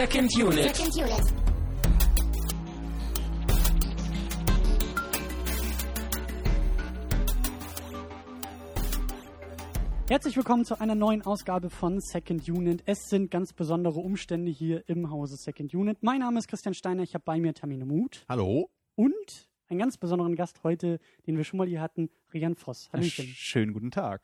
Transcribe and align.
Second 0.00 0.32
Unit. 0.34 0.74
Second 0.74 0.96
Unit. 0.96 1.34
Herzlich 10.08 10.36
willkommen 10.36 10.64
zu 10.64 10.80
einer 10.80 10.94
neuen 10.96 11.22
Ausgabe 11.22 11.70
von 11.70 12.00
Second 12.00 12.48
Unit. 12.48 12.82
Es 12.86 13.08
sind 13.08 13.30
ganz 13.30 13.52
besondere 13.52 14.00
Umstände 14.00 14.50
hier 14.50 14.88
im 14.88 15.10
Hause 15.10 15.36
Second 15.36 15.72
Unit. 15.74 15.98
Mein 16.02 16.20
Name 16.20 16.38
ist 16.38 16.48
Christian 16.48 16.74
Steiner, 16.74 17.02
ich 17.04 17.14
habe 17.14 17.24
bei 17.24 17.38
mir 17.38 17.54
Tamine 17.54 17.84
Muth 17.84 18.24
Hallo. 18.28 18.70
und 18.96 19.48
einen 19.68 19.78
ganz 19.78 19.96
besonderen 19.98 20.34
Gast 20.34 20.64
heute, 20.64 20.98
den 21.26 21.36
wir 21.36 21.44
schon 21.44 21.58
mal 21.58 21.68
hier 21.68 21.80
hatten, 21.80 22.10
Rian 22.34 22.56
Voss. 22.56 22.88
Hallöchen. 22.92 23.26
Sch- 23.26 23.34
Schönen 23.36 23.72
guten 23.72 23.92
Tag. 23.92 24.22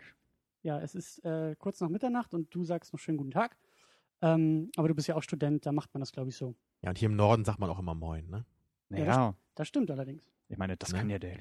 Ja, 0.62 0.80
es 0.80 0.96
ist 0.96 1.24
äh, 1.24 1.54
kurz 1.56 1.80
nach 1.80 1.88
Mitternacht 1.88 2.34
und 2.34 2.52
du 2.52 2.64
sagst 2.64 2.92
noch 2.92 2.98
schönen 2.98 3.18
guten 3.18 3.30
Tag. 3.30 3.56
Ähm, 4.22 4.70
aber 4.76 4.88
du 4.88 4.94
bist 4.94 5.08
ja 5.08 5.14
auch 5.14 5.22
Student, 5.22 5.66
da 5.66 5.72
macht 5.72 5.92
man 5.94 6.00
das, 6.00 6.12
glaube 6.12 6.30
ich, 6.30 6.36
so. 6.36 6.54
Ja, 6.82 6.90
und 6.90 6.98
hier 6.98 7.08
im 7.08 7.16
Norden 7.16 7.44
sagt 7.44 7.58
man 7.58 7.68
auch 7.70 7.78
immer 7.78 7.94
Moin, 7.94 8.28
ne? 8.28 8.44
Ja, 8.90 8.98
Naja, 8.98 9.34
Das 9.54 9.68
stimmt 9.68 9.90
allerdings. 9.90 10.30
ich 10.48 10.56
meine, 10.58 10.76
das 10.76 10.92
Ne? 10.92 10.98
kann 10.98 11.10
ja 11.10 11.18
der 11.18 11.38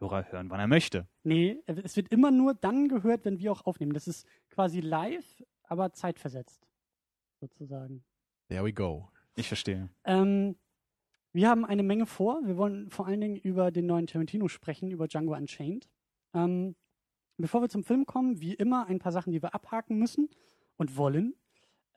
Hörer 0.00 0.30
hören, 0.30 0.50
wann 0.50 0.60
er 0.60 0.66
möchte. 0.68 1.06
Nee, 1.24 1.62
es 1.66 1.96
wird 1.96 2.08
immer 2.12 2.30
nur 2.30 2.54
dann 2.54 2.88
gehört, 2.88 3.24
wenn 3.24 3.38
wir 3.38 3.50
auch 3.52 3.64
aufnehmen. 3.66 3.92
Das 3.94 4.06
ist 4.06 4.26
quasi 4.50 4.80
live, 4.80 5.42
aber 5.64 5.92
zeitversetzt, 5.92 6.66
sozusagen. 7.40 8.04
There 8.48 8.64
we 8.64 8.72
go. 8.72 9.08
Ich 9.34 9.48
verstehe. 9.48 9.88
Ähm, 10.04 10.56
wir 11.32 11.48
haben 11.48 11.64
eine 11.64 11.82
Menge 11.82 12.06
vor. 12.06 12.40
Wir 12.44 12.56
wollen 12.56 12.90
vor 12.90 13.06
allen 13.06 13.20
Dingen 13.20 13.36
über 13.36 13.70
den 13.70 13.86
neuen 13.86 14.06
Tarantino 14.06 14.48
sprechen, 14.48 14.90
über 14.90 15.06
Django 15.08 15.34
Unchained. 15.34 15.88
Ähm, 16.34 16.74
bevor 17.36 17.60
wir 17.62 17.68
zum 17.68 17.84
Film 17.84 18.06
kommen, 18.06 18.40
wie 18.40 18.54
immer 18.54 18.86
ein 18.86 18.98
paar 18.98 19.12
Sachen, 19.12 19.32
die 19.32 19.42
wir 19.42 19.54
abhaken 19.54 19.98
müssen 19.98 20.28
und 20.76 20.96
wollen. 20.96 21.34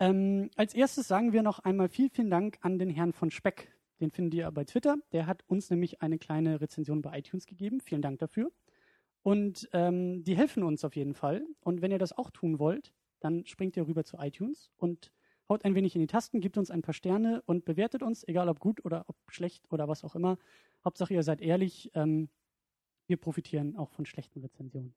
Ähm, 0.02 0.50
als 0.56 0.74
erstes 0.74 1.08
sagen 1.08 1.32
wir 1.32 1.44
noch 1.44 1.60
einmal 1.60 1.88
vielen, 1.88 2.10
vielen 2.10 2.32
Dank 2.32 2.58
an 2.62 2.80
den 2.80 2.90
Herrn 2.90 3.14
von 3.14 3.30
Speck. 3.30 3.72
Den 4.00 4.10
findet 4.10 4.34
ihr 4.34 4.50
bei 4.50 4.64
Twitter. 4.64 4.98
Der 5.12 5.28
hat 5.28 5.44
uns 5.46 5.70
nämlich 5.70 6.02
eine 6.02 6.18
kleine 6.18 6.60
Rezension 6.60 7.04
bei 7.04 7.20
iTunes 7.20 7.46
gegeben. 7.46 7.80
Vielen 7.80 8.02
Dank 8.02 8.18
dafür. 8.18 8.52
Und 9.22 9.70
ähm, 9.74 10.24
die 10.24 10.36
helfen 10.36 10.64
uns 10.64 10.84
auf 10.84 10.96
jeden 10.96 11.14
Fall. 11.14 11.46
Und 11.60 11.84
wenn 11.84 11.92
ihr 11.92 12.00
das 12.00 12.18
auch 12.18 12.32
tun 12.32 12.58
wollt, 12.58 12.92
dann 13.20 13.46
springt 13.46 13.78
ihr 13.78 13.88
rüber 13.88 14.04
zu 14.04 14.18
iTunes 14.18 14.72
und 14.76 15.12
haut 15.48 15.66
ein 15.66 15.76
wenig 15.76 15.94
in 15.94 16.02
die 16.02 16.08
Tasten, 16.08 16.42
gebt 16.42 16.58
uns 16.58 16.72
ein 16.72 16.82
paar 16.82 16.96
Sterne 16.96 17.44
und 17.46 17.64
bewertet 17.64 18.02
uns, 18.02 18.28
egal 18.28 18.50
ob 18.50 18.60
gut 18.60 18.84
oder 18.84 19.06
ob 19.08 19.18
schlecht 19.28 19.72
oder 19.72 19.88
was 19.88 20.04
auch 20.04 20.16
immer. 20.16 20.40
Hauptsache, 20.84 21.14
ihr 21.14 21.22
seid 21.22 21.42
ehrlich. 21.42 21.92
Ähm, 21.94 22.28
wir 23.06 23.18
profitieren 23.18 23.76
auch 23.76 23.92
von 23.92 24.08
schlechten 24.08 24.40
Rezensionen. 24.40 24.96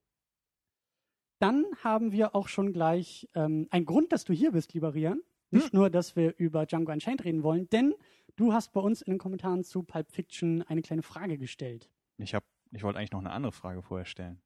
Dann 1.39 1.65
haben 1.83 2.11
wir 2.11 2.35
auch 2.35 2.47
schon 2.47 2.71
gleich 2.73 3.27
ähm, 3.35 3.67
einen 3.69 3.85
Grund, 3.85 4.11
dass 4.11 4.23
du 4.23 4.33
hier 4.33 4.51
bist, 4.51 4.73
lieber 4.73 4.93
Rian. 4.93 5.21
Nicht 5.51 5.73
nur, 5.73 5.89
dass 5.89 6.15
wir 6.15 6.33
über 6.37 6.65
Django 6.65 6.91
Unchained 6.91 7.23
reden 7.23 7.43
wollen, 7.43 7.69
denn 7.69 7.93
du 8.35 8.51
hast 8.51 8.73
bei 8.73 8.81
uns 8.81 9.01
in 9.01 9.13
den 9.13 9.19
Kommentaren 9.19 9.63
zu 9.63 9.83
Pulp 9.83 10.11
Fiction 10.11 10.63
eine 10.63 10.81
kleine 10.81 11.01
Frage 11.01 11.37
gestellt. 11.37 11.89
Ich, 12.17 12.35
ich 12.71 12.83
wollte 12.83 12.99
eigentlich 12.99 13.11
noch 13.11 13.19
eine 13.19 13.31
andere 13.31 13.51
Frage 13.51 13.81
vorher 13.81 14.05
stellen. 14.05 14.41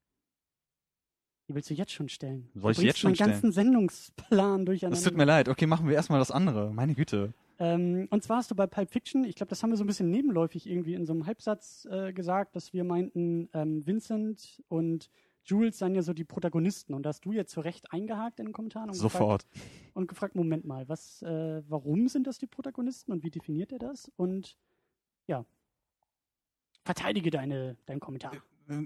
Die 1.48 1.54
willst 1.54 1.68
du 1.70 1.74
jetzt 1.74 1.92
schon 1.92 2.08
stellen? 2.08 2.48
Soll 2.54 2.72
ich 2.72 2.78
jetzt 2.78 2.98
schon 3.00 3.10
meinen 3.10 3.30
ganzen 3.30 3.50
Sendungsplan 3.50 4.66
durcheinander. 4.66 4.96
Es 4.96 5.02
tut 5.02 5.16
mir 5.16 5.24
leid. 5.24 5.48
Okay, 5.48 5.66
machen 5.66 5.88
wir 5.88 5.94
erstmal 5.96 6.20
das 6.20 6.30
andere. 6.30 6.72
Meine 6.72 6.94
Güte. 6.94 7.34
Ähm, 7.58 8.06
und 8.10 8.22
zwar 8.22 8.36
hast 8.36 8.50
du 8.50 8.54
bei 8.54 8.66
Pulp 8.66 8.90
Fiction, 8.90 9.24
ich 9.24 9.34
glaube, 9.34 9.50
das 9.50 9.62
haben 9.62 9.70
wir 9.70 9.76
so 9.76 9.84
ein 9.84 9.86
bisschen 9.86 10.10
nebenläufig 10.10 10.68
irgendwie 10.68 10.94
in 10.94 11.06
so 11.06 11.12
einem 11.12 11.26
Halbsatz 11.26 11.86
äh, 11.90 12.12
gesagt, 12.12 12.56
dass 12.56 12.72
wir 12.72 12.84
meinten, 12.84 13.48
ähm, 13.52 13.84
Vincent 13.86 14.62
und 14.68 15.10
Jules 15.44 15.78
seien 15.78 15.94
ja 15.94 16.02
so 16.02 16.12
die 16.12 16.24
Protagonisten. 16.24 16.94
Und 16.94 17.04
da 17.04 17.08
hast 17.10 17.24
du 17.24 17.32
jetzt 17.32 17.52
zu 17.52 17.60
Recht 17.60 17.92
eingehakt 17.92 18.38
in 18.40 18.46
den 18.46 18.52
Kommentaren 18.52 18.90
und 18.90 18.94
Sofort. 18.94 19.46
gefragt, 19.50 19.70
und 19.94 20.06
gefragt, 20.08 20.34
Moment 20.34 20.64
mal, 20.64 20.88
was, 20.88 21.22
äh, 21.22 21.62
warum 21.68 22.08
sind 22.08 22.26
das 22.26 22.38
die 22.38 22.46
Protagonisten 22.46 23.12
und 23.12 23.22
wie 23.22 23.30
definiert 23.30 23.72
er 23.72 23.78
das? 23.78 24.10
Und 24.16 24.56
ja, 25.26 25.44
verteidige 26.84 27.30
deine, 27.30 27.76
deinen 27.86 28.00
Kommentar. 28.00 28.32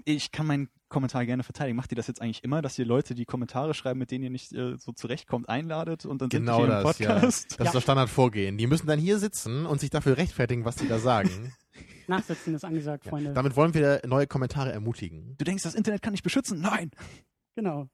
Ich 0.05 0.31
kann 0.31 0.47
meinen 0.47 0.69
Kommentar 0.89 1.25
gerne 1.25 1.43
verteidigen. 1.43 1.75
Macht 1.75 1.91
ihr 1.91 1.95
das 1.95 2.07
jetzt 2.07 2.21
eigentlich 2.21 2.43
immer, 2.43 2.61
dass 2.61 2.77
ihr 2.77 2.85
Leute, 2.85 3.15
die 3.15 3.25
Kommentare 3.25 3.73
schreiben, 3.73 3.99
mit 3.99 4.11
denen 4.11 4.23
ihr 4.23 4.29
nicht 4.29 4.53
äh, 4.53 4.77
so 4.77 4.91
zurechtkommt, 4.91 5.49
einladet 5.49 6.05
und 6.05 6.21
dann 6.21 6.29
Genau 6.29 6.57
sind 6.57 6.67
die 6.67 6.71
hier 6.71 6.77
im 6.79 6.83
das, 6.85 6.99
ja. 6.99 7.13
Podcast? 7.13 7.59
Das 7.59 7.67
ist 7.67 7.75
das 7.75 7.83
Standardvorgehen. 7.83 8.57
Die 8.57 8.67
müssen 8.67 8.87
dann 8.87 8.99
hier 8.99 9.17
sitzen 9.17 9.65
und 9.65 9.79
sich 9.79 9.89
dafür 9.89 10.17
rechtfertigen, 10.17 10.63
was 10.65 10.77
sie 10.77 10.87
da 10.87 10.99
sagen. 10.99 11.53
Nachsitzen 12.07 12.53
ist 12.53 12.63
angesagt, 12.63 13.05
ja. 13.05 13.09
Freunde. 13.09 13.33
Damit 13.33 13.55
wollen 13.55 13.73
wir 13.73 14.01
neue 14.05 14.27
Kommentare 14.27 14.71
ermutigen. 14.71 15.35
Du 15.37 15.43
denkst, 15.43 15.63
das 15.63 15.73
Internet 15.75 16.01
kann 16.03 16.13
dich 16.13 16.23
beschützen? 16.23 16.61
Nein! 16.61 16.91
Genau. 17.55 17.89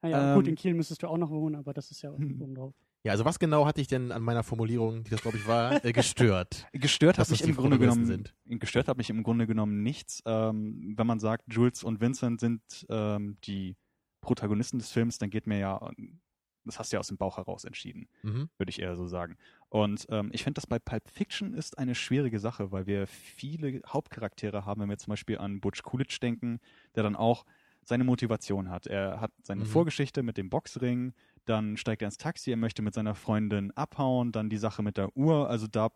Naja, 0.00 0.30
Ähm, 0.32 0.36
gut, 0.36 0.48
in 0.48 0.54
Kiel 0.56 0.74
müsstest 0.74 1.02
du 1.02 1.08
auch 1.08 1.18
noch 1.18 1.30
wohnen, 1.30 1.56
aber 1.56 1.74
das 1.74 1.90
ist 1.90 2.02
ja 2.02 2.10
Hm. 2.16 2.40
oben 2.40 2.54
drauf. 2.54 2.74
Ja, 3.04 3.12
also 3.12 3.24
was 3.24 3.38
genau 3.40 3.66
hat 3.66 3.78
dich 3.78 3.88
denn 3.88 4.12
an 4.12 4.22
meiner 4.22 4.44
Formulierung, 4.44 5.02
die 5.02 5.10
das 5.10 5.22
glaube 5.22 5.36
ich 5.36 5.46
war, 5.46 5.84
äh, 5.84 5.92
gestört? 5.92 6.68
Gestört 6.72 7.18
hat 7.18 7.28
mich 7.30 7.42
im 7.42 7.56
Grunde 7.56 7.78
genommen 7.78 7.98
Protagonisten 8.06 8.58
gestört 8.60 8.86
hat 8.88 8.96
mich 8.96 9.10
im 9.10 9.22
Grunde 9.24 9.46
genommen 9.46 9.82
nichts. 9.82 10.22
Ähm, 10.24 10.94
wenn 10.96 11.06
man 11.06 11.18
sagt, 11.18 11.52
Jules 11.52 11.82
und 11.82 12.00
Vincent 12.00 12.38
sind 12.40 12.62
ähm, 12.88 13.38
die 13.44 13.76
Protagonisten 14.20 14.78
des 14.78 14.90
Films, 14.92 15.18
dann 15.18 15.30
geht 15.30 15.48
mir 15.48 15.58
ja, 15.58 15.90
das 16.64 16.78
hast 16.78 16.92
du 16.92 16.96
ja 16.96 17.00
aus 17.00 17.08
dem 17.08 17.16
Bauch 17.16 17.38
heraus 17.38 17.64
entschieden, 17.64 18.06
Mhm. 18.22 18.48
würde 18.56 18.70
ich 18.70 18.80
eher 18.80 18.94
so 18.94 19.08
sagen. 19.08 19.36
Und 19.68 20.06
ähm, 20.10 20.30
ich 20.32 20.44
finde, 20.44 20.58
das 20.60 20.68
bei 20.68 20.78
Pulp 20.78 21.08
Fiction 21.10 21.54
ist 21.54 21.78
eine 21.78 21.96
schwierige 21.96 22.38
Sache, 22.38 22.70
weil 22.70 22.86
wir 22.86 23.08
viele 23.08 23.80
Hauptcharaktere 23.88 24.64
haben, 24.64 24.80
wenn 24.80 24.90
wir 24.90 24.98
zum 24.98 25.10
Beispiel 25.10 25.38
an 25.38 25.60
Butch 25.60 25.82
Coolidge 25.82 26.18
denken, 26.22 26.60
der 26.94 27.02
dann 27.02 27.16
auch 27.16 27.44
seine 27.84 28.04
Motivation 28.04 28.70
hat. 28.70 28.86
Er 28.86 29.20
hat 29.20 29.32
seine 29.42 29.62
Mhm. 29.62 29.66
Vorgeschichte 29.66 30.22
mit 30.22 30.36
dem 30.36 30.50
Boxring, 30.50 31.14
dann 31.44 31.76
steigt 31.76 32.02
er 32.02 32.06
ins 32.06 32.18
Taxi, 32.18 32.50
er 32.50 32.56
möchte 32.56 32.82
mit 32.82 32.94
seiner 32.94 33.14
Freundin 33.14 33.70
abhauen, 33.72 34.32
dann 34.32 34.48
die 34.50 34.58
Sache 34.58 34.82
mit 34.82 34.96
der 34.96 35.16
Uhr, 35.16 35.48
also 35.48 35.66
da 35.66 35.90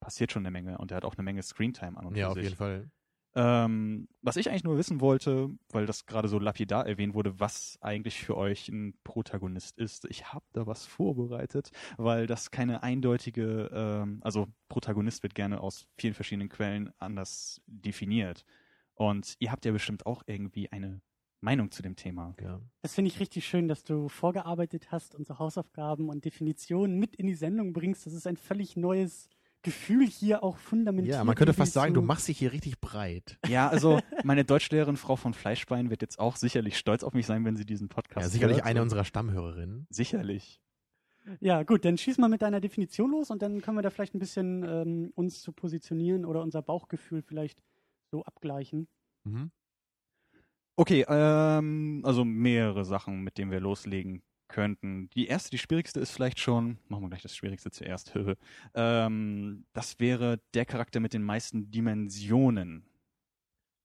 passiert 0.00 0.32
schon 0.32 0.42
eine 0.42 0.50
Menge 0.50 0.78
und 0.78 0.90
er 0.90 0.98
hat 0.98 1.04
auch 1.04 1.14
eine 1.16 1.22
Menge 1.24 1.42
Screentime 1.42 1.96
an 1.96 2.06
und 2.06 2.16
Ja, 2.16 2.28
auf 2.28 2.34
sich. 2.34 2.44
jeden 2.44 2.56
Fall. 2.56 2.90
Ähm, 3.36 4.08
was 4.22 4.36
ich 4.36 4.48
eigentlich 4.48 4.62
nur 4.62 4.78
wissen 4.78 5.00
wollte, 5.00 5.50
weil 5.70 5.86
das 5.86 6.06
gerade 6.06 6.28
so 6.28 6.38
lapidar 6.38 6.86
erwähnt 6.86 7.14
wurde, 7.14 7.40
was 7.40 7.78
eigentlich 7.80 8.20
für 8.22 8.36
euch 8.36 8.68
ein 8.68 8.94
Protagonist 9.02 9.76
ist. 9.76 10.04
Ich 10.08 10.32
habe 10.32 10.44
da 10.52 10.68
was 10.68 10.86
vorbereitet, 10.86 11.70
weil 11.96 12.28
das 12.28 12.52
keine 12.52 12.84
eindeutige, 12.84 13.70
ähm, 13.72 14.20
also 14.22 14.46
Protagonist 14.68 15.24
wird 15.24 15.34
gerne 15.34 15.60
aus 15.60 15.88
vielen 15.98 16.14
verschiedenen 16.14 16.48
Quellen 16.48 16.92
anders 16.98 17.60
definiert. 17.66 18.44
Und 18.94 19.34
ihr 19.40 19.50
habt 19.50 19.64
ja 19.64 19.72
bestimmt 19.72 20.06
auch 20.06 20.22
irgendwie 20.26 20.70
eine 20.70 21.00
Meinung 21.44 21.70
zu 21.70 21.82
dem 21.82 21.94
Thema. 21.94 22.34
Ja. 22.42 22.60
Das 22.82 22.94
finde 22.94 23.10
ich 23.10 23.20
richtig 23.20 23.46
schön, 23.46 23.68
dass 23.68 23.84
du 23.84 24.08
vorgearbeitet 24.08 24.90
hast 24.90 25.14
und 25.14 25.26
so 25.26 25.38
Hausaufgaben 25.38 26.08
und 26.08 26.24
Definitionen 26.24 26.98
mit 26.98 27.14
in 27.16 27.26
die 27.26 27.34
Sendung 27.34 27.72
bringst. 27.72 28.06
Das 28.06 28.12
ist 28.14 28.26
ein 28.26 28.36
völlig 28.36 28.76
neues 28.76 29.28
Gefühl 29.62 30.06
hier 30.06 30.42
auch 30.42 30.56
fundamental. 30.58 31.10
ja, 31.10 31.24
man 31.24 31.34
könnte 31.36 31.54
fast 31.54 31.72
sagen, 31.72 31.94
du 31.94 32.02
machst 32.02 32.28
dich 32.28 32.38
hier 32.38 32.52
richtig 32.52 32.80
breit. 32.80 33.38
Ja, 33.48 33.68
also 33.68 34.00
meine 34.24 34.44
Deutschlehrerin 34.44 34.96
Frau 34.96 35.16
von 35.16 35.32
Fleischbein 35.32 35.88
wird 35.90 36.02
jetzt 36.02 36.18
auch 36.18 36.36
sicherlich 36.36 36.76
stolz 36.76 37.02
auf 37.02 37.14
mich 37.14 37.24
sein, 37.26 37.44
wenn 37.44 37.56
sie 37.56 37.64
diesen 37.64 37.88
Podcast 37.88 38.24
Ja, 38.26 38.28
sicherlich 38.28 38.58
hört. 38.58 38.66
eine 38.66 38.82
unserer 38.82 39.04
Stammhörerinnen. 39.04 39.86
Sicherlich. 39.90 40.60
Ja, 41.40 41.62
gut, 41.62 41.86
dann 41.86 41.96
schieß 41.96 42.18
mal 42.18 42.28
mit 42.28 42.42
deiner 42.42 42.60
Definition 42.60 43.10
los 43.10 43.30
und 43.30 43.40
dann 43.40 43.62
können 43.62 43.78
wir 43.78 43.82
da 43.82 43.88
vielleicht 43.88 44.14
ein 44.14 44.18
bisschen 44.18 44.62
ähm, 44.64 45.12
uns 45.14 45.40
zu 45.40 45.52
positionieren 45.52 46.26
oder 46.26 46.42
unser 46.42 46.60
Bauchgefühl 46.60 47.22
vielleicht 47.22 47.62
so 48.10 48.22
abgleichen. 48.24 48.86
Mhm. 49.24 49.50
Okay, 50.76 51.04
ähm, 51.08 52.00
also 52.04 52.24
mehrere 52.24 52.84
Sachen, 52.84 53.22
mit 53.22 53.38
denen 53.38 53.50
wir 53.50 53.60
loslegen 53.60 54.22
könnten. 54.48 55.08
Die 55.10 55.26
erste, 55.26 55.50
die 55.50 55.58
schwierigste 55.58 56.00
ist 56.00 56.10
vielleicht 56.10 56.38
schon, 56.40 56.78
machen 56.88 57.02
wir 57.04 57.08
gleich 57.10 57.22
das 57.22 57.36
Schwierigste 57.36 57.70
zuerst. 57.70 58.12
ähm, 58.74 59.64
das 59.72 60.00
wäre 60.00 60.40
der 60.52 60.64
Charakter 60.66 61.00
mit 61.00 61.12
den 61.12 61.22
meisten 61.22 61.70
Dimensionen. 61.70 62.84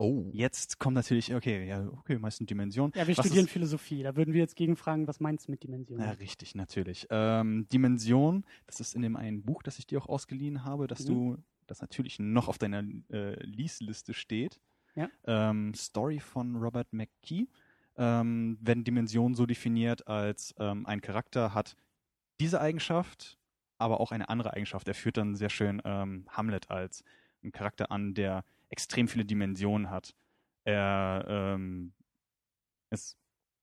Oh. 0.02 0.30
Jetzt 0.32 0.80
kommt 0.80 0.96
natürlich, 0.96 1.34
okay, 1.36 1.68
ja, 1.68 1.86
okay, 1.90 2.18
meisten 2.18 2.46
Dimensionen. 2.46 2.94
Ja, 2.96 3.06
wir 3.06 3.18
Was 3.18 3.26
studieren 3.26 3.46
ist- 3.48 3.52
Philosophie. 3.52 4.02
Da 4.02 4.16
würden 4.16 4.34
wir 4.34 4.40
jetzt 4.40 4.56
gegenfragen, 4.56 5.08
was 5.08 5.20
meinst 5.20 5.48
du 5.48 5.52
mit 5.52 5.62
Dimensionen? 5.62 6.04
Ja, 6.06 6.12
richtig, 6.12 6.56
natürlich. 6.56 7.06
Ähm, 7.10 7.68
Dimension, 7.72 8.46
das 8.66 8.80
ist 8.80 8.96
in 8.96 9.02
dem 9.02 9.16
einen 9.18 9.44
Buch, 9.44 9.62
das 9.62 9.78
ich 9.78 9.86
dir 9.88 10.02
auch 10.02 10.08
ausgeliehen 10.08 10.64
habe, 10.64 10.88
dass 10.88 11.02
Mhm. 11.02 11.08
du, 11.08 11.38
das 11.68 11.82
natürlich 11.82 12.18
noch 12.18 12.48
auf 12.48 12.58
deiner 12.58 12.80
äh, 13.12 13.44
Lease-Liste 13.44 14.14
steht. 14.14 14.60
Ja. 14.96 15.10
Ähm, 15.26 15.74
Story 15.74 16.20
von 16.20 16.56
Robert 16.56 16.92
McKee. 16.94 17.48
Ähm, 17.98 18.58
werden 18.62 18.84
Dimensionen 18.84 19.36
so 19.36 19.46
definiert, 19.46 20.08
als 20.08 20.56
ähm, 20.58 20.86
ein 20.86 21.02
Charakter 21.02 21.54
hat 21.54 21.76
diese 22.40 22.62
Eigenschaft, 22.62 23.38
aber 23.78 24.00
auch 24.00 24.12
eine 24.14 24.30
andere 24.30 24.54
Eigenschaft. 24.54 24.88
Er 24.88 24.94
führt 24.94 25.18
dann 25.18 25.36
sehr 25.36 25.50
schön 25.50 25.82
ähm, 25.84 26.26
Hamlet 26.30 26.70
als 26.72 27.04
einen 27.44 27.52
Charakter 27.52 27.92
an, 27.92 28.14
der 28.14 28.44
extrem 28.70 29.08
viele 29.10 29.26
Dimensionen 29.26 29.90
hat. 29.90 30.16
Er 30.64 31.26
ähm, 31.28 31.94
ist 32.90 33.18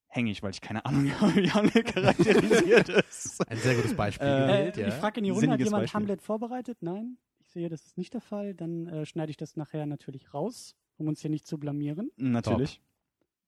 hängig, 0.08 0.42
weil 0.42 0.50
ich 0.50 0.60
keine 0.60 0.84
Ahnung 0.84 1.10
habe, 1.20 1.34
wie 1.36 1.50
Hamlet 1.50 1.86
charakterisiert 1.86 2.88
ist. 3.08 3.48
Ein 3.48 3.58
sehr 3.58 3.74
gutes 3.74 3.94
Beispiel 3.94 4.26
Äh, 4.26 4.40
gewählt, 4.40 4.76
Äh, 4.76 4.80
ja. 4.82 4.88
Ich 4.88 4.94
frage 4.94 5.18
in 5.20 5.24
die 5.24 5.30
Runde, 5.30 5.50
hat 5.52 5.60
jemand 5.60 5.82
Beispiel. 5.84 6.00
Hamlet 6.00 6.22
vorbereitet? 6.22 6.78
Nein? 6.82 7.16
Ich 7.38 7.48
sehe, 7.48 7.68
das 7.70 7.86
ist 7.86 7.96
nicht 7.96 8.12
der 8.12 8.20
Fall. 8.20 8.54
Dann 8.54 8.86
äh, 8.88 9.06
schneide 9.06 9.30
ich 9.30 9.36
das 9.38 9.56
nachher 9.56 9.86
natürlich 9.86 10.34
raus, 10.34 10.74
um 10.98 11.08
uns 11.08 11.20
hier 11.20 11.30
nicht 11.30 11.46
zu 11.46 11.58
blamieren. 11.58 12.10
Natürlich. 12.16 12.80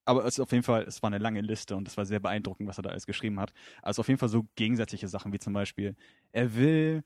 Aber 0.04 0.24
es 0.24 0.34
ist 0.38 0.40
auf 0.40 0.52
jeden 0.52 0.64
Fall, 0.64 0.84
es 0.84 1.02
war 1.02 1.08
eine 1.08 1.18
lange 1.18 1.42
Liste 1.42 1.76
und 1.76 1.86
es 1.86 1.96
war 1.98 2.06
sehr 2.06 2.20
beeindruckend, 2.20 2.68
was 2.68 2.78
er 2.78 2.82
da 2.82 2.90
alles 2.90 3.06
geschrieben 3.06 3.38
hat. 3.40 3.52
Also 3.82 4.00
auf 4.00 4.08
jeden 4.08 4.18
Fall 4.18 4.30
so 4.30 4.46
gegensätzliche 4.54 5.06
Sachen 5.08 5.32
wie 5.32 5.38
zum 5.38 5.52
Beispiel, 5.52 5.96
er 6.32 6.54
will 6.54 7.04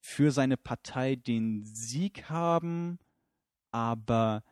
für 0.00 0.30
seine 0.32 0.56
Partei 0.56 1.16
den 1.16 1.64
Sieg 1.64 2.28
haben, 2.28 2.98
aber 3.70 4.42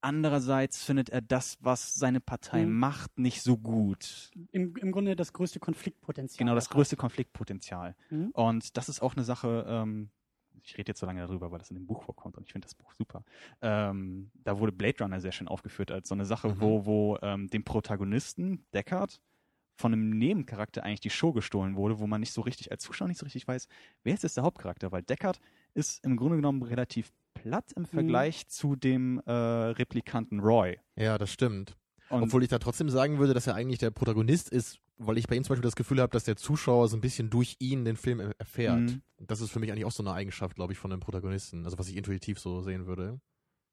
andererseits 0.00 0.84
findet 0.84 1.10
er 1.10 1.20
das, 1.20 1.56
was 1.60 1.94
seine 1.94 2.20
Partei 2.20 2.64
Mhm. 2.64 2.78
macht, 2.78 3.18
nicht 3.18 3.42
so 3.42 3.56
gut. 3.56 4.30
Im, 4.52 4.76
Im 4.76 4.92
Grunde 4.92 5.16
das 5.16 5.32
größte 5.32 5.58
Konfliktpotenzial. 5.58 6.38
Genau, 6.38 6.54
das 6.54 6.70
größte 6.70 6.96
Konfliktpotenzial. 6.96 7.96
Mhm. 8.10 8.30
Und 8.32 8.76
das 8.76 8.88
ist 8.88 9.00
auch 9.02 9.14
eine 9.16 9.24
Sache, 9.24 9.64
ähm, 9.68 10.10
ich 10.68 10.78
rede 10.78 10.90
jetzt 10.90 11.00
so 11.00 11.06
lange 11.06 11.20
darüber, 11.20 11.50
weil 11.50 11.58
das 11.58 11.70
in 11.70 11.76
dem 11.76 11.86
Buch 11.86 12.02
vorkommt 12.02 12.36
und 12.36 12.44
ich 12.44 12.52
finde 12.52 12.66
das 12.66 12.74
Buch 12.74 12.92
super. 12.92 13.24
Ähm, 13.62 14.30
da 14.44 14.58
wurde 14.58 14.72
Blade 14.72 14.96
Runner 15.00 15.20
sehr 15.20 15.32
schön 15.32 15.48
aufgeführt 15.48 15.90
als 15.90 16.08
so 16.08 16.14
eine 16.14 16.24
Sache, 16.24 16.48
Mhm. 16.48 16.60
wo, 16.60 16.86
wo 16.86 17.18
ähm, 17.22 17.48
dem 17.48 17.64
Protagonisten, 17.64 18.64
Deckard, 18.74 19.20
von 19.76 19.92
einem 19.92 20.10
Nebencharakter 20.10 20.82
eigentlich 20.82 21.00
die 21.00 21.10
Show 21.10 21.32
gestohlen 21.32 21.76
wurde, 21.76 22.00
wo 22.00 22.06
man 22.08 22.20
nicht 22.20 22.32
so 22.32 22.40
richtig, 22.40 22.70
als 22.72 22.82
Zuschauer 22.82 23.06
nicht 23.08 23.18
so 23.18 23.24
richtig 23.24 23.46
weiß, 23.46 23.68
wer 24.02 24.14
ist 24.14 24.24
jetzt 24.24 24.36
der 24.36 24.44
Hauptcharakter, 24.44 24.90
weil 24.92 25.02
Deckard 25.02 25.38
ist 25.74 26.04
im 26.04 26.16
Grunde 26.16 26.36
genommen 26.36 26.62
relativ 26.64 27.12
platt 27.34 27.72
im 27.76 27.86
Vergleich 27.86 28.48
zu 28.48 28.74
dem 28.74 29.22
äh, 29.24 29.30
Replikanten 29.32 30.40
Roy. 30.40 30.78
Ja, 30.96 31.16
das 31.16 31.32
stimmt. 31.32 31.76
Und 32.10 32.22
Obwohl 32.24 32.42
ich 32.42 32.48
da 32.48 32.58
trotzdem 32.58 32.90
sagen 32.90 33.18
würde, 33.18 33.34
dass 33.34 33.46
er 33.46 33.54
eigentlich 33.54 33.78
der 33.78 33.90
Protagonist 33.92 34.48
ist, 34.48 34.80
weil 34.98 35.18
ich 35.18 35.26
bei 35.26 35.36
ihm 35.36 35.44
zum 35.44 35.50
Beispiel 35.54 35.62
das 35.68 35.76
Gefühl 35.76 36.00
habe, 36.00 36.10
dass 36.12 36.24
der 36.24 36.36
Zuschauer 36.36 36.88
so 36.88 36.96
ein 36.96 37.00
bisschen 37.00 37.30
durch 37.30 37.56
ihn 37.60 37.84
den 37.84 37.96
Film 37.96 38.20
er- 38.20 38.34
erfährt. 38.38 38.80
Mhm. 38.80 39.02
Das 39.18 39.40
ist 39.40 39.50
für 39.50 39.60
mich 39.60 39.70
eigentlich 39.72 39.84
auch 39.84 39.92
so 39.92 40.02
eine 40.02 40.12
Eigenschaft, 40.12 40.54
glaube 40.56 40.72
ich, 40.72 40.78
von 40.78 40.92
einem 40.92 41.00
Protagonisten. 41.00 41.64
Also 41.64 41.78
was 41.78 41.88
ich 41.88 41.96
intuitiv 41.96 42.38
so 42.38 42.60
sehen 42.62 42.86
würde. 42.86 43.20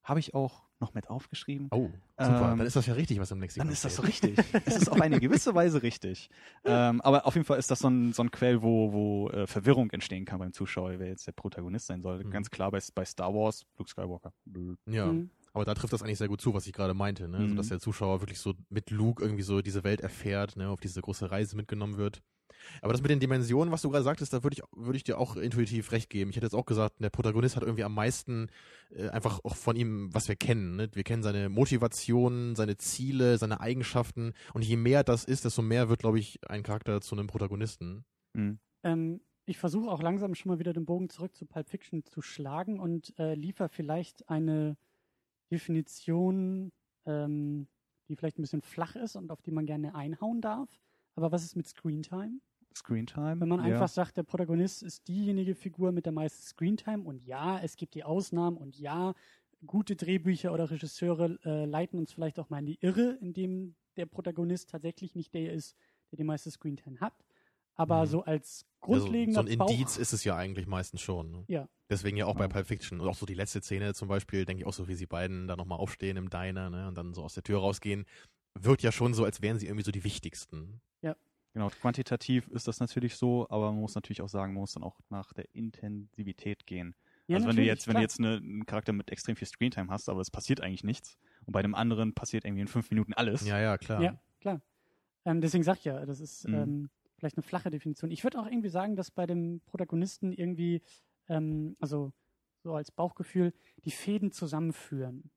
habe 0.03 0.19
ich 0.19 0.33
auch 0.35 0.63
noch 0.79 0.93
mit 0.93 1.09
aufgeschrieben. 1.09 1.67
Oh, 1.71 1.89
super. 2.19 2.51
Ähm, 2.51 2.57
Dann 2.59 2.67
ist 2.67 2.75
das 2.75 2.85
ja 2.85 2.93
richtig, 2.93 3.19
was 3.19 3.31
im 3.31 3.39
Lexikon 3.41 3.65
Dann 3.67 3.73
ist 3.73 3.83
das 3.85 3.95
so 3.95 4.03
richtig. 4.03 4.37
Es 4.65 4.75
ist 4.75 4.91
auf 4.91 5.01
eine 5.01 5.19
gewisse 5.19 5.55
Weise 5.55 5.81
richtig. 5.81 6.29
Ähm, 6.63 7.01
aber 7.01 7.25
auf 7.25 7.33
jeden 7.33 7.45
Fall 7.45 7.57
ist 7.57 7.71
das 7.71 7.79
so 7.79 7.87
ein, 7.89 8.13
so 8.13 8.21
ein 8.21 8.29
Quell, 8.29 8.61
wo, 8.61 8.91
wo 8.93 9.29
äh, 9.29 9.47
Verwirrung 9.47 9.89
entstehen 9.91 10.25
kann 10.25 10.37
beim 10.39 10.53
Zuschauer, 10.53 10.99
wer 10.99 11.07
jetzt 11.07 11.25
der 11.25 11.31
Protagonist 11.31 11.87
sein 11.87 12.01
soll. 12.03 12.23
Mhm. 12.23 12.29
Ganz 12.29 12.51
klar 12.51 12.69
bei, 12.71 12.79
bei 12.93 13.03
Star 13.05 13.33
Wars, 13.33 13.65
Luke 13.79 13.89
Skywalker. 13.89 14.31
Ja, 14.85 15.07
Mhm. 15.07 15.29
Aber 15.55 15.65
da 15.65 15.73
trifft 15.73 15.93
das 15.93 16.03
eigentlich 16.03 16.17
sehr 16.19 16.27
gut 16.27 16.41
zu, 16.41 16.53
was 16.53 16.67
ich 16.67 16.73
gerade 16.73 16.93
meinte. 16.93 17.27
Ne? 17.27 17.37
Also, 17.37 17.49
Mhm. 17.53 17.55
dass 17.55 17.69
der 17.69 17.79
Zuschauer 17.79 18.21
wirklich 18.21 18.39
so 18.39 18.53
mit 18.69 18.91
Luke 18.91 19.23
irgendwie 19.23 19.43
so 19.43 19.61
diese 19.61 19.83
Welt 19.83 20.01
erfährt, 20.01 20.55
ne? 20.57 20.69
auf 20.69 20.79
diese 20.79 21.01
große 21.01 21.31
Reise 21.31 21.55
mitgenommen 21.55 21.97
wird. 21.97 22.21
Aber 22.81 22.93
das 22.93 23.01
mit 23.01 23.11
den 23.11 23.19
Dimensionen, 23.19 23.71
was 23.71 23.81
du 23.81 23.89
gerade 23.89 24.03
sagtest, 24.03 24.33
da 24.33 24.43
würde 24.43 24.55
ich, 24.57 24.63
würde 24.75 24.97
ich 24.97 25.03
dir 25.03 25.17
auch 25.19 25.35
intuitiv 25.35 25.91
recht 25.91 26.09
geben. 26.09 26.29
Ich 26.29 26.35
hätte 26.35 26.45
jetzt 26.45 26.55
auch 26.55 26.65
gesagt, 26.65 26.95
der 26.99 27.09
Protagonist 27.09 27.55
hat 27.55 27.63
irgendwie 27.63 27.83
am 27.83 27.93
meisten 27.93 28.47
äh, 28.91 29.09
einfach 29.09 29.39
auch 29.43 29.55
von 29.55 29.75
ihm, 29.75 30.09
was 30.13 30.27
wir 30.27 30.35
kennen. 30.35 30.75
Ne? 30.77 30.89
Wir 30.93 31.03
kennen 31.03 31.21
seine 31.23 31.49
Motivation, 31.49 32.55
seine 32.55 32.77
Ziele, 32.77 33.37
seine 33.37 33.59
Eigenschaften. 33.59 34.33
Und 34.53 34.63
je 34.63 34.77
mehr 34.77 35.03
das 35.03 35.25
ist, 35.25 35.45
desto 35.45 35.61
mehr 35.61 35.89
wird, 35.89 35.99
glaube 35.99 36.19
ich, 36.19 36.39
ein 36.47 36.63
Charakter 36.63 37.01
zu 37.01 37.15
einem 37.15 37.27
Protagonisten. 37.27 38.05
Mhm. 38.33 38.59
Ähm, 38.83 39.21
ich 39.45 39.57
versuche 39.57 39.89
auch 39.91 40.01
langsam 40.01 40.33
schon 40.33 40.49
mal 40.51 40.59
wieder 40.59 40.73
den 40.73 40.85
Bogen 40.85 41.09
zurück 41.09 41.35
zu 41.35 41.45
Pulp 41.45 41.69
Fiction 41.69 42.03
zu 42.03 42.21
schlagen 42.21 42.79
und 42.79 43.13
äh, 43.19 43.35
liefer 43.35 43.69
vielleicht 43.69 44.27
eine 44.29 44.75
Definition, 45.51 46.71
ähm, 47.05 47.67
die 48.07 48.15
vielleicht 48.15 48.37
ein 48.37 48.43
bisschen 48.43 48.61
flach 48.61 48.95
ist 48.95 49.15
und 49.15 49.31
auf 49.31 49.41
die 49.41 49.51
man 49.51 49.65
gerne 49.65 49.95
einhauen 49.95 50.41
darf. 50.41 50.69
Aber 51.15 51.31
was 51.31 51.43
ist 51.43 51.55
mit 51.55 51.67
Screentime? 51.67 52.39
Screentime. 52.75 53.39
Wenn 53.39 53.47
man 53.47 53.59
ja. 53.59 53.73
einfach 53.73 53.87
sagt, 53.87 54.17
der 54.17 54.23
Protagonist 54.23 54.83
ist 54.83 55.07
diejenige 55.07 55.55
Figur 55.55 55.91
mit 55.91 56.05
der 56.05 56.11
meisten 56.13 56.43
Screentime 56.43 57.03
und 57.03 57.25
ja, 57.25 57.59
es 57.59 57.77
gibt 57.77 57.95
die 57.95 58.03
Ausnahmen 58.03 58.57
und 58.57 58.77
ja, 58.77 59.13
gute 59.65 59.95
Drehbücher 59.95 60.53
oder 60.53 60.69
Regisseure 60.69 61.39
äh, 61.45 61.65
leiten 61.65 61.97
uns 61.97 62.11
vielleicht 62.11 62.37
auch 62.39 62.49
mal 62.49 62.59
in 62.59 62.65
die 62.65 62.79
Irre, 62.81 63.17
indem 63.21 63.75
der 63.95 64.05
Protagonist 64.05 64.69
tatsächlich 64.69 65.15
nicht 65.15 65.33
der 65.33 65.53
ist, 65.53 65.75
der 66.11 66.17
die 66.17 66.23
meiste 66.23 66.51
Screentime 66.51 66.99
hat. 66.99 67.13
Aber 67.75 68.01
Mhm. 68.01 68.05
so 68.07 68.23
als 68.23 68.65
Also, 68.81 69.03
grundlegender 69.05 69.43
so 69.43 69.49
ein 69.49 69.57
Bauch, 69.57 69.69
Indiz 69.69 69.97
ist 69.97 70.13
es 70.13 70.23
ja 70.23 70.35
eigentlich 70.35 70.67
meistens 70.67 71.01
schon. 71.01 71.31
Ne? 71.31 71.43
Ja. 71.47 71.67
Deswegen 71.89 72.17
ja 72.17 72.25
auch 72.25 72.35
bei 72.35 72.45
Ja. 72.45 72.47
Pulp 72.49 72.67
Fiction. 72.67 72.99
Und 73.01 73.07
auch 73.07 73.15
so 73.15 73.25
die 73.25 73.33
letzte 73.33 73.61
Szene 73.61 73.93
zum 73.93 74.07
Beispiel, 74.07 74.45
denke 74.45 74.61
ich 74.61 74.67
auch 74.67 74.73
so, 74.73 74.87
wie 74.87 74.95
sie 74.95 75.05
beiden 75.05 75.47
da 75.47 75.55
nochmal 75.55 75.79
aufstehen 75.79 76.17
im 76.17 76.29
Diner 76.29 76.69
ne? 76.69 76.87
und 76.87 76.97
dann 76.97 77.13
so 77.13 77.23
aus 77.23 77.33
der 77.33 77.43
Tür 77.43 77.59
rausgehen, 77.59 78.05
wirkt 78.57 78.81
ja 78.83 78.91
schon 78.91 79.13
so, 79.13 79.25
als 79.25 79.41
wären 79.41 79.59
sie 79.59 79.67
irgendwie 79.67 79.83
so 79.85 79.91
die 79.91 80.03
wichtigsten. 80.03 80.81
Genau, 81.53 81.69
quantitativ 81.69 82.49
ist 82.49 82.67
das 82.67 82.81
natürlich 82.81 83.15
so, 83.15 83.47
aber 83.49 83.71
man 83.71 83.79
muss 83.79 83.95
natürlich 83.95 84.21
auch 84.21 84.27
sagen, 84.27 84.51
man 84.53 84.59
muss 84.59 84.73
dann 84.73 84.83
auch 84.83 84.99
nach 85.09 85.31
der 85.31 85.45
Intensivität 85.55 86.65
gehen. 86.65 86.95
Ja, 87.27 87.37
also 87.37 87.47
wenn 87.47 87.55
du 87.55 87.61
jetzt, 87.63 87.87
wenn 87.87 87.93
klar. 87.93 88.01
du 88.01 88.03
jetzt 88.03 88.19
eine, 88.19 88.35
einen 88.35 88.65
Charakter 88.65 88.91
mit 88.91 89.09
extrem 89.09 89.37
viel 89.37 89.47
Screentime 89.47 89.87
hast, 89.89 90.09
aber 90.09 90.19
es 90.19 90.29
passiert 90.29 90.59
eigentlich 90.59 90.83
nichts 90.83 91.17
und 91.45 91.53
bei 91.53 91.61
dem 91.61 91.73
anderen 91.73 92.13
passiert 92.13 92.43
irgendwie 92.43 92.59
in 92.63 92.67
fünf 92.67 92.89
Minuten 92.91 93.13
alles. 93.13 93.47
Ja, 93.47 93.57
ja, 93.57 93.77
klar. 93.77 94.01
Ja, 94.01 94.19
klar. 94.41 94.59
Ähm, 95.23 95.39
deswegen 95.39 95.63
sag 95.63 95.77
ich 95.77 95.85
ja, 95.85 96.05
das 96.05 96.19
ist 96.19 96.45
Mhm. 96.45 96.53
ähm, 96.55 96.89
vielleicht 97.17 97.37
eine 97.37 97.43
flache 97.43 97.69
Definition. 97.69 98.11
Ich 98.11 98.23
würde 98.23 98.39
auch 98.39 98.45
irgendwie 98.47 98.69
sagen, 98.69 98.95
dass 98.95 99.11
bei 99.11 99.25
dem 99.25 99.61
Protagonisten 99.65 100.31
irgendwie, 100.31 100.81
ähm, 101.27 101.75
also 101.79 102.11
so 102.63 102.73
als 102.75 102.91
Bauchgefühl, 102.91 103.53
die 103.85 103.91
Fäden 103.91 104.31
zusammenführen. 104.31 105.31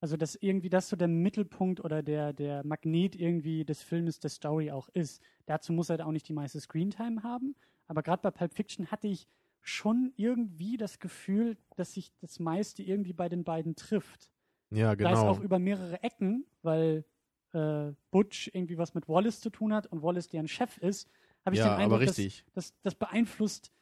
Also 0.00 0.16
dass 0.16 0.34
irgendwie 0.34 0.70
das 0.70 0.88
so 0.88 0.96
der 0.96 1.08
Mittelpunkt 1.08 1.84
oder 1.84 2.02
der, 2.02 2.32
der 2.32 2.64
Magnet 2.64 3.16
irgendwie 3.16 3.64
des 3.64 3.82
Filmes, 3.82 4.18
der 4.18 4.30
Story 4.30 4.70
auch 4.70 4.88
ist. 4.88 5.22
Dazu 5.46 5.72
muss 5.72 5.90
er 5.90 5.98
halt 5.98 6.02
auch 6.02 6.12
nicht 6.12 6.26
die 6.28 6.32
meiste 6.32 6.60
Screentime 6.60 7.22
haben. 7.22 7.54
Aber 7.86 8.02
gerade 8.02 8.22
bei 8.22 8.30
Pulp 8.30 8.54
Fiction 8.54 8.90
hatte 8.90 9.08
ich 9.08 9.26
schon 9.60 10.12
irgendwie 10.16 10.78
das 10.78 11.00
Gefühl, 11.00 11.58
dass 11.76 11.92
sich 11.92 12.12
das 12.20 12.38
meiste 12.38 12.82
irgendwie 12.82 13.12
bei 13.12 13.28
den 13.28 13.44
beiden 13.44 13.76
trifft. 13.76 14.30
Ja, 14.70 14.90
Da 14.90 14.94
genau. 14.94 15.12
ist 15.12 15.18
auch 15.18 15.40
über 15.40 15.58
mehrere 15.58 16.02
Ecken, 16.02 16.46
weil 16.62 17.04
äh, 17.52 17.92
Butch 18.10 18.50
irgendwie 18.52 18.78
was 18.78 18.94
mit 18.94 19.08
Wallace 19.08 19.40
zu 19.40 19.50
tun 19.50 19.72
hat 19.74 19.86
und 19.88 20.02
Wallace 20.02 20.28
deren 20.28 20.48
Chef 20.48 20.78
ist, 20.78 21.08
habe 21.44 21.54
ich 21.56 21.60
ja, 21.60 21.68
den 21.68 21.80
Eindruck, 21.80 21.96
aber 21.96 22.06
dass, 22.06 22.18
richtig. 22.18 22.44
dass 22.54 22.74
das 22.82 22.94
beeinflusst 22.94 23.72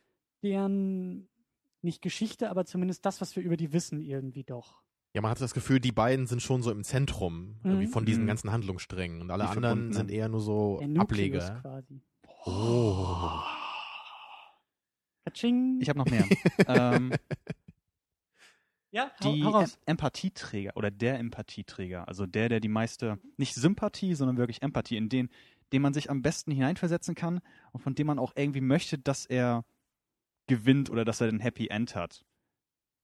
deren 0.43 1.29
nicht 1.83 2.03
Geschichte, 2.03 2.51
aber 2.51 2.65
zumindest 2.65 3.05
das, 3.07 3.21
was 3.21 3.37
wir 3.37 3.43
über 3.43 3.57
die 3.57 3.73
wissen, 3.73 4.01
irgendwie 4.01 4.45
doch. 4.45 4.81
Ja, 5.15 5.23
man 5.23 5.31
hat 5.31 5.41
das 5.41 5.55
Gefühl, 5.55 5.81
die 5.81 5.93
beiden 5.93 6.27
sind 6.27 6.43
schon 6.43 6.63
so 6.63 6.71
im 6.71 6.85
Zentrum 6.85 7.57
Mhm. 7.63 7.89
von 7.89 8.05
diesen 8.05 8.25
Mhm. 8.25 8.29
ganzen 8.29 8.53
Handlungssträngen. 8.53 9.21
Und 9.21 9.31
alle 9.31 9.45
Die 9.45 9.51
anderen 9.51 9.93
sind 9.93 10.11
eher 10.11 10.29
nur 10.29 10.41
so 10.41 10.81
Ableger. 10.97 11.61
quasi. 11.63 12.01
Oh. 12.45 13.41
Katsching. 15.25 15.79
Ich 15.81 15.89
habe 15.89 15.99
noch 15.99 16.07
mehr. 16.07 16.25
ähm, 16.69 17.13
ja, 18.91 19.11
die 19.23 19.43
hau 19.45 19.65
Empathieträger 19.87 20.77
oder 20.77 20.91
der 20.91 21.19
Empathieträger, 21.19 22.09
also 22.09 22.27
der, 22.27 22.49
der 22.49 22.61
die 22.61 22.69
meiste, 22.69 23.19
nicht 23.37 23.55
Sympathie, 23.55 24.15
sondern 24.15 24.37
wirklich 24.37 24.63
Empathie, 24.63 24.97
in 24.97 25.09
den, 25.09 25.29
den 25.73 25.83
man 25.83 25.93
sich 25.95 26.11
am 26.11 26.23
besten 26.23 26.51
hineinversetzen 26.51 27.15
kann 27.15 27.41
und 27.73 27.81
von 27.81 27.95
dem 27.95 28.07
man 28.07 28.19
auch 28.19 28.33
irgendwie 28.37 28.61
möchte, 28.61 28.99
dass 28.99 29.27
er 29.27 29.65
gewinnt 30.47 30.91
oder 30.91 31.05
dass 31.05 31.21
er 31.21 31.29
ein 31.29 31.41
Happy 31.41 31.69
End 31.69 31.95
hat. 31.95 32.25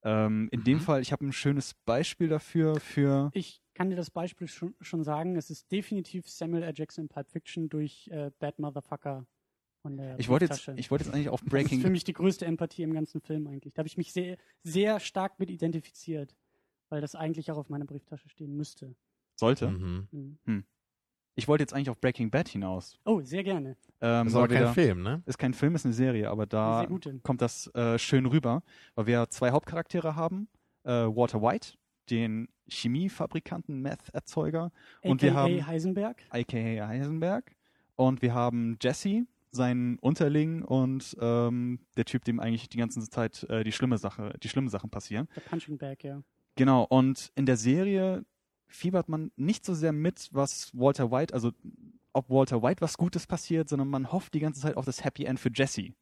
Ähm, 0.03 0.49
in 0.53 0.65
dem 0.65 0.79
Mhm. 0.79 0.83
Fall, 0.83 1.03
ich 1.03 1.13
habe 1.13 1.25
ein 1.27 1.33
schönes 1.33 1.75
Beispiel 1.85 2.29
dafür, 2.29 2.81
für 2.81 3.33
Ich 3.35 3.61
kann 3.75 3.91
dir 3.91 3.97
das 3.97 4.11
Beispiel 4.11 4.47
schon, 4.49 4.75
schon 4.81 5.03
sagen. 5.03 5.37
Es 5.37 5.51
ist 5.51 5.71
definitiv 5.73 6.29
Samuel 6.29 6.63
L. 6.63 6.73
Jackson 6.75 7.05
in 7.05 7.09
Pulp 7.09 7.29
Fiction 7.31 7.69
durch 7.69 8.09
äh, 8.09 8.31
Bad 8.39 8.59
Motherfucker 8.59 9.27
von 9.85 9.99
der 9.99 10.19
ich 10.19 10.31
wollte 10.31 10.47
jetzt, 10.47 10.67
ich 10.77 10.91
wollte 10.91 11.05
jetzt 11.05 11.15
eigentlich 11.15 11.29
auf 11.29 11.41
Das 11.45 11.47
ist 11.47 11.69
für 11.69 11.69
Breaking, 11.77 11.93
mich 11.93 12.05
die 12.05 12.15
größte 12.15 12.47
Empathie 12.47 12.83
im 12.85 12.95
ganzen 12.95 13.21
Film 13.21 13.47
eigentlich. 13.47 13.75
Da 13.75 13.81
habe 13.81 13.87
ich 13.87 13.99
mich 13.99 14.15
sehr, 14.15 14.39
sehr 14.63 14.99
stark 14.99 15.39
mit 15.39 15.51
identifiziert, 15.51 16.35
weil 16.89 17.03
das 17.03 17.15
eigentlich 17.15 17.51
auch 17.53 17.59
auf 17.59 17.69
meiner 17.69 17.85
Brieftasche 17.85 18.31
stehen 18.31 18.57
müsste. 18.57 18.95
sollte. 19.37 19.69
Mhm. 19.69 20.09
Mhm. 20.47 20.65
Ich 21.37 21.49
wollte 21.49 21.63
jetzt 21.65 21.75
eigentlich 21.75 21.91
auf 21.91 22.01
Breaking 22.01 22.31
Bad 22.31 22.49
hinaus. 22.49 22.97
Oh, 23.05 23.21
sehr 23.21 23.45
gerne. 23.45 23.71
Ähm, 24.01 24.25
Das 24.25 24.29
ist 24.29 24.35
aber 24.37 24.49
kein 24.49 24.63
da- 24.63 24.73
Film, 24.73 25.03
ne? 25.03 25.23
Ist 25.27 25.37
kein 25.37 25.53
Film, 25.53 25.75
ist 25.75 25.85
eine 25.85 25.93
Serie, 25.93 26.31
aber 26.31 26.47
da 26.47 26.87
kommt 27.23 27.43
das 27.43 27.67
äh, 27.75 27.99
schön 27.99 28.25
rüber, 28.25 28.63
weil 28.95 29.07
wir 29.07 29.29
zwei 29.29 29.51
Hauptcharaktere 29.51 30.17
haben. 30.17 30.49
Äh, 30.85 30.91
Walter 30.93 31.43
White, 31.43 31.75
den 32.09 32.49
Chemiefabrikanten, 32.69 33.83
Meth-Erzeuger, 33.83 34.71
Und 35.03 35.21
wir 35.23 35.33
AKA 35.33 35.41
haben- 35.43 35.67
Heisenberg. 35.67 36.23
aka 36.31 36.87
Heisenberg. 36.89 37.55
Und 37.97 38.23
wir 38.23 38.33
haben 38.35 38.79
Jesse, 38.81 39.27
seinen 39.55 39.99
Unterling 39.99 40.63
und 40.63 41.17
ähm, 41.21 41.81
der 41.97 42.05
Typ, 42.05 42.25
dem 42.25 42.41
eigentlich 42.41 42.69
die 42.69 42.79
ganze 42.79 43.01
Zeit 43.09 43.45
äh, 43.45 43.65
die 43.65 43.73
schlimme 43.73 43.99
Sache, 43.99 44.35
die 44.43 44.49
schlimmen 44.49 44.69
Sachen 44.69 44.91
passieren. 44.91 45.29
Der 45.37 45.41
Punching 45.43 45.79
Bag, 45.79 46.05
ja. 46.05 46.23
Genau, 46.57 46.85
und 46.85 47.33
in 47.35 47.47
der 47.47 47.57
Serie 47.57 48.25
fiebert 48.67 49.09
man 49.09 49.31
nicht 49.37 49.65
so 49.65 49.75
sehr 49.75 49.93
mit, 49.93 50.29
was 50.33 50.71
Walter 50.75 51.11
White, 51.11 51.35
also 51.35 51.53
ob 52.13 52.31
Walter 52.31 52.63
White 52.63 52.81
was 52.81 52.97
Gutes 52.97 53.27
passiert, 53.27 53.69
sondern 53.69 53.89
man 53.89 54.13
hofft 54.13 54.35
die 54.35 54.41
ganze 54.41 54.61
Zeit 54.61 54.77
auf 54.77 54.85
das 54.85 55.05
Happy 55.05 55.25
End 55.25 55.41
für 55.41 55.51
Jesse. 55.53 55.95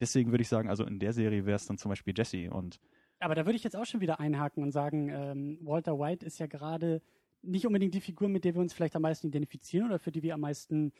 Deswegen 0.00 0.30
würde 0.30 0.42
ich 0.42 0.48
sagen, 0.48 0.68
also 0.68 0.84
in 0.84 0.98
der 0.98 1.12
Serie 1.12 1.46
wäre 1.46 1.56
es 1.56 1.66
dann 1.66 1.78
zum 1.78 1.88
Beispiel 1.88 2.14
Jesse 2.16 2.50
und 2.50 2.80
Aber 3.20 3.34
da 3.34 3.46
würde 3.46 3.56
ich 3.56 3.64
jetzt 3.64 3.76
auch 3.76 3.86
schon 3.86 4.00
wieder 4.00 4.20
einhaken 4.20 4.62
und 4.62 4.72
sagen, 4.72 5.08
ähm, 5.10 5.58
Walter 5.62 5.98
White 5.98 6.26
ist 6.26 6.38
ja 6.38 6.46
gerade 6.46 7.02
nicht 7.42 7.66
unbedingt 7.66 7.94
die 7.94 8.00
Figur, 8.00 8.28
mit 8.28 8.44
der 8.44 8.54
wir 8.54 8.60
uns 8.60 8.72
vielleicht 8.72 8.96
am 8.96 9.02
meisten 9.02 9.28
identifizieren 9.28 9.86
oder 9.86 9.98
für 9.98 10.12
die 10.12 10.22
wir 10.22 10.34
am 10.34 10.40
meisten, 10.40 10.92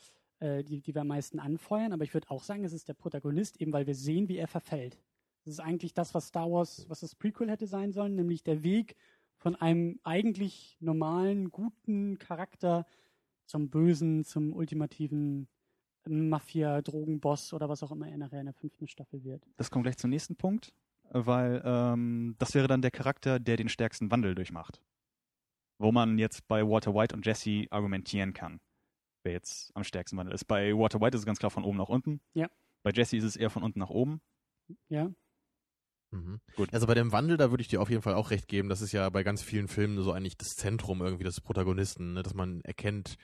äh, 0.42 0.64
die, 0.64 0.80
die 0.80 0.94
wir 0.94 1.02
am 1.02 1.08
meisten 1.08 1.38
anfeuern. 1.38 1.92
Aber 1.92 2.04
ich 2.04 2.12
würde 2.12 2.30
auch 2.30 2.42
sagen, 2.42 2.64
es 2.64 2.72
ist 2.72 2.88
der 2.88 2.94
Protagonist, 2.94 3.60
eben 3.60 3.72
weil 3.72 3.86
wir 3.86 3.94
sehen, 3.94 4.28
wie 4.28 4.38
er 4.38 4.48
verfällt. 4.48 4.98
Das 5.44 5.54
ist 5.54 5.60
eigentlich 5.60 5.94
das, 5.94 6.14
was 6.14 6.28
Star 6.28 6.50
Wars, 6.50 6.84
was 6.88 7.00
das 7.00 7.14
Prequel 7.14 7.50
hätte 7.50 7.66
sein 7.66 7.92
sollen, 7.92 8.14
nämlich 8.14 8.42
der 8.42 8.62
Weg 8.62 8.96
von 9.36 9.56
einem 9.56 9.98
eigentlich 10.02 10.76
normalen, 10.80 11.50
guten 11.50 12.18
Charakter 12.18 12.86
zum 13.46 13.70
Bösen, 13.70 14.24
zum 14.24 14.52
ultimativen 14.52 15.48
Mafia-Drogenboss 16.06 17.52
oder 17.52 17.68
was 17.68 17.82
auch 17.82 17.92
immer 17.92 18.08
er 18.08 18.18
nachher 18.18 18.40
in 18.40 18.46
der 18.46 18.54
fünften 18.54 18.88
Staffel 18.88 19.22
wird. 19.24 19.46
Das 19.56 19.70
kommt 19.70 19.84
gleich 19.84 19.96
zum 19.96 20.10
nächsten 20.10 20.36
Punkt, 20.36 20.72
weil 21.10 21.62
ähm, 21.64 22.34
das 22.38 22.54
wäre 22.54 22.66
dann 22.66 22.82
der 22.82 22.90
Charakter, 22.90 23.38
der 23.38 23.56
den 23.56 23.68
stärksten 23.68 24.10
Wandel 24.10 24.34
durchmacht. 24.34 24.80
Wo 25.78 25.92
man 25.92 26.18
jetzt 26.18 26.46
bei 26.48 26.66
Walter 26.66 26.94
White 26.94 27.14
und 27.14 27.26
Jesse 27.26 27.66
argumentieren 27.70 28.32
kann, 28.32 28.60
wer 29.24 29.32
jetzt 29.32 29.70
am 29.74 29.84
stärksten 29.84 30.16
wandelt 30.16 30.34
ist. 30.34 30.44
Bei 30.44 30.72
Walter 30.76 31.00
White 31.00 31.16
ist 31.16 31.22
es 31.22 31.26
ganz 31.26 31.38
klar 31.38 31.50
von 31.50 31.64
oben 31.64 31.78
nach 31.78 31.88
unten. 31.88 32.20
Ja. 32.34 32.48
Bei 32.82 32.90
Jesse 32.90 33.16
ist 33.16 33.24
es 33.24 33.36
eher 33.36 33.50
von 33.50 33.62
unten 33.62 33.78
nach 33.78 33.90
oben. 33.90 34.20
Ja, 34.88 35.10
Mhm. 36.12 36.40
Gut. 36.56 36.72
Also 36.72 36.86
bei 36.86 36.94
dem 36.94 37.10
Wandel, 37.12 37.36
da 37.36 37.50
würde 37.50 37.62
ich 37.62 37.68
dir 37.68 37.80
auf 37.80 37.90
jeden 37.90 38.02
Fall 38.02 38.14
auch 38.14 38.30
recht 38.30 38.46
geben. 38.46 38.68
Das 38.68 38.82
ist 38.82 38.92
ja 38.92 39.08
bei 39.10 39.22
ganz 39.22 39.42
vielen 39.42 39.66
Filmen 39.66 40.00
so 40.02 40.12
eigentlich 40.12 40.36
das 40.36 40.56
Zentrum 40.56 41.00
irgendwie 41.00 41.24
des 41.24 41.40
Protagonisten, 41.40 42.14
ne? 42.14 42.22
dass 42.22 42.34
man 42.34 42.60
erkennt, 42.62 43.16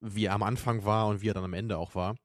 wie 0.00 0.26
er 0.26 0.34
am 0.34 0.42
Anfang 0.42 0.84
war 0.84 1.08
und 1.08 1.20
wie 1.20 1.28
er 1.28 1.34
dann 1.34 1.44
am 1.44 1.54
Ende 1.54 1.76
auch 1.76 1.94
war. 1.94 2.16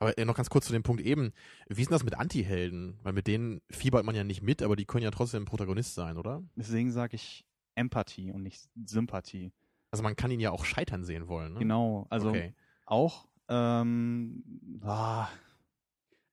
Aber 0.00 0.16
äh, 0.18 0.24
noch 0.24 0.34
ganz 0.34 0.50
kurz 0.50 0.66
zu 0.66 0.72
dem 0.72 0.82
Punkt 0.82 1.02
eben. 1.02 1.32
Wie 1.68 1.82
ist 1.82 1.90
denn 1.90 1.94
das 1.94 2.04
mit 2.04 2.18
Anti-Helden? 2.18 2.98
Weil 3.02 3.12
mit 3.12 3.26
denen 3.26 3.60
fiebert 3.70 4.04
man 4.04 4.14
ja 4.14 4.24
nicht 4.24 4.42
mit, 4.42 4.62
aber 4.62 4.76
die 4.76 4.84
können 4.84 5.04
ja 5.04 5.10
trotzdem 5.10 5.44
Protagonist 5.44 5.94
sein, 5.94 6.16
oder? 6.18 6.42
Deswegen 6.56 6.90
sage 6.90 7.14
ich 7.14 7.44
Empathie 7.74 8.32
und 8.32 8.42
nicht 8.42 8.68
Sympathie. 8.84 9.52
Also 9.90 10.02
man 10.02 10.16
kann 10.16 10.30
ihn 10.30 10.40
ja 10.40 10.50
auch 10.50 10.64
scheitern 10.64 11.04
sehen 11.04 11.28
wollen. 11.28 11.52
Ne? 11.54 11.58
Genau, 11.60 12.06
also 12.10 12.30
Okay. 12.30 12.54
Auch 12.86 13.26
ähm, 13.48 14.80
ah, 14.82 15.28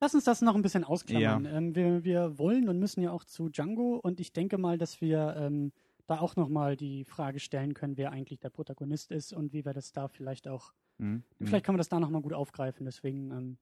Lass 0.01 0.15
uns 0.15 0.23
das 0.23 0.41
noch 0.41 0.55
ein 0.55 0.61
bisschen 0.61 0.85
ausklammern. 0.85 1.45
Ähm, 1.45 1.75
wir, 1.75 2.03
wir 2.03 2.37
wollen 2.37 2.69
und 2.69 2.79
müssen 2.79 3.01
ja 3.01 3.11
auch 3.11 3.25
zu 3.25 3.49
Django 3.49 3.95
und 3.97 4.19
ich 4.19 4.31
denke 4.31 4.57
mal, 4.57 4.77
dass 4.77 5.01
wir 5.01 5.35
ähm, 5.37 5.73
da 6.07 6.19
auch 6.19 6.37
nochmal 6.37 6.77
die 6.77 7.03
Frage 7.03 7.39
stellen 7.39 7.73
können, 7.73 7.97
wer 7.97 8.11
eigentlich 8.11 8.39
der 8.39 8.49
Protagonist 8.49 9.11
ist 9.11 9.33
und 9.33 9.51
wie 9.51 9.65
wir 9.65 9.73
das 9.73 9.91
da 9.91 10.07
vielleicht 10.07 10.47
auch, 10.47 10.73
hm, 10.99 11.23
hm. 11.37 11.47
vielleicht 11.47 11.65
können 11.65 11.75
wir 11.75 11.79
das 11.79 11.89
da 11.89 11.99
nochmal 11.99 12.21
gut 12.21 12.33
aufgreifen. 12.33 12.85
Deswegen 12.85 13.31
ähm, 13.31 13.57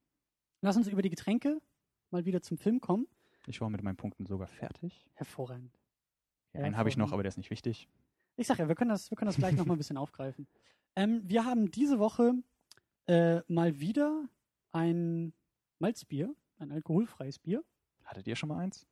lass 0.62 0.78
uns 0.78 0.88
über 0.88 1.02
die 1.02 1.10
Getränke 1.10 1.60
mal 2.12 2.26
wieder 2.26 2.42
zum 2.42 2.58
Film 2.58 2.82
kommen. 2.82 3.08
Ich 3.48 3.60
war 3.60 3.70
mit 3.70 3.82
meinen 3.82 3.98
Punkten 3.98 4.26
sogar 4.28 4.48
fertig. 4.48 5.08
Hervorragend. 5.14 5.80
Ja, 6.54 6.62
einen 6.62 6.78
habe 6.78 6.90
ich 6.90 6.98
noch, 6.98 7.14
aber 7.14 7.24
der 7.24 7.30
ist 7.30 7.38
nicht 7.38 7.50
wichtig. 7.50 7.90
Ich 8.36 8.46
sag 8.46 8.60
ja, 8.60 8.68
wir 8.68 8.76
können 8.76 8.92
das, 8.92 9.10
wir 9.10 9.16
können 9.16 9.30
das 9.30 9.38
gleich 9.38 9.56
nochmal 9.56 9.76
ein 9.76 9.80
bisschen 9.80 9.98
aufgreifen. 9.98 10.48
Ähm, 10.96 11.22
wir 11.26 11.46
haben 11.46 11.70
diese 11.70 12.00
Woche 12.00 12.34
äh, 13.08 13.42
mal 13.48 13.80
wieder 13.80 14.26
ein 14.72 15.34
Malzbier, 15.80 16.34
ein 16.60 16.72
alkoholfreies 16.72 17.40
Bier. 17.40 17.64
Hattet 18.04 18.28
ihr 18.28 18.36
schon 18.36 18.50
mal 18.50 18.60
eins? 18.60 18.86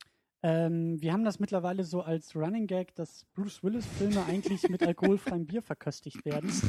Ähm, 0.43 1.01
wir 1.01 1.11
haben 1.13 1.23
das 1.25 1.39
mittlerweile 1.39 1.83
so 1.83 2.01
als 2.01 2.35
Running 2.35 2.67
Gag, 2.67 2.93
dass 2.95 3.25
Bruce 3.33 3.63
Willis-Filme 3.63 4.23
eigentlich 4.25 4.67
mit 4.69 4.83
alkoholfreiem 4.85 5.45
Bier 5.45 5.61
verköstigt 5.61 6.25
werden. 6.25 6.51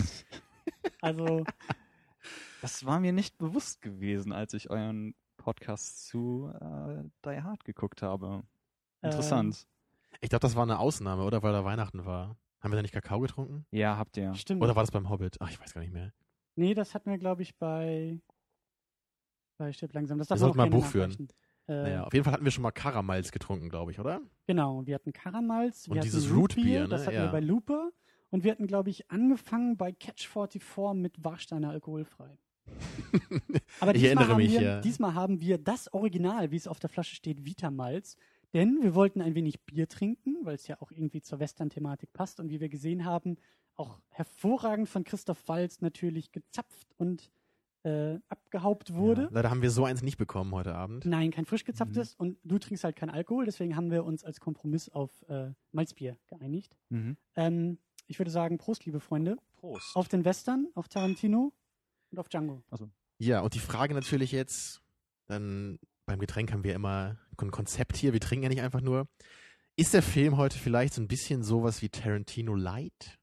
Also, 1.00 1.45
Das 2.61 2.85
war 2.85 2.99
mir 2.99 3.12
nicht 3.12 3.38
bewusst 3.38 3.81
gewesen, 3.83 4.33
als 4.33 4.55
ich 4.55 4.71
euren 4.71 5.15
Podcast 5.37 6.07
zu 6.09 6.50
äh, 6.61 7.05
Die 7.25 7.43
Hard 7.43 7.65
geguckt 7.65 8.03
habe. 8.03 8.43
Interessant. 9.03 9.69
Ich 10.21 10.31
glaube, 10.31 10.41
das 10.41 10.57
war 10.57 10.65
eine 10.65 10.81
Ausnahme, 10.81 11.23
oder? 11.23 11.43
Weil 11.45 11.53
da 11.53 11.65
Weihnachten 11.65 12.05
war. 12.05 12.37
Haben 12.61 12.73
wir 12.73 12.76
da 12.76 12.83
nicht 12.83 12.95
Kakao 12.95 13.21
getrunken? 13.21 13.67
ja, 13.71 13.97
habt 13.97 14.17
ihr. 14.17 14.25
ähm, 14.29 14.35
stimmt. 14.35 14.62
Oder 14.62 14.75
war 14.75 14.83
das 14.83 14.91
beim 14.91 15.09
Hobbit? 15.09 15.37
Ach, 15.41 15.50
ich 15.50 15.61
weiß 15.61 15.75
gar 15.75 15.83
nicht 15.83 15.93
mehr. 15.93 16.12
Nee, 16.56 16.75
das 16.75 16.94
hatten 16.94 17.10
wir, 17.10 17.18
glaube 17.18 17.42
ich, 17.42 17.56
bei, 17.56 18.18
bei 19.58 19.72
Stirb 19.72 19.92
langsam. 19.94 20.18
Das 20.18 20.28
darf 20.28 20.36
Wir 20.36 20.40
sollten 20.40 20.58
mal 20.58 20.68
Buch 20.70 20.84
führen. 20.84 21.28
Äh, 21.68 21.72
Naja, 21.82 22.04
auf 22.04 22.12
jeden 22.12 22.25
Fall 22.25 22.32
hatten 22.34 22.44
wir 22.44 22.52
schon 22.52 22.62
mal 22.62 22.70
Karamals 22.70 23.32
getrunken, 23.32 23.68
glaube 23.68 23.90
ich, 23.90 23.98
oder? 23.98 24.20
Genau, 24.46 24.86
wir 24.86 24.94
hatten 24.94 25.12
Karamals, 25.12 25.88
Und 25.88 26.02
dieses 26.04 26.32
Rootbier, 26.32 26.82
ne? 26.82 26.88
das 26.88 27.06
hatten 27.06 27.16
Ja. 27.16 27.25
wir 27.25 27.32
bei 27.32 27.40
Looper 27.40 27.90
und 28.30 28.44
wir 28.44 28.52
hatten, 28.52 28.66
glaube 28.66 28.90
ich, 28.90 29.10
angefangen 29.10 29.76
bei 29.76 29.92
Catch 29.92 30.26
44 30.28 30.94
mit 30.94 31.25
Warsteiner 31.25 31.70
alkoholfrei. 31.70 32.38
Aber 33.80 33.94
Ich 33.94 34.02
diesmal 34.02 34.25
erinnere 34.25 34.28
haben 34.28 34.36
mich, 34.36 34.52
wir, 34.52 34.62
ja. 34.62 34.80
Diesmal 34.80 35.14
haben 35.14 35.40
wir 35.40 35.58
das 35.58 35.92
Original, 35.92 36.50
wie 36.50 36.56
es 36.56 36.66
auf 36.68 36.78
der 36.80 36.90
Flasche 36.90 37.14
steht, 37.14 37.44
Vitamalz. 37.44 38.16
Denn 38.54 38.78
wir 38.82 38.94
wollten 38.94 39.20
ein 39.20 39.34
wenig 39.34 39.60
Bier 39.64 39.88
trinken, 39.88 40.36
weil 40.44 40.54
es 40.54 40.66
ja 40.66 40.80
auch 40.80 40.90
irgendwie 40.90 41.20
zur 41.20 41.40
Western-Thematik 41.40 42.12
passt. 42.12 42.40
Und 42.40 42.48
wie 42.48 42.60
wir 42.60 42.68
gesehen 42.68 43.04
haben, 43.04 43.36
auch 43.76 44.00
hervorragend 44.09 44.88
von 44.88 45.04
Christoph 45.04 45.47
Walz 45.49 45.80
natürlich 45.80 46.33
gezapft 46.33 46.95
und 46.97 47.30
äh, 47.85 48.18
abgehaupt 48.28 48.95
wurde. 48.95 49.23
Ja, 49.23 49.28
leider 49.30 49.50
haben 49.50 49.62
wir 49.62 49.71
so 49.71 49.85
eins 49.85 50.02
nicht 50.02 50.18
bekommen 50.18 50.52
heute 50.52 50.75
Abend. 50.75 51.04
Nein, 51.04 51.30
kein 51.30 51.45
frisch 51.45 51.64
gezapftes. 51.64 52.14
Und 52.16 52.38
du 52.42 52.59
trinkst 52.59 52.83
halt 52.83 52.97
keinen 52.97 53.11
Alkohol. 53.11 53.45
Deswegen 53.45 53.76
haben 53.76 53.90
wir 53.90 54.04
uns 54.04 54.25
als 54.25 54.40
Kompromiss 54.40 54.88
auf 54.88 55.11
äh, 55.28 55.52
Malzbier 55.73 56.16
geeinigt. 56.26 56.76
Mhm. 56.88 57.16
Ähm, 57.37 57.78
ich 58.09 58.18
würde 58.18 58.30
sagen, 58.30 58.59
Prost, 58.59 58.85
liebe 58.87 58.99
Freunde. 58.99 59.37
Prost. 59.54 59.95
Auf 59.95 60.09
den 60.09 60.25
Western, 60.25 60.68
auf 60.75 60.88
Tarantino 60.88 61.52
und 62.11 62.18
auf 62.18 62.28
Django. 62.28 62.62
Ja, 63.18 63.40
und 63.40 63.54
die 63.54 63.61
Frage 63.61 63.95
natürlich 63.95 64.33
jetzt, 64.33 64.83
dann 65.26 65.78
beim 66.06 66.18
Getränk 66.18 66.52
haben 66.52 66.64
wir 66.64 66.75
immer 66.75 67.18
ein 67.38 67.50
Konzept 67.50 67.97
hier, 67.97 68.12
wir 68.12 68.21
trinken 68.21 68.45
ja 68.45 68.49
nicht 68.49 68.62
einfach 68.62 68.80
nur. 68.80 69.09
Ist 69.76 69.95
der 69.95 70.02
Film 70.02 70.37
heute 70.37 70.59
vielleicht 70.59 70.95
so 70.95 71.02
ein 71.02 71.09
bisschen 71.09 71.42
sowas 71.42 71.83
wie 71.83 71.88
Tarantino 71.88 72.54
Light? 72.54 73.18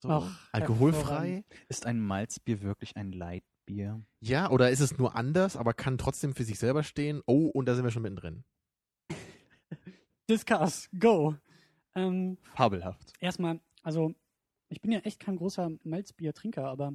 So, 0.00 0.10
Ach, 0.10 0.48
alkoholfrei? 0.52 1.44
Ist 1.68 1.86
ein 1.86 2.00
Malzbier 2.00 2.62
wirklich 2.62 2.96
ein 2.96 3.12
Leitbier? 3.12 4.04
Ja, 4.20 4.50
oder 4.50 4.70
ist 4.70 4.80
es 4.80 4.96
nur 4.96 5.16
anders, 5.16 5.56
aber 5.56 5.74
kann 5.74 5.98
trotzdem 5.98 6.34
für 6.34 6.44
sich 6.44 6.58
selber 6.58 6.82
stehen? 6.84 7.20
Oh, 7.26 7.46
und 7.48 7.66
da 7.66 7.74
sind 7.74 7.84
wir 7.84 7.90
schon 7.90 8.02
mittendrin. 8.02 8.44
Discuss, 10.30 10.88
go. 10.98 11.34
Ähm, 11.94 12.38
Fabelhaft. 12.54 13.12
erstmal, 13.18 13.60
also 13.82 14.14
ich 14.68 14.80
bin 14.80 14.92
ja 14.92 15.00
echt 15.00 15.20
kein 15.20 15.36
großer 15.36 15.70
Malzbier-Trinker, 15.84 16.66
aber 16.66 16.94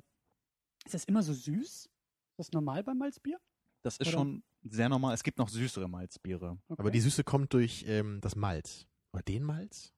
ist 0.86 0.94
das 0.94 1.06
immer 1.06 1.24
so 1.24 1.34
süß? 1.34 1.86
Ist 1.86 1.90
das 2.38 2.52
normal 2.52 2.84
beim 2.84 2.98
Malzbier? 3.00 3.40
Das 3.84 3.98
ist 3.98 4.08
Oder? 4.08 4.12
schon 4.12 4.44
sehr 4.64 4.88
normal. 4.88 5.14
Es 5.14 5.24
gibt 5.24 5.40
noch 5.40 5.50
süßere 5.50 5.90
Malzbiere. 5.90 6.58
Okay. 6.68 6.80
Aber 6.80 6.92
die 6.92 7.02
Süße 7.02 7.24
kommt 7.24 7.54
durch 7.54 7.84
ähm, 7.88 8.22
das 8.22 8.36
Malz. 8.36 8.88
Oder 9.14 9.24
den 9.24 9.44
Malz? 9.44 9.94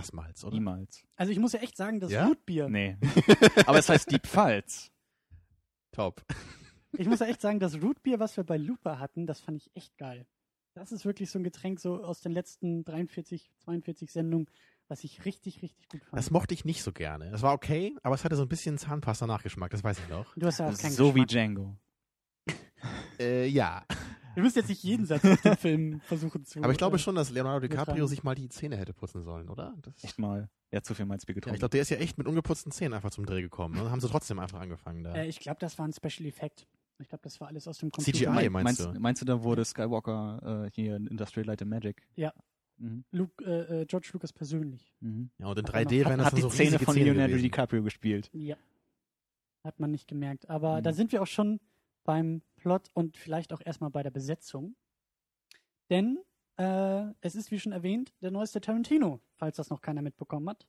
Das 0.00 0.12
Malz, 0.12 0.42
oder? 0.44 0.54
Niemals. 0.54 1.04
also 1.16 1.32
ich 1.32 1.38
muss 1.38 1.52
ja 1.52 1.60
echt 1.60 1.76
sagen, 1.76 2.00
das 2.00 2.10
Ja? 2.10 2.26
Rootbier, 2.26 2.68
Nee. 2.68 2.96
Aber 3.66 3.78
es 3.78 3.88
heißt 3.88 4.10
die 4.10 4.18
Pfalz. 4.18 4.90
Top. 5.92 6.24
ich 6.96 7.06
muss 7.08 7.20
ja 7.20 7.26
echt 7.26 7.40
sagen, 7.40 7.58
das 7.60 7.80
Rootbier, 7.82 8.18
was 8.20 8.36
wir 8.36 8.44
bei 8.44 8.56
Looper 8.56 8.98
hatten, 8.98 9.26
das 9.26 9.40
fand 9.40 9.56
ich 9.58 9.70
echt 9.74 9.96
geil. 9.98 10.26
Das 10.74 10.92
ist 10.92 11.04
wirklich 11.04 11.30
so 11.30 11.38
ein 11.38 11.44
Getränk 11.44 11.80
so 11.80 12.02
aus 12.04 12.20
den 12.20 12.32
letzten 12.32 12.84
43, 12.84 13.50
42 13.58 14.10
Sendungen, 14.12 14.46
was 14.88 15.02
ich 15.04 15.24
richtig, 15.24 15.62
richtig 15.62 15.88
gut 15.88 16.04
fand. 16.04 16.16
Das 16.18 16.30
mochte 16.30 16.54
ich 16.54 16.64
nicht 16.64 16.82
so 16.82 16.92
gerne. 16.92 17.30
Das 17.30 17.42
war 17.42 17.54
okay, 17.54 17.96
aber 18.02 18.14
es 18.14 18.24
hatte 18.24 18.36
so 18.36 18.42
ein 18.42 18.48
bisschen 18.48 18.78
Zahnpasta-Nachgeschmack, 18.78 19.70
das 19.72 19.82
weiß 19.82 19.98
ich 19.98 20.08
noch. 20.08 20.34
du 20.36 20.46
hast 20.46 20.58
ja 20.58 20.68
auch 20.68 20.78
keinen 20.78 20.92
So 20.92 21.14
wie 21.14 21.22
Geschmack. 21.22 21.28
Django. 21.28 21.76
Äh, 23.18 23.46
ja. 23.48 23.84
Wir 24.34 24.42
müssen 24.42 24.58
jetzt 24.58 24.68
nicht 24.68 24.82
jeden 24.82 25.06
Satz 25.06 25.24
aus 25.24 25.40
dem 25.42 25.56
Film 25.56 26.00
versuchen 26.02 26.44
zu. 26.44 26.62
Aber 26.62 26.72
ich 26.72 26.78
glaube 26.78 26.98
schon, 26.98 27.14
dass 27.14 27.30
Leonardo 27.30 27.66
DiCaprio 27.66 28.06
sich 28.06 28.22
mal 28.22 28.34
die 28.34 28.48
Zähne 28.48 28.76
hätte 28.76 28.92
putzen 28.92 29.22
sollen, 29.22 29.48
oder? 29.48 29.74
Das, 29.82 30.04
Echt 30.04 30.18
mal. 30.18 30.48
Er 30.70 30.78
hat 30.78 30.84
zu 30.86 30.94
viel 30.94 31.04
Malzbier 31.06 31.34
ja, 31.34 31.40
getrunken. 31.40 31.54
ich 31.56 31.60
glaube, 31.60 31.70
der 31.72 31.82
ist 31.82 31.88
ja 31.90 31.96
echt 31.96 32.16
mit 32.18 32.26
ungeputzten 32.28 32.70
Zähnen 32.70 32.94
einfach 32.94 33.10
zum 33.10 33.26
Dreh 33.26 33.42
gekommen. 33.42 33.74
Und 33.76 33.82
dann 33.84 33.90
haben 33.92 34.00
sie 34.00 34.08
trotzdem 34.08 34.38
einfach 34.38 34.60
angefangen 34.60 35.02
da. 35.02 35.14
Äh, 35.14 35.26
ich 35.26 35.40
glaube, 35.40 35.58
das 35.60 35.78
war 35.78 35.86
ein 35.88 35.92
Special 35.92 36.28
Effekt. 36.28 36.66
Ich 37.00 37.08
glaube, 37.08 37.22
das 37.22 37.40
war 37.40 37.48
alles 37.48 37.66
aus 37.66 37.78
dem 37.78 37.90
Computer. 37.90 38.16
CGI, 38.18 38.26
Mein- 38.26 38.52
meinst 38.52 38.80
meinst, 38.80 38.96
du? 38.96 39.00
meinst 39.00 39.22
du, 39.22 39.26
da 39.26 39.42
wurde 39.42 39.64
Skywalker 39.64 40.66
äh, 40.66 40.70
hier 40.72 40.96
in 40.96 41.06
Industrial 41.06 41.46
Light 41.46 41.62
and 41.62 41.70
Magic? 41.70 42.06
Ja. 42.14 42.32
Mhm. 42.76 43.04
Luke, 43.10 43.44
äh, 43.44 43.82
äh, 43.82 43.86
George 43.86 44.10
Lucas 44.12 44.32
persönlich. 44.32 44.92
Mhm. 45.00 45.30
ja, 45.38 45.46
und 45.46 45.58
in 45.58 45.64
Hat 45.66 45.74
er 45.74 45.80
3D 45.82 45.84
noch- 46.02 46.08
wären 46.10 46.18
das 46.18 46.26
Hat 46.26 46.32
dann 46.32 46.36
die 46.36 46.42
so 46.42 46.48
Zähne 46.50 46.78
von 46.78 46.94
Zähne 46.94 47.06
Leonardo 47.06 47.28
gewesen. 47.30 47.42
DiCaprio 47.42 47.82
gespielt. 47.82 48.30
Ja. 48.32 48.56
Hat 49.64 49.78
man 49.80 49.90
nicht 49.90 50.08
gemerkt. 50.08 50.48
Aber 50.48 50.78
Mhm. 50.78 50.82
da 50.84 50.92
sind 50.92 51.12
wir 51.12 51.20
auch 51.22 51.26
schon 51.26 51.58
beim 52.04 52.42
Plot 52.60 52.90
und 52.94 53.16
vielleicht 53.16 53.52
auch 53.52 53.60
erstmal 53.64 53.90
bei 53.90 54.02
der 54.02 54.10
Besetzung. 54.10 54.76
Denn 55.88 56.18
äh, 56.56 57.04
es 57.20 57.34
ist, 57.34 57.50
wie 57.50 57.58
schon 57.58 57.72
erwähnt, 57.72 58.12
der 58.20 58.30
neueste 58.30 58.60
Tarantino, 58.60 59.20
falls 59.36 59.56
das 59.56 59.70
noch 59.70 59.80
keiner 59.80 60.02
mitbekommen 60.02 60.48
hat. 60.48 60.66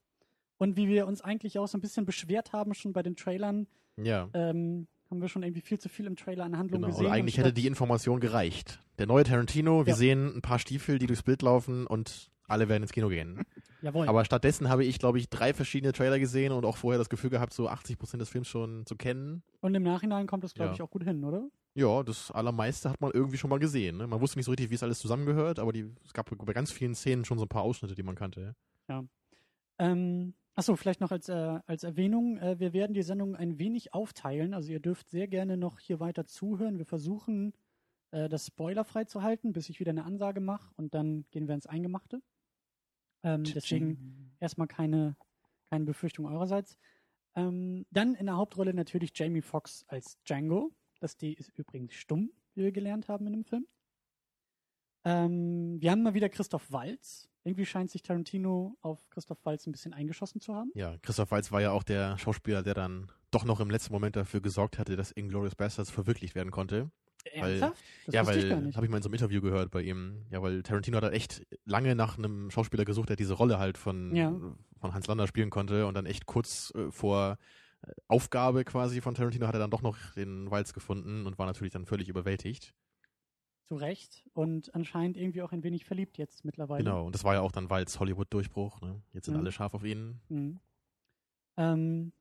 Und 0.57 0.77
wie 0.77 0.88
wir 0.88 1.07
uns 1.07 1.21
eigentlich 1.21 1.60
auch 1.60 1.67
so 1.67 1.77
ein 1.77 1.81
bisschen 1.81 2.05
beschwert 2.05 2.53
haben, 2.53 2.74
schon 2.74 2.93
bei 2.93 3.03
den 3.03 3.15
Trailern, 3.15 3.67
Ja, 3.98 4.29
ähm, 4.33 4.88
haben 5.10 5.21
wir 5.21 5.27
schon 5.27 5.43
irgendwie 5.43 5.62
viel 5.62 5.79
zu 5.79 5.89
viel 5.89 6.05
im 6.07 6.15
Trailer 6.15 6.45
an 6.45 6.57
Handlung 6.57 6.81
genau. 6.81 6.88
gesehen. 6.93 7.05
Oder 7.07 7.13
eigentlich 7.15 7.38
hätte 7.38 7.51
die 7.53 7.67
Information 7.67 8.19
gereicht. 8.19 8.79
Der 8.98 9.07
neue 9.07 9.24
Tarantino, 9.24 9.86
wir 9.86 9.91
Ja. 9.91 9.98
sehen 9.98 10.33
ein 10.36 10.41
paar 10.41 10.60
Stiefel, 10.60 11.00
die 11.00 11.07
durchs 11.07 11.24
Bild 11.24 11.41
laufen 11.41 11.86
und 11.88 12.29
alle 12.48 12.69
werden 12.69 12.83
ins 12.83 12.91
Kino 12.93 13.10
gehen. 13.10 13.43
Jawohl. 13.81 14.07
Aber 14.07 14.24
stattdessen 14.24 14.69
habe 14.69 14.86
ich, 14.86 15.00
glaube 15.00 15.17
ich, 15.17 15.29
drei 15.29 15.53
verschiedene 15.53 15.91
Trailer 15.91 16.19
gesehen 16.19 16.51
und 16.53 16.63
auch 16.65 16.77
vorher 16.77 17.00
das 17.00 17.10
Gefühl 17.10 17.31
gehabt, 17.31 17.53
so 17.53 17.67
80% 17.67 18.17
des 18.19 18.29
Films 18.29 18.48
schon 18.48 18.86
zu 18.86 18.95
kennen. 18.95 19.43
und 19.62 19.74
im 19.75 19.83
Nachhinein 19.83 20.27
kommt 20.27 20.43
das, 20.43 20.53
glaube 20.53 20.69
Ja. 20.69 20.75
ich, 20.75 20.81
auch 20.81 20.91
gut 20.91 21.03
hin, 21.03 21.24
oder? 21.25 21.50
Ja, 21.73 22.03
das 22.03 22.31
Allermeiste 22.31 22.89
hat 22.89 22.99
man 22.99 23.11
irgendwie 23.11 23.37
schon 23.37 23.49
mal 23.49 23.59
gesehen. 23.59 23.97
Ne? 23.97 24.07
Man 24.07 24.19
wusste 24.19 24.37
nicht 24.37 24.45
so 24.45 24.51
richtig, 24.51 24.69
wie 24.69 24.75
es 24.75 24.83
alles 24.83 24.99
zusammengehört, 24.99 25.57
aber 25.57 25.71
die, 25.71 25.89
es 26.03 26.13
gab 26.13 26.29
bei 26.45 26.53
ganz 26.53 26.71
vielen 26.71 26.95
Szenen 26.95 27.23
schon 27.23 27.37
so 27.37 27.45
ein 27.45 27.49
paar 27.49 27.63
Ausschnitte, 27.63 27.95
die 27.95 28.03
man 28.03 28.15
kannte. 28.15 28.55
Ähm, 29.79 30.33
achso, 30.53 30.75
vielleicht 30.75 30.99
noch 30.99 31.11
als, 31.11 31.29
äh, 31.29 31.59
als 31.65 31.83
Erwähnung, 31.83 32.37
äh, 32.37 32.59
wir 32.59 32.73
werden 32.73 32.93
die 32.93 33.03
Sendung 33.03 33.35
ein 33.35 33.57
wenig 33.57 33.93
aufteilen. 33.93 34.53
Also 34.53 34.71
ihr 34.71 34.81
dürft 34.81 35.09
sehr 35.09 35.27
gerne 35.27 35.55
noch 35.55 35.79
hier 35.79 36.01
weiter 36.01 36.25
zuhören. 36.25 36.77
Wir 36.77 36.85
versuchen, 36.85 37.53
äh, 38.11 38.27
das 38.27 38.47
spoilerfrei 38.47 39.05
zu 39.05 39.23
halten, 39.23 39.53
bis 39.53 39.69
ich 39.69 39.79
wieder 39.79 39.91
eine 39.91 40.03
Ansage 40.03 40.41
mache 40.41 40.73
und 40.75 40.93
dann 40.93 41.25
gehen 41.31 41.47
wir 41.47 41.55
ins 41.55 41.67
Eingemachte. 41.67 42.21
Ähm, 43.23 43.43
deswegen 43.43 44.35
erstmal 44.39 44.67
keine, 44.67 45.15
keine 45.69 45.85
Befürchtung 45.85 46.25
eurerseits. 46.25 46.77
Ähm, 47.35 47.85
dann 47.91 48.15
in 48.15 48.25
der 48.25 48.35
Hauptrolle 48.35 48.73
natürlich 48.73 49.11
Jamie 49.15 49.41
Foxx 49.41 49.85
als 49.87 50.21
Django. 50.25 50.71
Das 51.01 51.17
D 51.17 51.31
ist 51.34 51.50
übrigens 51.58 51.93
stumm, 51.93 52.31
wie 52.53 52.62
wir 52.63 52.72
gelernt 52.72 53.10
haben 53.10 53.27
in 53.27 53.34
dem 53.34 53.43
Film. 53.43 53.67
Ähm, 55.03 55.81
wir 55.81 55.91
haben 55.91 56.03
mal 56.03 56.13
wieder 56.13 56.29
Christoph 56.29 56.72
Waltz. 56.72 57.27
Irgendwie 57.43 57.65
scheint 57.65 57.89
sich 57.89 58.03
Tarantino 58.03 58.77
auf 58.81 59.10
Christoph 59.10 59.43
Waltz 59.46 59.65
ein 59.65 59.72
bisschen 59.72 59.93
eingeschossen 59.93 60.39
zu 60.41 60.53
haben. 60.53 60.72
Ja, 60.75 60.96
Christoph 61.01 61.31
Waltz 61.31 61.51
war 61.51 61.60
ja 61.60 61.72
auch 61.72 61.81
der 61.84 62.20
Schauspieler, 62.20 62.62
der 62.62 62.75
dann 62.75 63.12
doch 63.31 63.43
noch 63.46 63.60
im 63.60 63.72
letzten 63.72 63.93
Moment 63.93 64.15
dafür 64.15 64.41
gesorgt 64.41 64.77
hatte, 64.77 64.96
dass 64.96 65.12
Inglourious 65.12 65.55
Bastards 65.55 65.89
verwirklicht 65.89 66.36
werden 66.36 66.51
konnte. 66.51 66.91
Weil- 67.36 67.51
Ernsthaft? 67.53 67.84
Das 68.05 68.15
ja, 68.15 68.22
wusste 68.25 68.39
ich 68.39 68.50
gar 68.50 68.63
weil, 68.63 68.74
habe 68.75 68.86
ich 68.86 68.91
mal 68.91 68.98
in 68.98 69.03
so 69.03 69.10
einem 69.10 69.15
Interview 69.15 69.41
gehört 69.41 69.72
bei 69.72 69.81
ihm. 69.81 70.25
Ja, 70.29 70.41
weil 70.43 70.62
Tarantino 70.62 70.98
hat 70.98 71.03
halt 71.03 71.13
echt 71.15 71.48
lange 71.65 71.96
nach 71.96 72.20
einem 72.20 72.51
Schauspieler 72.51 72.86
gesucht, 72.86 73.10
der 73.10 73.15
diese 73.15 73.34
Rolle 73.34 73.58
halt 73.58 73.79
von, 73.79 74.15
Ja. 74.15 74.31
von 74.79 74.93
Hans 74.93 75.08
Lander 75.08 75.25
spielen 75.27 75.50
konnte 75.50 75.88
und 75.88 75.96
dann 75.96 76.05
echt 76.05 76.27
kurz 76.27 76.72
äh, 76.75 76.91
vor 76.91 77.38
Aufgabe 78.07 78.63
quasi 78.63 79.01
von 79.01 79.15
Tarantino 79.15 79.47
hat 79.47 79.55
er 79.55 79.59
dann 79.59 79.71
doch 79.71 79.81
noch 79.81 79.97
den 80.13 80.50
Walz 80.51 80.73
gefunden 80.73 81.25
und 81.25 81.38
war 81.39 81.45
natürlich 81.45 81.73
dann 81.73 81.85
völlig 81.85 82.09
überwältigt. 82.09 82.73
Zu 83.67 83.75
Recht. 83.75 84.23
Und 84.33 84.73
anscheinend 84.75 85.17
irgendwie 85.17 85.41
auch 85.41 85.51
ein 85.51 85.63
wenig 85.63 85.85
verliebt 85.85 86.17
jetzt 86.17 86.43
mittlerweile. 86.45 86.83
Genau, 86.83 87.05
und 87.05 87.15
das 87.15 87.23
war 87.23 87.33
ja 87.35 87.41
auch 87.41 87.51
dann 87.51 87.69
Walz 87.69 88.00
Hollywood-Durchbruch. 88.00 88.81
Ne? 88.81 89.01
Jetzt 89.13 89.25
sind 89.25 89.33
Mhm. 89.35 89.39
alle 89.41 89.51
scharf 89.51 89.73
auf 89.73 89.83
ihn. 89.83 90.19
Mhm. 90.29 90.59
Ähm, 91.57 92.13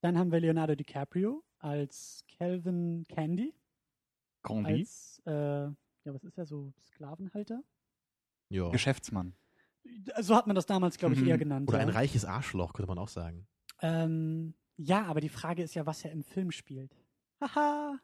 dann 0.00 0.18
haben 0.18 0.30
wir 0.32 0.40
Leonardo 0.40 0.74
DiCaprio 0.74 1.42
als 1.58 2.24
Calvin 2.38 3.04
Candy. 3.08 3.54
Grandi. 4.42 4.80
Als, 4.80 5.20
äh, 5.26 5.32
ja, 5.32 5.74
was 6.04 6.22
ist 6.24 6.38
er 6.38 6.46
so? 6.46 6.72
Sklavenhalter? 6.84 7.62
Ja. 8.50 8.68
Geschäftsmann. 8.70 9.34
So 10.20 10.36
hat 10.36 10.46
man 10.46 10.54
das 10.56 10.66
damals, 10.66 10.98
glaube 10.98 11.14
ich, 11.14 11.20
Mhm. 11.20 11.28
eher 11.28 11.38
genannt. 11.38 11.68
Oder 11.68 11.78
ja. 11.78 11.84
ein 11.84 11.90
reiches 11.90 12.24
Arschloch, 12.24 12.72
könnte 12.72 12.88
man 12.88 12.98
auch 12.98 13.08
sagen. 13.08 13.46
Ähm, 13.80 14.54
ja, 14.76 15.04
aber 15.06 15.20
die 15.20 15.28
Frage 15.28 15.62
ist 15.62 15.74
ja, 15.74 15.86
was 15.86 16.04
er 16.04 16.12
im 16.12 16.22
Film 16.22 16.50
spielt. 16.52 16.94
Haha. 17.40 17.98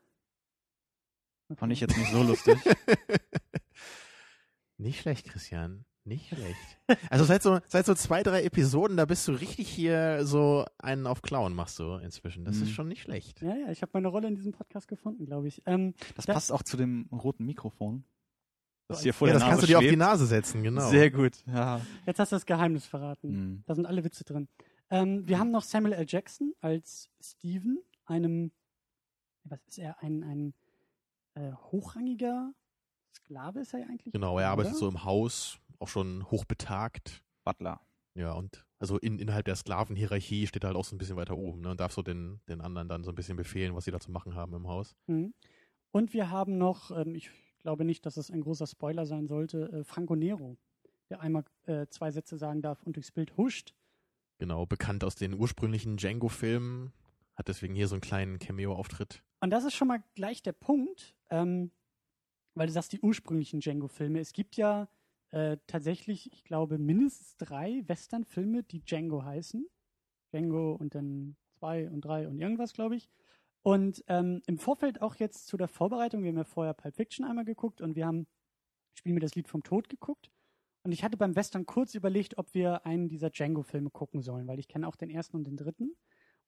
Fand 1.57 1.73
ich 1.73 1.81
jetzt 1.81 1.97
nicht 1.97 2.11
so 2.11 2.23
lustig. 2.23 2.59
Nicht 4.79 5.01
schlecht, 5.01 5.27
Christian. 5.29 5.85
Nicht 6.05 6.29
schlecht. 6.29 6.79
Also 7.09 7.25
seit 7.25 7.43
so, 7.45 7.61
seit 7.69 7.87
so 7.87 7.95
zwei, 7.95 8.25
drei 8.25 8.43
Episoden, 8.43 8.97
da 8.97 9.05
bist 9.05 9.29
du 9.29 9.33
richtig 9.33 9.69
hier 9.69 10.27
so 10.27 10.65
einen 10.79 11.07
auf 11.07 11.23
Clown 11.23 11.55
machst 11.55 11.79
du 11.79 11.95
inzwischen. 11.99 12.45
Das 12.45 12.57
Mhm. 12.57 12.63
ist 12.65 12.71
schon 12.73 12.89
nicht 12.89 13.03
schlecht. 13.03 13.41
Ja, 13.43 13.55
ja, 13.55 13.71
ich 13.71 13.83
habe 13.83 13.91
meine 13.95 14.09
Rolle 14.09 14.27
in 14.27 14.35
diesem 14.35 14.53
Podcast 14.53 14.89
gefunden, 14.89 15.25
glaube 15.27 15.47
ich. 15.47 15.63
Ähm, 15.67 15.95
Das 16.17 16.27
Da- 16.27 16.33
passt 16.35 16.51
auch 16.51 16.65
zu 16.65 16.77
dem 16.77 17.09
roten 17.13 17.45
Mikrofon. 17.47 18.03
Das 18.89 19.03
hier 19.03 19.15
vor 19.15 19.29
ja, 19.29 19.35
der 19.35 19.41
das 19.41 19.43
Nase 19.49 19.51
kannst 19.53 19.63
du 19.63 19.67
dir 19.69 19.77
auf 19.79 19.83
die 19.83 19.89
schwebt. 19.91 19.99
Nase 20.01 20.27
setzen, 20.27 20.63
genau. 20.65 20.91
Sehr 20.91 21.11
gut. 21.13 21.35
Ja. 21.47 21.81
jetzt 22.05 22.19
hast 22.19 22.33
du 22.33 22.37
das 22.37 22.47
Geheimnis 22.47 22.85
verraten. 22.87 23.29
Mhm. 23.31 23.63
Da 23.67 23.77
sind 23.77 23.87
alle 23.87 24.03
Witze 24.03 24.25
drin. 24.25 24.49
Ähm, 24.93 25.27
wir 25.27 25.39
haben 25.39 25.51
noch 25.51 25.63
Samuel 25.63 25.95
L. 25.95 26.05
Jackson 26.07 26.55
als 26.61 27.11
Steven, 27.19 27.79
einem, 28.05 28.53
was 29.45 29.59
ist 29.67 29.79
er, 29.79 30.03
ein, 30.03 30.23
ein 30.23 30.55
äh, 31.35 31.53
hochrangiger 31.53 32.53
Sklave 33.15 33.61
ist 33.61 33.73
er 33.73 33.81
ja 33.81 33.87
eigentlich? 33.87 34.13
Genau, 34.13 34.39
er 34.39 34.51
arbeitet 34.51 34.73
oder? 34.73 34.81
so 34.81 34.89
im 34.89 35.05
Haus, 35.05 35.59
auch 35.79 35.89
schon 35.89 36.31
hochbetagt. 36.31 37.25
Butler. 37.43 37.81
Ja, 38.15 38.33
und 38.33 38.67
also 38.79 38.99
in, 38.99 39.19
innerhalb 39.19 39.47
der 39.47 39.57
Sklavenhierarchie 39.57 40.47
steht 40.47 40.65
er 40.65 40.69
halt 40.69 40.77
auch 40.77 40.85
so 40.85 40.95
ein 40.95 40.99
bisschen 40.99 41.17
weiter 41.17 41.39
oben 41.39 41.63
ne, 41.63 41.71
und 41.71 41.81
darf 41.81 41.93
so 41.93 42.03
den, 42.03 42.43
den 42.47 42.61
anderen 42.61 42.89
dann 42.89 43.03
so 43.03 43.11
ein 43.11 43.15
bisschen 43.15 43.37
befehlen, 43.37 43.75
was 43.75 43.87
sie 43.87 43.91
da 43.91 43.99
zu 43.99 44.11
machen 44.11 44.35
haben 44.35 44.55
im 44.55 44.69
Haus. 44.69 44.95
Mhm. 45.07 45.33
Und 45.91 46.13
wir 46.13 46.31
haben 46.31 46.59
noch, 46.59 46.91
ähm, 46.91 47.15
ich 47.15 47.31
glaube 47.61 47.87
nicht, 47.87 48.05
dass 48.05 48.19
es 48.19 48.31
ein 48.31 48.43
großer 48.43 48.67
Spoiler 48.67 49.07
sein 49.07 49.27
sollte, 49.27 49.73
äh, 49.73 49.85
Franco 49.85 50.15
Nero, 50.15 50.59
der 51.09 51.21
einmal 51.21 51.45
äh, 51.65 51.87
zwei 51.89 52.11
Sätze 52.11 52.37
sagen 52.37 52.61
darf 52.61 52.83
und 52.83 52.97
durchs 52.97 53.13
Bild 53.13 53.37
huscht. 53.39 53.73
Genau, 54.43 54.67
bekannt 54.67 55.05
aus 55.05 55.15
den 55.15 55.35
ursprünglichen 55.35 55.97
Django-Filmen, 55.97 56.93
hat 57.37 57.47
deswegen 57.47 57.77
hier 57.77 57.87
so 57.87 57.95
einen 57.95 58.01
kleinen 58.01 58.41
Cameo-Auftritt. 58.41 59.23
Und 59.39 59.51
das 59.51 59.63
ist 59.63 59.75
schon 59.75 59.87
mal 59.87 60.03
gleich 60.17 60.43
der 60.43 60.51
Punkt, 60.51 61.15
ähm, 61.31 61.71
weil 62.57 62.67
du 62.67 62.73
sagst, 62.73 62.93
die 62.93 62.99
ursprünglichen 62.99 63.61
Django-Filme. 63.61 64.19
Es 64.19 64.33
gibt 64.33 64.57
ja 64.57 64.89
äh, 65.31 65.59
tatsächlich, 65.69 66.33
ich 66.33 66.43
glaube, 66.43 66.79
mindestens 66.79 67.37
drei 67.37 67.85
Western-Filme, 67.87 68.65
die 68.65 68.81
Django 68.81 69.25
heißen. 69.25 69.65
Django 70.33 70.73
und 70.73 70.97
dann 70.97 71.37
zwei 71.61 71.89
und 71.89 72.01
drei 72.01 72.27
und 72.27 72.41
irgendwas, 72.41 72.73
glaube 72.73 72.97
ich. 72.97 73.09
Und 73.63 74.03
ähm, 74.09 74.43
im 74.49 74.59
Vorfeld 74.59 75.03
auch 75.03 75.15
jetzt 75.15 75.47
zu 75.47 75.57
der 75.57 75.69
Vorbereitung, 75.69 76.25
wir 76.25 76.31
haben 76.31 76.39
ja 76.39 76.43
vorher 76.43 76.75
Pulp 76.75 76.97
Fiction 76.97 77.25
einmal 77.25 77.45
geguckt 77.45 77.81
und 77.81 77.95
wir 77.95 78.07
haben 78.07 78.27
Spiel 78.95 79.13
mir 79.13 79.21
das 79.21 79.37
Lied 79.37 79.47
vom 79.47 79.63
Tod 79.63 79.89
geguckt. 79.89 80.33
Und 80.85 80.93
ich 80.93 81.05
hatte 81.05 81.17
beim 81.17 81.37
Western 81.37 81.67
kurz 81.67 81.95
überlegt, 81.95 82.39
ob 82.39 82.55
wir 82.55 82.87
einen 82.87 83.09
dieser 83.09 83.31
Django-Filme 83.31 83.91
gucken 83.91 84.21
sollen, 84.23 84.49
weil 84.49 84.59
ich 84.59 84.69
kenne 84.69 84.89
auch 84.89 84.97
den 84.97 85.11
ersten 85.11 85.37
und 85.37 85.47
den 85.47 85.57
dritten. 85.57 85.97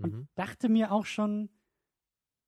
Und 0.02 0.16
Mhm. 0.16 0.26
dachte 0.34 0.68
mir 0.68 0.92
auch 0.92 1.06
schon, 1.06 1.50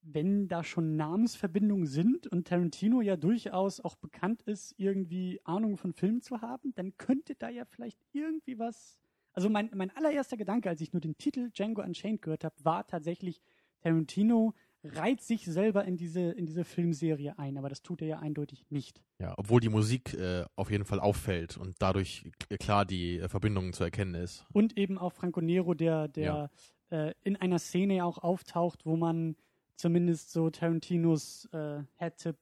wenn 0.03 0.47
da 0.49 0.63
schon 0.63 0.97
Namensverbindungen 0.97 1.87
sind 1.87 2.27
und 2.29 2.47
Tarantino 2.47 3.01
ja 3.01 3.17
durchaus 3.17 3.81
auch 3.81 3.97
bekannt 3.97 4.43
ist, 4.43 4.75
irgendwie 4.79 5.41
Ahnung 5.45 5.77
von 5.77 5.93
Filmen 5.93 6.23
zu 6.23 6.41
haben, 6.43 6.75
dann 6.75 6.97
könnte 6.97 7.35
da 7.35 7.49
ja 7.49 7.65
vielleicht 7.65 7.99
irgendwie 8.13 8.59
was. 8.59 8.99
Also 9.33 9.51
mein, 9.51 9.71
mein 9.75 9.91
allererster 9.97 10.37
Gedanke, 10.37 10.69
als 10.69 10.81
ich 10.81 10.93
nur 10.93 11.01
den 11.01 11.19
Titel 11.19 11.51
Django 11.51 11.83
Unchained 11.83 12.23
gehört 12.23 12.45
habe, 12.45 12.55
war 12.65 12.87
tatsächlich, 12.87 13.43
Tarantino 13.81 14.55
reiht 14.95 15.21
sich 15.23 15.45
selber 15.45 15.85
in 15.85 15.97
diese, 15.97 16.21
in 16.33 16.47
diese 16.47 16.65
Filmserie 16.65 17.39
ein, 17.39 17.59
aber 17.59 17.69
das 17.69 17.83
tut 17.83 18.03
er 18.03 18.09
ja 18.09 18.19
eindeutig 18.19 18.65
nicht. 18.71 19.03
Ja, 19.21 19.35
obwohl 19.37 19.61
die 19.61 19.69
Musik 19.69 20.15
äh, 20.15 20.45
auf 20.57 20.71
jeden 20.71 20.85
Fall 20.85 21.01
auffällt 21.01 21.57
und 21.57 21.77
dadurch 21.81 22.31
klar 22.61 22.85
die 22.85 23.19
äh, 23.19 23.29
Verbindung 23.29 23.73
zu 23.73 23.85
erkennen 23.85 24.15
ist. 24.15 24.45
Und 24.53 24.77
eben 24.79 24.99
auch 24.99 25.13
Franco 25.13 25.41
Nero, 25.41 25.75
der, 25.75 26.09
der 26.09 26.51
äh, 26.91 27.13
in 27.25 27.37
einer 27.37 27.59
Szene 27.59 28.05
auch 28.05 28.19
auftaucht, 28.19 28.87
wo 28.87 28.97
man 28.97 29.37
zumindest 29.77 30.33
so 30.33 30.51
Tarantinos 30.51 31.47
äh, 31.53 31.83
Head-Tip 31.97 32.37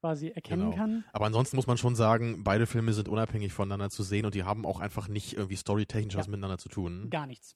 quasi 0.00 0.28
erkennen 0.28 0.70
Genau. 0.70 0.76
kann. 0.76 1.04
Aber 1.12 1.26
ansonsten 1.26 1.56
muss 1.56 1.66
man 1.66 1.76
schon 1.76 1.94
sagen, 1.94 2.42
beide 2.42 2.66
Filme 2.66 2.92
sind 2.94 3.08
unabhängig 3.08 3.52
voneinander 3.52 3.90
zu 3.90 4.02
sehen 4.02 4.24
und 4.24 4.34
die 4.34 4.44
haben 4.44 4.64
auch 4.64 4.80
einfach 4.80 5.08
nicht 5.08 5.34
irgendwie 5.34 5.56
storytechnisch 5.56 6.16
was 6.16 6.26
Ja. 6.26 6.30
miteinander 6.30 6.58
zu 6.58 6.68
tun. 6.70 7.08
Gar 7.10 7.26
nichts. 7.26 7.54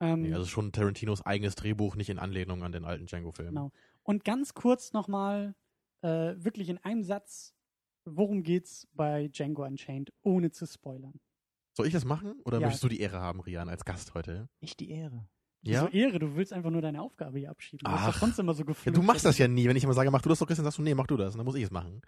Ähm, 0.00 0.22
Nee, 0.22 0.34
also 0.34 0.46
schon 0.46 0.72
Tarantinos 0.72 1.24
eigenes 1.24 1.54
Drehbuch, 1.54 1.96
nicht 1.96 2.10
in 2.10 2.18
Anlehnung 2.18 2.62
an 2.62 2.72
den 2.72 2.84
alten 2.84 3.06
Django-Film. 3.06 3.48
Genau. 3.48 3.72
Und 4.02 4.24
ganz 4.24 4.54
kurz 4.54 4.92
nochmal, 4.92 5.54
äh, 6.02 6.34
wirklich 6.36 6.68
in 6.68 6.78
einem 6.78 7.02
Satz, 7.02 7.54
worum 8.04 8.42
geht's 8.42 8.86
bei 8.92 9.28
Django 9.28 9.64
Unchained, 9.64 10.12
ohne 10.22 10.50
zu 10.50 10.66
spoilern? 10.66 11.18
Soll 11.72 11.86
ich 11.86 11.92
das 11.92 12.04
machen 12.04 12.40
oder 12.44 12.58
Ja. 12.60 12.66
möchtest 12.66 12.84
du 12.84 12.88
die 12.88 13.00
Ehre 13.00 13.20
haben, 13.20 13.40
Rian, 13.40 13.68
als 13.68 13.84
Gast 13.84 14.14
heute? 14.14 14.48
Ich 14.60 14.76
die 14.76 14.90
Ehre. 14.90 15.26
Ja? 15.62 15.80
So 15.80 15.88
Ehre, 15.88 16.18
du 16.18 16.36
willst 16.36 16.52
einfach 16.52 16.70
nur 16.70 16.80
deine 16.82 17.02
Aufgabe 17.02 17.38
hier 17.38 17.50
abschieben. 17.50 17.84
Du 17.84 17.90
hast 17.90 18.02
Ach. 18.02 18.12
doch 18.12 18.20
sonst 18.20 18.38
immer 18.38 18.54
so 18.54 18.64
ja 18.64 18.92
du 18.92 19.02
machst 19.02 19.24
das 19.24 19.36
ja 19.38 19.48
nie. 19.48 19.66
Wenn 19.68 19.76
ich 19.76 19.82
immer 19.84 19.94
sage, 19.94 20.10
mach 20.10 20.22
du 20.22 20.28
das 20.28 20.38
doch, 20.38 20.46
Christian, 20.46 20.64
sagst 20.64 20.78
du, 20.78 20.82
nee, 20.82 20.94
mach 20.94 21.06
du 21.06 21.16
das. 21.16 21.34
Und 21.34 21.38
dann 21.38 21.44
muss 21.46 21.56
ich 21.56 21.64
es 21.64 21.70
machen. 21.70 22.02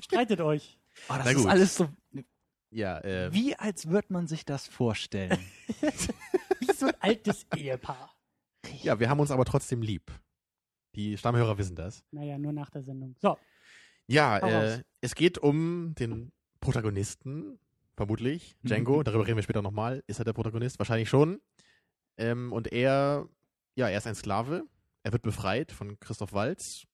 Streitet 0.00 0.40
euch. 0.40 0.78
Oh, 1.08 1.14
das 1.16 1.24
Na 1.24 1.30
ist 1.32 1.46
alles 1.46 1.76
so. 1.76 1.88
Ja, 2.70 2.98
äh, 3.00 3.32
Wie 3.32 3.54
als 3.56 3.88
würde 3.88 4.12
man 4.12 4.26
sich 4.26 4.44
das 4.44 4.66
vorstellen. 4.66 5.38
Wie 6.60 6.72
so 6.72 6.86
ein 6.86 6.94
altes 7.00 7.46
Ehepaar. 7.54 8.14
ja, 8.82 8.98
wir 8.98 9.08
haben 9.08 9.20
uns 9.20 9.30
aber 9.30 9.44
trotzdem 9.44 9.82
lieb. 9.82 10.10
Die 10.94 11.16
Stammhörer 11.18 11.58
wissen 11.58 11.76
das. 11.76 12.04
Naja, 12.10 12.38
nur 12.38 12.52
nach 12.52 12.70
der 12.70 12.82
Sendung. 12.82 13.14
So, 13.20 13.38
Ja, 14.06 14.38
äh, 14.38 14.82
es 15.00 15.14
geht 15.14 15.38
um 15.38 15.94
den 15.94 16.32
Protagonisten, 16.60 17.58
vermutlich. 17.96 18.56
Django, 18.62 18.98
Mhm. 18.98 19.04
darüber 19.04 19.26
reden 19.26 19.36
wir 19.36 19.42
später 19.42 19.62
nochmal. 19.62 20.02
Ist 20.06 20.18
er 20.18 20.24
der 20.24 20.32
Protagonist? 20.32 20.78
Wahrscheinlich 20.78 21.08
schon. 21.08 21.40
Ähm, 22.18 22.52
und 22.52 22.72
er, 22.72 23.28
ja, 23.74 23.88
er 23.88 23.98
ist 23.98 24.06
ein 24.06 24.14
Sklave. 24.14 24.64
Er 25.02 25.12
wird 25.12 25.22
befreit 25.22 25.70
von 25.70 26.00
Christoph 26.00 26.32
Waltz. 26.32 26.84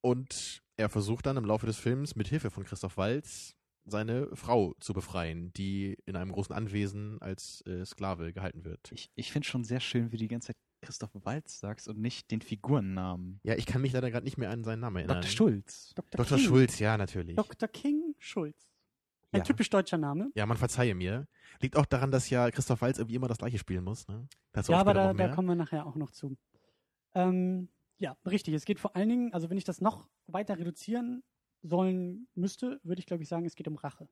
Und 0.00 0.62
er 0.76 0.88
versucht 0.88 1.26
dann 1.26 1.36
im 1.36 1.44
Laufe 1.44 1.66
des 1.66 1.76
Films 1.76 2.14
mit 2.16 2.28
Hilfe 2.28 2.50
von 2.50 2.64
Christoph 2.64 2.96
Waltz 2.96 3.54
seine 3.90 4.28
Frau 4.34 4.74
zu 4.80 4.92
befreien, 4.92 5.52
die 5.54 5.96
in 6.06 6.16
einem 6.16 6.32
großen 6.32 6.54
Anwesen 6.54 7.20
als 7.20 7.62
äh, 7.66 7.84
Sklave 7.84 8.32
gehalten 8.32 8.64
wird. 8.64 8.92
Ich, 8.92 9.10
ich 9.14 9.32
finde 9.32 9.46
schon 9.46 9.64
sehr 9.64 9.80
schön, 9.80 10.12
wie 10.12 10.16
du 10.16 10.24
die 10.24 10.28
ganze 10.28 10.48
Zeit 10.48 10.56
Christoph 10.80 11.10
Waltz 11.14 11.58
sagst 11.58 11.88
und 11.88 11.98
nicht 11.98 12.30
den 12.30 12.40
Figurennamen. 12.40 13.40
Ja, 13.42 13.54
ich 13.56 13.66
kann 13.66 13.82
mich 13.82 13.92
leider 13.92 14.10
gerade 14.10 14.24
nicht 14.24 14.38
mehr 14.38 14.50
an 14.50 14.62
seinen 14.64 14.80
Namen 14.80 14.96
erinnern. 14.96 15.20
Dr. 15.22 15.30
Schulz. 15.30 15.92
Dr. 15.94 16.24
Dr. 16.24 16.38
King. 16.38 16.46
Schulz, 16.46 16.78
ja, 16.78 16.96
natürlich. 16.96 17.36
Dr. 17.36 17.68
King 17.68 18.14
Schulz. 18.18 18.68
Ein 19.32 19.38
Ja. 19.38 19.44
typisch 19.44 19.68
deutscher 19.68 19.98
Name. 19.98 20.30
Ja, 20.34 20.46
man 20.46 20.56
verzeihe 20.56 20.94
mir. 20.94 21.26
Liegt 21.60 21.76
auch 21.76 21.84
daran, 21.86 22.10
dass 22.10 22.30
ja 22.30 22.50
Christoph 22.50 22.80
Waltz 22.80 22.98
irgendwie 22.98 23.16
immer 23.16 23.28
das 23.28 23.38
gleiche 23.38 23.58
spielen 23.58 23.84
muss. 23.84 24.06
Ne? 24.08 24.26
Ja, 24.68 24.78
aber 24.78 24.94
da, 24.94 25.12
da 25.12 25.28
kommen 25.28 25.48
wir 25.48 25.54
nachher 25.56 25.84
auch 25.86 25.96
noch 25.96 26.10
zu. 26.10 26.36
Ähm, 27.14 27.68
ja, 27.98 28.16
richtig. 28.24 28.54
Es 28.54 28.64
geht 28.64 28.78
vor 28.78 28.94
allen 28.96 29.08
Dingen, 29.08 29.34
also 29.34 29.50
wenn 29.50 29.58
ich 29.58 29.64
das 29.64 29.80
noch 29.80 30.08
weiter 30.26 30.58
reduzieren 30.58 31.22
sollen 31.62 32.28
müsste, 32.34 32.80
würde 32.82 33.00
ich 33.00 33.06
glaube 33.06 33.22
ich 33.22 33.28
sagen, 33.28 33.44
es 33.46 33.54
geht 33.54 33.68
um 33.68 33.76
Rache. 33.76 34.08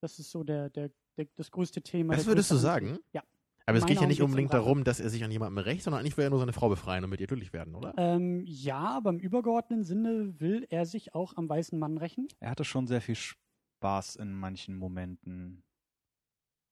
Das 0.00 0.18
ist 0.18 0.30
so 0.30 0.44
der, 0.44 0.70
der, 0.70 0.90
der 1.16 1.26
das 1.36 1.50
größte 1.50 1.82
Thema. 1.82 2.14
Das 2.14 2.26
würdest 2.26 2.50
du 2.50 2.56
sagen? 2.56 2.98
Ja. 3.12 3.22
Aber 3.66 3.78
es 3.78 3.86
geht 3.86 3.98
ja 4.00 4.06
nicht 4.06 4.20
unbedingt 4.20 4.50
um 4.50 4.58
darum, 4.58 4.84
dass 4.84 5.00
er 5.00 5.08
sich 5.08 5.24
an 5.24 5.30
jemandem 5.30 5.64
rächt, 5.64 5.84
sondern 5.84 6.00
eigentlich 6.00 6.18
will 6.18 6.24
er 6.24 6.30
nur 6.30 6.38
seine 6.38 6.52
Frau 6.52 6.68
befreien 6.68 7.02
und 7.02 7.08
mit 7.10 7.20
ihr 7.20 7.26
glücklich 7.26 7.54
werden, 7.54 7.74
oder? 7.74 7.94
Ähm, 7.96 8.44
ja, 8.46 8.78
aber 8.78 9.08
im 9.08 9.18
übergeordneten 9.18 9.84
Sinne 9.84 10.38
will 10.38 10.66
er 10.68 10.84
sich 10.84 11.14
auch 11.14 11.34
am 11.36 11.48
weißen 11.48 11.78
Mann 11.78 11.96
rächen. 11.96 12.28
Er 12.40 12.50
hatte 12.50 12.64
schon 12.64 12.86
sehr 12.86 13.00
viel 13.00 13.14
Spaß 13.14 14.16
in 14.16 14.34
manchen 14.34 14.76
Momenten. 14.76 15.62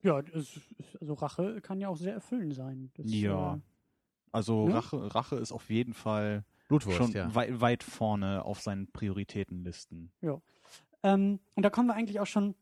Ja, 0.03 0.21
es, 0.21 0.61
also 1.01 1.15
Rache 1.15 1.63
kann 1.63 1.81
ja 1.81 1.89
auch 1.89 1.97
sehr 1.97 2.13
erfüllend 2.13 2.55
sein. 2.55 2.91
Das, 2.95 3.11
Ja. 3.11 3.55
Äh, 3.55 3.61
Also 4.33 4.69
Ja. 4.69 4.75
Rache, 4.75 5.15
Rache 5.15 5.37
ist 5.37 5.53
auf 5.53 5.71
jeden 5.71 5.95
Fall 5.95 6.45
Blutwurst, 6.69 6.97
schon 6.97 7.13
ja. 7.13 7.35
wei 7.35 7.61
weit 7.61 7.83
vorne 7.83 8.45
auf 8.45 8.61
seinen 8.61 8.91
Prioritätenlisten. 8.93 10.13
Ähm, 11.03 11.41
und 11.55 11.63
da 11.63 11.71
kommen 11.71 11.89
wir 11.89 11.95
eigentlich 11.95 12.21
auch 12.21 12.27
schon 12.27 12.55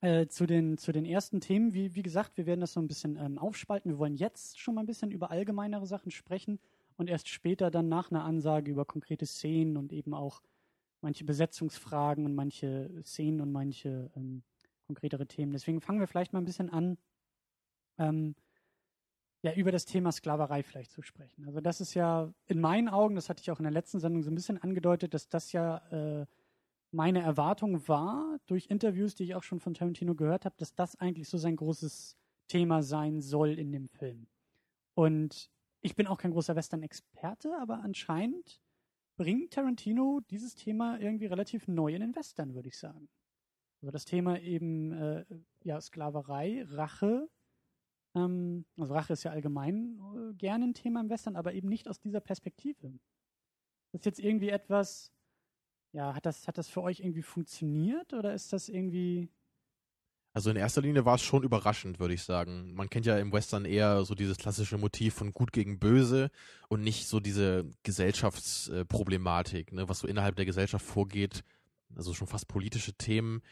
äh, 0.00 0.26
zu, 0.26 0.46
den, 0.46 0.78
zu 0.78 0.92
den 0.92 1.04
ersten 1.04 1.40
Themen. 1.40 1.74
Wie, 1.74 1.94
wie 1.94 2.02
gesagt, 2.02 2.36
wir 2.36 2.46
werden 2.46 2.60
das 2.60 2.72
so 2.72 2.80
ein 2.80 2.88
bisschen 2.88 3.16
ähm, 3.16 3.38
aufspalten. 3.38 3.90
Wir 3.90 3.98
wollen 3.98 4.16
jetzt 4.16 4.58
schon 4.60 4.74
mal 4.74 4.82
ein 4.82 4.86
bisschen 4.86 5.10
über 5.10 5.30
allgemeinere 5.30 5.86
Sachen 5.86 6.10
sprechen 6.10 6.60
und 6.96 7.08
erst 7.08 7.28
später 7.28 7.70
dann 7.70 7.88
nach 7.88 8.10
einer 8.10 8.24
Ansage 8.24 8.70
über 8.70 8.84
konkrete 8.84 9.26
Szenen 9.26 9.76
und 9.76 9.92
eben 9.92 10.14
auch 10.14 10.42
manche 11.00 11.24
Besetzungsfragen 11.24 12.24
und 12.24 12.34
manche 12.34 12.90
Szenen 13.02 13.40
und 13.40 13.52
manche 13.52 14.10
ähm, 14.16 14.42
konkretere 14.86 15.26
Themen. 15.26 15.52
Deswegen 15.52 15.80
fangen 15.80 16.00
wir 16.00 16.06
vielleicht 16.06 16.32
mal 16.32 16.40
ein 16.40 16.46
bisschen 16.46 16.70
an, 16.70 16.98
ähm, 17.98 18.34
ja, 19.44 19.52
über 19.52 19.70
das 19.70 19.84
Thema 19.84 20.10
Sklaverei 20.10 20.62
vielleicht 20.62 20.90
zu 20.90 21.02
sprechen. 21.02 21.44
Also 21.44 21.60
das 21.60 21.82
ist 21.82 21.92
ja 21.92 22.32
in 22.46 22.62
meinen 22.62 22.88
Augen, 22.88 23.14
das 23.14 23.28
hatte 23.28 23.42
ich 23.42 23.50
auch 23.50 23.58
in 23.58 23.64
der 23.64 23.72
letzten 23.72 24.00
Sendung 24.00 24.22
so 24.22 24.30
ein 24.30 24.34
bisschen 24.34 24.56
angedeutet, 24.56 25.12
dass 25.12 25.28
das 25.28 25.52
ja 25.52 25.82
äh, 25.90 26.26
meine 26.92 27.20
Erwartung 27.20 27.86
war, 27.86 28.38
durch 28.46 28.68
Interviews, 28.70 29.14
die 29.14 29.24
ich 29.24 29.34
auch 29.34 29.42
schon 29.42 29.60
von 29.60 29.74
Tarantino 29.74 30.14
gehört 30.14 30.46
habe, 30.46 30.54
dass 30.56 30.74
das 30.74 30.96
eigentlich 30.96 31.28
so 31.28 31.36
sein 31.36 31.56
großes 31.56 32.16
Thema 32.48 32.82
sein 32.82 33.20
soll 33.20 33.58
in 33.58 33.70
dem 33.70 33.88
Film. 33.90 34.26
Und 34.94 35.50
ich 35.82 35.94
bin 35.94 36.06
auch 36.06 36.16
kein 36.16 36.30
großer 36.30 36.56
Western-Experte, 36.56 37.54
aber 37.60 37.80
anscheinend 37.82 38.62
bringt 39.18 39.52
Tarantino 39.52 40.20
dieses 40.30 40.54
Thema 40.54 40.98
irgendwie 40.98 41.26
relativ 41.26 41.68
neu 41.68 41.94
in 41.94 42.00
den 42.00 42.16
Western, 42.16 42.54
würde 42.54 42.68
ich 42.68 42.78
sagen. 42.78 43.10
Also 43.82 43.90
das 43.90 44.06
Thema 44.06 44.40
eben 44.40 44.92
äh, 44.92 45.24
ja 45.64 45.78
Sklaverei, 45.82 46.64
Rache. 46.70 47.28
Ähm, 48.14 48.64
also 48.78 48.94
Rache 48.94 49.12
ist 49.12 49.24
ja 49.24 49.30
allgemein 49.30 49.98
äh, 50.16 50.34
gerne 50.34 50.66
ein 50.66 50.74
Thema 50.74 51.00
im 51.00 51.10
Western, 51.10 51.36
aber 51.36 51.54
eben 51.54 51.68
nicht 51.68 51.88
aus 51.88 52.00
dieser 52.00 52.20
Perspektive. 52.20 52.92
Das 53.92 54.00
ist 54.00 54.06
jetzt 54.06 54.20
irgendwie 54.20 54.48
etwas, 54.48 55.12
ja, 55.92 56.14
hat 56.14 56.26
das, 56.26 56.48
hat 56.48 56.58
das 56.58 56.68
für 56.68 56.82
euch 56.82 57.00
irgendwie 57.00 57.22
funktioniert 57.22 58.12
oder 58.12 58.34
ist 58.34 58.52
das 58.52 58.68
irgendwie. 58.68 59.28
Also 60.32 60.50
in 60.50 60.56
erster 60.56 60.82
Linie 60.82 61.04
war 61.04 61.14
es 61.14 61.22
schon 61.22 61.44
überraschend, 61.44 62.00
würde 62.00 62.14
ich 62.14 62.24
sagen. 62.24 62.74
Man 62.74 62.90
kennt 62.90 63.06
ja 63.06 63.18
im 63.18 63.32
Western 63.32 63.64
eher 63.64 64.04
so 64.04 64.16
dieses 64.16 64.36
klassische 64.36 64.78
Motiv 64.78 65.14
von 65.14 65.32
Gut 65.32 65.52
gegen 65.52 65.78
Böse 65.78 66.30
und 66.68 66.82
nicht 66.82 67.06
so 67.06 67.20
diese 67.20 67.70
Gesellschaftsproblematik, 67.84 69.72
ne, 69.72 69.88
was 69.88 70.00
so 70.00 70.08
innerhalb 70.08 70.34
der 70.34 70.44
Gesellschaft 70.44 70.84
vorgeht. 70.84 71.44
Also 71.94 72.14
schon 72.14 72.26
fast 72.26 72.48
politische 72.48 72.94
Themen. 72.94 73.42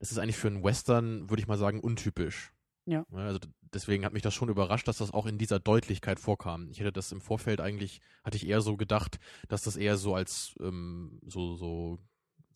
Das 0.00 0.10
ist 0.10 0.18
eigentlich 0.18 0.36
für 0.36 0.48
einen 0.48 0.64
Western, 0.64 1.30
würde 1.30 1.40
ich 1.40 1.46
mal 1.46 1.58
sagen, 1.58 1.78
untypisch. 1.78 2.53
Ja. 2.86 3.06
Also 3.12 3.38
d- 3.38 3.48
deswegen 3.72 4.04
hat 4.04 4.12
mich 4.12 4.22
das 4.22 4.34
schon 4.34 4.48
überrascht, 4.48 4.86
dass 4.88 4.98
das 4.98 5.12
auch 5.12 5.26
in 5.26 5.38
dieser 5.38 5.58
Deutlichkeit 5.58 6.20
vorkam. 6.20 6.68
Ich 6.70 6.80
hätte 6.80 6.92
das 6.92 7.12
im 7.12 7.20
Vorfeld 7.20 7.60
eigentlich, 7.60 8.00
hatte 8.24 8.36
ich 8.36 8.46
eher 8.46 8.60
so 8.60 8.76
gedacht, 8.76 9.18
dass 9.48 9.62
das 9.62 9.76
eher 9.76 9.96
so 9.96 10.14
als 10.14 10.54
ähm, 10.60 11.20
so, 11.26 11.54
so 11.56 11.98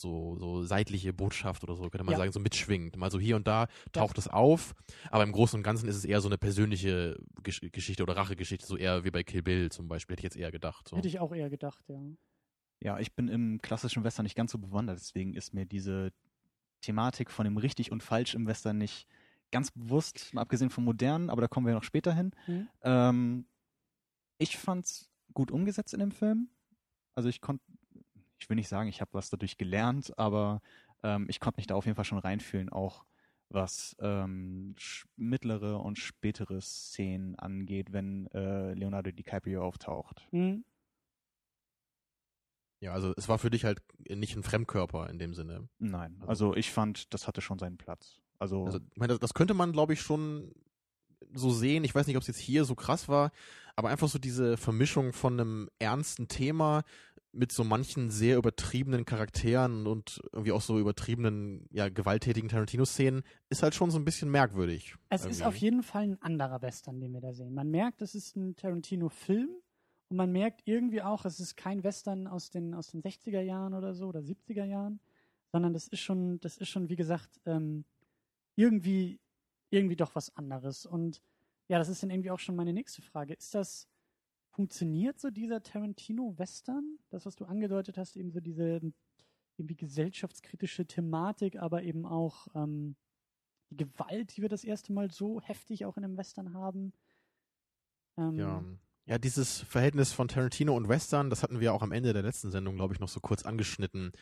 so, 0.00 0.36
so 0.38 0.62
seitliche 0.62 1.12
Botschaft 1.12 1.64
oder 1.64 1.74
so, 1.74 1.82
könnte 1.90 2.04
man 2.04 2.12
Ja. 2.12 2.18
sagen, 2.18 2.30
so 2.30 2.38
mitschwingt. 2.38 2.96
Mal 2.96 3.10
so 3.10 3.18
hier 3.18 3.34
und 3.34 3.48
da 3.48 3.66
taucht 3.90 4.16
es 4.16 4.28
auf, 4.28 4.76
aber 5.10 5.24
im 5.24 5.32
Großen 5.32 5.58
und 5.58 5.64
Ganzen 5.64 5.88
ist 5.88 5.96
es 5.96 6.04
eher 6.04 6.20
so 6.20 6.28
eine 6.28 6.38
persönliche 6.38 7.18
Gesch 7.42 7.60
Geschichte 7.72 8.04
oder 8.04 8.16
Rachegeschichte, 8.16 8.64
so 8.64 8.76
eher 8.76 9.02
wie 9.02 9.10
bei 9.10 9.24
Kill 9.24 9.42
Bill 9.42 9.72
zum 9.72 9.88
Beispiel, 9.88 10.14
hätte 10.14 10.20
ich 10.20 10.24
jetzt 10.34 10.36
eher 10.36 10.52
gedacht. 10.52 10.86
So. 10.86 10.96
Hätte 10.96 11.08
ich 11.08 11.18
auch 11.18 11.34
eher 11.34 11.50
gedacht, 11.50 11.82
ja. 11.88 12.00
Ja, 12.80 13.00
ich 13.00 13.16
bin 13.16 13.26
im 13.26 13.60
klassischen 13.60 14.04
Western 14.04 14.22
nicht 14.22 14.36
ganz 14.36 14.52
so 14.52 14.58
bewandert, 14.58 15.00
deswegen 15.00 15.34
ist 15.34 15.52
mir 15.52 15.66
diese 15.66 16.12
Thematik 16.80 17.32
von 17.32 17.44
dem 17.44 17.56
richtig 17.56 17.90
und 17.90 18.04
falsch 18.04 18.36
im 18.36 18.46
Western 18.46 18.78
nicht 18.78 19.08
ganz 19.50 19.70
bewusst, 19.70 20.32
mal 20.34 20.42
abgesehen 20.42 20.70
vom 20.70 20.84
modernen, 20.84 21.30
aber 21.30 21.40
da 21.40 21.48
kommen 21.48 21.66
wir 21.66 21.74
noch 21.74 21.82
später 21.84 22.12
hin. 22.14 22.32
Mhm. 22.46 22.68
Ähm, 22.82 23.46
ich 24.38 24.56
fand's 24.58 25.10
gut 25.34 25.50
umgesetzt 25.50 25.94
in 25.94 26.00
dem 26.00 26.12
Film. 26.12 26.48
Also 27.14 27.28
ich 27.28 27.40
konnte, 27.40 27.64
ich 28.38 28.48
will 28.48 28.56
nicht 28.56 28.68
sagen, 28.68 28.88
ich 28.88 29.00
habe 29.00 29.12
was 29.14 29.30
dadurch 29.30 29.56
gelernt, 29.56 30.16
aber 30.18 30.60
ähm, 31.02 31.26
ich 31.28 31.40
konnte 31.40 31.58
mich 31.58 31.66
da 31.66 31.74
auf 31.74 31.86
jeden 31.86 31.96
Fall 31.96 32.04
schon 32.04 32.18
reinfühlen, 32.18 32.68
auch 32.68 33.04
was 33.50 33.96
ähm, 34.00 34.74
mittlere 35.16 35.80
und 35.80 35.98
spätere 35.98 36.60
Szenen 36.60 37.34
angeht, 37.36 37.92
wenn 37.92 38.26
äh, 38.28 38.74
Leonardo 38.74 39.10
DiCaprio 39.10 39.62
auftaucht. 39.64 40.28
Mhm. 40.32 40.64
Ja, 42.80 42.92
also 42.92 43.12
es 43.16 43.28
war 43.28 43.38
für 43.38 43.50
dich 43.50 43.64
halt 43.64 43.80
nicht 44.08 44.36
ein 44.36 44.42
Fremdkörper 44.44 45.10
in 45.10 45.18
dem 45.18 45.34
Sinne. 45.34 45.68
Nein, 45.78 46.16
Also- 46.20 46.28
also 46.50 46.56
ich 46.56 46.70
fand, 46.70 47.12
das 47.12 47.26
hatte 47.26 47.40
schon 47.40 47.58
seinen 47.58 47.76
Platz. 47.78 48.20
Also, 48.38 48.66
Also, 48.66 48.78
ich 48.78 48.98
meine, 48.98 49.12
das, 49.12 49.20
das 49.20 49.34
könnte 49.34 49.54
man, 49.54 49.72
glaube 49.72 49.92
ich, 49.92 50.00
schon 50.00 50.52
so 51.34 51.50
sehen. 51.50 51.84
Ich 51.84 51.94
weiß 51.94 52.06
nicht, 52.06 52.16
ob 52.16 52.22
es 52.22 52.28
jetzt 52.28 52.38
hier 52.38 52.64
so 52.64 52.74
krass 52.74 53.08
war, 53.08 53.32
aber 53.76 53.88
einfach 53.88 54.08
so 54.08 54.18
diese 54.18 54.56
Vermischung 54.56 55.12
von 55.12 55.34
einem 55.34 55.70
ernsten 55.78 56.28
Thema 56.28 56.84
mit 57.32 57.52
so 57.52 57.62
manchen 57.62 58.10
sehr 58.10 58.38
übertriebenen 58.38 59.04
Charakteren 59.04 59.86
und 59.86 60.20
irgendwie 60.32 60.52
auch 60.52 60.62
so 60.62 60.78
übertriebenen, 60.78 61.68
ja, 61.70 61.88
gewalttätigen 61.88 62.48
Tarantino-Szenen 62.48 63.22
ist 63.50 63.62
halt 63.62 63.74
schon 63.74 63.90
so 63.90 63.98
ein 63.98 64.04
bisschen 64.04 64.30
merkwürdig. 64.30 64.94
Es 65.10 65.20
ist 65.20 65.26
irgendwie. 65.26 65.44
auf 65.44 65.56
jeden 65.56 65.82
Fall 65.82 66.04
ein 66.04 66.22
anderer 66.22 66.62
Western, 66.62 67.00
den 67.00 67.12
wir 67.12 67.20
da 67.20 67.32
sehen. 67.34 67.52
Man 67.52 67.70
merkt, 67.70 68.00
es 68.02 68.14
ist 68.14 68.34
ein 68.34 68.56
Tarantino-Film 68.56 69.50
und 70.08 70.16
man 70.16 70.32
merkt 70.32 70.62
irgendwie 70.64 71.02
auch, 71.02 71.26
es 71.26 71.38
ist 71.38 71.56
kein 71.56 71.84
Western 71.84 72.26
aus 72.26 72.50
den, 72.50 72.74
aus 72.74 72.88
den 72.88 73.02
60er 73.02 73.42
Jahren 73.42 73.74
oder 73.74 73.94
so 73.94 74.06
oder 74.06 74.20
70er 74.20 74.64
Jahren, 74.64 74.98
sondern 75.52 75.74
das 75.74 75.86
ist 75.88 76.00
schon, 76.00 76.40
das 76.40 76.56
ist 76.56 76.70
schon, 76.70 76.88
wie 76.88 76.96
gesagt, 76.96 77.40
ähm, 77.44 77.84
irgendwie, 78.58 79.20
irgendwie 79.70 79.96
doch 79.96 80.14
was 80.16 80.34
anderes. 80.36 80.84
Und 80.84 81.22
ja, 81.68 81.78
das 81.78 81.88
ist 81.88 82.02
dann 82.02 82.10
irgendwie 82.10 82.32
auch 82.32 82.40
schon 82.40 82.56
meine 82.56 82.72
nächste 82.72 83.02
Frage. 83.02 83.34
Ist 83.34 83.54
das, 83.54 83.88
funktioniert 84.50 85.20
so 85.20 85.30
dieser 85.30 85.62
Tarantino-Western? 85.62 86.98
Das, 87.10 87.24
was 87.24 87.36
du 87.36 87.44
angedeutet 87.44 87.96
hast, 87.96 88.16
eben 88.16 88.32
so 88.32 88.40
diese 88.40 88.80
irgendwie 89.56 89.76
gesellschaftskritische 89.76 90.86
Thematik, 90.86 91.56
aber 91.56 91.84
eben 91.84 92.04
auch 92.04 92.48
ähm, 92.54 92.96
die 93.70 93.76
Gewalt, 93.76 94.36
die 94.36 94.42
wir 94.42 94.48
das 94.48 94.64
erste 94.64 94.92
Mal 94.92 95.10
so 95.10 95.40
heftig 95.40 95.84
auch 95.84 95.96
in 95.96 96.04
einem 96.04 96.16
Western 96.16 96.54
haben. 96.54 96.92
Ähm, 98.16 98.38
Ja. 98.38 98.64
Ja, 99.06 99.16
dieses 99.16 99.60
Verhältnis 99.60 100.12
von 100.12 100.28
Tarantino 100.28 100.76
und 100.76 100.86
Western, 100.86 101.30
das 101.30 101.42
hatten 101.42 101.60
wir 101.60 101.72
auch 101.72 101.80
am 101.80 101.92
Ende 101.92 102.12
der 102.12 102.20
letzten 102.20 102.50
Sendung, 102.50 102.76
glaube 102.76 102.92
ich, 102.92 103.00
noch 103.00 103.08
so 103.08 103.20
kurz 103.20 103.46
angeschnitten. 103.46 104.12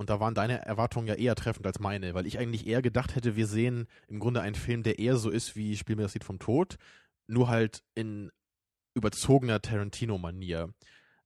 Und 0.00 0.08
da 0.08 0.18
waren 0.18 0.34
deine 0.34 0.64
Erwartungen 0.64 1.06
ja 1.08 1.12
eher 1.12 1.34
treffend 1.34 1.66
als 1.66 1.78
meine, 1.78 2.14
weil 2.14 2.24
ich 2.24 2.38
eigentlich 2.38 2.66
eher 2.66 2.80
gedacht 2.80 3.16
hätte, 3.16 3.36
wir 3.36 3.46
sehen 3.46 3.86
im 4.08 4.18
Grunde 4.18 4.40
einen 4.40 4.54
Film, 4.54 4.82
der 4.82 4.98
eher 4.98 5.18
so 5.18 5.28
ist 5.28 5.56
wie 5.56 5.76
Spiel 5.76 5.94
mir 5.94 6.04
das 6.04 6.14
Lied 6.14 6.24
vom 6.24 6.38
Tod, 6.38 6.78
nur 7.26 7.48
halt 7.48 7.82
in 7.94 8.30
überzogener 8.94 9.60
Tarantino-Manier. 9.60 10.72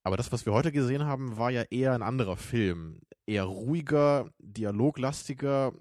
Aber 0.03 0.17
das, 0.17 0.33
was 0.33 0.45
wir 0.45 0.53
heute 0.53 0.73
gesehen 0.73 1.05
haben, 1.05 1.37
war 1.37 1.53
ja 1.53 1.63
eher 1.71 1.93
ein 1.93 2.03
anderer 2.03 2.37
Film. 2.37 3.03
Eher 3.27 3.45
ruhiger, 3.45 4.31
dialoglastiger 4.41 5.73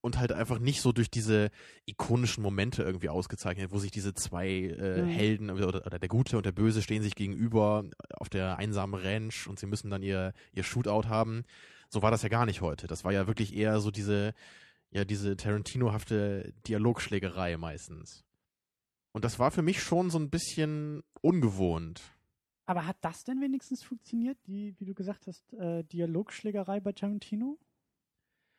und 0.00 0.18
halt 0.18 0.32
einfach 0.32 0.58
nicht 0.58 0.80
so 0.80 0.92
durch 0.92 1.10
diese 1.10 1.50
ikonischen 1.84 2.42
Momente 2.42 2.82
irgendwie 2.82 3.10
ausgezeichnet, 3.10 3.72
wo 3.72 3.78
sich 3.78 3.90
diese 3.90 4.14
zwei 4.14 4.48
äh, 4.48 5.02
Mhm. 5.02 5.08
Helden 5.08 5.50
oder, 5.50 5.84
oder 5.84 5.98
der 5.98 6.08
Gute 6.08 6.38
und 6.38 6.46
der 6.46 6.52
Böse 6.52 6.80
stehen 6.80 7.02
sich 7.02 7.14
gegenüber 7.14 7.84
auf 8.14 8.30
der 8.30 8.56
einsamen 8.56 8.98
Ranch 8.98 9.46
und 9.46 9.58
sie 9.58 9.66
müssen 9.66 9.90
dann 9.90 10.02
ihr, 10.02 10.32
ihr 10.54 10.62
Shootout 10.62 11.10
haben. 11.10 11.44
So 11.90 12.02
war 12.02 12.10
das 12.10 12.22
ja 12.22 12.28
gar 12.28 12.46
nicht 12.46 12.60
heute. 12.60 12.86
Das 12.86 13.04
war 13.04 13.12
ja 13.12 13.26
wirklich 13.26 13.54
eher 13.56 13.80
so 13.80 13.90
diese, 13.90 14.34
ja, 14.90 15.04
diese 15.04 15.36
Tarantino-hafte 15.36 16.52
Dialogschlägerei 16.66 17.56
meistens. 17.56 18.24
Und 19.12 19.24
das 19.24 19.38
war 19.38 19.50
für 19.50 19.62
mich 19.62 19.82
schon 19.82 20.10
so 20.10 20.18
ein 20.18 20.30
bisschen 20.30 21.02
ungewohnt. 21.22 22.02
Aber 22.66 22.86
hat 22.86 22.98
das 23.00 23.24
denn 23.24 23.40
wenigstens 23.40 23.82
funktioniert, 23.82 24.36
die, 24.46 24.74
wie 24.78 24.84
du 24.84 24.94
gesagt 24.94 25.26
hast, 25.26 25.52
äh, 25.54 25.82
Dialogschlägerei 25.84 26.80
bei 26.80 26.92
Tarantino? 26.92 27.58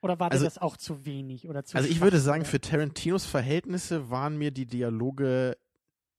Oder 0.02 0.20
war 0.20 0.32
Also- 0.32 0.46
das 0.46 0.58
auch 0.58 0.78
zu 0.78 1.06
wenig 1.06 1.48
oder 1.48 1.64
zu 1.64 1.78
Also 1.78 1.88
ich 1.88 2.02
würde 2.02 2.20
sagen, 2.20 2.46
für 2.46 2.60
Tarantinos 2.60 3.26
Verhältnisse 3.26 4.10
waren 4.10 4.38
mir 4.38 4.50
die 4.52 4.66
Dialoge 4.66 5.58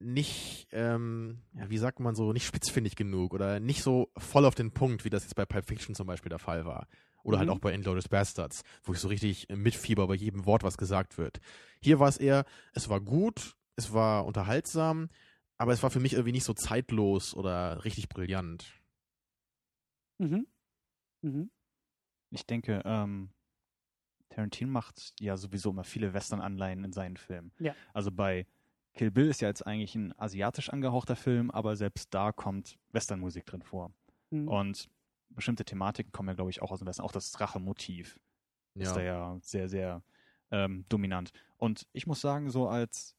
nicht, 0.01 0.69
ähm, 0.73 1.41
ja, 1.55 1.69
wie 1.71 1.79
sagt 1.79 2.01
man 2.01 2.15
so, 2.15 2.33
nicht 2.33 2.47
spitzfindig 2.47 2.97
genug 2.97 3.35
oder 3.35 3.61
nicht 3.61 3.83
so 3.83 4.11
voll 4.17 4.45
auf 4.47 4.55
den 4.55 4.73
Punkt, 4.73 5.05
wie 5.05 5.11
das 5.11 5.25
jetzt 5.25 5.35
bei 5.35 5.45
Pulp 5.45 5.67
Fiction 5.67 5.95
zum 5.95 6.07
Beispiel 6.07 6.31
der 6.31 6.39
Fall 6.39 6.65
war. 6.65 6.89
Oder 7.23 7.39
halt 7.39 7.49
Mhm. 7.49 7.55
auch 7.55 7.59
bei 7.59 7.75
Inglourious 7.75 8.09
Bastards, 8.09 8.63
wo 8.83 8.93
ich 8.95 8.99
so 8.99 9.09
richtig 9.09 9.49
mitfieber 9.51 10.07
bei 10.07 10.15
jedem 10.15 10.47
Wort, 10.47 10.63
was 10.63 10.79
gesagt 10.79 11.19
wird. 11.19 11.39
Hier 11.83 12.01
war 12.01 12.09
es 12.09 12.17
eher, 12.17 12.47
es 12.73 12.89
war 12.89 13.01
gut, 13.01 13.57
es 13.77 13.93
war 13.93 14.25
unterhaltsam, 14.25 15.11
aber 15.59 15.73
es 15.75 15.83
war 15.83 15.91
für 15.91 16.01
mich 16.01 16.15
irgendwie 16.15 16.33
nicht 16.33 16.45
so 16.45 16.55
zeitlos 16.55 17.35
oder 17.35 17.85
richtig 17.85 18.09
brillant. 18.09 18.73
Mhm. 20.19 20.47
Mhm. 21.23 21.51
ich 22.31 22.47
denke, 22.47 22.81
ähm, 22.85 23.31
Tarantino 24.31 24.71
macht 24.71 25.13
ja 25.21 25.37
sowieso 25.37 25.71
immer 25.71 25.85
viele 25.85 26.15
Western-Anleihen 26.15 26.85
in 26.85 26.93
seinen 26.93 27.17
Filmen. 27.17 27.53
Ja. 27.59 27.75
Also 27.93 28.11
bei 28.13 28.47
Kill 28.95 29.11
Bill 29.11 29.29
ist 29.29 29.41
ja 29.41 29.49
jetzt 29.49 29.67
eigentlich 29.67 29.95
ein 29.95 30.19
asiatisch 30.19 30.71
angehauchter 30.71 31.17
Film, 31.17 31.51
aber 31.51 31.77
selbst 31.77 32.13
da 32.13 32.33
kommt 32.33 32.79
Westernmusik 32.93 33.47
drin 33.47 33.63
vor. 33.63 33.93
Mhm. 34.31 34.49
Und 34.49 34.91
bestimmte 35.31 35.65
Thematiken 35.65 36.13
kommen 36.13 36.29
ja, 36.29 36.35
glaube 36.35 36.51
ich, 36.51 36.61
auch 36.61 36.73
aus 36.73 36.81
dem 36.81 36.89
Western. 36.89 37.07
Auch 37.07 37.13
das 37.13 37.39
Rachemotiv 37.41 38.19
ist 38.75 38.95
da 38.95 39.03
ja 39.03 39.39
sehr, 39.43 39.69
sehr 39.69 40.03
ähm, 40.51 40.85
dominant. 40.89 41.33
Und 41.57 41.87
ich 41.93 42.07
muss 42.07 42.21
sagen, 42.21 42.51
so 42.51 42.69
als 42.69 43.17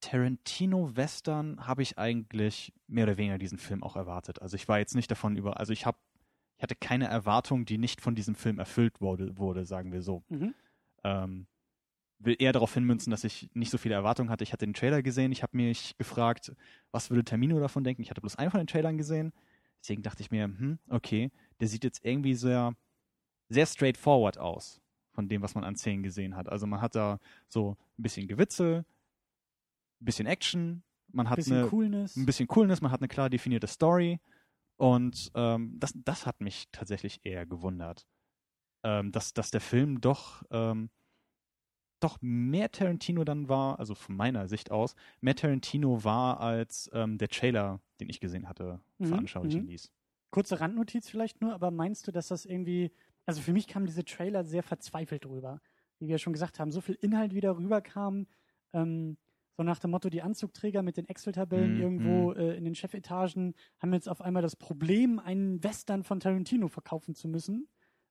Tarantino-Western 0.00 1.66
habe 1.66 1.82
ich 1.82 1.98
eigentlich 1.98 2.72
mehr 2.86 3.04
oder 3.04 3.16
weniger 3.16 3.38
diesen 3.38 3.58
Film 3.58 3.82
auch 3.82 3.96
erwartet. 3.96 4.40
Also 4.40 4.54
ich 4.54 4.68
war 4.68 4.78
jetzt 4.78 4.94
nicht 4.94 5.10
davon 5.10 5.36
über, 5.36 5.58
also 5.58 5.72
ich 5.72 5.86
habe, 5.86 5.98
ich 6.56 6.62
hatte 6.62 6.76
keine 6.76 7.08
Erwartung, 7.08 7.64
die 7.64 7.78
nicht 7.78 8.00
von 8.00 8.14
diesem 8.14 8.34
Film 8.34 8.58
erfüllt 8.58 9.00
wurde, 9.00 9.36
wurde 9.38 9.64
sagen 9.64 9.92
wir 9.92 10.02
so. 10.02 10.22
Mhm. 10.28 10.54
Ähm, 11.04 11.46
will 12.18 12.36
eher 12.38 12.52
darauf 12.52 12.74
hinmünzen, 12.74 13.10
dass 13.10 13.24
ich 13.24 13.48
nicht 13.54 13.70
so 13.70 13.78
viele 13.78 13.94
Erwartungen 13.94 14.30
hatte. 14.30 14.44
Ich 14.44 14.52
hatte 14.52 14.66
den 14.66 14.74
Trailer 14.74 15.02
gesehen, 15.02 15.32
ich 15.32 15.42
habe 15.42 15.56
mich 15.56 15.96
gefragt, 15.98 16.52
was 16.90 17.10
würde 17.10 17.24
Termino 17.24 17.60
davon 17.60 17.84
denken. 17.84 18.02
Ich 18.02 18.10
hatte 18.10 18.20
bloß 18.20 18.36
einen 18.36 18.50
von 18.50 18.58
den 18.58 18.66
Trailern 18.66 18.98
gesehen. 18.98 19.32
Deswegen 19.80 20.02
dachte 20.02 20.22
ich 20.22 20.30
mir, 20.30 20.44
hm, 20.44 20.78
okay, 20.88 21.30
der 21.60 21.68
sieht 21.68 21.84
jetzt 21.84 22.04
irgendwie 22.04 22.34
sehr, 22.34 22.74
sehr 23.48 23.66
straightforward 23.66 24.38
aus 24.38 24.80
von 25.12 25.28
dem, 25.28 25.42
was 25.42 25.54
man 25.54 25.64
an 25.64 25.76
Szenen 25.76 26.02
gesehen 26.02 26.36
hat. 26.36 26.48
Also 26.48 26.66
man 26.66 26.80
hat 26.80 26.94
da 26.94 27.18
so 27.48 27.76
ein 27.98 28.02
bisschen 28.02 28.28
Gewitzel, 28.28 28.84
ein 30.00 30.04
bisschen 30.04 30.26
Action, 30.26 30.82
man 31.12 31.30
hat 31.30 31.36
Bisschen 31.36 31.58
eine, 31.58 31.68
Coolness. 31.68 32.16
ein 32.16 32.26
bisschen 32.26 32.48
Coolness, 32.48 32.80
man 32.80 32.90
hat 32.90 33.00
eine 33.00 33.08
klar 33.08 33.30
definierte 33.30 33.66
Story 33.66 34.20
und 34.76 35.30
ähm, 35.34 35.74
das, 35.78 35.92
das 36.04 36.26
hat 36.26 36.40
mich 36.40 36.68
tatsächlich 36.70 37.20
eher 37.24 37.46
gewundert, 37.46 38.06
ähm, 38.84 39.10
dass, 39.10 39.32
dass 39.34 39.50
der 39.50 39.60
Film 39.60 40.00
doch, 40.00 40.42
ähm, 40.50 40.90
doch 42.00 42.18
mehr 42.20 42.70
Tarantino 42.70 43.24
dann 43.24 43.48
war, 43.48 43.78
also 43.78 43.94
von 43.94 44.16
meiner 44.16 44.48
Sicht 44.48 44.70
aus, 44.70 44.94
mehr 45.20 45.34
Tarantino 45.34 46.04
war, 46.04 46.40
als 46.40 46.90
ähm, 46.92 47.18
der 47.18 47.28
Trailer, 47.28 47.80
den 48.00 48.08
ich 48.08 48.20
gesehen 48.20 48.48
hatte, 48.48 48.80
Mhm, 48.98 49.06
veranschaulichen 49.08 49.62
mhm. 49.62 49.68
ließ. 49.68 49.90
Kurze 50.30 50.60
Randnotiz 50.60 51.08
vielleicht 51.08 51.40
nur, 51.40 51.54
aber 51.54 51.70
meinst 51.70 52.06
du, 52.06 52.12
dass 52.12 52.28
das 52.28 52.44
irgendwie, 52.44 52.92
also 53.26 53.40
für 53.40 53.52
mich 53.52 53.66
kamen 53.66 53.86
diese 53.86 54.04
Trailer 54.04 54.44
sehr 54.44 54.62
verzweifelt 54.62 55.24
rüber. 55.26 55.60
Wie 55.98 56.08
wir 56.08 56.18
schon 56.18 56.32
gesagt 56.32 56.60
haben, 56.60 56.70
so 56.70 56.80
viel 56.80 56.96
Inhalt 57.00 57.34
wieder 57.34 57.56
rüberkam, 57.56 58.26
ähm, 58.72 59.16
so 59.56 59.64
nach 59.64 59.80
dem 59.80 59.90
Motto, 59.90 60.08
die 60.10 60.22
Anzugträger 60.22 60.82
mit 60.82 60.96
den 60.96 61.08
Excel-Tabellen 61.08 61.74
Mhm, 61.74 61.80
irgendwo 61.80 62.32
äh, 62.32 62.56
in 62.56 62.64
den 62.64 62.74
Chefetagen 62.76 63.54
haben 63.80 63.92
jetzt 63.92 64.08
auf 64.08 64.20
einmal 64.20 64.42
das 64.42 64.54
Problem, 64.54 65.18
einen 65.18 65.62
Western 65.64 66.04
von 66.04 66.20
Tarantino 66.20 66.68
verkaufen 66.68 67.14
zu 67.14 67.26
müssen. 67.26 67.68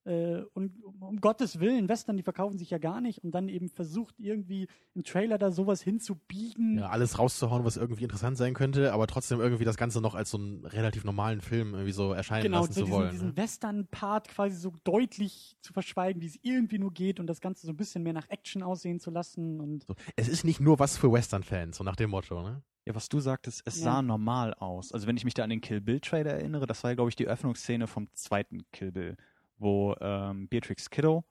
Äh, 0.07 0.45
und 0.53 0.81
um, 0.83 1.01
um 1.03 1.19
Gottes 1.19 1.59
Willen, 1.59 1.89
Western, 1.89 2.15
die 2.15 2.23
verkaufen 2.23 2.57
sich 2.57 2.69
ja 2.69 2.77
gar 2.77 3.01
nicht 3.01 3.23
und 3.25 3.31
dann 3.31 3.49
eben 3.49 3.67
versucht 3.67 4.15
irgendwie 4.19 4.67
im 4.95 5.03
Trailer 5.03 5.37
da 5.37 5.51
sowas 5.51 5.81
hinzubiegen. 5.81 6.77
Ja, 6.77 6.89
alles 6.89 7.19
rauszuhauen, 7.19 7.65
was 7.65 7.75
irgendwie 7.75 8.03
interessant 8.03 8.37
sein 8.37 8.53
könnte, 8.53 8.93
aber 8.93 9.07
trotzdem 9.07 9.41
irgendwie 9.41 9.65
das 9.65 9.75
Ganze 9.75 9.99
noch 9.99 10.15
als 10.15 10.31
so 10.31 10.37
einen 10.37 10.65
relativ 10.65 11.03
normalen 11.03 11.41
Film 11.41 11.73
irgendwie 11.73 11.91
so 11.91 12.13
erscheinen 12.13 12.43
genau, 12.43 12.61
lassen 12.61 12.73
so 12.73 12.79
zu 12.79 12.85
diesen, 12.85 12.97
wollen. 12.97 13.11
diesen 13.11 13.27
ne? 13.29 13.37
Western-Part 13.37 14.29
quasi 14.29 14.55
so 14.55 14.71
deutlich 14.85 15.57
zu 15.61 15.73
verschweigen, 15.73 16.21
wie 16.21 16.27
es 16.27 16.39
irgendwie 16.41 16.79
nur 16.79 16.93
geht 16.93 17.19
und 17.19 17.27
das 17.27 17.41
Ganze 17.41 17.67
so 17.67 17.73
ein 17.73 17.77
bisschen 17.77 18.01
mehr 18.03 18.13
nach 18.13 18.29
Action 18.29 18.63
aussehen 18.63 19.01
zu 19.01 19.11
lassen 19.11 19.59
und 19.59 19.85
So. 19.85 19.95
Es 20.15 20.29
ist 20.29 20.45
nicht 20.45 20.61
nur 20.61 20.79
was 20.79 20.97
für 20.97 21.11
Western-Fans, 21.11 21.75
so 21.77 21.83
nach 21.83 21.97
dem 21.97 22.11
Motto, 22.11 22.41
ne? 22.41 22.63
Ja, 22.85 22.95
was 22.95 23.09
du 23.09 23.19
sagtest, 23.19 23.63
es 23.65 23.79
Ja. 23.79 23.83
sah 23.83 24.01
normal 24.01 24.53
aus. 24.53 24.93
Also 24.93 25.07
wenn 25.07 25.17
ich 25.17 25.25
mich 25.25 25.33
da 25.33 25.43
an 25.43 25.49
den 25.49 25.59
Kill 25.59 25.81
Bill 25.81 25.99
Trailer 25.99 26.31
erinnere, 26.31 26.65
das 26.65 26.85
war, 26.85 26.95
glaube 26.95 27.09
ich, 27.09 27.17
die 27.17 27.27
Öffnungsszene 27.27 27.85
vom 27.87 28.07
zweiten 28.13 28.61
Kill 28.71 28.93
Bill, 28.93 29.17
wo 29.57 29.95
ähm, 29.99 30.47
Beatrix 30.47 30.89
Kiddo 30.89 31.23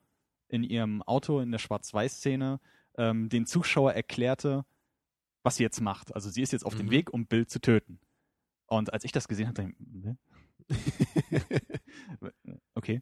in 0.47 0.63
ihrem 0.63 1.01
Auto 1.03 1.39
in 1.39 1.51
der 1.51 1.59
Schwarz-Weiß-Szene 1.59 2.59
ähm, 2.97 3.29
den 3.29 3.45
Zuschauer 3.45 3.93
erklärte, 3.93 4.65
was 5.43 5.57
sie 5.57 5.63
jetzt 5.63 5.81
macht. 5.81 6.13
Also 6.15 6.29
sie 6.29 6.41
ist 6.41 6.51
jetzt 6.53 6.65
auf 6.65 6.75
dem 6.75 6.87
Mhm. 6.87 6.91
Weg, 6.91 7.13
um 7.13 7.27
Bill 7.27 7.47
zu 7.47 7.59
töten. 7.59 7.99
Und 8.67 8.91
als 8.93 9.03
ich 9.03 9.11
das 9.11 9.27
gesehen 9.27 9.47
habe, 9.47 9.53
dachte 9.63 9.73
ich, 9.79 10.05
"Hä? 10.05 10.15
okay. 12.75 13.01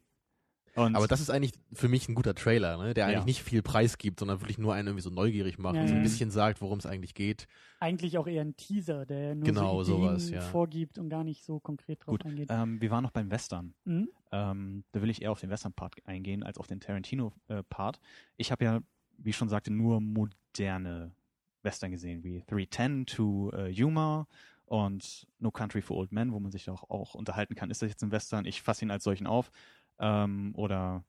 Und 0.76 0.96
Aber 0.96 1.08
das 1.08 1.22
ist 1.22 1.30
eigentlich 1.30 1.54
für 1.74 1.88
mich 1.88 2.10
ein 2.10 2.16
guter 2.16 2.36
Trailer, 2.36 2.78
ne? 2.78 2.94
der 2.94 3.06
eigentlich 3.06 3.20
Ja. 3.20 3.24
nicht 3.26 3.44
viel 3.44 3.62
Preis 3.62 3.98
gibt, 3.98 4.20
sondern 4.20 4.42
wirklich 4.42 4.58
nur 4.58 4.74
einen 4.74 4.90
irgendwie 4.90 5.04
so 5.04 5.10
neugierig 5.10 5.58
macht 5.58 5.76
Ja, 5.76 5.82
und 5.82 5.88
so 5.88 5.94
ein 5.96 6.04
bisschen 6.04 6.32
sagt, 6.32 6.60
worum 6.62 6.80
es 6.80 6.86
eigentlich 6.86 7.14
geht. 7.14 7.48
eigentlich 7.80 8.18
auch 8.18 8.28
eher 8.28 8.42
ein 8.42 8.58
Teaser, 8.58 9.06
der 9.06 9.36
nur 9.36 9.46
Genau, 9.46 9.84
so 9.84 9.94
Ideen 9.98 10.20
sowas, 10.20 10.30
ja. 10.32 10.42
vorgibt 10.42 10.98
und 10.98 11.10
gar 11.10 11.24
nicht 11.24 11.44
so 11.46 11.60
konkret 11.62 12.00
drauf 12.06 12.12
Gut, 12.14 12.26
eingeht. 12.26 12.50
ähm, 12.52 12.82
wir 12.82 12.92
waren 12.92 13.04
noch 13.04 13.12
beim 13.12 13.32
Western. 13.32 13.74
Mhm. 13.86 14.10
Ähm, 14.34 14.84
da 14.92 15.02
will 15.02 15.10
ich 15.10 15.22
eher 15.22 15.32
auf 15.32 15.40
den 15.40 15.50
Western-Part 15.50 15.96
eingehen 16.06 16.44
als 16.44 16.58
auf 16.58 16.68
den 16.68 16.82
Tarantino-Part. 16.82 18.00
ich 18.36 18.52
habe 18.52 18.66
ja, 18.66 18.80
wie 19.18 19.30
ich 19.30 19.38
schon 19.38 19.48
sagte, 19.50 19.72
nur 19.72 20.02
moderne 20.02 21.16
Western 21.64 21.92
gesehen, 21.92 22.24
wie 22.24 22.44
310 22.48 23.06
to 23.06 23.52
äh, 23.54 23.70
Yuma 23.70 24.28
und 24.66 25.26
No 25.40 25.52
Country 25.52 25.82
for 25.82 25.96
Old 25.98 26.12
Men, 26.12 26.32
wo 26.34 26.40
man 26.40 26.52
sich 26.52 26.70
auch, 26.70 26.90
auch 26.90 27.16
unterhalten 27.16 27.56
kann, 27.56 27.70
ist 27.72 27.82
das 27.82 27.90
jetzt 27.90 28.04
ein 28.04 28.12
Western? 28.12 28.46
Ich 28.46 28.62
fasse 28.62 28.84
ihn 28.84 28.92
als 28.92 29.04
solchen 29.04 29.28
auf. 29.28 29.52
Ähm, 30.00 30.54
oder 30.56 31.04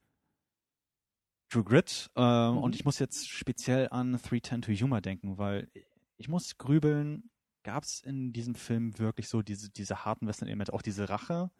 True 1.48 1.64
Grit. 1.64 2.10
Äh, 2.16 2.20
Mhm. 2.50 2.58
Und 2.58 2.74
ich 2.74 2.84
muss 2.84 2.98
jetzt 2.98 3.28
speziell 3.28 3.88
an 3.90 4.12
310 4.12 4.62
to 4.62 4.72
Yuma 4.72 5.00
denken, 5.00 5.38
weil 5.38 5.70
ich 6.16 6.28
muss 6.28 6.58
grübeln, 6.58 7.30
gab 7.62 7.84
es 7.84 8.00
in 8.00 8.32
diesem 8.32 8.54
Film 8.54 8.98
wirklich 8.98 9.28
so 9.28 9.42
diese, 9.42 9.70
diese 9.70 10.04
harten 10.04 10.26
Western-Elemente, 10.26 10.72
auch 10.72 10.82
diese 10.82 11.08
Rache? 11.08 11.50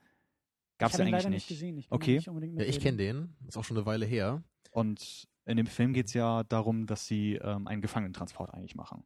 Gab 0.78 0.90
es 0.92 0.98
ja 0.98 1.04
eigentlich 1.04 1.24
nicht. 1.24 1.30
nicht 1.30 1.48
gesehen. 1.48 1.78
Ich 1.78 1.90
Okay. 1.90 2.16
nicht 2.16 2.28
unbedingt 2.28 2.58
Ja, 2.58 2.64
ich 2.64 2.80
kenne 2.80 2.96
den, 2.98 3.36
ist 3.46 3.56
auch 3.56 3.64
schon 3.64 3.76
eine 3.76 3.86
Weile 3.86 4.06
her. 4.06 4.42
Und 4.70 5.26
in 5.46 5.56
dem 5.56 5.66
Film 5.66 5.92
geht 5.94 6.06
es 6.06 6.14
ja 6.14 6.42
darum, 6.44 6.86
dass 6.86 7.06
sie 7.06 7.36
ähm, 7.36 7.66
einen 7.66 7.80
Gefangenentransport 7.80 8.52
eigentlich 8.52 8.74
machen. 8.74 9.04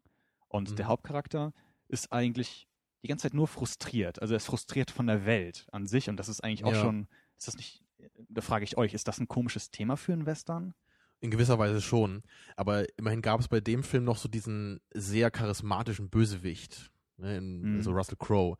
Und 0.49 0.71
Mhm. 0.71 0.77
der 0.77 0.87
Hauptcharakter 0.87 1.53
ist 1.89 2.13
eigentlich 2.13 2.67
die 3.03 3.09
ganze 3.09 3.25
Zeit 3.25 3.35
nur 3.35 3.47
frustriert. 3.49 4.21
Also 4.21 4.35
er 4.35 4.39
ist 4.39 4.47
frustriert 4.47 4.91
von 4.91 5.07
der 5.07 5.27
Welt 5.27 5.67
an 5.73 5.87
sich. 5.87 6.09
Und 6.09 6.17
das 6.17 6.29
ist 6.29 6.43
eigentlich 6.43 6.65
auch 6.65 6.73
Ja. 6.75 6.81
schon, 6.81 7.07
ist 7.37 7.47
das 7.49 7.57
nicht, 7.57 7.85
da 8.29 8.41
frage 8.41 8.65
ich 8.65 8.77
euch, 8.77 8.95
ist 8.95 9.09
das 9.09 9.19
ein 9.19 9.29
komisches 9.29 9.71
Thema 9.71 9.97
für 9.97 10.13
einen 10.13 10.27
Western? 10.27 10.75
In 11.21 11.31
gewisser 11.31 11.59
Weise 11.59 11.81
schon. 11.81 12.23
Aber 12.57 12.87
immerhin 12.99 13.21
gab 13.23 13.41
es 13.41 13.49
bei 13.49 13.61
dem 13.61 13.83
Film 13.83 14.05
noch 14.05 14.17
so 14.17 14.29
diesen 14.29 14.81
sehr 14.95 15.31
charismatischen 15.31 16.09
Bösewicht. 16.09 16.91
Ne, 17.19 17.37
in, 17.37 17.61
Mhm. 17.61 17.77
Also 17.77 17.91
Russell 17.93 18.17
Crowe. 18.19 18.57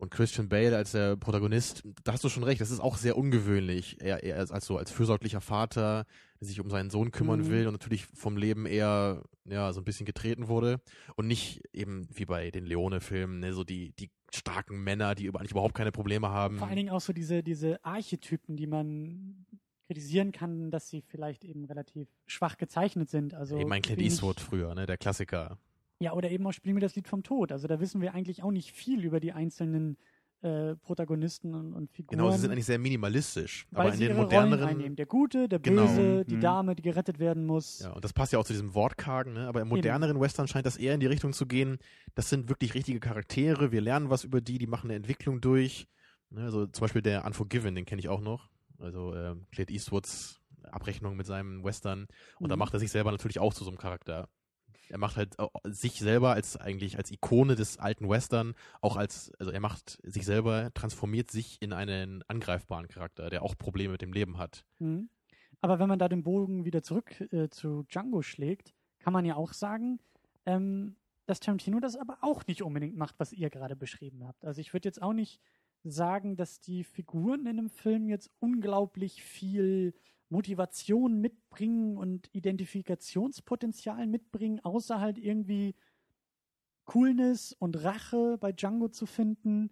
Und 0.00 0.10
Christian 0.10 0.48
Bale 0.48 0.74
als 0.74 0.92
der 0.92 1.16
Protagonist, 1.16 1.82
da 2.04 2.14
hast 2.14 2.24
du 2.24 2.30
schon 2.30 2.42
recht, 2.42 2.58
das 2.62 2.70
ist 2.70 2.80
auch 2.80 2.96
sehr 2.96 3.18
ungewöhnlich. 3.18 3.98
Er, 4.00 4.24
er 4.24 4.38
als, 4.50 4.64
so 4.64 4.78
als 4.78 4.90
fürsorglicher 4.90 5.42
Vater, 5.42 6.06
der 6.40 6.48
sich 6.48 6.58
um 6.58 6.70
seinen 6.70 6.88
Sohn 6.88 7.10
kümmern 7.10 7.40
Mhm. 7.40 7.50
will 7.50 7.66
und 7.66 7.74
natürlich 7.74 8.06
vom 8.06 8.38
Leben 8.38 8.64
eher 8.64 9.22
ja, 9.44 9.70
so 9.74 9.80
ein 9.82 9.84
bisschen 9.84 10.06
getreten 10.06 10.48
wurde. 10.48 10.80
Und 11.16 11.26
nicht 11.26 11.60
eben 11.74 12.08
wie 12.14 12.24
bei 12.24 12.50
den 12.50 12.64
Leone-Filmen, 12.64 13.40
ne, 13.40 13.52
so 13.52 13.62
die, 13.62 13.92
die 13.98 14.10
starken 14.34 14.82
Männer, 14.82 15.14
die 15.14 15.28
eigentlich 15.28 15.50
überhaupt 15.50 15.74
keine 15.74 15.92
Probleme 15.92 16.30
haben. 16.30 16.56
Vor 16.56 16.68
allen 16.68 16.76
Dingen 16.76 16.90
auch 16.90 17.02
so 17.02 17.12
diese, 17.12 17.42
diese 17.42 17.84
Archetypen, 17.84 18.56
die 18.56 18.66
man 18.66 19.44
kritisieren 19.86 20.32
kann, 20.32 20.70
dass 20.70 20.88
sie 20.88 21.02
vielleicht 21.02 21.44
eben 21.44 21.66
relativ 21.66 22.08
schwach 22.26 22.56
gezeichnet 22.56 23.10
sind. 23.10 23.34
Also 23.34 23.58
eben 23.58 23.70
ein 23.70 23.82
Clint 23.82 24.00
Eastwood 24.00 24.40
früher, 24.40 24.74
ne, 24.74 24.86
der 24.86 24.96
Klassiker. 24.96 25.58
Ja, 26.02 26.14
oder 26.14 26.30
eben 26.30 26.46
auch 26.46 26.52
Spiel 26.52 26.72
mir 26.72 26.80
das 26.80 26.96
Lied 26.96 27.06
vom 27.08 27.22
Tod. 27.22 27.52
Also 27.52 27.68
da 27.68 27.78
wissen 27.78 28.00
wir 28.00 28.14
eigentlich 28.14 28.42
auch 28.42 28.50
nicht 28.50 28.72
viel 28.72 29.04
über 29.04 29.20
die 29.20 29.32
einzelnen 29.32 29.98
äh, 30.42 30.74
Protagonisten 30.76 31.54
und, 31.54 31.74
und 31.74 31.90
Figuren. 31.92 32.16
Genau, 32.16 32.30
sie 32.30 32.38
sind 32.38 32.50
eigentlich 32.50 32.64
sehr 32.64 32.78
minimalistisch. 32.78 33.66
weil 33.70 33.88
aber 33.88 33.94
in 33.94 34.00
den 34.00 34.16
moderneren. 34.16 34.96
Der 34.96 35.04
Gute, 35.04 35.46
der 35.46 35.58
Genau. 35.58 35.82
Böse, 35.86 36.24
die 36.24 36.36
Mhm. 36.36 36.40
Dame, 36.40 36.74
die 36.74 36.82
gerettet 36.82 37.18
werden 37.18 37.44
muss. 37.44 37.80
Ja, 37.80 37.92
und 37.92 38.02
das 38.02 38.14
passt 38.14 38.32
ja 38.32 38.38
auch 38.38 38.44
zu 38.44 38.54
diesem 38.54 38.74
Wortkargen, 38.74 39.34
ne? 39.34 39.46
aber 39.46 39.60
im 39.60 39.68
moderneren 39.68 40.18
Western 40.18 40.48
scheint 40.48 40.64
das 40.64 40.78
eher 40.78 40.94
in 40.94 41.00
die 41.00 41.06
Richtung 41.06 41.34
zu 41.34 41.44
gehen, 41.46 41.76
das 42.14 42.30
sind 42.30 42.48
wirklich 42.48 42.72
richtige 42.72 43.00
Charaktere, 43.00 43.70
wir 43.70 43.82
lernen 43.82 44.08
was 44.08 44.24
über 44.24 44.40
die, 44.40 44.56
die 44.56 44.66
machen 44.66 44.86
eine 44.86 44.94
Entwicklung 44.96 45.42
durch. 45.42 45.86
Ne? 46.30 46.44
Also 46.44 46.66
zum 46.66 46.80
Beispiel 46.80 47.02
der 47.02 47.26
Unforgiven, 47.26 47.74
den 47.74 47.84
kenne 47.84 48.00
ich 48.00 48.08
auch 48.08 48.22
noch. 48.22 48.48
Also 48.78 49.14
ähm, 49.14 49.46
Clint 49.52 49.70
Eastwoods 49.70 50.40
Abrechnung 50.62 51.16
mit 51.16 51.26
seinem 51.26 51.62
Western. 51.64 52.06
Und 52.38 52.48
da 52.48 52.56
Mhm. 52.56 52.60
macht 52.60 52.72
er 52.72 52.80
sich 52.80 52.90
selber 52.90 53.10
natürlich 53.10 53.38
auch 53.40 53.52
zu 53.52 53.64
so 53.64 53.70
einem 53.70 53.78
Charakter. 53.78 54.28
Er 54.90 54.98
macht 54.98 55.16
halt 55.16 55.36
sich 55.64 55.98
selber 56.00 56.32
als 56.32 56.56
eigentlich 56.56 56.96
als 56.98 57.10
Ikone 57.10 57.54
des 57.54 57.78
alten 57.78 58.08
Western, 58.08 58.54
auch 58.80 58.96
als, 58.96 59.32
also 59.38 59.50
er 59.50 59.60
macht 59.60 59.98
sich 60.02 60.24
selber, 60.24 60.72
transformiert 60.74 61.30
sich 61.30 61.60
in 61.60 61.72
einen 61.72 62.22
angreifbaren 62.28 62.88
Charakter, 62.88 63.30
der 63.30 63.42
auch 63.42 63.56
Probleme 63.56 63.92
mit 63.92 64.02
dem 64.02 64.12
Leben 64.12 64.38
hat. 64.38 64.64
Mhm. 64.78 65.08
Aber 65.60 65.78
wenn 65.78 65.88
man 65.88 65.98
da 65.98 66.08
den 66.08 66.22
Bogen 66.22 66.64
wieder 66.64 66.82
zurück 66.82 67.20
äh, 67.32 67.48
zu 67.50 67.84
Django 67.84 68.22
schlägt, 68.22 68.74
kann 68.98 69.12
man 69.12 69.24
ja 69.24 69.36
auch 69.36 69.52
sagen, 69.52 70.00
ähm, 70.46 70.96
dass 71.26 71.40
Tarantino 71.40 71.80
das 71.80 71.96
aber 71.96 72.18
auch 72.22 72.46
nicht 72.46 72.62
unbedingt 72.62 72.96
macht, 72.96 73.14
was 73.18 73.32
ihr 73.32 73.50
gerade 73.50 73.76
beschrieben 73.76 74.26
habt. 74.26 74.44
Also 74.44 74.60
ich 74.60 74.72
würde 74.72 74.88
jetzt 74.88 75.02
auch 75.02 75.12
nicht 75.12 75.40
sagen, 75.84 76.36
dass 76.36 76.60
die 76.60 76.84
Figuren 76.84 77.46
in 77.46 77.56
dem 77.56 77.70
Film 77.70 78.08
jetzt 78.08 78.30
unglaublich 78.40 79.22
viel 79.22 79.94
Motivation 80.30 81.20
mitbringen 81.20 81.96
und 81.96 82.28
Identifikationspotenzial 82.32 84.06
mitbringen, 84.06 84.60
außer 84.60 85.00
halt 85.00 85.18
irgendwie 85.18 85.74
Coolness 86.84 87.52
und 87.52 87.84
Rache 87.84 88.38
bei 88.38 88.52
Django 88.52 88.88
zu 88.88 89.06
finden. 89.06 89.70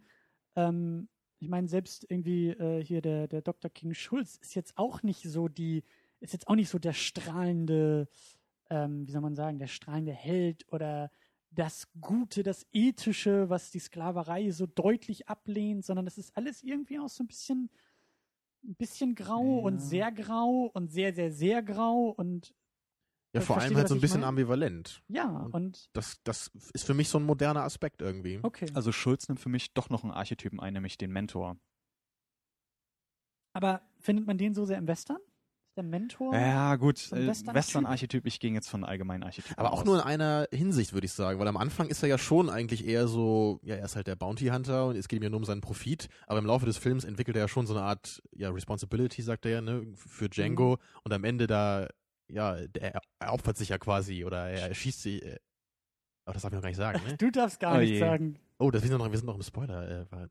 Ähm, 0.56 1.08
ich 1.40 1.48
meine, 1.48 1.68
selbst 1.68 2.06
irgendwie 2.08 2.48
äh, 2.50 2.84
hier 2.84 3.00
der, 3.00 3.28
der 3.28 3.42
Dr. 3.42 3.70
King 3.70 3.94
Schulz 3.94 4.36
ist 4.36 4.54
jetzt 4.54 4.76
auch 4.76 5.02
nicht 5.02 5.22
so 5.22 5.48
die, 5.48 5.84
ist 6.20 6.32
jetzt 6.32 6.48
auch 6.48 6.56
nicht 6.56 6.68
so 6.68 6.78
der 6.78 6.92
strahlende, 6.92 8.08
ähm, 8.70 9.06
wie 9.06 9.12
soll 9.12 9.20
man 9.20 9.36
sagen, 9.36 9.58
der 9.58 9.68
strahlende 9.68 10.12
Held 10.12 10.70
oder 10.72 11.10
das 11.50 11.88
Gute, 12.00 12.42
das 12.42 12.66
Ethische, 12.72 13.48
was 13.48 13.70
die 13.70 13.78
Sklaverei 13.78 14.50
so 14.50 14.66
deutlich 14.66 15.28
ablehnt, 15.28 15.84
sondern 15.84 16.04
das 16.04 16.18
ist 16.18 16.36
alles 16.36 16.62
irgendwie 16.62 16.98
auch 16.98 17.08
so 17.08 17.24
ein 17.24 17.28
bisschen, 17.28 17.70
ein 18.64 18.74
bisschen 18.76 19.14
grau 19.14 19.58
Ja. 19.58 19.64
und 19.66 19.78
sehr 19.80 20.12
grau 20.12 20.70
und 20.74 20.88
sehr, 20.90 21.14
sehr, 21.14 21.32
sehr 21.32 21.62
grau 21.62 22.08
und 22.10 22.54
Ja, 23.34 23.40
vor 23.40 23.58
allem 23.58 23.76
halt 23.76 23.88
so 23.88 23.94
ein 23.94 24.00
bisschen 24.00 24.20
meine? 24.20 24.28
ambivalent. 24.28 25.02
Ja, 25.08 25.42
Und- 25.44 25.54
und 25.54 25.90
Das, 25.92 26.20
das 26.24 26.50
ist 26.72 26.84
für 26.84 26.94
mich 26.94 27.08
so 27.08 27.18
ein 27.18 27.24
moderner 27.24 27.62
Aspekt 27.62 28.00
irgendwie. 28.02 28.40
okay. 28.42 28.66
Also 28.74 28.90
Schulz 28.92 29.28
nimmt 29.28 29.40
für 29.40 29.48
mich 29.48 29.74
doch 29.74 29.90
noch 29.90 30.02
einen 30.02 30.12
Archetypen 30.12 30.60
ein, 30.60 30.72
nämlich 30.72 30.98
den 30.98 31.12
Mentor. 31.12 31.56
Aber 33.54 33.82
findet 33.98 34.26
man 34.26 34.38
den 34.38 34.54
so 34.54 34.64
sehr 34.64 34.78
im 34.78 34.86
Western? 34.86 35.18
Der 35.78 35.84
Mentor? 35.84 36.34
Ja, 36.34 36.74
gut. 36.74 37.12
äh? 37.12 37.28
Western-Archetyp, 37.28 38.26
ich 38.26 38.40
ging 38.40 38.54
jetzt 38.56 38.68
von 38.68 38.82
allgemeinen 38.82 39.22
Archetypen 39.22 39.56
Aber 39.58 39.72
auch 39.72 39.82
aus. 39.82 39.84
nur 39.84 39.94
in 39.94 40.00
einer 40.02 40.48
Hinsicht, 40.52 40.92
würde 40.92 41.04
ich 41.04 41.12
sagen. 41.12 41.38
Weil 41.38 41.46
am 41.46 41.56
Anfang 41.56 41.86
ist 41.86 42.02
er 42.02 42.08
ja 42.08 42.18
schon 42.18 42.50
eigentlich 42.50 42.84
eher 42.84 43.06
so, 43.06 43.60
ja, 43.62 43.76
er 43.76 43.84
ist 43.84 43.94
halt 43.94 44.08
der 44.08 44.16
Bounty 44.16 44.46
Hunter 44.46 44.86
und 44.88 44.96
es 44.96 45.06
geht 45.06 45.20
ihm 45.20 45.22
ja 45.22 45.30
nur 45.30 45.38
um 45.38 45.44
seinen 45.44 45.60
Profit. 45.60 46.08
Aber 46.26 46.40
im 46.40 46.46
Laufe 46.46 46.66
des 46.66 46.78
Films 46.78 47.04
entwickelt 47.04 47.36
er 47.36 47.42
ja 47.42 47.48
schon 47.48 47.68
so 47.68 47.74
eine 47.76 47.84
Art, 47.84 48.20
ja, 48.34 48.50
Responsibility, 48.50 49.22
sagt 49.22 49.46
er 49.46 49.52
ja, 49.52 49.60
ne, 49.60 49.86
für 49.94 50.28
Django. 50.28 50.72
Mhm. 50.80 51.00
Und 51.04 51.12
am 51.12 51.22
Ende 51.22 51.46
da, 51.46 51.86
ja, 52.28 52.56
der, 52.66 53.00
er 53.20 53.32
opfert 53.32 53.56
sich 53.56 53.68
ja 53.68 53.78
quasi 53.78 54.24
oder 54.24 54.48
er 54.50 54.74
schießt 54.74 55.00
sich. 55.02 55.22
Äh, 55.24 55.36
aber 56.24 56.34
das 56.34 56.42
darf 56.42 56.50
ich 56.52 56.56
noch 56.56 56.62
gar 56.62 56.68
nicht 56.70 56.76
sagen, 56.76 57.00
ne? 57.06 57.16
Du 57.16 57.30
darfst 57.30 57.60
gar 57.60 57.76
Oh 57.76 57.78
nicht 57.78 57.90
je. 57.90 57.98
sagen. 58.00 58.36
Oh, 58.58 58.72
das, 58.72 58.82
wir, 58.82 58.88
sind 58.88 58.98
noch, 58.98 59.08
wir 59.08 59.16
sind 59.16 59.26
noch 59.26 59.36
im 59.36 59.42
Spoiler. 59.42 59.88
Äh, 59.88 60.10
war- 60.10 60.28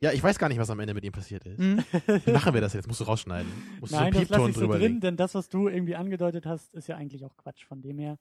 ja, 0.00 0.12
ich 0.12 0.22
weiß 0.22 0.38
gar 0.38 0.48
nicht, 0.48 0.58
was 0.58 0.70
am 0.70 0.80
Ende 0.80 0.94
mit 0.94 1.04
ihm 1.04 1.12
passiert 1.12 1.44
ist. 1.46 1.58
Hm? 1.58 1.78
Wie 2.24 2.32
machen 2.32 2.54
wir 2.54 2.60
das 2.60 2.72
jetzt? 2.72 2.86
Musst 2.88 3.00
du 3.00 3.04
rausschneiden. 3.04 3.50
Musst 3.80 3.92
Nein, 3.92 4.12
du 4.12 4.18
so 4.18 4.24
das 4.24 4.30
einen 4.32 4.42
lasse 4.42 4.44
Piepton 4.44 4.48
ich 4.50 4.54
so 4.54 4.60
drüber 4.62 4.78
drin, 4.78 5.00
denn 5.00 5.16
das, 5.16 5.34
was 5.34 5.48
du 5.48 5.68
irgendwie 5.68 5.96
angedeutet 5.96 6.46
hast, 6.46 6.72
ist 6.74 6.88
ja 6.88 6.96
eigentlich 6.96 7.24
auch 7.24 7.36
Quatsch 7.36 7.64
von 7.64 7.82
dem 7.82 7.98
her. 7.98 8.18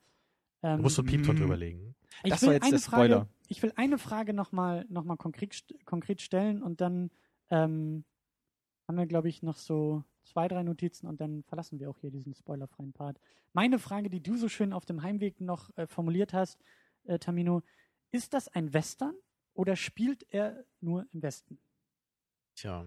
Ähm, 0.61 0.77
Du 0.77 0.83
musst 0.83 0.95
so 0.97 1.01
einen 1.01 1.09
Piepton 1.09 1.35
Mhm. 1.35 1.39
drüber 1.39 1.57
legen. 1.57 1.95
ich 2.23 2.31
das 2.31 2.41
will 2.41 2.47
war 2.49 2.53
jetzt 2.55 2.63
eine 2.63 2.71
der 2.71 2.79
Frage, 2.81 3.03
Spoiler. 3.05 3.29
Ich 3.47 3.63
will 3.63 3.73
eine 3.75 3.97
Frage 3.97 4.33
nochmal 4.33 4.85
noch 4.89 5.05
mal 5.05 5.15
konkret, 5.15 5.63
konkret 5.85 6.21
stellen 6.21 6.61
und 6.61 6.81
dann 6.81 7.11
ähm, 7.49 8.03
haben 8.87 8.97
wir, 8.97 9.05
glaube 9.05 9.29
ich, 9.29 9.41
noch 9.41 9.57
so 9.57 10.03
zwei, 10.25 10.47
drei 10.47 10.63
Notizen 10.63 11.07
und 11.07 11.21
dann 11.21 11.43
verlassen 11.43 11.79
wir 11.79 11.89
auch 11.89 11.97
hier 11.99 12.11
diesen 12.11 12.33
spoilerfreien 12.33 12.91
Part. 12.93 13.19
Meine 13.53 13.79
Frage, 13.79 14.09
die 14.09 14.21
du 14.21 14.35
so 14.35 14.49
schön 14.49 14.73
auf 14.73 14.85
dem 14.85 15.01
Heimweg 15.01 15.39
noch 15.41 15.75
äh, 15.77 15.87
formuliert 15.87 16.33
hast, 16.33 16.59
äh, 17.05 17.17
Tamino, 17.19 17.61
ist 18.11 18.33
das 18.33 18.47
ein 18.49 18.73
Western 18.73 19.13
oder 19.53 19.75
spielt 19.75 20.25
er 20.29 20.65
nur 20.81 21.07
im 21.13 21.21
Westen? 21.23 21.57
Tja. 22.59 22.85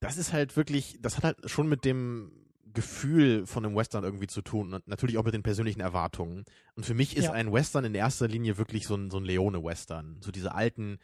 Das 0.00 0.16
ist 0.16 0.32
halt 0.32 0.56
wirklich, 0.56 0.98
das 1.00 1.16
hat 1.16 1.24
halt 1.24 1.50
schon 1.50 1.68
mit 1.68 1.84
dem 1.84 2.30
Gefühl 2.72 3.46
von 3.46 3.64
einem 3.64 3.74
Western 3.76 4.04
irgendwie 4.04 4.26
zu 4.26 4.42
tun 4.42 4.74
und 4.74 4.86
natürlich 4.86 5.16
auch 5.18 5.24
mit 5.24 5.34
den 5.34 5.42
persönlichen 5.42 5.80
Erwartungen. 5.80 6.44
Und 6.74 6.84
für 6.84 6.94
mich 6.94 7.16
ist 7.16 7.24
Ja. 7.24 7.32
ein 7.32 7.52
Western 7.52 7.84
in 7.84 7.94
erster 7.94 8.28
Linie 8.28 8.58
wirklich 8.58 8.86
so 8.86 8.96
ein, 8.96 9.10
so 9.10 9.18
ein 9.18 9.24
Leone-Western. 9.24 10.18
So 10.20 10.30
diese 10.30 10.54
alten, 10.54 10.98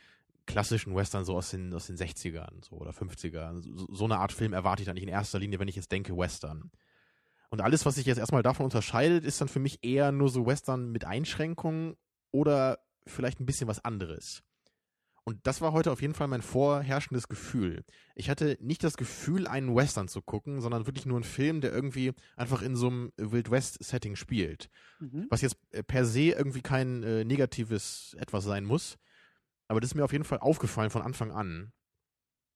klassischen 0.46 0.94
Western 0.94 1.24
so 1.24 1.36
aus 1.36 1.50
den, 1.50 1.72
aus 1.72 1.86
den 1.86 1.96
60ern 1.96 2.64
so, 2.68 2.76
oder 2.76 2.90
50ern. 2.90 3.62
So, 3.62 3.86
so 3.92 4.04
eine 4.04 4.18
Art 4.18 4.32
Film 4.32 4.52
erwarte 4.52 4.82
ich 4.82 4.86
dann 4.86 4.94
nicht 4.94 5.04
in 5.04 5.08
erster 5.08 5.38
Linie, 5.38 5.58
wenn 5.60 5.68
ich 5.68 5.76
jetzt 5.76 5.92
denke 5.92 6.16
Western. 6.16 6.70
Und 7.50 7.60
alles, 7.60 7.86
was 7.86 7.96
sich 7.96 8.06
jetzt 8.06 8.18
erstmal 8.18 8.42
davon 8.42 8.64
unterscheidet, 8.64 9.24
ist 9.24 9.40
dann 9.40 9.48
für 9.48 9.60
mich 9.60 9.82
eher 9.82 10.12
nur 10.12 10.28
so 10.28 10.46
Western 10.46 10.90
mit 10.90 11.04
Einschränkungen 11.04 11.96
oder 12.32 12.78
vielleicht 13.06 13.40
ein 13.40 13.46
bisschen 13.46 13.68
was 13.68 13.84
anderes. 13.84 14.42
Und 15.24 15.38
das 15.46 15.60
war 15.60 15.72
heute 15.72 15.92
auf 15.92 16.00
jeden 16.00 16.14
Fall 16.14 16.28
mein 16.28 16.42
vorherrschendes 16.42 17.28
Gefühl. 17.28 17.84
Ich 18.14 18.30
hatte 18.30 18.56
nicht 18.60 18.82
das 18.82 18.96
Gefühl, 18.96 19.46
einen 19.46 19.74
Western 19.76 20.08
zu 20.08 20.22
gucken, 20.22 20.60
sondern 20.60 20.86
wirklich 20.86 21.06
nur 21.06 21.16
einen 21.16 21.24
Film, 21.24 21.60
der 21.60 21.72
irgendwie 21.72 22.12
einfach 22.36 22.62
in 22.62 22.74
so 22.74 22.88
einem 22.88 23.12
Wild 23.16 23.50
West-Setting 23.50 24.16
spielt. 24.16 24.70
Mhm. 24.98 25.26
Was 25.30 25.42
jetzt 25.42 25.56
äh, 25.70 25.82
per 25.82 26.04
se 26.04 26.30
irgendwie 26.30 26.62
kein 26.62 27.02
äh, 27.02 27.24
negatives 27.24 28.16
etwas 28.18 28.44
sein 28.44 28.64
muss. 28.64 28.98
Aber 29.68 29.80
das 29.80 29.90
ist 29.90 29.94
mir 29.94 30.04
auf 30.04 30.12
jeden 30.12 30.24
Fall 30.24 30.38
aufgefallen 30.38 30.90
von 30.90 31.02
Anfang 31.02 31.30
an. 31.30 31.72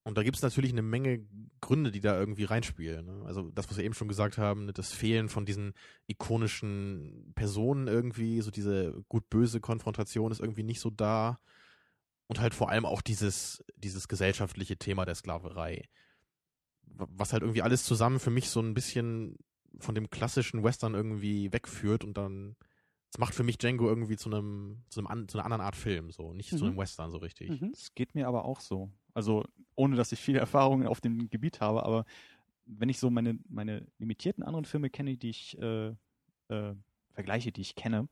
Und 0.03 0.19
da 0.19 0.23
gibt 0.23 0.37
es 0.37 0.43
natürlich 0.43 0.71
eine 0.71 0.83
Menge 0.83 1.25
Gründe, 1.61 1.91
die 1.91 1.99
da 1.99 2.17
irgendwie 2.19 2.43
reinspielen. 2.43 3.05
Ne? 3.05 3.23
Also 3.25 3.49
das, 3.51 3.69
was 3.69 3.77
wir 3.77 3.83
eben 3.83 3.95
schon 3.95 4.07
gesagt 4.07 4.37
haben, 4.37 4.65
ne, 4.65 4.73
das 4.73 4.91
Fehlen 4.91 5.29
von 5.29 5.45
diesen 5.45 5.73
ikonischen 6.05 7.31
Personen 7.33 7.87
irgendwie, 7.87 8.41
so 8.41 8.51
diese 8.51 9.03
gut-böse 9.09 9.61
Konfrontation 9.61 10.31
ist 10.31 10.41
irgendwie 10.41 10.61
nicht 10.63 10.79
so 10.79 10.91
da. 10.91 11.39
Und 12.27 12.39
halt 12.39 12.55
vor 12.55 12.69
allem 12.69 12.85
auch 12.85 13.01
dieses, 13.01 13.63
dieses 13.75 14.07
gesellschaftliche 14.07 14.77
Thema 14.77 15.05
der 15.05 15.15
Sklaverei. 15.15 15.87
Was 16.87 17.33
halt 17.33 17.43
irgendwie 17.43 17.61
alles 17.61 17.83
zusammen 17.83 18.19
für 18.19 18.31
mich 18.31 18.49
so 18.49 18.61
ein 18.61 18.73
bisschen 18.73 19.37
von 19.79 19.95
dem 19.95 20.09
klassischen 20.09 20.63
Western 20.63 20.93
irgendwie 20.93 21.51
wegführt 21.51 22.03
und 22.03 22.15
dann, 22.17 22.55
es 23.11 23.17
macht 23.19 23.33
für 23.35 23.43
mich 23.43 23.57
Django 23.57 23.87
irgendwie 23.87 24.15
zu 24.15 24.29
einem, 24.29 24.83
zu 24.89 24.99
einem, 25.01 25.07
an, 25.07 25.27
zu 25.27 25.37
einer 25.37 25.45
anderen 25.45 25.61
Art 25.61 25.75
Film, 25.75 26.11
so, 26.11 26.33
nicht 26.33 26.49
zu 26.49 26.57
Mhm. 26.57 26.63
einem 26.63 26.77
Western 26.77 27.11
so 27.11 27.17
richtig. 27.17 27.61
Mhm. 27.61 27.71
Es 27.73 27.93
geht 27.93 28.15
mir 28.15 28.27
aber 28.27 28.45
auch 28.45 28.61
so. 28.61 28.91
Also, 29.13 29.45
ohne 29.75 29.95
dass 29.95 30.11
ich 30.11 30.19
viele 30.19 30.39
Erfahrungen 30.47 30.87
auf 30.87 31.01
dem 31.01 31.29
Gebiet 31.29 31.59
habe, 31.61 31.83
aber 31.83 32.05
wenn 32.65 32.89
ich 32.89 32.99
so 32.99 33.09
meine, 33.09 33.37
meine 33.49 33.85
limitierten 33.99 34.43
anderen 34.43 34.65
Filme 34.65 34.89
kenne, 34.89 35.17
die 35.17 35.29
ich 35.29 35.57
äh, 35.59 35.89
äh, 36.47 36.75
vergleiche, 37.11 37.51
die 37.51 37.61
ich 37.61 37.75
kenne, 37.75 38.07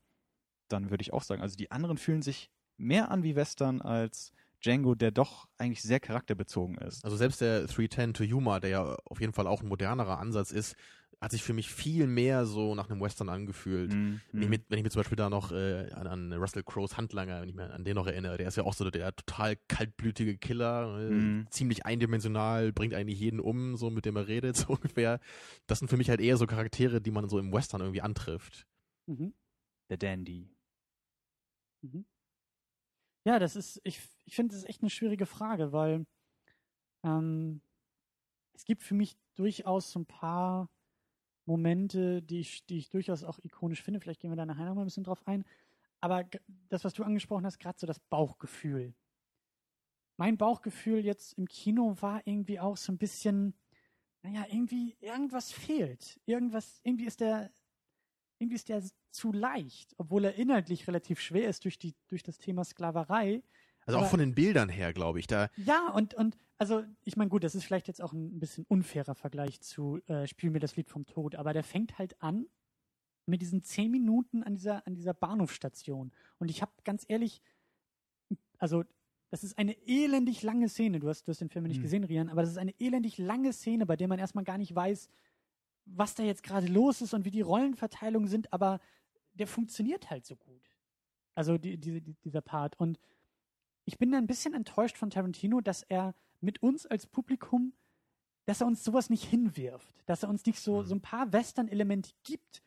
dann 0.68 0.90
würde 0.90 1.02
ich 1.02 1.12
auch 1.12 1.22
sagen, 1.22 1.42
also 1.42 1.56
die 1.56 1.70
anderen 1.70 1.96
fühlen 1.98 2.22
sich 2.22 2.50
mehr 2.84 3.10
an 3.10 3.22
wie 3.22 3.34
Western 3.36 3.80
als 3.80 4.32
Django, 4.62 4.94
der 4.94 5.10
doch 5.10 5.46
eigentlich 5.58 5.82
sehr 5.82 6.00
charakterbezogen 6.00 6.76
ist. 6.78 7.04
Also 7.04 7.16
selbst 7.16 7.40
der 7.40 7.66
310 7.66 8.14
to 8.14 8.24
Yuma, 8.24 8.60
der 8.60 8.70
ja 8.70 8.96
auf 9.04 9.20
jeden 9.20 9.32
Fall 9.32 9.46
auch 9.46 9.62
ein 9.62 9.68
modernerer 9.68 10.18
Ansatz 10.18 10.52
ist, 10.52 10.74
hat 11.20 11.30
sich 11.30 11.42
für 11.42 11.54
mich 11.54 11.70
viel 11.70 12.06
mehr 12.06 12.44
so 12.44 12.74
nach 12.74 12.90
einem 12.90 13.00
Western 13.00 13.28
angefühlt. 13.30 13.94
Mhm. 13.94 14.20
Wenn, 14.32 14.42
ich 14.42 14.48
mir, 14.48 14.58
wenn 14.68 14.78
ich 14.78 14.84
mir 14.84 14.90
zum 14.90 15.00
Beispiel 15.00 15.16
da 15.16 15.30
noch 15.30 15.52
äh, 15.52 15.90
an, 15.92 16.06
an 16.06 16.32
Russell 16.34 16.62
Crowes 16.62 16.96
Handlanger, 16.98 17.40
wenn 17.40 17.48
ich 17.48 17.54
mir 17.54 17.72
an 17.72 17.84
den 17.84 17.94
noch 17.94 18.06
erinnere, 18.06 18.36
der 18.36 18.48
ist 18.48 18.56
ja 18.56 18.64
auch 18.64 18.74
so 18.74 18.90
der 18.90 19.14
total 19.16 19.56
kaltblütige 19.68 20.36
Killer, 20.36 20.98
äh, 21.00 21.10
Mhm. 21.10 21.46
ziemlich 21.50 21.86
eindimensional, 21.86 22.72
bringt 22.72 22.92
eigentlich 22.94 23.20
jeden 23.20 23.40
um, 23.40 23.76
so 23.76 23.88
mit 23.90 24.04
dem 24.04 24.16
er 24.16 24.28
redet, 24.28 24.56
so 24.68 24.74
ungefähr. 24.74 25.18
Das 25.66 25.78
sind 25.78 25.88
für 25.88 25.96
mich 25.96 26.10
halt 26.10 26.20
eher 26.20 26.36
so 26.36 26.46
Charaktere, 26.46 27.00
die 27.00 27.10
man 27.10 27.28
so 27.28 27.38
im 27.38 27.52
Western 27.52 27.80
irgendwie 27.80 28.02
antrifft. 28.02 28.66
Mhm. 29.06 29.32
Der 29.88 29.96
Dandy. 29.96 30.50
Mhm. 31.82 32.04
Ja, 33.24 33.38
das 33.38 33.56
ist, 33.56 33.80
ich, 33.84 34.00
ich 34.26 34.36
finde, 34.36 34.52
das 34.52 34.62
ist 34.62 34.68
echt 34.68 34.82
eine 34.82 34.90
schwierige 34.90 35.26
Frage, 35.26 35.72
weil 35.72 36.06
ähm, 37.02 37.62
es 38.52 38.64
gibt 38.64 38.82
für 38.82 38.94
mich 38.94 39.16
durchaus 39.34 39.90
so 39.90 40.00
ein 40.00 40.06
paar 40.06 40.68
Momente, 41.46 42.22
die 42.22 42.40
ich, 42.40 42.66
die 42.66 42.78
ich 42.78 42.90
durchaus 42.90 43.24
auch 43.24 43.38
ikonisch 43.42 43.82
finde. 43.82 44.00
Vielleicht 44.00 44.20
gehen 44.20 44.30
wir 44.30 44.36
da 44.36 44.46
nachher 44.46 44.66
noch 44.66 44.74
mal 44.74 44.82
ein 44.82 44.86
bisschen 44.86 45.04
drauf 45.04 45.26
ein. 45.26 45.44
Aber 46.00 46.24
das, 46.68 46.84
was 46.84 46.92
du 46.92 47.02
angesprochen 47.02 47.46
hast, 47.46 47.58
gerade 47.58 47.78
so 47.78 47.86
das 47.86 47.98
Bauchgefühl. 47.98 48.94
Mein 50.16 50.36
Bauchgefühl 50.36 51.04
jetzt 51.04 51.32
im 51.34 51.48
Kino 51.48 51.96
war 52.00 52.26
irgendwie 52.26 52.60
auch 52.60 52.76
so 52.76 52.92
ein 52.92 52.98
bisschen, 52.98 53.54
naja, 54.22 54.44
irgendwie, 54.48 54.96
irgendwas 55.00 55.50
fehlt. 55.50 56.20
Irgendwas, 56.26 56.80
irgendwie 56.84 57.06
ist 57.06 57.20
der, 57.20 57.50
irgendwie 58.38 58.56
ist 58.56 58.68
der 58.68 58.82
zu 59.10 59.32
leicht, 59.32 59.94
obwohl 59.98 60.24
er 60.24 60.34
inhaltlich 60.34 60.86
relativ 60.88 61.20
schwer 61.20 61.48
ist 61.48 61.64
durch, 61.64 61.78
die, 61.78 61.94
durch 62.08 62.22
das 62.22 62.38
Thema 62.38 62.64
Sklaverei. 62.64 63.42
Also 63.86 63.98
auch 63.98 64.02
Aber- 64.02 64.10
von 64.10 64.20
den 64.20 64.34
Bildern 64.34 64.68
her, 64.68 64.92
glaube 64.92 65.18
ich, 65.20 65.26
da, 65.26 65.48
Ja, 65.56 65.88
und, 65.90 66.14
und 66.14 66.36
also 66.58 66.84
ich 67.04 67.16
meine, 67.16 67.28
gut, 67.30 67.44
das 67.44 67.54
ist 67.54 67.64
vielleicht 67.64 67.88
jetzt 67.88 68.00
auch 68.02 68.12
ein 68.12 68.38
bisschen 68.40 68.64
unfairer 68.68 69.14
Vergleich 69.14 69.60
zu 69.60 69.98
äh, 70.06 70.26
Spiel 70.26 70.50
mir 70.50 70.60
das 70.60 70.76
Lied 70.76 70.88
vom 70.88 71.04
Tod, 71.06 71.34
aber 71.34 71.52
der 71.52 71.64
fängt 71.64 71.98
halt 71.98 72.20
an 72.22 72.46
mit 73.26 73.40
diesen 73.42 73.62
zehn 73.62 73.90
Minuten 73.90 74.42
an 74.42 74.54
dieser, 74.54 74.86
an 74.86 74.94
dieser 74.94 75.14
Bahnhofstation. 75.14 76.12
Und 76.38 76.50
ich 76.50 76.60
habe 76.62 76.72
ganz 76.84 77.04
ehrlich, 77.08 77.40
also 78.58 78.84
das 79.30 79.42
ist 79.44 79.58
eine 79.58 79.72
elendig 79.86 80.42
lange 80.42 80.68
Szene. 80.68 81.00
Du 81.00 81.08
hast, 81.08 81.24
du 81.26 81.30
hast 81.30 81.40
den 81.40 81.48
Film 81.48 81.64
nicht 81.64 81.76
Hm. 81.76 81.82
gesehen, 81.82 82.04
Rian, 82.04 82.28
aber 82.28 82.42
das 82.42 82.50
ist 82.52 82.58
eine 82.58 82.74
elendig 82.80 83.18
lange 83.18 83.52
Szene, 83.52 83.84
bei 83.86 83.96
der 83.96 84.08
man 84.08 84.18
erstmal 84.18 84.44
gar 84.44 84.58
nicht 84.58 84.74
weiß, 84.74 85.08
was 85.86 86.14
da 86.14 86.22
jetzt 86.22 86.42
gerade 86.42 86.66
los 86.66 87.00
ist 87.00 87.14
und 87.14 87.24
wie 87.24 87.30
die 87.30 87.40
Rollenverteilungen 87.40 88.28
sind, 88.28 88.52
aber 88.52 88.80
der 89.34 89.46
funktioniert 89.46 90.10
halt 90.10 90.24
so 90.24 90.36
gut. 90.36 90.70
Also 91.34 91.58
die, 91.58 91.76
diese, 91.78 92.00
die, 92.00 92.14
dieser 92.24 92.40
Part. 92.40 92.78
Und 92.78 92.98
ich 93.84 93.98
bin 93.98 94.12
da 94.12 94.18
ein 94.18 94.26
bisschen 94.26 94.54
enttäuscht 94.54 94.96
von 94.96 95.10
Tarantino, 95.10 95.60
dass 95.60 95.82
er 95.82 96.14
mit 96.40 96.62
uns 96.62 96.86
als 96.86 97.06
Publikum, 97.06 97.72
dass 98.46 98.60
er 98.60 98.66
uns 98.66 98.84
sowas 98.84 99.10
nicht 99.10 99.24
hinwirft, 99.24 100.02
dass 100.06 100.22
er 100.22 100.28
uns 100.28 100.46
nicht 100.46 100.60
so, 100.60 100.82
Mhm. 100.82 100.86
so 100.86 100.94
ein 100.94 101.00
paar 101.00 101.32
Western-Elemente 101.32 102.10
gibt, 102.22 102.62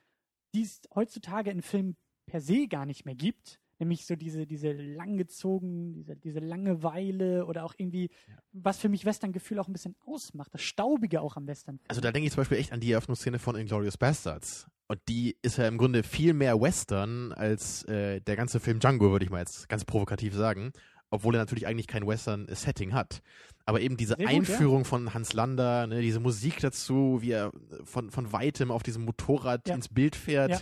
die 0.53 0.63
es 0.63 0.81
heutzutage 0.93 1.51
in 1.51 1.61
Filmen 1.61 1.95
per 2.25 2.41
se 2.41 2.67
gar 2.67 2.85
nicht 2.85 3.05
mehr 3.05 3.15
gibt. 3.15 3.59
Nämlich 3.79 4.05
so 4.05 4.15
diese, 4.15 4.45
diese 4.47 4.71
langgezogen, 4.71 5.93
diese, 5.93 6.15
diese 6.15 6.39
Langeweile 6.39 7.45
oder 7.45 7.63
auch 7.63 7.73
irgendwie, 7.77 8.09
Ja. 8.27 8.35
was 8.53 8.77
für 8.79 8.89
mich 8.89 9.05
Western-Gefühl 9.05 9.59
auch 9.59 9.67
ein 9.67 9.73
bisschen 9.73 9.95
ausmacht. 10.05 10.53
Das 10.53 10.61
Staubige 10.61 11.21
auch 11.21 11.35
am 11.37 11.47
Western. 11.47 11.79
Also 11.87 12.01
da 12.01 12.11
denke 12.11 12.27
ich 12.27 12.33
zum 12.33 12.41
Beispiel 12.41 12.57
echt 12.57 12.71
an 12.71 12.79
die 12.79 12.91
Eröffnungsszene 12.91 13.39
von 13.39 13.55
Inglourious 13.55 13.97
Bastards. 13.97 14.67
Und 14.87 14.99
die 15.09 15.37
ist 15.41 15.57
ja 15.57 15.67
im 15.67 15.77
Grunde 15.77 16.01
viel 16.03 16.33
mehr 16.33 16.59
Western 16.61 17.33
als 17.33 17.83
äh, 17.83 18.21
der 18.21 18.35
ganze 18.35 18.59
Film 18.59 18.79
Django, 18.79 19.11
würde 19.11 19.25
ich 19.25 19.31
mal 19.31 19.39
jetzt 19.39 19.67
ganz 19.69 19.83
provokativ 19.85 20.33
sagen. 20.33 20.71
Obwohl 21.09 21.35
er 21.35 21.39
natürlich 21.39 21.67
eigentlich 21.67 21.87
kein 21.87 22.05
Western-Setting 22.05 22.93
hat. 22.93 23.21
Aber 23.65 23.79
eben 23.79 23.95
diese 23.95 24.15
gut, 24.17 24.27
Einführung 24.27 24.83
von 24.83 25.13
Hans 25.13 25.31
Lander, 25.33 25.87
ne, 25.87 26.01
diese 26.01 26.19
Musik 26.19 26.59
dazu, 26.59 27.19
wie 27.21 27.31
er 27.31 27.51
von, 27.85 28.11
von 28.11 28.33
weitem 28.33 28.71
auf 28.71 28.83
diesem 28.83 29.05
Motorrad 29.05 29.69
Ja. 29.69 29.75
ins 29.75 29.87
Bild 29.87 30.17
fährt, 30.17 30.51
Ja. 30.51 30.59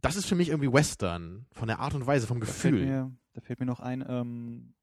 Das 0.00 0.16
ist 0.16 0.26
für 0.26 0.34
mich 0.34 0.48
irgendwie 0.48 0.72
Western. 0.72 1.46
Von 1.52 1.68
der 1.68 1.78
Art 1.80 1.94
und 1.94 2.06
Weise, 2.06 2.26
vom 2.26 2.40
Da 2.40 2.46
fällt, 2.46 2.74
Gefühl. 2.74 2.86
mir, 2.86 3.12
da 3.32 3.40
fällt 3.40 3.60
mir 3.60 3.66
noch 3.66 3.80
ein, 3.80 4.04
ähm, 4.08 4.74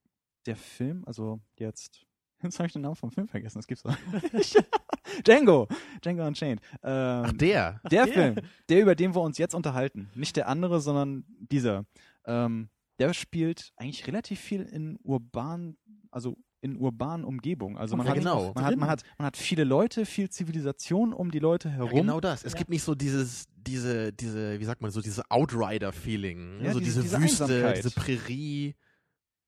der 0.45 0.55
Film, 0.55 1.03
also 1.05 1.39
jetzt, 1.57 2.05
jetzt 2.43 2.59
habe 2.59 2.67
ich 2.67 2.73
den 2.73 2.81
Namen 2.81 2.95
vom 2.95 3.11
Film 3.11 3.27
vergessen, 3.27 3.57
das 3.57 3.67
gibt's 3.67 3.83
doch 3.83 3.95
nicht. 4.33 4.55
Django. 5.25 5.67
Django 6.03 6.25
Unchained. 6.27 6.61
Ähm, 6.83 7.23
Ach, 7.25 7.31
der. 7.33 7.79
der 7.89 8.05
der. 8.05 8.13
Film, 8.13 8.35
der, 8.69 8.81
über 8.81 8.95
den 8.95 9.15
wir 9.15 9.21
uns 9.21 9.37
jetzt 9.37 9.55
unterhalten. 9.55 10.09
Nicht 10.15 10.35
der 10.35 10.47
andere, 10.47 10.81
sondern 10.81 11.25
dieser. 11.39 11.85
Ähm, 12.25 12.69
der 12.99 13.13
spielt 13.13 13.71
eigentlich 13.75 14.07
relativ 14.07 14.39
viel 14.39 14.61
in 14.61 14.97
urban, 15.03 15.77
also 16.11 16.37
in 16.61 16.77
urbanen 16.77 17.23
Umgebungen. 17.25 17.77
Also 17.77 17.95
man 17.95 18.05
Und 18.07 18.11
hat, 18.11 18.17
allem 18.17 18.53
man, 18.53 18.63
hat, 18.65 18.77
man, 18.77 18.89
hat, 18.89 19.03
man 19.17 19.25
hat 19.27 19.37
viele 19.37 19.63
Leute, 19.63 20.05
viel 20.05 20.29
Zivilisation 20.29 21.13
um 21.13 21.29
die 21.31 21.39
Leute 21.39 21.67
Ja, 21.69 21.75
herum. 21.75 21.91
genau 22.01 22.19
das. 22.19 22.43
Es 22.43 22.53
Ja. 22.53 22.57
gibt 22.59 22.69
nicht 22.71 22.83
so 22.83 22.95
dieses, 22.95 23.45
diese, 23.55 24.11
diese, 24.13 24.59
wie 24.59 24.65
sagt 24.65 24.81
man, 24.81 24.89
so 24.91 25.01
diese 25.01 25.29
Outrider-Feeling. 25.29 26.63
Ja, 26.63 26.73
so 26.73 26.79
diese- 26.79 27.01
diese, 27.03 27.19
diese 27.19 27.21
Wüste, 27.47 27.73
diese 27.75 27.91
Prärie. 27.91 28.75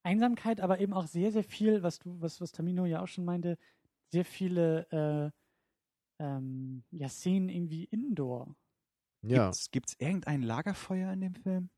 Einsamkeit, 0.03 0.61
aber 0.61 0.79
eben 0.79 0.93
auch 0.93 1.07
sehr, 1.07 1.31
sehr 1.31 1.43
viel, 1.43 1.83
was 1.83 1.99
du, 1.99 2.21
was, 2.21 2.39
was 2.39 2.51
Tamino 2.51 2.85
ja 2.85 3.01
auch 3.01 3.07
schon 3.07 3.25
meinte, 3.25 3.57
sehr 4.13 4.23
viele 4.23 5.33
äh, 6.19 6.23
ähm, 6.23 6.83
ja, 6.91 7.09
Szenen 7.09 7.49
irgendwie 7.49 7.85
indoor. 7.85 8.55
Ja. 9.23 9.45
Gibt's, 9.45 9.71
gibt's 9.71 9.95
irgendein 9.99 10.43
Lagerfeuer 10.43 11.11
in 11.11 11.21
dem 11.21 11.35
Film? 11.35 11.69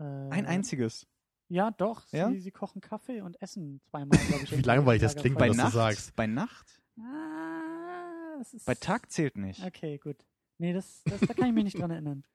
Äh, 0.00 0.04
Ein 0.04 0.46
einziges. 0.46 1.06
Ja, 1.48 1.70
doch. 1.70 2.02
Ja? 2.12 2.30
Sie, 2.30 2.40
sie 2.40 2.50
kochen 2.50 2.80
Kaffee 2.80 3.20
und 3.20 3.40
essen 3.40 3.80
zweimal, 3.88 4.18
glaube 4.26 4.44
ich. 4.44 4.50
Wie 4.56 4.62
langweilig 4.62 5.02
das 5.02 5.14
klingt, 5.16 5.38
Bei 5.38 5.48
was 5.48 5.56
du 5.56 5.62
Nacht? 5.62 5.72
sagst. 5.72 6.16
Bei 6.16 6.26
Nacht? 6.26 6.80
Ah, 6.98 8.38
das 8.38 8.54
ist 8.54 8.66
Bei 8.66 8.74
Tag 8.74 9.10
zählt 9.10 9.36
nicht. 9.36 9.62
Okay, 9.64 9.98
gut. 9.98 10.16
Nee, 10.58 10.72
das, 10.72 11.02
das, 11.04 11.20
da 11.20 11.34
kann 11.34 11.48
ich 11.48 11.54
mich 11.54 11.64
nicht 11.64 11.78
dran 11.78 11.90
erinnern. 11.90 12.24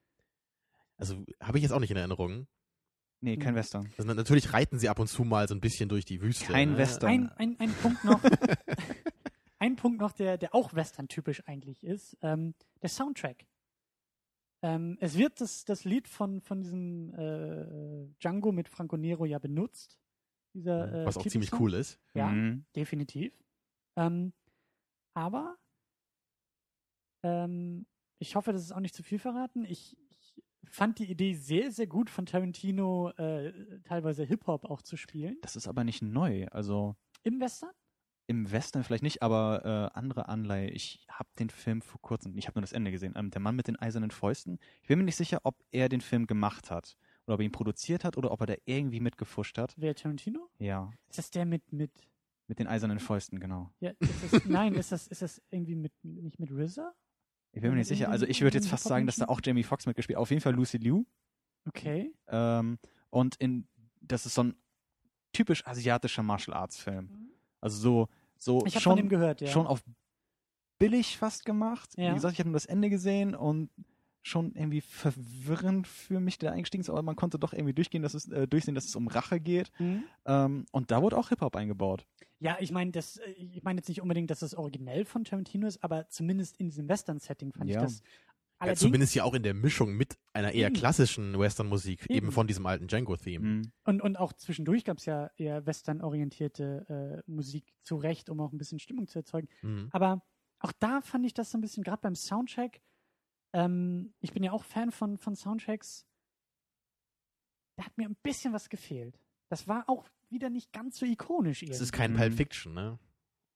Also 0.97 1.25
habe 1.41 1.57
ich 1.57 1.63
jetzt 1.63 1.71
auch 1.71 1.79
nicht 1.79 1.89
in 1.89 1.97
Erinnerung. 1.97 2.45
Nee, 3.21 3.35
kein. 3.37 3.55
Western. 3.55 3.85
Also, 3.97 4.03
na- 4.05 4.13
natürlich 4.13 4.53
reiten 4.53 4.77
sie 4.77 4.87
ab 4.87 4.99
und 4.99 5.07
zu 5.07 5.23
mal 5.23 5.47
so 5.47 5.55
ein 5.55 5.59
bisschen 5.59 5.89
durch 5.89 6.05
die 6.05 6.21
Wüste. 6.21 6.45
Kein 6.53 6.73
ne? 6.73 6.77
Western. 6.77 7.09
Ein, 7.09 7.31
ein, 7.37 7.55
ein 7.59 7.73
Punkt 7.73 8.03
noch. 8.03 8.21
ein 9.57 9.75
Punkt 9.77 9.99
noch, 9.99 10.11
der, 10.11 10.37
der 10.37 10.53
auch 10.53 10.75
Western-typisch 10.75 11.41
eigentlich 11.47 11.83
ist. 11.83 12.17
Ähm, 12.21 12.53
der 12.83 12.89
Soundtrack. 12.89 13.47
Ähm, 14.63 14.97
es 15.01 15.17
wird 15.17 15.41
das, 15.41 15.65
das 15.65 15.85
Lied 15.85 16.07
von, 16.07 16.39
von 16.41 16.61
diesem 16.61 17.13
äh, 17.15 18.07
Django 18.19 18.51
mit 18.51 18.67
Franco 18.69 18.95
Nero 18.97 19.25
ja 19.25 19.39
benutzt. 19.39 19.99
Dieser, 20.53 21.03
äh, 21.03 21.05
Was 21.05 21.17
auch 21.17 21.25
ziemlich 21.25 21.51
cool 21.59 21.73
ist. 21.73 21.99
Ja, 22.13 22.27
Mhm. 22.27 22.65
definitiv. 22.75 23.33
Ähm, 23.97 24.33
aber 25.15 25.57
ähm, 27.23 27.85
ich 28.19 28.35
hoffe, 28.35 28.51
das 28.53 28.61
ist 28.63 28.71
auch 28.71 28.79
nicht 28.79 28.95
zu 28.95 29.03
viel 29.03 29.19
verraten. 29.19 29.65
Ich, 29.65 29.97
ich 30.09 30.41
fand 30.69 30.99
die 30.99 31.09
Idee 31.09 31.33
sehr, 31.33 31.71
sehr 31.71 31.87
gut 31.87 32.09
von 32.09 32.25
Tarantino, 32.25 33.09
äh, 33.17 33.79
teilweise 33.83 34.23
Hip-Hop 34.23 34.65
auch 34.65 34.81
zu 34.81 34.95
spielen. 34.97 35.37
Das 35.41 35.55
ist 35.55 35.67
aber 35.67 35.83
nicht 35.83 36.01
neu. 36.01 36.47
Also 36.47 36.95
Im 37.23 37.39
Western? 37.39 37.71
Im 38.31 38.51
Western 38.51 38.83
vielleicht 38.83 39.03
nicht, 39.03 39.21
aber 39.21 39.91
äh, 39.93 39.97
andere 39.97 40.29
Anleihe. 40.29 40.69
Ich 40.69 41.05
habe 41.09 41.29
den 41.37 41.49
Film 41.49 41.81
vor 41.81 42.01
kurzem, 42.01 42.37
ich 42.37 42.47
habe 42.47 42.57
nur 42.57 42.61
das 42.61 42.71
Ende 42.71 42.89
gesehen. 42.89 43.13
Ähm, 43.17 43.29
der 43.29 43.41
Mann 43.41 43.57
mit 43.57 43.67
den 43.67 43.77
eisernen 43.77 44.09
Fäusten. 44.09 44.57
Ich 44.81 44.87
bin 44.87 44.97
mir 44.99 45.03
nicht 45.03 45.17
sicher, 45.17 45.41
ob 45.43 45.61
er 45.71 45.89
den 45.89 45.99
Film 46.01 46.27
gemacht 46.27 46.71
hat 46.71 46.97
oder 47.27 47.35
ob 47.35 47.41
er 47.41 47.45
ihn 47.45 47.51
produziert 47.51 48.05
hat 48.05 48.17
oder 48.17 48.31
ob 48.31 48.39
er 48.39 48.47
da 48.47 48.53
irgendwie 48.63 49.01
mitgefuscht 49.01 49.57
hat. 49.57 49.75
Wer 49.77 49.93
Tarantino? 49.95 50.49
Ja, 50.59 50.91
Ist 51.09 51.17
das 51.17 51.29
der 51.29 51.45
mit, 51.45 51.73
mit, 51.73 51.91
mit 52.47 52.57
den 52.59 52.67
eisernen 52.67 52.99
Fäusten, 52.99 53.39
genau. 53.39 53.69
ja, 53.81 53.91
ist 53.99 54.33
das, 54.33 54.45
nein, 54.45 54.75
ist 54.75 54.93
das, 54.93 55.07
ist 55.07 55.21
das 55.21 55.41
irgendwie 55.49 55.75
mit, 55.75 55.91
nicht 56.03 56.39
mit 56.39 56.51
RZA? 56.51 56.93
Ich 57.51 57.61
bin 57.61 57.71
mir 57.71 57.77
nicht 57.77 57.87
sicher. 57.87 58.09
Also 58.09 58.25
ich 58.25 58.41
würde 58.41 58.57
jetzt 58.57 58.69
fast 58.69 58.85
sagen, 58.85 59.05
dass 59.05 59.17
da 59.17 59.25
auch 59.25 59.41
Jamie 59.43 59.63
Foxx 59.63 59.85
mitgespielt. 59.85 60.17
Auf 60.17 60.29
jeden 60.29 60.41
Fall 60.41 60.53
Lucy 60.53 60.77
Liu. 60.77 61.03
Okay. 61.67 62.13
Ähm, 62.27 62.79
und 63.09 63.35
in 63.35 63.67
das 63.99 64.25
ist 64.25 64.35
so 64.35 64.43
ein 64.43 64.55
typisch 65.33 65.67
asiatischer 65.67 66.23
Martial 66.23 66.55
Arts 66.55 66.77
Film. 66.77 67.31
Also 67.59 67.77
so 67.77 68.07
so 68.41 68.65
Ich 68.65 68.75
habe 68.75 68.81
schon 68.81 68.93
von 68.93 68.99
ihm 68.99 69.09
gehört, 69.09 69.41
ja. 69.41 69.47
schon 69.47 69.67
auf 69.67 69.83
billig 70.79 71.17
fast 71.17 71.45
gemacht. 71.45 71.91
Ja. 71.97 72.09
Wie 72.09 72.15
gesagt, 72.15 72.33
ich 72.33 72.39
habe 72.39 72.49
nur 72.49 72.55
das 72.55 72.65
Ende 72.65 72.89
gesehen 72.89 73.35
und 73.35 73.69
schon 74.23 74.53
irgendwie 74.55 74.81
verwirrend 74.81 75.87
für 75.87 76.19
mich, 76.19 76.37
der 76.37 76.51
eingestiegen 76.51 76.81
ist, 76.81 76.89
aber 76.89 77.01
man 77.01 77.15
konnte 77.15 77.39
doch 77.39 77.53
irgendwie 77.53 77.73
durchgehen, 77.73 78.03
dass 78.03 78.13
es, 78.13 78.27
äh, 78.29 78.47
durchsehen, 78.47 78.75
dass 78.75 78.85
es 78.85 78.95
um 78.95 79.07
Rache 79.07 79.39
geht. 79.39 79.71
Mhm. 79.79 80.03
Ähm, 80.25 80.65
und 80.71 80.91
da 80.91 81.01
wurde 81.01 81.17
auch 81.17 81.29
Hip-Hop 81.29 81.55
eingebaut. 81.55 82.05
Ja, 82.39 82.57
ich 82.59 82.71
meine, 82.71 82.91
das, 82.91 83.17
äh, 83.17 83.31
ich 83.31 83.63
meine 83.63 83.79
jetzt 83.79 83.89
nicht 83.89 84.01
unbedingt, 84.01 84.29
dass 84.29 84.39
das 84.39 84.53
originell 84.55 85.05
von 85.05 85.23
Tarantino 85.23 85.67
ist, 85.67 85.83
aber 85.83 86.07
zumindest 86.09 86.57
in 86.57 86.67
diesem 86.69 86.87
Western-Setting 86.87 87.53
fand 87.53 87.69
Ja. 87.69 87.77
ich 87.77 87.83
das. 87.83 88.01
Ja, 88.63 88.75
zumindest 88.75 89.15
ja 89.15 89.23
auch 89.23 89.33
in 89.33 89.43
der 89.43 89.53
Mischung 89.53 89.93
mit 89.97 90.17
einer 90.33 90.51
eher 90.51 90.67
Eben. 90.67 90.75
klassischen 90.75 91.37
Western-Musik, 91.37 92.03
eben. 92.03 92.13
Eben. 92.13 92.31
von 92.31 92.47
diesem 92.47 92.65
alten 92.65 92.87
Django-Theme. 92.87 93.45
Mhm. 93.47 93.71
und, 93.85 94.01
und 94.01 94.17
auch 94.17 94.33
zwischendurch 94.33 94.85
gab 94.85 94.97
es 94.97 95.05
ja 95.05 95.29
eher 95.37 95.65
Western-orientierte 95.65 97.23
äh, 97.25 97.31
Musik 97.31 97.73
zu 97.83 97.95
Recht, 97.95 98.29
um 98.29 98.39
auch 98.39 98.51
ein 98.51 98.57
bisschen 98.57 98.79
Stimmung 98.79 99.07
zu 99.07 99.19
erzeugen. 99.19 99.47
Mhm. 99.61 99.89
Aber 99.91 100.23
auch 100.59 100.71
da 100.73 101.01
fand 101.01 101.25
ich 101.25 101.33
das 101.33 101.51
so 101.51 101.57
ein 101.57 101.61
bisschen, 101.61 101.83
gerade 101.83 102.01
beim 102.01 102.15
Soundtrack, 102.15 102.81
ähm, 103.53 104.13
ich 104.19 104.31
bin 104.31 104.43
ja 104.43 104.51
auch 104.51 104.63
Fan 104.63 104.91
von, 104.91 105.17
von 105.17 105.35
Soundtracks, 105.35 106.05
da 107.77 107.85
hat 107.85 107.97
mir 107.97 108.07
ein 108.07 108.15
bisschen 108.21 108.53
was 108.53 108.69
gefehlt. 108.69 109.19
Das 109.49 109.67
war 109.67 109.89
auch 109.89 110.07
wieder 110.29 110.49
nicht 110.49 110.71
ganz 110.71 110.97
so 110.99 111.05
ikonisch 111.05 111.61
irgendwie. 111.63 111.75
Es 111.75 111.81
ist 111.81 111.91
kein 111.91 112.13
Mhm. 112.13 112.17
Pulp 112.17 112.33
Fiction, 112.35 112.73
ne? 112.73 112.99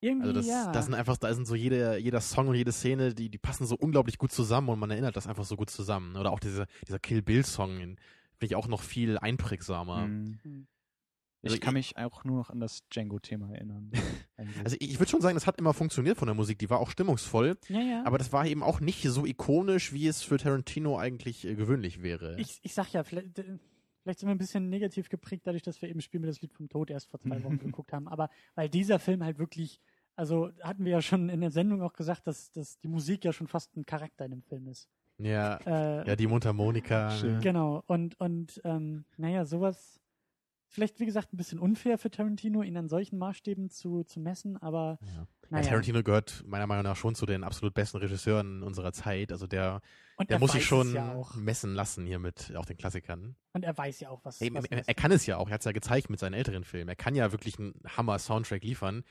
Irgendwie, 0.02 0.28
Also 0.28 0.34
das, 0.34 0.48
ja. 0.48 0.72
das 0.72 0.86
sind 0.86 0.94
einfach, 0.94 1.18
da 1.18 1.34
sind 1.34 1.46
so 1.48 1.56
jede, 1.56 1.98
jeder 1.98 2.22
Song 2.22 2.48
und 2.48 2.56
jede 2.56 2.72
Szene, 2.72 3.14
die, 3.14 3.30
die 3.30 3.38
passen 3.38 3.66
so 3.66 3.76
unglaublich 3.76 4.18
gut 4.18 4.32
zusammen 4.32 4.70
und 4.70 4.80
man 4.80 4.92
erinnert 4.92 5.16
das 5.16 5.28
einfach 5.28 5.46
so 5.46 5.56
gut 5.56 5.70
zusammen. 5.70 6.16
Oder 6.16 6.32
auch 6.32 6.40
dieser, 6.40 6.68
dieser 6.88 7.00
Kill 7.00 7.22
Bill-Song, 7.22 7.78
finde 7.78 7.98
ich 8.42 8.56
auch 8.56 8.68
noch 8.68 8.82
viel 8.82 9.18
einprägsamer. 9.18 10.08
Mhm. 10.08 10.40
Mhm. 10.44 10.68
Ich 11.42 11.52
Also 11.52 11.62
kann 11.62 11.76
mich 11.76 11.96
auch 11.98 12.24
nur 12.24 12.38
noch 12.38 12.50
an 12.50 12.60
das 12.60 12.88
Django-Thema 12.90 13.52
erinnern. 13.54 13.92
eigentlich. 14.36 14.56
Also 14.66 14.78
ich, 14.80 15.00
würde 15.00 15.10
schon 15.12 15.22
sagen, 15.22 15.36
das 15.36 15.46
hat 15.46 15.60
immer 15.60 15.74
funktioniert 15.74 16.18
von 16.18 16.26
der 16.28 16.34
Musik, 16.36 16.58
die 16.58 16.70
war 16.72 16.80
auch 16.80 16.90
stimmungsvoll, 16.90 17.56
ja, 17.70 17.80
ja. 17.80 18.04
aber 18.06 18.18
das 18.18 18.34
war 18.34 18.46
eben 18.48 18.64
auch 18.64 18.80
nicht 18.80 19.04
so 19.04 19.26
ikonisch, 19.26 19.94
wie 19.94 20.08
es 20.08 20.24
für 20.24 20.38
Tarantino 20.38 20.98
eigentlich 20.98 21.46
äh, 21.46 21.56
gewöhnlich 21.56 22.02
wäre. 22.02 22.36
ich, 22.40 22.60
ich 22.64 22.74
sag 22.74 22.92
ja, 22.94 23.04
vielleicht, 23.04 23.38
vielleicht 24.06 24.20
sind 24.20 24.30
wir 24.30 24.36
ein 24.36 24.38
bisschen 24.38 24.70
negativ 24.70 25.10
geprägt, 25.10 25.48
dadurch, 25.48 25.64
dass 25.64 25.82
wir 25.82 25.90
eben 25.90 26.00
Spiel 26.00 26.20
mir 26.20 26.28
das 26.28 26.40
Lied 26.40 26.54
vom 26.54 26.70
Tod 26.70 26.92
erst 26.92 27.10
vor 27.10 27.20
zwei 27.20 27.44
Wochen 27.44 27.58
geguckt 27.72 27.92
haben. 27.92 28.08
Aber 28.08 28.30
weil 28.54 28.70
dieser 28.70 29.00
Film 29.00 29.24
halt 29.24 29.40
wirklich, 29.40 29.82
also 30.16 30.52
hatten 30.62 30.86
wir 30.86 30.92
ja 30.92 31.02
schon 31.02 31.28
in 31.30 31.42
der 31.42 31.50
Sendung 31.50 31.82
auch 31.82 31.94
gesagt, 31.94 32.28
dass, 32.28 32.52
dass 32.52 32.78
die 32.78 32.88
Musik 32.88 33.26
ja 33.26 33.34
schon 33.34 33.48
fast 33.48 33.76
ein 33.76 33.84
Charakter 33.88 34.26
in 34.26 34.32
dem 34.32 34.44
Film 34.44 34.68
ist. 34.68 34.88
ja, 35.18 35.58
Äh, 35.66 36.08
ja, 36.08 36.16
die 36.16 36.28
Mundharmonika. 36.28 37.10
Schön. 37.10 37.42
Genau, 37.42 37.84
und, 37.88 38.20
und 38.20 38.62
ähm, 38.64 39.06
naja, 39.18 39.44
sowas 39.44 40.00
vielleicht, 40.76 41.00
wie 41.00 41.06
gesagt, 41.06 41.34
ein 41.34 41.38
bisschen 41.38 41.58
unfair 41.58 41.98
für 41.98 42.12
Tarantino, 42.12 42.62
ihn 42.62 42.78
an 42.78 42.88
solchen 42.88 43.18
Maßstäben 43.18 43.70
zu, 43.70 44.04
zu 44.04 44.20
messen, 44.20 44.58
aber 44.58 45.00
Ja. 45.02 45.28
Ja, 45.52 45.58
naja. 45.58 45.70
Tarantino 45.70 46.02
gehört 46.04 46.44
meiner 46.48 46.66
Meinung 46.66 46.84
nach 46.84 46.96
schon 46.96 47.14
zu 47.14 47.26
den 47.26 47.44
absolut 47.44 47.74
besten 47.74 47.98
Regisseuren 47.98 48.64
unserer 48.64 48.92
Zeit. 48.94 49.32
Also 49.32 49.46
der, 49.48 49.82
und 50.18 50.30
der 50.30 50.38
er 50.38 50.40
muss 50.40 50.54
sich 50.54 50.66
schon 50.66 50.94
ja 50.94 51.22
messen 51.36 51.76
lassen 51.76 52.06
hier 52.06 52.20
mit 52.20 52.56
auch 52.56 52.66
den 52.66 52.78
Klassikern. 52.78 53.36
Und 53.54 53.64
er 53.64 53.78
weiß 53.78 54.00
ja 54.00 54.10
auch, 54.10 54.26
was, 54.26 54.42
Er, 54.42 54.54
was 54.54 54.66
er, 54.66 54.88
er 54.88 54.94
kann 54.96 55.12
es 55.12 55.26
ja 55.26 55.38
auch, 55.38 55.48
er 55.48 55.54
hat 55.54 55.62
es 55.62 55.66
ja 55.66 55.72
gezeigt 55.72 56.10
mit 56.10 56.20
seinen 56.20 56.34
älteren 56.34 56.64
Filmen. 56.64 56.90
Er 56.90 56.96
kann 56.96 57.14
ja 57.16 57.32
wirklich 57.32 57.60
einen 57.60 57.74
Hammer-Soundtrack 57.86 58.64
liefern. 58.64 59.04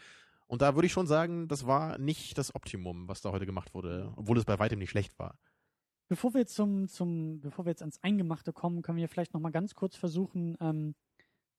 Und 0.47 0.61
da 0.61 0.75
würde 0.75 0.87
ich 0.87 0.93
schon 0.93 1.07
sagen, 1.07 1.49
das 1.49 1.67
war 1.67 1.99
nicht 1.99 2.37
das 2.37 2.55
Optimum, 2.55 3.09
was 3.09 3.23
da 3.23 3.31
heute 3.31 3.47
gemacht 3.47 3.73
wurde, 3.75 4.13
obwohl 4.17 4.37
es 4.37 4.45
bei 4.45 4.59
weitem 4.59 4.79
nicht 4.81 4.91
schlecht 4.91 5.19
war. 5.19 5.39
Bevor 6.09 6.35
wir 6.35 6.41
jetzt 6.41 6.55
zum, 6.55 6.89
zum, 6.89 7.41
bevor 7.41 7.65
wir 7.65 7.71
jetzt 7.71 7.81
ans 7.81 8.03
Eingemachte 8.03 8.53
kommen, 8.53 8.83
können 8.83 8.99
wir 8.99 9.09
vielleicht 9.09 9.33
noch 9.33 9.41
mal 9.41 9.53
ganz 9.53 9.75
kurz 9.75 9.97
versuchen, 9.97 10.57
ähm, 10.61 10.95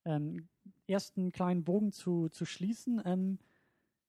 ähm, 0.05 0.47
ersten 0.87 1.31
kleinen 1.31 1.63
Bogen 1.63 1.91
zu, 1.91 2.29
zu 2.29 2.45
schließen. 2.45 3.01
Ähm, 3.05 3.39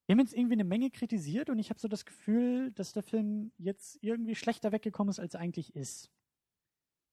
wir 0.06 0.12
haben 0.12 0.20
jetzt 0.20 0.34
irgendwie 0.34 0.54
eine 0.54 0.64
Menge 0.64 0.90
kritisiert 0.90 1.50
und 1.50 1.58
ich 1.58 1.70
habe 1.70 1.80
so 1.80 1.88
das 1.88 2.04
Gefühl, 2.04 2.70
dass 2.72 2.92
der 2.92 3.02
Film 3.02 3.50
jetzt 3.58 3.98
irgendwie 4.02 4.36
schlechter 4.36 4.70
weggekommen 4.70 5.10
ist, 5.10 5.18
als 5.18 5.34
er 5.34 5.40
eigentlich 5.40 5.74
ist. 5.74 6.10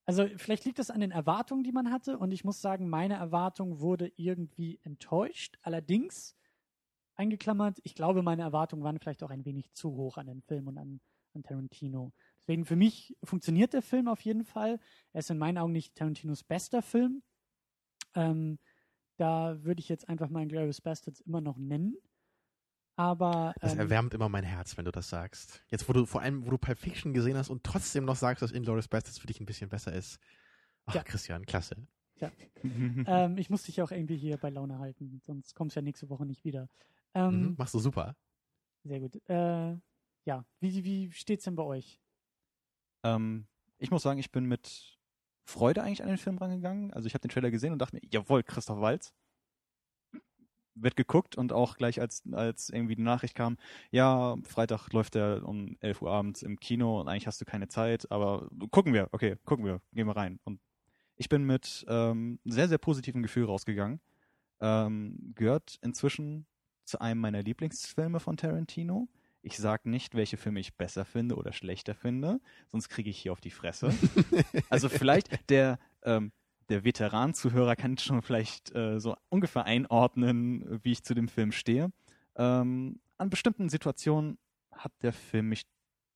Also 0.05 0.27
vielleicht 0.37 0.65
liegt 0.65 0.79
das 0.79 0.91
an 0.91 0.99
den 0.99 1.11
Erwartungen, 1.11 1.63
die 1.63 1.71
man 1.71 1.89
hatte 1.89 2.17
und 2.17 2.31
ich 2.31 2.43
muss 2.43 2.61
sagen, 2.61 2.89
meine 2.89 3.15
Erwartung 3.15 3.79
wurde 3.79 4.11
irgendwie 4.15 4.79
enttäuscht. 4.83 5.57
Allerdings, 5.61 6.35
eingeklammert, 7.15 7.79
ich 7.83 7.95
glaube, 7.95 8.21
meine 8.21 8.41
Erwartungen 8.41 8.83
waren 8.83 8.99
vielleicht 8.99 9.23
auch 9.23 9.29
ein 9.29 9.45
wenig 9.45 9.71
zu 9.73 9.95
hoch 9.95 10.17
an 10.17 10.27
den 10.27 10.41
Film 10.41 10.67
und 10.67 10.77
an, 10.77 10.99
an 11.33 11.43
Tarantino. 11.43 12.11
Deswegen 12.41 12.65
für 12.65 12.75
mich 12.75 13.15
funktioniert 13.23 13.73
der 13.73 13.81
Film 13.81 14.07
auf 14.07 14.21
jeden 14.21 14.43
Fall. 14.43 14.79
Er 15.13 15.19
ist 15.19 15.29
in 15.29 15.37
meinen 15.37 15.57
Augen 15.57 15.71
nicht 15.71 15.95
Tarantinos 15.95 16.43
bester 16.43 16.81
Film. 16.81 17.23
Ähm, 18.15 18.59
da 19.17 19.63
würde 19.63 19.79
ich 19.79 19.89
jetzt 19.89 20.09
einfach 20.09 20.29
mal 20.29 20.47
Glorious 20.47 20.81
Bastards 20.81 21.21
immer 21.21 21.41
noch 21.41 21.57
nennen. 21.57 21.95
Aber 22.95 23.55
Das 23.59 23.73
ähm, 23.73 23.79
erwärmt 23.79 24.13
immer 24.13 24.29
mein 24.29 24.43
Herz, 24.43 24.77
wenn 24.77 24.85
du 24.85 24.91
das 24.91 25.09
sagst. 25.09 25.63
Jetzt, 25.69 25.89
wo 25.89 25.93
du 25.93 26.05
vor 26.05 26.21
allem, 26.21 26.45
wo 26.45 26.51
du 26.51 26.57
Pulp 26.57 26.77
Fiction 26.77 27.13
gesehen 27.13 27.37
hast 27.37 27.49
und 27.49 27.63
trotzdem 27.63 28.05
noch 28.05 28.15
sagst, 28.15 28.41
dass 28.43 28.51
Inglourious 28.51 28.87
Basterds 28.87 29.17
für 29.17 29.27
dich 29.27 29.39
ein 29.39 29.45
bisschen 29.45 29.69
besser 29.69 29.93
ist. 29.93 30.19
Ach, 30.85 30.95
Ja. 30.95 31.03
Christian, 31.03 31.45
klasse. 31.45 31.75
ähm, 32.63 33.37
ich 33.37 33.49
muss 33.49 33.63
dich 33.63 33.77
ja 33.77 33.83
auch 33.83 33.91
irgendwie 33.91 34.15
hier 34.15 34.37
bei 34.37 34.49
Laune 34.49 34.79
halten, 34.79 35.19
sonst 35.25 35.55
kommst 35.55 35.75
du 35.75 35.79
ja 35.79 35.83
nächste 35.83 36.09
Woche 36.09 36.25
nicht 36.25 36.45
wieder. 36.45 36.69
Ähm, 37.13 37.47
Mhm, 37.47 37.55
machst 37.57 37.73
du 37.73 37.79
super. 37.79 38.15
Sehr 38.83 38.99
gut. 38.99 39.15
Äh, 39.29 39.77
ja, 40.25 40.45
wie, 40.59 40.83
wie 40.83 41.11
steht's 41.11 41.43
denn 41.45 41.55
bei 41.55 41.63
euch? 41.63 41.99
Ähm, 43.03 43.47
ich 43.77 43.91
muss 43.91 44.03
sagen, 44.03 44.19
ich 44.19 44.31
bin 44.31 44.45
mit 44.45 44.97
Freude 45.43 45.83
eigentlich 45.83 46.01
an 46.01 46.09
den 46.09 46.17
Film 46.17 46.37
rangegangen. 46.37 46.93
Also 46.93 47.07
ich 47.07 47.13
habe 47.13 47.21
den 47.21 47.29
Trailer 47.29 47.51
gesehen 47.51 47.73
und 47.73 47.79
dachte 47.79 47.95
mir, 47.95 48.01
jawohl, 48.09 48.43
Christoph 48.43 48.79
Waltz. 48.79 49.13
wird 50.75 50.95
geguckt 50.95 51.37
und 51.37 51.53
auch 51.53 51.77
gleich 51.77 52.01
als, 52.01 52.23
als 52.31 52.69
irgendwie 52.69 52.95
die 52.95 53.03
Nachricht 53.03 53.35
kam, 53.35 53.57
ja, 53.91 54.35
Freitag 54.43 54.91
läuft 54.91 55.15
der 55.15 55.47
um 55.47 55.77
11 55.81 56.01
Uhr 56.01 56.11
abends 56.11 56.41
im 56.41 56.59
Kino 56.59 56.99
und 56.99 57.07
eigentlich 57.07 57.27
hast 57.27 57.39
du 57.41 57.45
keine 57.45 57.67
Zeit, 57.67 58.11
aber 58.11 58.49
gucken 58.71 58.93
wir, 58.93 59.07
okay, 59.11 59.37
gucken 59.45 59.65
wir, 59.65 59.81
gehen 59.93 60.07
wir 60.07 60.15
rein. 60.15 60.39
Und 60.43 60.59
ich 61.15 61.29
bin 61.29 61.43
mit 61.43 61.85
ähm, 61.87 62.39
sehr, 62.43 62.67
sehr 62.67 62.79
positivem 62.79 63.21
Gefühl 63.21 63.45
rausgegangen. 63.45 64.01
Ähm, 64.61 65.33
gehört 65.35 65.77
inzwischen 65.81 66.47
zu 66.85 66.99
einem 67.01 67.21
meiner 67.21 67.43
Lieblingsfilme 67.43 68.19
von 68.19 68.37
Tarantino. 68.37 69.07
Ich 69.45 69.57
sage 69.57 69.89
nicht, 69.89 70.15
welche 70.15 70.37
Filme 70.37 70.61
ich 70.61 70.75
besser 70.75 71.03
finde 71.03 71.35
oder 71.35 71.51
schlechter 71.51 71.93
finde, 71.93 72.39
sonst 72.69 72.87
kriege 72.89 73.09
ich 73.09 73.19
hier 73.19 73.33
auf 73.33 73.41
die 73.41 73.51
Fresse. 73.51 73.93
also 74.69 74.87
vielleicht 74.87 75.49
der, 75.49 75.79
ähm, 76.03 76.31
der 76.69 76.85
Veteran-Zuhörer 76.85 77.75
kann 77.75 77.97
schon 77.97 78.21
vielleicht 78.21 78.73
äh, 78.73 78.99
so 78.99 79.15
ungefähr 79.29 79.65
einordnen, 79.65 80.79
wie 80.83 80.93
ich 80.93 81.03
zu 81.03 81.13
dem 81.13 81.27
Film 81.27 81.51
stehe. 81.51 81.91
Ähm, 82.37 83.01
an 83.17 83.29
bestimmten 83.29 83.67
Situationen 83.67 84.37
hat 84.71 84.93
der 85.01 85.11
Film 85.11 85.49
mich 85.49 85.63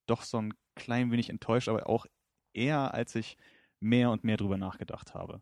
doch 0.06 0.24
so 0.24 0.42
ein 0.42 0.54
klein 0.76 1.12
wenig 1.12 1.30
enttäuscht, 1.30 1.68
aber 1.68 1.88
auch 1.90 2.06
eher, 2.54 2.94
als 2.94 3.14
ich 3.16 3.38
mehr 3.80 4.10
und 4.10 4.24
mehr 4.24 4.38
drüber 4.38 4.58
nachgedacht 4.58 5.14
habe. 5.14 5.42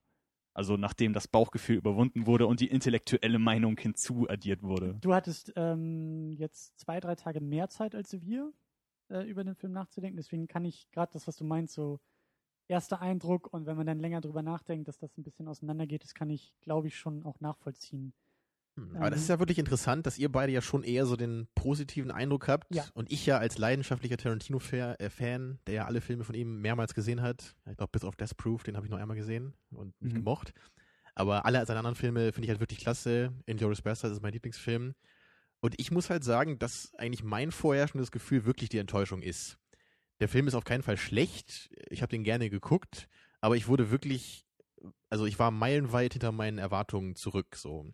Also 0.55 0.77
nachdem 0.77 1.11
das 1.11 1.27
Bauchgefühl 1.27 1.75
überwunden 1.75 2.25
wurde 2.25 2.47
und 2.47 2.61
die 2.61 2.67
intellektuelle 2.67 3.39
Meinung 3.39 3.77
hinzuaddiert 3.77 4.63
wurde. 4.63 4.97
Du 5.01 5.13
hattest 5.13 5.51
ähm, 5.57 6.31
jetzt 6.31 6.79
zwei, 6.79 7.01
drei 7.01 7.15
Tage 7.15 7.41
mehr 7.41 7.67
Zeit 7.67 7.93
als 7.93 8.13
wir, 8.21 8.53
äh, 9.09 9.29
über 9.29 9.43
den 9.43 9.55
Film 9.55 9.73
nachzudenken. 9.73 10.15
Deswegen 10.15 10.47
kann 10.47 10.63
ich 10.63 10.89
gerade 10.91 11.11
das, 11.11 11.27
was 11.27 11.35
du 11.35 11.43
meinst, 11.43 11.73
so 11.73 11.99
erster 12.69 13.01
Eindruck 13.01 13.51
und 13.53 13.65
wenn 13.65 13.75
man 13.75 13.85
dann 13.85 13.99
länger 13.99 14.21
drüber 14.21 14.41
nachdenkt, 14.41 14.87
dass 14.87 14.97
das 14.97 15.17
ein 15.17 15.23
bisschen 15.23 15.49
auseinandergeht, 15.49 16.03
das 16.03 16.13
kann 16.13 16.29
ich, 16.29 16.53
glaube 16.61 16.87
ich, 16.87 16.97
schon 16.97 17.23
auch 17.23 17.41
nachvollziehen. 17.41 18.13
Hm, 18.77 18.95
aber 18.97 19.09
das 19.09 19.21
ist 19.21 19.29
ja 19.29 19.39
wirklich 19.39 19.57
interessant, 19.59 20.05
dass 20.05 20.17
ihr 20.17 20.31
beide 20.31 20.51
ja 20.51 20.61
schon 20.61 20.83
eher 20.83 21.05
so 21.05 21.15
den 21.15 21.47
positiven 21.55 22.11
Eindruck 22.11 22.47
habt. 22.47 22.73
Ja. 22.73 22.85
Und 22.93 23.11
ich 23.11 23.25
ja 23.25 23.37
als 23.37 23.57
leidenschaftlicher 23.57 24.17
Tarantino-Fan, 24.17 25.59
der 25.67 25.73
ja 25.73 25.85
alle 25.85 26.01
Filme 26.01 26.23
von 26.23 26.35
ihm 26.35 26.61
mehrmals 26.61 26.93
gesehen 26.93 27.21
hat, 27.21 27.55
ich 27.69 27.77
glaube 27.77 27.91
bis 27.91 28.03
auf 28.03 28.15
Death 28.15 28.35
Proof, 28.37 28.63
den 28.63 28.75
habe 28.75 28.85
ich 28.85 28.91
noch 28.91 28.99
einmal 28.99 29.17
gesehen 29.17 29.53
und 29.71 29.93
nicht 30.01 30.13
Mhm. 30.13 30.19
gemocht. 30.19 30.53
Aber 31.13 31.45
alle 31.45 31.65
seine 31.65 31.79
anderen 31.79 31.95
Filme 31.95 32.33
finde 32.33 32.45
ich 32.45 32.49
halt 32.49 32.59
wirklich 32.59 32.79
klasse. 32.79 33.31
Inglourious 33.45 33.81
Basterds 33.81 34.15
ist 34.15 34.21
mein 34.21 34.33
Lieblingsfilm. 34.33 34.93
Und 35.61 35.73
ich 35.79 35.89
muss 35.89 36.09
halt 36.09 36.23
sagen, 36.25 36.59
dass 36.59 36.93
eigentlich 36.95 37.23
mein 37.23 37.51
vorherrschendes 37.51 38.11
Gefühl 38.11 38.43
wirklich 38.45 38.67
die 38.69 38.77
Enttäuschung 38.77 39.21
ist. 39.21 39.57
Der 40.19 40.27
Film 40.27 40.47
ist 40.47 40.53
auf 40.55 40.65
keinen 40.65 40.83
Fall 40.83 40.97
schlecht. 40.97 41.69
Ich 41.89 42.01
habe 42.01 42.09
den 42.09 42.23
gerne 42.25 42.49
geguckt, 42.49 43.07
aber 43.39 43.55
ich 43.55 43.67
wurde 43.67 43.89
wirklich, 43.91 44.45
also 45.09 45.25
ich 45.25 45.39
war 45.39 45.51
meilenweit 45.51 46.13
hinter 46.13 46.31
meinen 46.33 46.57
Erwartungen 46.57 47.15
zurück. 47.15 47.55
So, 47.55 47.93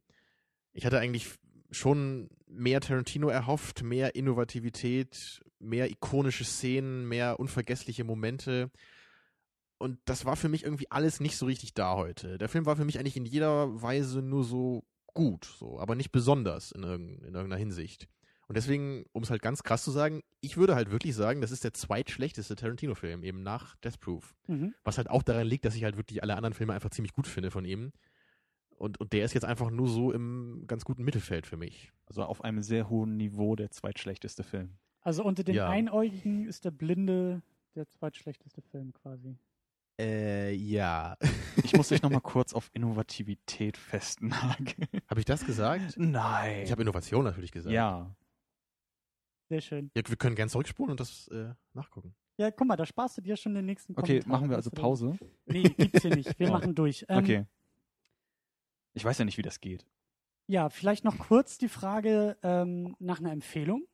ich 0.74 0.86
hatte 0.86 1.00
eigentlich 1.00 1.36
schon 1.72 2.30
mehr 2.48 2.82
Tarantino 2.82 3.30
erhofft, 3.30 3.84
mehr 3.84 4.16
Innovativität, 4.16 5.42
mehr 5.60 5.90
ikonische 5.90 6.44
Szenen, 6.44 7.08
mehr 7.08 7.40
unvergessliche 7.40 8.04
Momente. 8.04 8.72
Und 9.78 10.00
das 10.06 10.26
war 10.26 10.36
für 10.36 10.50
mich 10.50 10.64
irgendwie 10.64 10.92
alles 10.92 11.20
nicht 11.20 11.38
so 11.38 11.46
richtig 11.46 11.74
da 11.74 11.96
heute. 11.96 12.38
Der 12.38 12.50
Film 12.50 12.66
war 12.66 12.76
für 12.76 12.86
mich 12.86 13.00
eigentlich 13.00 13.18
in 13.18 13.26
jeder 13.26 13.82
Weise 13.82 14.22
nur 14.22 14.44
so 14.44 14.84
gut, 15.14 15.46
so, 15.46 15.80
aber 15.80 15.96
nicht 15.96 16.12
besonders 16.12 16.72
in, 16.72 16.84
irgend, 16.84 17.20
in 17.20 17.34
irgendeiner 17.34 17.58
Hinsicht. 17.58 18.08
Und 18.48 18.56
deswegen, 18.56 19.06
um 19.14 19.24
es 19.24 19.30
halt 19.30 19.42
ganz 19.42 19.64
krass 19.64 19.84
zu 19.84 19.92
sagen, 19.92 20.24
ich 20.42 20.58
würde 20.58 20.76
halt 20.76 20.92
wirklich 20.92 21.16
sagen, 21.16 21.40
das 21.40 21.52
ist 21.52 21.64
der 21.64 21.74
zweitschlechteste 21.74 22.56
Tarantino-Film, 22.56 23.24
eben 23.24 23.44
nach 23.44 23.78
Death 23.78 24.00
Proof. 24.00 24.36
Mhm. 24.48 24.74
Was 24.84 24.98
halt 24.98 25.10
auch 25.10 25.24
daran 25.24 25.48
liegt, 25.48 25.64
dass 25.64 25.76
ich 25.76 25.86
halt 25.86 25.96
wirklich 25.96 26.22
alle 26.22 26.36
anderen 26.36 26.54
Filme 26.54 26.74
einfach 26.74 26.90
ziemlich 26.90 27.14
gut 27.14 27.28
finde 27.28 27.50
von 27.50 27.64
ihm. 27.64 27.94
Und, 28.82 29.00
und 29.00 29.14
der 29.14 29.24
ist 29.26 29.34
jetzt 29.34 29.46
einfach 29.46 29.70
nur 29.70 29.88
so 29.88 30.12
im 30.12 30.64
ganz 30.66 30.86
guten 30.86 31.04
Mittelfeld 31.04 31.46
für 31.46 31.56
mich. 31.56 31.92
Also 32.08 32.24
auf 32.24 32.44
einem 32.44 32.64
sehr 32.64 32.90
hohen 32.90 33.16
Niveau 33.16 33.56
der 33.56 33.70
zweitschlechteste 33.70 34.42
Film. 34.44 34.78
Also 35.02 35.24
unter 35.24 35.44
den 35.44 35.54
Ja. 35.56 35.70
Einäugigen 35.70 36.48
ist 36.48 36.66
der 36.66 36.72
Blinde 36.72 37.44
der 37.76 37.88
zweitschlechteste 37.88 38.62
Film 38.64 38.92
quasi. 38.94 39.38
Äh, 40.00 40.54
ja. 40.56 41.16
Ich 41.64 41.74
muss 41.76 41.90
dich 41.90 42.02
nochmal 42.02 42.22
kurz 42.22 42.54
auf 42.54 42.70
Innovativität 42.74 43.78
festnageln. 43.78 44.88
habe 45.08 45.20
ich 45.20 45.26
das 45.26 45.46
gesagt? 45.46 45.96
Nein. 45.98 46.64
Ich 46.64 46.72
habe 46.72 46.82
Innovation 46.82 47.24
natürlich 47.24 47.52
gesagt. 47.52 47.74
ja. 47.74 48.16
Sehr 49.50 49.62
schön. 49.62 49.92
ja 49.96 50.02
wir 50.08 50.16
können 50.16 50.36
gerne 50.36 50.50
zurückspulen 50.50 50.92
und 50.92 51.00
das 51.00 51.28
äh, 51.28 51.54
nachgucken. 51.74 52.16
Ja, 52.38 52.50
guck 52.52 52.68
mal, 52.68 52.78
da 52.78 52.86
sparst 52.86 53.18
du 53.18 53.22
dir 53.22 53.36
schon 53.36 53.54
den 53.54 53.66
nächsten 53.66 53.92
Okay, 53.94 54.20
Kommentar. 54.22 54.32
machen 54.32 54.50
wir 54.50 54.56
also 54.58 54.72
Pause. 54.72 55.18
Nee, 55.46 55.64
gibt's 55.64 56.02
hier 56.02 56.16
nicht. 56.16 56.40
Wir 56.40 56.48
Oh. 56.50 56.54
machen 56.54 56.74
durch. 56.74 57.06
Ähm, 57.10 57.18
Okay. 57.20 57.46
Ich 58.94 59.06
weiß 59.06 59.18
ja 59.20 59.26
nicht, 59.26 59.38
wie 59.38 59.42
das 59.44 59.60
geht. 59.60 59.86
Ja, 60.48 60.70
vielleicht 60.70 61.04
noch 61.06 61.18
kurz 61.18 61.58
die 61.58 61.70
Frage 61.70 62.38
ähm, 62.44 62.96
nach 63.00 63.20
einer 63.20 63.32
Empfehlung 63.32 63.88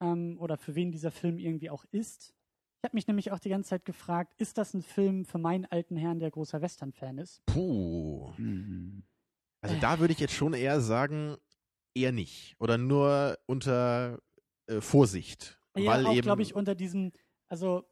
ähm, 0.00 0.38
oder 0.40 0.56
für 0.56 0.74
wen 0.74 0.90
dieser 0.90 1.10
Film 1.10 1.38
irgendwie 1.38 1.70
auch 1.70 1.84
ist. 1.90 2.34
Ich 2.78 2.88
habe 2.88 2.96
mich 2.96 3.06
nämlich 3.08 3.32
auch 3.32 3.38
die 3.38 3.48
ganze 3.48 3.70
Zeit 3.70 3.84
gefragt, 3.84 4.34
ist 4.38 4.58
das 4.58 4.72
ein 4.74 4.82
Film 4.82 5.24
für 5.24 5.38
meinen 5.38 5.66
alten 5.66 5.96
Herrn, 5.96 6.18
der 6.18 6.30
großer 6.30 6.62
Western-Fan 6.62 7.18
ist? 7.18 7.44
Puh. 7.46 8.32
Mhm. 8.36 9.02
Also 9.60 9.76
Äh. 9.76 9.80
da 9.80 9.98
würde 9.98 10.12
ich 10.12 10.20
jetzt 10.20 10.34
schon 10.34 10.54
eher 10.54 10.80
sagen, 10.80 11.36
eher 11.94 12.12
nicht. 12.12 12.54
Oder 12.58 12.78
nur 12.78 13.38
unter 13.46 14.20
äh, 14.66 14.80
Vorsicht. 14.80 15.60
Ja, 15.76 15.92
weil 15.92 16.06
auch, 16.06 16.12
eben, 16.12 16.22
glaube 16.22 16.42
ich, 16.42 16.54
unter 16.54 16.74
diesem, 16.74 17.12
also 17.48 17.84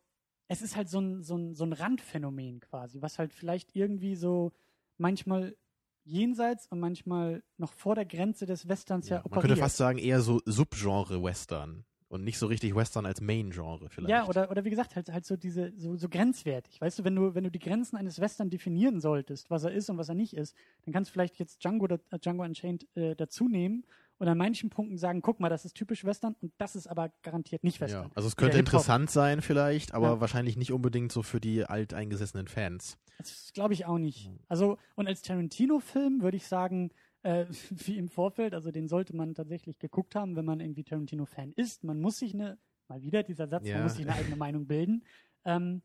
es 0.48 0.62
ist 0.62 0.76
halt 0.76 0.88
so 0.88 1.00
ein, 1.00 1.22
so, 1.22 1.36
ein, 1.36 1.54
so 1.54 1.64
ein 1.64 1.72
Randphänomen 1.72 2.60
quasi, 2.60 3.02
was 3.02 3.18
halt 3.18 3.34
vielleicht 3.34 3.74
irgendwie 3.74 4.14
so 4.14 4.52
manchmal 4.96 5.56
jenseits 6.04 6.66
und 6.68 6.80
manchmal 6.80 7.42
noch 7.56 7.72
vor 7.72 7.94
der 7.94 8.04
Grenze 8.04 8.46
des 8.46 8.68
Westerns 8.68 9.08
ja, 9.08 9.16
ja, 9.16 9.22
man 9.22 9.26
operiert. 9.26 9.42
könnte 9.48 9.60
fast 9.60 9.76
sagen, 9.76 9.98
eher 9.98 10.20
so 10.20 10.40
Subgenre 10.44 11.22
Western. 11.22 11.84
Und 12.08 12.22
nicht 12.22 12.38
so 12.38 12.46
richtig 12.46 12.76
Western 12.76 13.06
als 13.06 13.20
Main-Genre 13.20 13.88
vielleicht. 13.88 14.08
Ja, 14.10 14.28
oder, 14.28 14.48
oder 14.48 14.64
wie 14.64 14.70
gesagt, 14.70 14.94
halt, 14.94 15.10
halt 15.10 15.26
so 15.26 15.36
diese, 15.36 15.72
so, 15.76 15.96
so 15.96 16.08
grenzwertig. 16.08 16.80
Weißt 16.80 17.00
du, 17.00 17.04
wenn 17.04 17.16
du, 17.16 17.34
wenn 17.34 17.42
du 17.42 17.50
die 17.50 17.58
Grenzen 17.58 17.96
eines 17.96 18.20
Western 18.20 18.50
definieren 18.50 19.00
solltest, 19.00 19.50
was 19.50 19.64
er 19.64 19.72
ist 19.72 19.90
und 19.90 19.98
was 19.98 20.10
er 20.10 20.14
nicht 20.14 20.34
ist, 20.34 20.54
dann 20.84 20.92
kannst 20.92 21.10
du 21.10 21.12
vielleicht 21.12 21.40
jetzt 21.40 21.64
Django, 21.64 21.86
äh, 21.86 22.18
Django 22.20 22.44
Unchained 22.44 22.86
äh, 22.94 23.16
dazu 23.16 23.48
nehmen 23.48 23.84
und 24.18 24.28
an 24.28 24.38
manchen 24.38 24.70
Punkten 24.70 24.96
sagen, 24.98 25.22
guck 25.22 25.40
mal, 25.40 25.48
das 25.48 25.64
ist 25.64 25.74
typisch 25.74 26.04
Western 26.04 26.36
und 26.40 26.52
das 26.58 26.76
ist 26.76 26.86
aber 26.86 27.10
garantiert 27.22 27.64
nicht 27.64 27.80
Western. 27.80 28.04
Ja, 28.04 28.10
also 28.14 28.28
es 28.28 28.36
könnte 28.36 28.58
interessant 28.58 29.10
sein 29.10 29.42
vielleicht, 29.42 29.92
aber 29.94 30.08
Ja. 30.14 30.20
wahrscheinlich 30.20 30.56
nicht 30.56 30.72
unbedingt 30.72 31.12
so 31.12 31.22
für 31.22 31.40
die 31.40 31.64
alteingesessenen 31.64 32.46
Fans. 32.48 32.98
Das 33.18 33.52
glaube 33.52 33.74
ich 33.74 33.86
auch 33.86 33.98
nicht. 33.98 34.28
Mhm. 34.30 34.38
Also, 34.48 34.78
und 34.94 35.06
als 35.06 35.22
Tarantino-Film 35.22 36.22
würde 36.22 36.36
ich 36.36 36.46
sagen, 36.46 36.90
äh, 37.22 37.46
wie 37.70 37.96
im 37.98 38.08
Vorfeld, 38.08 38.54
also 38.54 38.70
den 38.70 38.88
sollte 38.88 39.14
man 39.16 39.34
tatsächlich 39.34 39.78
geguckt 39.78 40.14
haben, 40.14 40.36
wenn 40.36 40.44
man 40.44 40.60
irgendwie 40.60 40.84
Tarantino-Fan 40.84 41.52
ist. 41.52 41.84
Man 41.84 42.00
muss 42.00 42.18
sich 42.18 42.34
eine, 42.34 42.58
mal 42.88 43.02
wieder 43.02 43.22
dieser 43.22 43.48
Satz, 43.48 43.66
Ja. 43.68 43.74
man 43.76 43.84
muss 43.84 43.94
sich 43.96 44.06
eine 44.06 44.16
eigene 44.16 44.36
Meinung 44.36 44.66
bilden. 44.66 45.04
Ähm, 45.44 45.82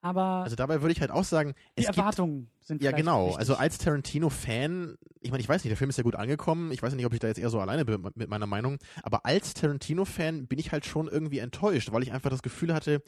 aber 0.00 0.42
Also 0.44 0.56
dabei 0.56 0.80
würde 0.82 0.92
ich 0.92 1.00
halt 1.00 1.10
auch 1.10 1.24
sagen, 1.24 1.54
die 1.76 1.82
es 1.82 1.86
gibt 1.86 1.98
Erwartungen 1.98 2.50
sind 2.60 2.82
Ja, 2.82 2.92
genau. 2.92 3.26
wichtig. 3.26 3.38
Also 3.40 3.54
als 3.56 3.78
Tarantino-Fan, 3.78 4.96
ich 5.20 5.30
meine, 5.30 5.40
ich 5.42 5.48
weiß 5.48 5.64
nicht, 5.64 5.70
der 5.70 5.76
Film 5.76 5.90
ist 5.90 5.96
ja 5.96 6.02
gut 6.04 6.14
angekommen. 6.16 6.70
Ich 6.72 6.82
weiß 6.82 6.94
nicht, 6.94 7.06
ob 7.06 7.12
ich 7.12 7.20
da 7.20 7.28
jetzt 7.28 7.38
eher 7.38 7.50
so 7.50 7.60
alleine 7.60 7.84
bin 7.84 8.00
mit 8.14 8.28
meiner 8.28 8.46
Meinung. 8.46 8.78
Aber 9.02 9.24
als 9.26 9.54
Tarantino-Fan 9.54 10.46
bin 10.46 10.58
ich 10.58 10.72
halt 10.72 10.84
schon 10.86 11.08
irgendwie 11.08 11.38
enttäuscht, 11.38 11.92
weil 11.92 12.02
ich 12.02 12.12
einfach 12.12 12.30
das 12.30 12.42
Gefühl 12.42 12.74
hatte, 12.74 13.02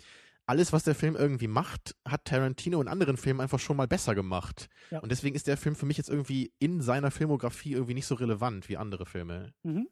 alles, 0.47 0.72
was 0.72 0.82
der 0.82 0.95
Film 0.97 1.14
irgendwie 1.14 1.47
macht, 1.47 1.95
hat 2.05 2.24
Tarantino 2.24 2.80
in 2.80 2.88
anderen 2.88 3.16
Filmen 3.16 3.41
einfach 3.41 3.61
schon 3.61 3.76
mal 3.76 3.86
besser 3.86 4.14
gemacht. 4.16 4.68
Ja. 4.91 4.99
Und 4.99 5.12
deswegen 5.12 5.36
ist 5.36 5.47
der 5.47 5.57
Film 5.57 5.76
für 5.76 5.86
mich 5.86 5.97
jetzt 5.97 6.09
irgendwie 6.11 6.53
in 6.59 6.80
seiner 6.80 7.11
Filmografie 7.12 7.72
irgendwie 7.72 7.95
nicht 7.95 8.07
so 8.07 8.16
relevant 8.16 8.68
wie 8.68 8.76
andere 8.76 9.07
Filme. 9.07 9.53
Mhm. 9.62 9.86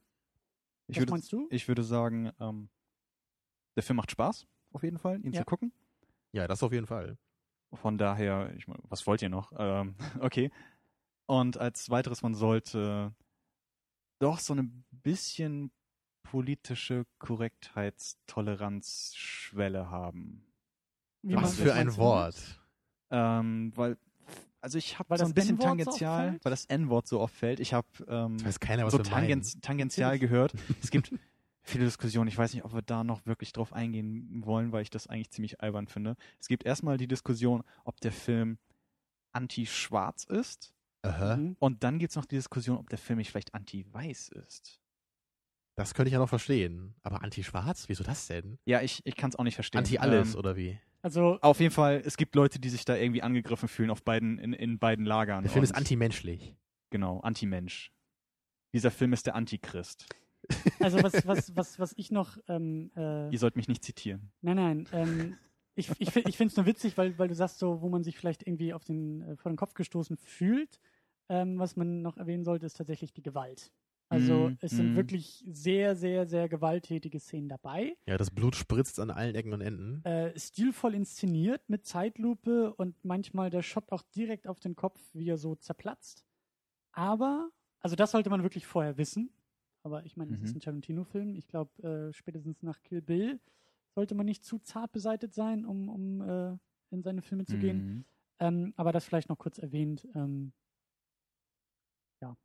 Ich 0.88 0.96
Was 0.96 1.02
würde, 1.02 1.12
meinst 1.12 1.32
du? 1.32 1.46
ich 1.50 1.68
würde 1.68 1.84
sagen, 1.84 2.32
ähm, 2.40 2.70
der 3.76 3.82
Film 3.84 3.98
macht 3.98 4.10
Spaß, 4.10 4.46
auf 4.72 4.82
jeden 4.82 4.98
Fall, 4.98 5.20
ihn 5.24 5.32
Ja. 5.32 5.40
zu 5.40 5.44
gucken. 5.44 5.70
Ja, 6.38 6.46
das 6.46 6.62
auf 6.62 6.72
jeden 6.72 6.86
Fall. 6.86 7.18
Von 7.74 7.98
daher, 7.98 8.54
ich 8.56 8.66
was 8.68 9.06
wollt 9.06 9.20
ihr 9.22 9.28
noch? 9.28 9.52
Ähm, 9.58 9.94
okay. 10.20 10.50
Und 11.26 11.58
als 11.58 11.90
weiteres, 11.90 12.22
man 12.22 12.34
sollte 12.34 13.14
doch 14.20 14.38
so 14.38 14.54
ein 14.54 14.84
bisschen 14.90 15.70
politische 16.22 17.04
Korrektheitstoleranzschwelle 17.18 19.90
haben. 19.90 20.46
Wie 21.22 21.34
Was 21.34 21.56
für 21.56 21.74
ein 21.74 21.96
Wort. 21.96 22.60
Ähm, 23.10 23.72
weil, 23.74 23.96
also 24.60 24.78
ich 24.78 24.96
habe 24.98 25.16
so 25.16 25.22
das 25.24 25.30
ein 25.30 25.34
bisschen 25.34 25.58
N-Wort 25.58 25.66
so 25.66 25.70
oft 25.90 25.98
tangential, 25.98 26.30
fällt? 26.30 26.44
weil 26.44 26.50
das 26.50 26.64
N-Wort 26.66 27.08
so 27.08 27.20
oft 27.20 27.34
fällt. 27.34 27.60
Ich 27.60 27.72
habe 27.74 27.88
ähm, 28.06 28.36
Das 28.38 28.46
weiß 28.46 28.60
keiner, 28.60 28.84
was 28.86 28.92
so 28.92 28.98
wir 28.98 29.04
meinen. 29.10 29.28
tangens, 29.28 29.58
tangential 29.60 30.18
gehört. 30.18 30.52
Es 30.82 30.90
gibt 30.90 31.12
viele 31.68 31.84
Diskussionen. 31.84 32.28
Ich 32.28 32.36
weiß 32.38 32.54
nicht, 32.54 32.64
ob 32.64 32.74
wir 32.74 32.82
da 32.82 33.04
noch 33.04 33.24
wirklich 33.26 33.52
drauf 33.52 33.72
eingehen 33.72 34.42
wollen, 34.44 34.72
weil 34.72 34.82
ich 34.82 34.90
das 34.90 35.06
eigentlich 35.06 35.30
ziemlich 35.30 35.60
albern 35.60 35.86
finde. 35.86 36.16
Es 36.40 36.48
gibt 36.48 36.64
erstmal 36.64 36.96
die 36.96 37.08
Diskussion, 37.08 37.62
ob 37.84 38.00
der 38.00 38.12
Film 38.12 38.58
anti-schwarz 39.32 40.24
ist. 40.24 40.74
Aha. 41.02 41.36
Mhm. 41.36 41.56
Und 41.60 41.84
dann 41.84 41.98
gibt 41.98 42.10
es 42.10 42.16
noch 42.16 42.24
die 42.24 42.36
Diskussion, 42.36 42.78
ob 42.78 42.88
der 42.88 42.98
Film 42.98 43.18
nicht 43.18 43.30
vielleicht 43.30 43.54
anti-weiß 43.54 44.30
ist. 44.46 44.80
Das 45.76 45.94
könnte 45.94 46.08
ich 46.08 46.14
ja 46.14 46.18
noch 46.18 46.28
verstehen. 46.28 46.96
Aber 47.02 47.22
anti-schwarz? 47.22 47.88
Wieso 47.88 48.02
das 48.02 48.26
denn? 48.26 48.58
Ja, 48.64 48.80
ich, 48.82 49.00
ich 49.04 49.14
kann 49.14 49.30
es 49.30 49.36
auch 49.36 49.44
nicht 49.44 49.54
verstehen. 49.54 49.78
Anti-alles, 49.78 50.34
Ähm, 50.34 50.38
oder 50.38 50.56
wie? 50.56 50.78
Also, 51.02 51.38
auf 51.40 51.60
jeden 51.60 51.72
Fall, 51.72 52.02
es 52.04 52.16
gibt 52.16 52.34
Leute, 52.34 52.58
die 52.58 52.68
sich 52.68 52.84
da 52.84 52.96
irgendwie 52.96 53.22
angegriffen 53.22 53.68
fühlen 53.68 53.90
auf 53.90 54.02
beiden, 54.02 54.38
in, 54.38 54.52
in 54.52 54.80
beiden 54.80 55.04
Lagern. 55.04 55.44
Der 55.44 55.52
Film 55.52 55.62
ist 55.62 55.76
antimenschlich. 55.76 56.56
Genau, 56.90 57.20
Anti-Mensch. 57.20 57.92
Dieser 58.74 58.90
Film 58.90 59.12
ist 59.12 59.26
der 59.26 59.36
Antichrist. 59.36 60.06
Also 60.80 61.02
was, 61.02 61.26
was, 61.26 61.56
was, 61.56 61.78
was 61.78 61.94
ich 61.96 62.10
noch 62.10 62.38
ähm, 62.48 62.90
äh, 62.96 63.30
Ihr 63.30 63.38
sollt 63.38 63.56
mich 63.56 63.68
nicht 63.68 63.84
zitieren. 63.84 64.30
Nein, 64.40 64.56
nein. 64.56 64.88
Ähm, 64.92 65.36
ich 65.74 65.90
ich, 65.98 66.14
ich 66.14 66.36
finde 66.36 66.50
es 66.50 66.56
nur 66.56 66.66
witzig, 66.66 66.96
weil, 66.96 67.18
weil 67.18 67.28
du 67.28 67.34
sagst 67.34 67.58
so, 67.58 67.82
wo 67.82 67.88
man 67.88 68.02
sich 68.02 68.16
vielleicht 68.16 68.46
irgendwie 68.46 68.72
auf 68.72 68.84
den, 68.84 69.22
äh, 69.22 69.36
vor 69.36 69.50
den 69.52 69.56
Kopf 69.56 69.74
gestoßen 69.74 70.16
fühlt. 70.16 70.80
Ähm, 71.28 71.58
was 71.58 71.76
man 71.76 72.00
noch 72.00 72.16
erwähnen 72.16 72.44
sollte, 72.44 72.66
ist 72.66 72.76
tatsächlich 72.76 73.12
die 73.12 73.22
Gewalt. 73.22 73.70
Also 74.10 74.48
Mm, 74.48 74.58
es 74.60 74.70
sind 74.72 74.94
mm. 74.94 74.96
wirklich 74.96 75.44
sehr, 75.46 75.94
sehr, 75.94 76.26
sehr 76.26 76.48
gewalttätige 76.48 77.20
Szenen 77.20 77.48
dabei. 77.48 77.94
Ja, 78.06 78.16
das 78.16 78.30
Blut 78.30 78.56
spritzt 78.56 78.98
an 79.00 79.10
allen 79.10 79.34
Ecken 79.34 79.52
und 79.52 79.60
Enden. 79.60 80.02
Äh, 80.04 80.38
stilvoll 80.38 80.94
inszeniert 80.94 81.68
mit 81.68 81.84
Zeitlupe 81.84 82.72
und 82.74 82.96
manchmal 83.04 83.50
der 83.50 83.62
Shot 83.62 83.92
auch 83.92 84.02
direkt 84.14 84.48
auf 84.48 84.60
den 84.60 84.76
Kopf, 84.76 84.98
wie 85.12 85.28
er 85.28 85.36
so 85.36 85.56
zerplatzt. 85.56 86.24
Aber, 86.92 87.50
also 87.80 87.96
das 87.96 88.12
sollte 88.12 88.30
man 88.30 88.42
wirklich 88.42 88.66
vorher 88.66 88.96
wissen. 88.96 89.30
Aber 89.82 90.04
ich 90.04 90.16
meine, 90.16 90.34
es 90.34 90.42
ist 90.42 90.50
Mhm. 90.50 90.56
ein 90.56 90.60
Tarantino-Film. 90.60 91.34
Ich 91.36 91.48
glaube, 91.48 91.82
äh, 91.82 92.12
spätestens 92.12 92.62
nach 92.62 92.82
Kill 92.82 93.00
Bill 93.02 93.40
sollte 93.94 94.14
man 94.14 94.26
nicht 94.26 94.44
zu 94.44 94.58
zart 94.58 94.92
beseitet 94.92 95.34
sein, 95.34 95.64
um, 95.64 95.88
um 95.88 96.20
äh, 96.20 96.56
in 96.90 97.02
seine 97.02 97.22
Filme 97.22 97.44
zu 97.44 97.58
gehen. 97.58 97.86
Mhm. 97.86 98.04
Ähm, 98.40 98.74
aber 98.76 98.92
das 98.92 99.04
vielleicht 99.04 99.28
noch 99.28 99.38
kurz 99.38 99.58
erwähnt. 99.58 100.06
Ähm, 100.14 100.52
ja. 102.20 102.36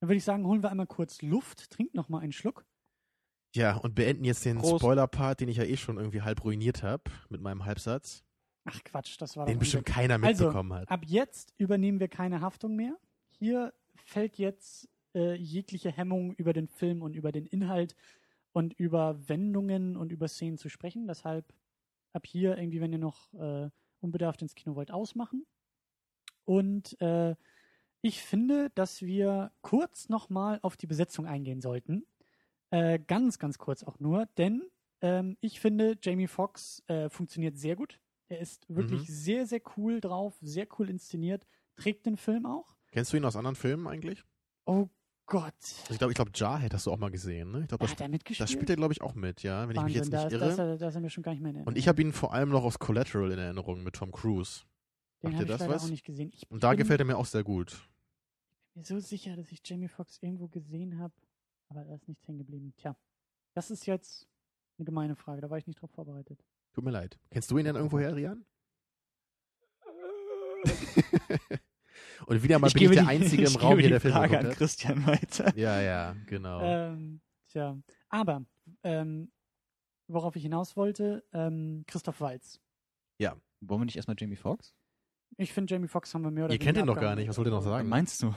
Dann 0.00 0.08
würde 0.08 0.16
ich 0.16 0.24
sagen, 0.24 0.46
holen 0.46 0.62
wir 0.62 0.70
einmal 0.70 0.86
kurz 0.86 1.22
Luft, 1.22 1.70
trinkt 1.70 1.94
noch 1.94 2.08
mal 2.08 2.18
einen 2.20 2.32
Schluck. 2.32 2.66
Ja, 3.54 3.76
und 3.76 3.94
beenden 3.94 4.24
jetzt 4.24 4.44
den. 4.44 4.62
Spoiler-Part, 4.62 5.40
den 5.40 5.48
ich 5.48 5.56
ja 5.56 5.64
eh 5.64 5.76
schon 5.76 5.96
irgendwie 5.96 6.22
halb 6.22 6.44
ruiniert 6.44 6.82
habe 6.82 7.04
mit 7.28 7.40
meinem 7.40 7.64
Halbsatz, 7.64 8.22
Ach 8.64 8.78
Quatsch, 8.84 9.16
das 9.20 9.36
war 9.36 9.46
den 9.46 9.54
doch 9.54 9.60
bestimmt 9.60 9.86
keiner 9.86 10.22
Also, 10.22 10.44
mitbekommen 10.44 10.74
hat. 10.74 10.88
Ab 10.90 11.00
jetzt 11.06 11.54
übernehmen 11.56 11.98
wir 11.98 12.08
keine 12.08 12.42
Haftung 12.42 12.76
mehr. 12.76 12.96
Hier 13.38 13.72
fällt 13.96 14.36
jetzt 14.36 14.86
äh, 15.14 15.34
jegliche 15.34 15.90
Hemmung 15.90 16.32
über 16.34 16.52
den 16.52 16.68
Film 16.68 17.02
und 17.02 17.16
über 17.16 17.32
den 17.32 17.46
Inhalt 17.46 17.96
und 18.52 18.74
über 18.74 19.28
Wendungen 19.28 19.96
und 19.96 20.12
über 20.12 20.28
Szenen 20.28 20.58
zu 20.58 20.68
sprechen. 20.68 21.06
Deshalb 21.06 21.52
ab 22.12 22.26
hier 22.26 22.58
irgendwie, 22.58 22.80
wenn 22.80 22.92
ihr 22.92 22.98
noch 22.98 23.32
äh, 23.34 23.70
unbedarft 24.00 24.42
ins 24.42 24.54
Kino 24.54 24.74
wollt, 24.76 24.90
ausmachen. 24.90 25.46
Und 26.44 27.00
äh, 27.00 27.36
ich 28.02 28.22
finde, 28.22 28.70
dass 28.74 29.02
wir 29.02 29.52
kurz 29.62 30.08
nochmal 30.08 30.58
auf 30.62 30.76
die 30.76 30.86
Besetzung 30.86 31.26
eingehen 31.26 31.60
sollten. 31.60 32.06
Äh, 32.70 33.00
ganz, 33.00 33.38
ganz 33.38 33.58
kurz 33.58 33.82
auch 33.84 34.00
nur, 34.00 34.26
denn 34.38 34.64
ähm, 35.02 35.36
ich 35.40 35.60
finde, 35.60 35.98
Jamie 36.02 36.28
Foxx 36.28 36.82
äh, 36.88 37.10
funktioniert 37.10 37.58
sehr 37.58 37.76
gut. 37.76 38.00
Er 38.28 38.40
ist 38.40 38.68
wirklich 38.68 39.02
Mhm. 39.02 39.06
sehr, 39.08 39.46
sehr 39.46 39.60
cool 39.76 40.00
drauf, 40.00 40.38
sehr 40.42 40.68
cool 40.78 40.90
inszeniert, 40.90 41.46
trägt 41.76 42.06
den 42.06 42.16
Film 42.16 42.46
auch. 42.46 42.76
Kennst 42.92 43.12
du 43.12 43.16
ihn 43.16 43.24
aus 43.24 43.34
anderen 43.36 43.56
Filmen 43.56 43.88
eigentlich? 43.88 44.24
Oh 44.66 44.88
Gott. 45.30 45.54
Also 45.54 45.92
ich 45.92 45.98
glaube, 45.98 46.10
ich 46.12 46.16
glaube, 46.16 46.32
Jarhead 46.34 46.74
hast 46.74 46.86
du 46.86 46.92
auch 46.92 46.98
mal 46.98 47.10
gesehen, 47.10 47.52
ne? 47.52 47.60
Ich 47.62 47.68
glaube, 47.68 47.78
Da 47.82 47.86
das, 47.86 47.92
hat 47.92 48.00
er 48.02 48.08
mitgespielt. 48.08 48.40
das 48.44 48.50
spielt 48.50 48.68
er, 48.68 48.76
glaube 48.76 48.92
ich, 48.92 49.00
auch 49.00 49.14
mit, 49.14 49.42
ja, 49.42 49.66
wenn 49.68 49.76
ich 49.76 49.82
mich 49.82 49.94
jetzt 49.94 50.10
Wahnsinn, 50.12 50.28
nicht 50.28 50.42
da, 50.42 50.46
ist- 50.48 50.58
irre. 50.58 50.72
ist 50.72 50.72
er, 50.72 50.76
da 50.78 50.88
ist 50.88 50.94
er 50.96 51.00
mir 51.00 51.10
schon 51.10 51.22
gar 51.22 51.30
nicht 51.32 51.40
mehr 51.40 51.52
in 51.54 51.62
Und 51.62 51.78
ich 51.78 51.86
habe 51.88 52.02
ihn 52.02 52.12
vor 52.12 52.34
allem 52.34 52.48
noch 52.50 52.64
aus 52.64 52.78
Collateral 52.78 53.30
in 53.30 53.38
Erinnerung 53.38 53.82
mit 53.82 53.94
Tom 53.94 54.10
Cruise. 54.12 54.62
Den 55.22 55.32
Macht 55.32 55.42
ich 55.42 55.48
das 55.48 55.60
leider 55.60 55.72
was? 55.74 55.84
auch 55.84 55.88
nicht 55.88 56.04
gesehen. 56.04 56.30
Ich 56.34 56.50
Und 56.50 56.62
da 56.64 56.70
bin 56.70 56.78
gefällt 56.78 57.00
er 57.00 57.06
mir 57.06 57.16
auch 57.16 57.26
sehr 57.26 57.44
gut. 57.44 57.80
mir 58.74 58.82
so 58.84 58.98
sicher, 58.98 59.36
dass 59.36 59.50
ich 59.52 59.60
Jamie 59.64 59.88
Foxx 59.88 60.18
irgendwo 60.20 60.48
gesehen 60.48 60.98
habe, 60.98 61.14
aber 61.68 61.84
da 61.84 61.94
ist 61.94 62.08
nichts 62.08 62.26
hängen 62.26 62.38
geblieben. 62.38 62.74
Tja, 62.76 62.96
das 63.54 63.70
ist 63.70 63.86
jetzt 63.86 64.26
eine 64.78 64.84
gemeine 64.84 65.14
Frage, 65.16 65.40
da 65.42 65.48
war 65.50 65.58
ich 65.58 65.66
nicht 65.66 65.80
drauf 65.80 65.90
vorbereitet. 65.92 66.44
Tut 66.72 66.84
mir 66.84 66.90
leid. 66.90 67.18
Kennst 67.30 67.50
du 67.50 67.58
ihn 67.58 67.64
denn 67.66 67.76
irgendwoher, 67.76 68.16
Rian? 68.16 68.44
Und 72.26 72.42
wieder 72.42 72.58
mal 72.58 72.70
bin 72.70 72.82
ich 72.82 72.90
der 72.90 73.02
die- 73.02 73.08
Einzige 73.08 73.42
im 73.44 73.48
ich 73.50 73.62
Raum 73.62 73.78
hier, 73.78 73.88
der 73.88 74.00
Film 74.00 74.14
Frage 74.14 74.38
an 74.38 74.46
hat. 74.48 74.56
Christian 74.56 75.06
weiter. 75.06 75.56
Ja, 75.56 75.80
ja, 75.80 76.14
genau. 76.26 76.60
Ähm, 76.62 77.20
tja, 77.48 77.76
aber 78.08 78.44
ähm, 78.84 79.30
worauf 80.08 80.36
ich 80.36 80.42
hinaus 80.42 80.76
wollte, 80.76 81.24
ähm, 81.32 81.84
Christoph 81.86 82.20
Waltz. 82.20 82.60
Wollen 83.62 83.82
wir 83.82 83.84
nicht 83.84 83.96
erstmal 83.96 84.16
Jamie 84.18 84.36
Foxx? 84.36 84.72
Ich 85.36 85.52
finde, 85.52 85.74
Jamie 85.74 85.86
Foxx 85.86 86.14
haben 86.14 86.22
wir 86.22 86.30
mehr 86.30 86.46
oder 86.46 86.54
Ihr 86.54 86.58
kennt 86.58 86.78
ihn 86.78 86.86
doch 86.86 86.98
gar 86.98 87.14
nicht, 87.14 87.28
was 87.28 87.36
wollt 87.36 87.46
ihr 87.46 87.50
noch 87.50 87.60
sagen? 87.60 87.86
Meinst 87.90 88.22
du? 88.22 88.34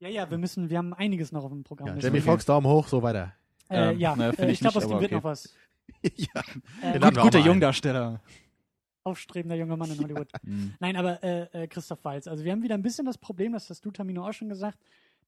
Ja, 0.00 0.08
ja, 0.08 0.28
wir 0.28 0.38
müssen, 0.38 0.68
wir 0.70 0.78
haben 0.78 0.92
einiges 0.92 1.30
noch 1.30 1.44
auf 1.44 1.52
dem 1.52 1.62
Programm. 1.62 1.86
ja, 1.86 1.96
Jamie 1.98 2.20
Foxx, 2.20 2.46
Daumen 2.46 2.66
hoch, 2.66 2.88
so 2.88 3.00
weiter. 3.00 3.32
Äh, 3.68 3.92
Ähm, 3.92 4.00
ja, 4.00 4.16
naja, 4.16 4.32
ich 4.42 4.48
ich 4.54 4.60
glaube, 4.60 4.78
aus 4.78 4.88
dem 4.88 4.98
wird 4.98 5.04
okay. 5.04 5.14
noch 5.14 5.22
was. 5.22 5.54
ja. 6.02 6.42
Äh, 6.82 6.98
Gut, 6.98 7.16
guter. 7.16 7.38
Jungdarsteller. 7.38 8.20
Aufstrebender 9.10 9.56
junger 9.56 9.76
Mann 9.76 9.90
in 9.90 9.98
Hollywood. 10.00 10.28
Mhm. 10.42 10.74
Nein, 10.80 10.96
aber 10.96 11.22
äh, 11.22 11.64
äh, 11.64 11.66
Christoph 11.68 12.04
Waltz. 12.04 12.26
Also 12.26 12.44
wir 12.44 12.52
haben 12.52 12.62
wieder 12.62 12.74
ein 12.74 12.82
bisschen 12.82 13.04
das 13.06 13.18
Problem, 13.18 13.52
das 13.52 13.68
hast 13.70 13.84
du, 13.84 13.90
Tamino, 13.90 14.26
auch 14.26 14.32
schon 14.32 14.48
gesagt, 14.48 14.78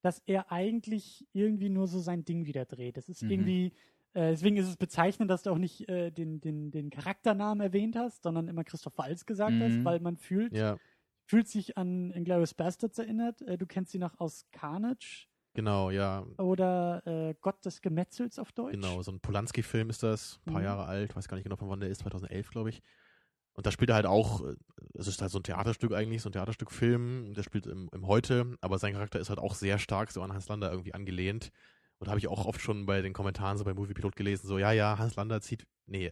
dass 0.00 0.20
er 0.26 0.50
eigentlich 0.50 1.26
irgendwie 1.32 1.68
nur 1.68 1.86
so 1.86 2.00
sein 2.00 2.24
Ding 2.24 2.46
wieder 2.46 2.64
dreht. 2.64 2.96
Das 2.96 3.08
ist 3.08 3.22
Mhm. 3.22 3.30
irgendwie, 3.30 3.66
äh, 4.14 4.30
deswegen 4.30 4.56
ist 4.56 4.66
es 4.68 4.76
bezeichnend, 4.76 5.30
dass 5.30 5.42
du 5.44 5.50
auch 5.50 5.58
nicht 5.58 5.88
äh, 5.88 6.10
den, 6.10 6.40
den, 6.40 6.70
den 6.70 6.90
Charakternamen 6.90 7.60
erwähnt 7.60 7.94
hast, 7.96 8.22
sondern 8.22 8.48
immer 8.48 8.64
Christoph 8.64 8.96
Waltz 8.98 9.26
gesagt 9.26 9.52
hast, 9.60 9.72
Mhm. 9.74 9.84
weil 9.84 10.00
man 10.00 10.16
fühlt, 10.16 10.56
Ja, 10.56 10.76
fühlt 11.26 11.46
sich 11.48 11.76
an 11.78 12.10
Inglourious 12.10 12.54
Bastards 12.54 12.98
erinnert. 12.98 13.42
Äh, 13.42 13.56
du 13.58 13.66
kennst 13.66 13.92
sie 13.92 13.98
noch 13.98 14.18
aus 14.18 14.46
Carnage 14.50 15.28
genau, 15.54 15.90
ja. 15.90 16.26
oder 16.38 17.02
äh, 17.06 17.34
Gott 17.40 17.64
des 17.64 17.80
Gemetzels 17.80 18.38
auf 18.40 18.50
Deutsch. 18.52 18.72
Genau, 18.72 19.00
so 19.02 19.12
ein 19.12 19.20
Polanski-Film 19.20 19.88
ist 19.88 20.02
das, 20.02 20.40
ein 20.46 20.52
paar 20.52 20.60
Mhm. 20.62 20.66
Jahre 20.66 20.84
alt, 20.86 21.14
weiß 21.14 21.28
gar 21.28 21.36
nicht 21.36 21.44
genau, 21.44 21.56
von 21.56 21.68
wann 21.68 21.80
der 21.80 21.90
ist, 21.90 22.00
2011, 22.00 22.50
glaube 22.50 22.70
ich. 22.70 22.82
Und 23.54 23.66
da 23.66 23.70
spielt 23.70 23.90
er 23.90 23.96
halt 23.96 24.06
auch, 24.06 24.42
äh, 24.42 24.54
es 24.94 25.06
ist 25.06 25.20
halt 25.20 25.30
so 25.30 25.38
ein 25.38 25.42
Theaterstück 25.42 25.92
eigentlich, 25.92 26.22
so 26.22 26.28
ein 26.28 26.32
Theaterstück-Film, 26.32 27.34
der 27.34 27.42
spielt 27.42 27.66
im, 27.66 27.88
im 27.92 28.06
Heute, 28.06 28.56
aber 28.60 28.78
sein 28.78 28.94
Charakter 28.94 29.20
ist 29.20 29.28
halt 29.28 29.38
auch 29.38 29.54
sehr 29.54 29.78
stark 29.78 30.10
so 30.10 30.22
an 30.22 30.32
Hans 30.32 30.48
Lander 30.48 30.70
irgendwie 30.70 30.94
angelehnt. 30.94 31.50
Und 31.98 32.06
da 32.06 32.10
habe 32.10 32.18
ich 32.18 32.28
auch 32.28 32.46
oft 32.46 32.60
schon 32.60 32.86
bei 32.86 33.00
den 33.00 33.12
Kommentaren 33.12 33.58
so 33.58 33.64
bei 33.64 33.74
Moviepilot 33.74 34.16
gelesen, 34.16 34.48
so, 34.48 34.58
ja, 34.58 34.72
ja, 34.72 34.98
Hans 34.98 35.14
Lander 35.14 35.40
zieht, 35.40 35.66
nee, 35.86 36.10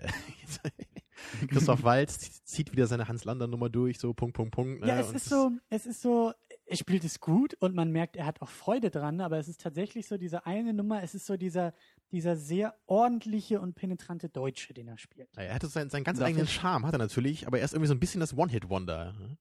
Christoph 1.49 1.83
Waltz 1.83 2.45
zieht 2.45 2.73
wieder 2.73 2.87
seine 2.87 3.09
Hans 3.09 3.25
Lander 3.25 3.47
Nummer 3.47 3.69
durch, 3.69 3.99
so 3.99 4.15
Punkt, 4.15 4.37
Punkt, 4.37 4.55
Punkt. 4.55 4.87
Ja, 4.87 4.95
ne? 4.95 5.01
es 5.01 5.09
Und 5.09 5.17
ist 5.17 5.29
so, 5.29 5.51
es 5.69 5.87
ist 5.87 6.01
so, 6.01 6.33
er 6.67 6.77
spielt 6.77 7.05
es 7.05 7.19
gut 7.19 7.55
und 7.55 7.75
man 7.75 7.91
merkt, 7.91 8.17
er 8.17 8.27
hat 8.27 8.41
auch 8.41 8.49
Freude 8.49 8.91
dran, 8.91 9.21
aber 9.21 9.39
es 9.39 9.49
ist 9.49 9.61
tatsächlich 9.61 10.07
so 10.07 10.17
diese 10.17 10.47
eine 10.47 10.73
Nummer, 10.73 11.03
es 11.03 11.15
ist 11.15 11.27
so 11.27 11.37
dieser, 11.37 11.75
dieser 12.13 12.37
sehr 12.37 12.75
ordentliche 12.87 13.61
und 13.61 13.75
penetrante 13.75 14.29
Deutsche, 14.29 14.75
den 14.75 14.89
er 14.89 14.99
spielt. 14.99 15.29
Ja, 15.37 15.43
Er 15.45 15.55
hatte 15.55 15.69
seinen, 15.69 15.91
seinen 15.91 16.05
ganz 16.05 16.19
Darf 16.19 16.29
eigenen 16.29 16.45
ich- 16.47 16.53
Charme, 16.55 16.87
hat 16.87 16.95
er 16.95 16.99
natürlich, 16.99 17.47
aber 17.47 17.59
er 17.59 17.65
ist 17.65 17.73
irgendwie 17.73 17.89
so 17.89 17.95
ein 17.95 18.01
bisschen 18.01 18.21
das 18.21 18.37
One-Hit-Wonder. 18.37 19.13
ne? 19.13 19.39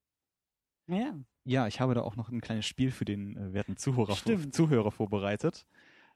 Naja, 0.88 1.13
Ja, 1.43 1.67
ich 1.67 1.80
habe 1.80 1.93
da 1.93 2.01
auch 2.01 2.15
noch 2.15 2.30
ein 2.30 2.41
kleines 2.41 2.65
Spiel 2.65 2.91
für 2.91 3.05
den 3.05 3.38
äh, 3.38 3.53
werten 3.53 3.78
Zuhörer. 3.78 4.15
Zuhörer 4.51 4.91
vorbereitet. 4.91 5.65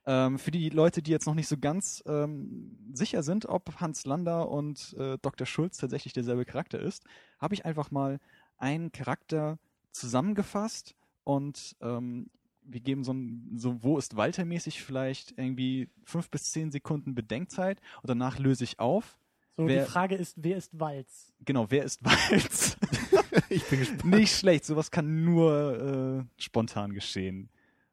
Ähm, 0.06 0.38
für 0.38 0.51
die 0.51 0.70
Leute, 0.70 1.01
die 1.01 1.12
jetzt 1.12 1.28
noch 1.28 1.34
nicht 1.36 1.47
so 1.47 1.58
ganz 1.58 2.04
ähm, 2.08 2.78
sicher 2.93 3.24
sind, 3.24 3.45
ob 3.45 3.80
Hans 3.80 4.06
Lander 4.06 4.49
und 4.49 4.93
äh, 4.99 5.18
Dr. 5.22 5.47
Schulz 5.47 5.78
tatsächlich 5.78 6.14
derselbe 6.14 6.43
Charakter 6.45 6.80
ist, 6.80 7.06
habe 7.39 7.54
ich 7.54 7.66
einfach 7.66 7.89
mal 7.91 8.20
einen 8.58 8.91
Charakter 8.91 9.60
zusammengefasst 9.91 10.95
und 11.24 11.76
ähm, 11.82 12.30
wir 12.66 12.80
geben 12.82 13.03
so 13.03 13.14
ein, 13.14 13.51
so 13.55 13.84
wo 13.84 13.97
ist 13.97 14.16
Walter 14.16 14.45
mäßig 14.45 14.82
vielleicht 14.84 15.32
irgendwie 15.38 15.89
fünf 16.03 16.30
bis 16.30 16.51
zehn 16.51 16.72
Sekunden 16.72 17.16
Bedenkzeit 17.16 17.80
und 18.01 18.09
danach 18.09 18.39
löse 18.39 18.64
ich 18.64 18.80
auf. 18.80 19.20
so 19.57 19.68
Wer- 19.68 19.86
die 19.86 19.91
Frage 19.91 20.16
ist, 20.16 20.36
wer 20.41 20.57
ist 20.57 20.80
Walz? 20.80 21.34
Genau, 21.45 21.70
wer 21.70 21.84
ist 21.84 22.03
Walz? 22.03 22.78
ich 23.49 23.64
bin 23.66 23.80
gespannt. 23.80 24.05
Nicht 24.05 24.36
schlecht, 24.36 24.66
sowas 24.66 24.91
kann 24.91 25.24
nur 25.26 26.26
äh, 26.38 26.41
spontan 26.41 26.93
geschehen. 26.93 27.49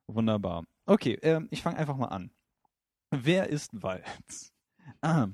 Wunderbar. 0.06 0.64
Okay, 0.86 1.18
ähm, 1.22 1.48
ich 1.50 1.62
fange 1.62 1.76
einfach 1.78 1.96
mal 1.96 2.06
an. 2.08 2.30
Wer 3.10 3.48
ist 3.48 3.82
Walz? 3.82 4.52
Ah, 5.00 5.28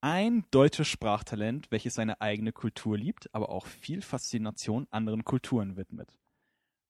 ein 0.00 0.44
deutsches 0.50 0.88
Sprachtalent, 0.88 1.70
welches 1.70 1.94
seine 1.94 2.20
eigene 2.20 2.52
Kultur 2.52 2.98
liebt, 2.98 3.32
aber 3.34 3.48
auch 3.48 3.66
viel 3.66 4.02
Faszination 4.02 4.86
anderen 4.90 5.24
Kulturen 5.24 5.76
widmet. 5.76 6.18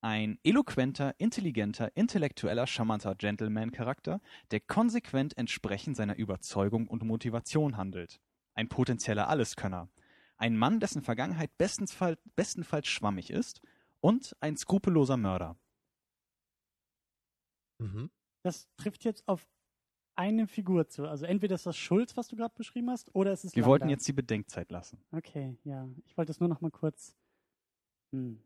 Ein 0.05 0.39
eloquenter, 0.43 1.15
intelligenter, 1.17 1.91
intellektueller, 1.97 2.67
charmanter 2.67 3.15
Gentleman-Charakter, 3.15 4.21
der 4.51 4.61
konsequent 4.61 5.35
entsprechend 5.39 5.97
seiner 5.97 6.17
Überzeugung 6.17 6.89
und 6.89 7.03
Motivation 7.05 7.79
handelt. 7.79 8.21
Ein 8.53 8.69
potenzieller 8.69 9.29
Alleskönner. 9.29 9.89
Ein 10.37 10.59
Mann, 10.59 10.79
dessen 10.79 11.01
Vergangenheit 11.01 11.57
bestenfalls, 11.57 12.21
bestenfalls 12.37 12.87
schwammig 12.87 13.31
ist. 13.31 13.63
Und 14.01 14.37
ein 14.41 14.59
skrupelloser 14.59 15.17
Mörder. 15.17 15.57
Mhm. 17.79 18.11
Das 18.43 18.69
trifft 18.77 19.07
jetzt 19.07 19.27
auf 19.27 19.49
eine 20.17 20.47
Figur 20.47 20.87
zu. 20.87 21.09
Also 21.09 21.25
entweder 21.25 21.55
ist 21.55 21.65
das 21.65 21.79
Schulz, 21.79 22.15
was 22.15 22.29
du 22.29 22.37
gerade 22.37 22.55
beschrieben 22.55 22.91
hast, 22.91 23.15
oder 23.15 23.33
es 23.33 23.43
ist 23.45 23.57
Wir 23.57 23.63
Lander. 23.63 23.71
wollten 23.71 23.89
jetzt 23.89 24.07
die 24.07 24.13
Bedenkzeit 24.13 24.71
lassen. 24.71 25.03
Okay, 25.13 25.57
ja. 25.65 25.89
Ich 26.05 26.15
wollte 26.19 26.31
es 26.31 26.41
nur 26.41 26.51
noch 26.51 26.61
mal 26.61 26.71
kurz. 26.71 27.17
Hm, 28.13 28.39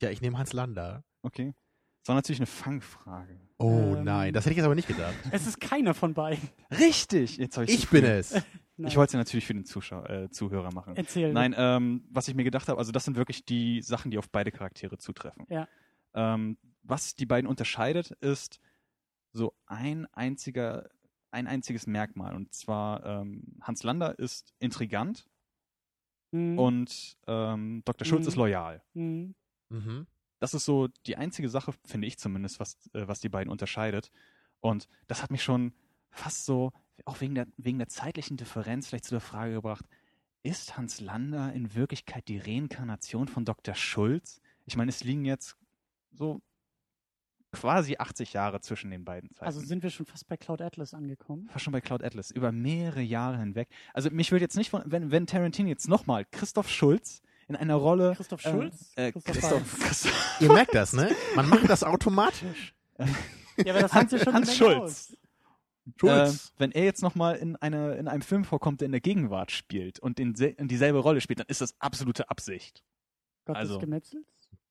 ja. 0.00 0.10
Ich 0.10 0.20
nehme 0.20 0.38
Hans 0.38 0.52
Lander. 0.52 1.04
Okay. 1.22 1.54
Das 2.02 2.08
war 2.08 2.16
natürlich 2.16 2.40
eine 2.40 2.46
Fangfrage. 2.46 3.40
Oh 3.56 3.94
Ähm. 3.96 4.04
nein, 4.04 4.34
das 4.34 4.44
hätte 4.44 4.52
ich 4.52 4.56
jetzt 4.58 4.66
aber 4.66 4.74
nicht 4.74 4.88
gedacht. 4.88 5.14
Es 5.32 5.46
ist 5.46 5.58
keiner 5.60 5.94
von 5.94 6.12
beiden. 6.12 6.50
Richtig! 6.70 7.38
Jetzt 7.38 7.56
Ich 7.56 7.86
zu 7.86 7.90
bin 7.90 8.04
es. 8.04 8.34
Nein. 8.76 8.88
Ich 8.88 8.96
wollte 8.96 9.10
es 9.10 9.12
ja 9.12 9.18
natürlich 9.20 9.46
für 9.46 9.54
den 9.54 9.64
Zuschauer, 9.64 10.10
äh, 10.10 10.30
Zuhörer 10.30 10.72
machen. 10.74 10.96
Erzähl. 10.96 11.32
Nein, 11.32 11.54
ähm, 11.56 12.04
was 12.10 12.26
ich 12.26 12.34
mir 12.34 12.42
gedacht 12.42 12.68
habe, 12.68 12.78
also 12.78 12.90
das 12.90 13.04
sind 13.04 13.16
wirklich 13.16 13.44
die 13.44 13.80
Sachen, 13.82 14.10
die 14.10 14.18
auf 14.18 14.28
beide 14.28 14.50
Charaktere 14.50 14.98
zutreffen. 14.98 15.46
Ja. 15.48 15.68
Ähm, 16.12 16.58
was 16.82 17.14
die 17.14 17.24
beiden 17.24 17.48
unterscheidet, 17.48 18.10
ist 18.20 18.58
so 19.32 19.54
ein 19.66 20.06
einziger, 20.12 20.90
ein 21.30 21.46
einziges 21.46 21.86
Merkmal. 21.86 22.34
Und 22.34 22.52
zwar 22.52 23.04
ähm, 23.06 23.58
Hans 23.62 23.84
Lander 23.84 24.18
ist 24.18 24.52
intrigant 24.58 25.28
Mhm. 26.34 26.58
und 26.58 27.16
ähm, 27.28 27.82
Dr. 27.84 28.04
Schulz 28.06 28.22
Mhm. 28.24 28.28
ist 28.28 28.36
loyal. 28.36 28.82
Mhm. 28.94 29.34
Mhm. 29.68 30.06
Das 30.40 30.52
ist 30.52 30.64
so 30.64 30.88
die 31.06 31.16
einzige 31.16 31.48
Sache, 31.48 31.72
finde 31.84 32.06
ich 32.08 32.18
zumindest, 32.18 32.58
was, 32.60 32.76
äh, 32.92 33.06
was 33.06 33.20
die 33.20 33.28
beiden 33.28 33.50
unterscheidet. 33.50 34.10
Und 34.60 34.88
das 35.06 35.22
hat 35.22 35.30
mich 35.30 35.42
schon 35.44 35.72
fast 36.10 36.44
so, 36.44 36.72
auch 37.04 37.20
wegen 37.20 37.34
der, 37.34 37.46
wegen 37.56 37.78
der 37.78 37.88
zeitlichen 37.88 38.36
Differenz, 38.36 38.88
vielleicht 38.88 39.04
zu 39.04 39.14
der 39.14 39.20
Frage 39.20 39.54
gebracht, 39.54 39.84
ist 40.42 40.76
Hans 40.76 41.00
Lander 41.00 41.52
in 41.52 41.74
Wirklichkeit 41.74 42.28
die 42.28 42.38
Reinkarnation 42.38 43.28
von 43.28 43.44
Dr. 43.44 43.74
Schulz? 43.74 44.40
Ich 44.66 44.76
meine, 44.76 44.90
es 44.90 45.02
liegen 45.04 45.24
jetzt 45.24 45.56
so 46.12 46.42
quasi 47.54 47.96
80 47.98 48.32
Jahre 48.32 48.60
zwischen 48.60 48.90
den 48.90 49.04
beiden 49.04 49.30
Zeiten. 49.30 49.44
Also 49.46 49.60
sind 49.60 49.82
wir 49.82 49.90
schon 49.90 50.06
fast 50.06 50.28
bei 50.28 50.36
Cloud 50.36 50.60
Atlas 50.60 50.94
angekommen. 50.94 51.48
Fast 51.50 51.64
schon 51.64 51.72
bei 51.72 51.80
Cloud 51.80 52.02
Atlas, 52.04 52.30
über 52.30 52.52
mehrere 52.52 53.00
Jahre 53.00 53.38
hinweg. 53.38 53.68
Also 53.92 54.10
mich 54.10 54.30
würde 54.32 54.44
jetzt 54.44 54.56
nicht 54.56 54.70
von, 54.70 54.82
wenn, 54.86 55.10
wenn 55.10 55.26
Tarantino 55.26 55.68
jetzt 55.68 55.88
nochmal 55.88 56.24
Christoph 56.30 56.68
Schulz 56.68 57.22
in 57.48 57.56
einer 57.56 57.74
Rolle. 57.74 58.14
Christoph 58.16 58.44
äh, 58.44 58.50
Schulz? 58.50 58.92
Äh, 58.96 59.12
Christoph 59.12 59.32
Christoph, 59.34 59.78
Christoph, 59.80 60.36
Ihr 60.40 60.52
merkt 60.52 60.74
das, 60.74 60.92
ne? 60.92 61.10
Man 61.36 61.48
macht 61.48 61.68
das 61.68 61.82
automatisch. 61.84 62.74
Ja, 63.56 63.72
aber 63.72 63.82
das 63.82 63.92
haben 63.92 64.08
sie 64.08 64.18
schon 64.18 64.34
Hans 64.34 64.56
Schulz. 64.56 64.80
aus. 64.80 65.16
Schulz. 66.00 66.46
Äh, 66.56 66.60
wenn 66.60 66.72
er 66.72 66.84
jetzt 66.84 67.02
nochmal 67.02 67.36
in, 67.36 67.56
eine, 67.56 67.94
in 67.96 68.08
einem 68.08 68.22
Film 68.22 68.44
vorkommt, 68.44 68.80
der 68.80 68.86
in 68.86 68.92
der 68.92 69.00
Gegenwart 69.00 69.50
spielt 69.52 69.98
und 69.98 70.18
in, 70.18 70.34
in 70.34 70.68
dieselbe 70.68 70.98
Rolle 70.98 71.20
spielt, 71.20 71.40
dann 71.40 71.46
ist 71.48 71.60
das 71.60 71.78
absolute 71.80 72.30
Absicht. 72.30 72.82
Gott 73.44 73.56
Also- 73.56 73.78
des 73.78 73.80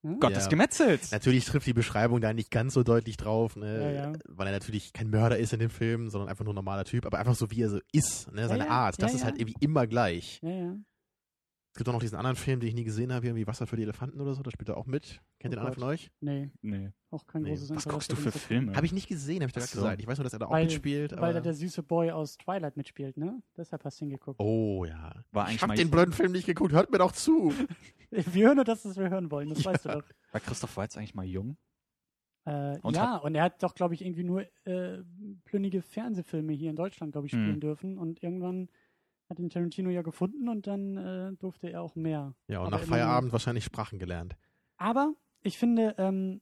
Gemetzels? 0.04 0.14
Ja? 0.16 0.20
Gott 0.20 0.32
Ja. 0.32 0.38
des 0.38 0.50
Gemetzels. 0.50 1.12
Natürlich 1.12 1.46
trifft 1.46 1.66
die 1.68 1.74
Beschreibung 1.74 2.22
da 2.22 2.34
nicht 2.34 2.52
ganz 2.52 2.74
so 2.74 2.84
deutlich 2.84 3.18
drauf, 3.18 3.56
ne? 3.56 3.94
Ja, 3.96 4.12
ja. 4.12 4.14
weil 4.28 4.48
er 4.48 4.54
natürlich 4.54 4.94
kein 4.94 5.10
Mörder 5.10 5.38
ist 5.38 5.54
in 5.54 5.60
dem 5.60 5.70
Film, 5.70 6.10
sondern 6.10 6.30
einfach 6.30 6.44
nur 6.44 6.54
ein 6.54 6.56
normaler 6.56 6.86
Typ, 6.86 7.06
aber 7.06 7.20
einfach 7.20 7.36
so 7.36 7.50
wie 7.52 7.62
er 7.62 7.70
so 7.70 7.80
ist, 7.92 8.32
ne? 8.32 8.48
seine 8.48 8.66
ja, 8.66 8.70
Art, 8.70 9.02
das 9.02 9.12
ja, 9.12 9.16
ist 9.16 9.22
ja. 9.22 9.28
halt 9.28 9.40
irgendwie 9.40 9.56
immer 9.62 9.88
gleich. 9.88 10.40
Ja, 10.44 10.50
ja. 10.50 10.76
Es 11.74 11.78
gibt 11.80 11.90
auch 11.90 11.94
noch 11.94 12.02
diesen 12.02 12.18
anderen 12.20 12.36
Film, 12.36 12.60
den 12.60 12.70
ich 12.70 12.76
nie 12.76 12.84
gesehen 12.84 13.12
habe, 13.12 13.26
irgendwie 13.26 13.48
Wasser 13.48 13.66
für 13.66 13.76
die 13.76 13.82
Elefanten 13.82 14.22
oder 14.22 14.36
so, 14.36 14.44
da 14.44 14.52
spielt 14.52 14.70
er 14.70 14.78
auch 14.78 14.86
mit. 14.86 15.20
Kennt 15.40 15.56
Oh 15.56 15.58
den 15.58 15.60
einer 15.66 15.74
von 15.74 15.82
euch? 15.84 16.12
Nee, 16.20 16.52
Nee. 16.62 16.92
auch 17.10 17.26
kein 17.26 17.42
Nee. 17.42 17.50
großes 17.50 17.64
Was 17.64 17.70
Interesse, 17.72 17.90
guckst 17.90 18.12
du 18.12 18.16
für. 18.16 18.32
Filme? 18.32 18.76
Habe 18.76 18.86
ich 18.86 18.94
nicht 18.94 19.08
gesehen, 19.08 19.38
habe 19.42 19.48
ich 19.48 19.54
gerade 19.54 19.66
so. 19.66 19.80
gesagt. 19.80 20.00
Ich 20.00 20.06
weiß 20.06 20.20
nur, 20.20 20.24
dass 20.24 20.34
er 20.34 20.40
da 20.40 20.46
auch 20.46 20.52
Weil- 20.52 20.66
mitspielt. 20.66 21.14
Weil 21.14 21.18
aber 21.18 21.34
da 21.34 21.42
der 21.42 21.56
süße 21.56 21.82
Boy 21.82 22.12
aus 22.12 22.38
Twilight 22.38 22.78
mitspielt, 22.78 23.18
ne? 23.18 23.42
Deshalb 23.58 23.84
hast 23.86 24.00
du 24.00 24.06
ihn 24.06 24.12
geguckt. 24.12 24.40
oh 24.40 24.86
ja. 24.86 25.24
War 25.32 25.46
Ich 25.46 25.50
eigentlich 25.50 25.62
hab 25.64 25.68
mal 25.70 25.76
den 25.78 25.90
blöden 25.90 26.14
Film 26.14 26.32
nicht 26.34 26.46
geguckt, 26.46 26.74
hört 26.74 26.92
mir 26.92 27.00
doch 27.00 27.12
zu. 27.12 27.52
Wir 28.12 28.46
hören 28.48 28.58
nur 28.58 28.66
das, 28.66 28.86
was 28.86 28.96
wir 28.96 29.10
hören 29.10 29.32
wollen, 29.32 29.50
das 29.50 29.66
weißt 29.66 29.86
du 29.86 29.90
doch. 29.90 30.04
War 30.32 30.42
Christoph 30.42 30.78
Waltz 30.78 30.96
eigentlich 30.96 31.16
mal 31.16 31.26
jung? 31.26 31.58
Äh, 32.46 32.78
Und 32.84 32.96
ja, 32.96 33.18
und 33.18 33.34
er 33.34 33.46
hat 33.46 33.64
doch, 33.64 33.74
glaube 33.74 33.96
ich, 33.96 34.04
irgendwie 34.06 34.24
nur 34.24 34.46
äh, 34.68 35.02
plünnige 35.46 35.82
Fernsehfilme 35.82 36.54
hier 36.54 36.70
in 36.70 36.76
Deutschland, 36.76 37.14
glaube 37.14 37.26
ich, 37.26 37.32
spielen 37.32 37.56
Mhm. 37.56 37.60
dürfen. 37.62 37.98
Und 37.98 38.22
irgendwann 38.22 38.70
hat 39.30 39.40
ihn 39.40 39.50
Tarantino 39.50 39.90
ja 39.90 40.02
gefunden 40.02 40.50
und 40.50 40.68
dann 40.68 40.98
äh, 40.98 41.34
durfte 41.34 41.70
er 41.70 41.82
auch 41.82 41.96
mehr. 41.96 42.36
Ja, 42.48 42.60
und 42.60 42.68
Aber 42.68 42.78
nach 42.78 42.84
immer 42.84 42.96
Feierabend 42.96 43.32
wahrscheinlich 43.32 43.64
Sprachen 43.64 44.00
gelernt. 44.00 44.36
Aber 44.78 45.14
ich 45.42 45.58
finde, 45.58 45.96
ähm, 45.98 46.42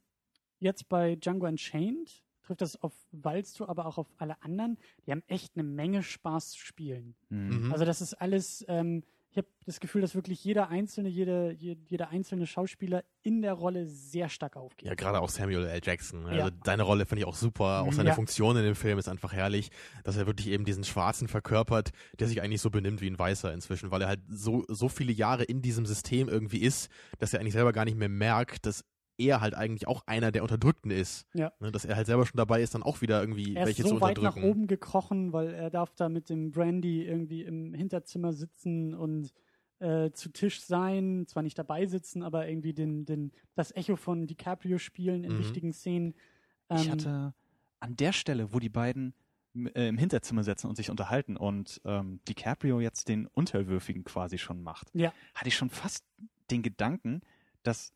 jetzt 0.60 0.90
bei 0.90 1.16
Django 1.16 1.48
Unchained 1.48 2.24
trifft 2.42 2.62
das 2.62 2.82
auf 2.82 2.94
Walz 3.12 3.60
aber 3.62 3.86
auch 3.86 3.98
auf 3.98 4.12
alle 4.18 4.42
anderen. 4.42 4.78
Die 5.06 5.12
haben 5.12 5.24
echt 5.28 5.56
eine 5.56 5.64
Menge 5.64 6.04
Spaß 6.04 6.52
zu 6.52 6.60
spielen. 6.60 7.16
Mhm. 7.30 7.72
Also 7.72 7.86
das 7.86 8.02
ist 8.02 8.16
alles, 8.16 8.66
ähm, 8.68 9.04
ich 9.32 9.38
habe 9.38 9.48
das 9.66 9.80
Gefühl, 9.80 10.02
dass 10.02 10.14
wirklich 10.14 10.44
jeder 10.44 10.68
einzelne, 10.70 11.08
jede, 11.10 11.52
je- 11.54 11.78
jeder 11.88 12.10
einzelne 12.10 12.46
Schauspieler 12.46 13.04
in 13.24 13.42
der 13.42 13.54
Rolle 13.54 13.88
sehr 13.88 14.28
stark 14.28 14.58
aufgeht. 14.58 14.88
Ja, 14.90 14.94
gerade 14.96 15.22
auch 15.22 15.30
Samuel 15.30 15.66
L. 15.66 15.80
Jackson. 15.84 16.26
Also 16.26 16.38
Ja. 16.50 16.52
seine 16.66 16.84
Rolle 16.84 17.06
finde 17.06 17.22
ich 17.22 17.26
auch 17.28 17.36
super. 17.36 17.82
Auch 17.84 17.94
seine 17.94 18.10
Ja. 18.10 18.16
Funktion 18.16 18.58
in 18.58 18.64
dem 18.64 18.76
Film 18.76 19.00
ist 19.00 19.08
einfach 19.08 19.32
herrlich, 19.34 19.70
dass 20.04 20.18
er 20.18 20.28
wirklich 20.28 20.48
eben 20.48 20.66
diesen 20.66 20.84
Schwarzen 20.84 21.28
verkörpert, 21.30 21.92
der 22.20 22.28
sich 22.28 22.42
eigentlich 22.42 22.62
so 22.62 22.70
benimmt 22.70 23.00
wie 23.02 23.10
ein 23.10 23.18
Weißer 23.18 23.54
inzwischen, 23.54 23.90
weil 23.90 24.02
er 24.02 24.10
halt 24.10 24.20
so, 24.28 24.66
so 24.68 24.90
viele 24.90 25.14
Jahre 25.14 25.44
in 25.46 25.62
diesem 25.62 25.86
System 25.86 26.28
irgendwie 26.28 26.60
ist, 26.60 26.90
dass 27.20 27.34
er 27.34 27.40
eigentlich 27.40 27.54
selber 27.54 27.72
gar 27.72 27.86
nicht 27.86 27.98
mehr 27.98 28.10
merkt, 28.10 28.66
dass 28.66 28.84
er 29.26 29.42
halt 29.42 29.56
eigentlich 29.56 29.88
auch 29.88 30.04
einer 30.08 30.32
der 30.32 30.44
Unterdrückten 30.44 30.92
ist. 30.92 31.26
Ja. 31.34 31.52
Ne, 31.60 31.72
dass 31.72 31.86
er 31.86 31.96
halt 31.96 32.08
selber 32.08 32.26
schon 32.26 32.38
dabei 32.38 32.62
ist, 32.62 32.74
dann 32.76 32.84
auch 32.84 33.02
wieder 33.02 33.20
irgendwie 33.22 33.56
Er 33.56 33.64
ist 33.64 33.68
welche 33.68 33.84
so 33.84 33.90
zu 33.90 34.02
weit 34.02 34.18
nach 34.18 34.24
unterdrücken. 34.24 34.50
oben 34.52 34.68
gekrochen, 34.68 35.34
weil 35.34 35.54
er 35.54 35.70
darf 35.70 35.94
da 35.96 36.10
mit 36.10 36.30
dem 36.30 36.52
Brandy 36.52 37.04
irgendwie 37.06 37.44
im 37.44 37.74
Hinterzimmer 37.74 38.34
sitzen 38.34 38.94
und 38.94 39.32
äh, 39.80 40.12
zu 40.12 40.30
Tisch 40.30 40.62
sein, 40.62 41.26
zwar 41.28 41.44
nicht 41.44 41.58
dabei 41.58 41.86
sitzen, 41.88 42.22
aber 42.24 42.48
irgendwie 42.48 42.74
den, 42.74 43.06
den, 43.06 43.32
das 43.56 43.76
Echo 43.76 43.96
von 43.96 44.28
DiCaprio 44.28 44.78
spielen 44.78 45.24
in 45.24 45.32
Mhm. 45.34 45.40
wichtigen 45.40 45.74
Szenen. 45.74 46.14
Ich 46.70 46.88
Ähm, 46.88 46.92
hatte 46.92 47.34
an 47.80 47.96
der 47.96 48.14
Stelle, 48.14 48.54
wo 48.54 48.60
die 48.60 48.70
beiden 48.70 49.14
äh, 49.56 49.88
im 49.90 49.98
Hinterzimmer 49.98 50.44
sitzen 50.44 50.68
und 50.68 50.76
sich 50.76 50.90
unterhalten 50.90 51.36
und 51.36 51.82
ähm, 51.84 52.20
DiCaprio 52.28 52.80
jetzt 52.80 53.08
den 53.10 53.26
Unterwürfigen 53.28 54.04
quasi 54.04 54.38
schon 54.38 54.62
macht, 54.62 54.92
Ja. 54.94 55.12
hatte 55.36 55.48
ich 55.50 55.56
schon 55.56 55.70
fast 55.70 56.06
den 56.52 56.62
Gedanken, 56.62 57.22
dass 57.64 57.92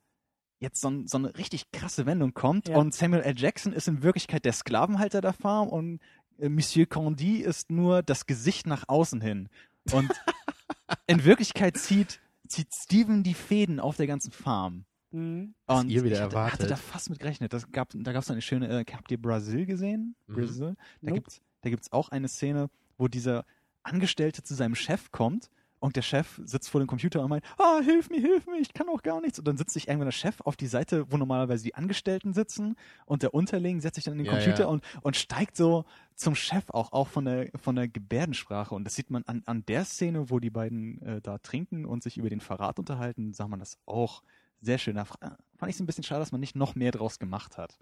jetzt 0.59 0.81
so, 0.81 0.89
ein, 0.89 1.07
so 1.07 1.17
eine 1.17 1.35
richtig 1.37 1.71
krasse 1.71 2.05
Wendung 2.05 2.33
kommt 2.33 2.69
Ja. 2.69 2.77
und 2.77 2.93
Samuel 2.93 3.23
L. 3.23 3.37
Jackson 3.37 3.73
ist 3.73 3.87
in 3.87 4.01
Wirklichkeit 4.03 4.45
der 4.45 4.53
Sklavenhalter 4.53 5.21
der 5.21 5.33
Farm 5.33 5.67
und 5.69 5.99
äh, 6.39 6.49
Monsieur 6.49 6.85
Candy 6.85 7.37
ist 7.37 7.69
nur 7.71 8.03
das 8.03 8.25
Gesicht 8.25 8.65
nach 8.67 8.85
außen 8.87 9.21
hin. 9.21 9.49
Und 9.91 10.11
in 11.07 11.23
Wirklichkeit 11.25 11.77
zieht, 11.77 12.19
zieht 12.47 12.73
Steven 12.73 13.23
die 13.23 13.33
Fäden 13.33 13.79
auf 13.79 13.97
der 13.97 14.07
ganzen 14.07 14.31
Farm. 14.31 14.85
mhm. 15.11 15.53
Und 15.67 15.89
ihr 15.89 16.03
wieder 16.03 16.15
ich 16.15 16.21
hatte, 16.21 16.35
erwartet. 16.35 16.59
hatte 16.61 16.67
da 16.67 16.75
fast 16.77 17.09
mit 17.09 17.19
gerechnet. 17.19 17.53
Das 17.53 17.71
gab, 17.71 17.89
da 17.93 18.11
gab 18.13 18.23
es 18.23 18.31
eine 18.31 18.41
schöne, 18.41 18.67
äh, 18.81 18.85
habt 18.93 19.11
ihr 19.11 19.21
Brasil 19.21 19.65
gesehen? 19.65 20.15
Mhm. 20.27 20.33
Brasil? 20.33 20.75
Da 21.01 21.09
Nope. 21.09 21.13
gibt's, 21.21 21.41
da 21.61 21.69
gibt's 21.69 21.91
auch 21.91 22.09
eine 22.09 22.27
Szene, 22.27 22.69
wo 22.97 23.07
dieser 23.07 23.45
Angestellte 23.83 24.41
zu 24.41 24.55
seinem 24.55 24.75
Chef 24.75 25.11
kommt 25.11 25.49
und 25.79 25.95
der 25.95 26.01
Chef 26.01 26.41
sitzt 26.43 26.69
vor 26.69 26.79
dem 26.79 26.87
Computer 26.87 27.21
und 27.21 27.29
meint, 27.29 27.43
ah, 27.57 27.79
hilf 27.81 28.09
mir, 28.09 28.19
hilf 28.19 28.47
mir, 28.47 28.57
ich 28.59 28.73
kann 28.73 28.89
auch 28.89 29.03
gar 29.03 29.21
nichts. 29.21 29.39
Und 29.39 29.47
dann 29.47 29.57
sitzt 29.57 29.73
sich 29.73 29.87
irgendwann 29.87 30.07
der 30.07 30.11
Chef 30.11 30.41
auf 30.41 30.55
die 30.55 30.67
Seite, 30.67 31.11
wo 31.11 31.17
normalerweise 31.17 31.63
die 31.63 31.75
Angestellten 31.75 32.33
sitzen 32.33 32.75
und 33.05 33.23
der 33.23 33.33
Unterling 33.33 33.81
setzt 33.81 33.95
sich 33.95 34.05
dann 34.05 34.13
in 34.13 34.19
den 34.19 34.25
Ja, 34.27 34.33
Computer 34.33 34.63
ja. 34.63 34.67
Und, 34.67 34.83
und 35.01 35.15
steigt 35.15 35.55
so 35.57 35.85
zum 36.15 36.35
Chef 36.35 36.69
auch, 36.69 36.91
auch 36.93 37.07
von 37.07 37.25
der, 37.25 37.49
von 37.61 37.75
der 37.75 37.87
Gebärdensprache. 37.87 38.73
Und 38.73 38.85
das 38.85 38.95
sieht 38.95 39.09
man 39.09 39.23
an, 39.25 39.43
an 39.45 39.65
der 39.65 39.85
Szene, 39.85 40.29
wo 40.29 40.39
die 40.39 40.49
beiden 40.49 41.01
äh, 41.01 41.21
da 41.21 41.37
trinken 41.37 41.85
und 41.85 42.03
sich 42.03 42.17
über 42.17 42.29
den 42.29 42.41
Verrat 42.41 42.79
unterhalten, 42.79 43.33
sah 43.33 43.47
man 43.47 43.59
das 43.59 43.77
auch 43.85 44.23
sehr 44.61 44.77
schön. 44.77 44.95
Da 44.95 45.05
fand 45.05 45.29
ich 45.67 45.75
es 45.75 45.79
ein 45.79 45.85
bisschen 45.85 46.03
schade, 46.03 46.21
dass 46.21 46.31
man 46.31 46.41
nicht 46.41 46.55
noch 46.55 46.75
mehr 46.75 46.91
draus 46.91 47.19
gemacht 47.19 47.57
hat. 47.57 47.77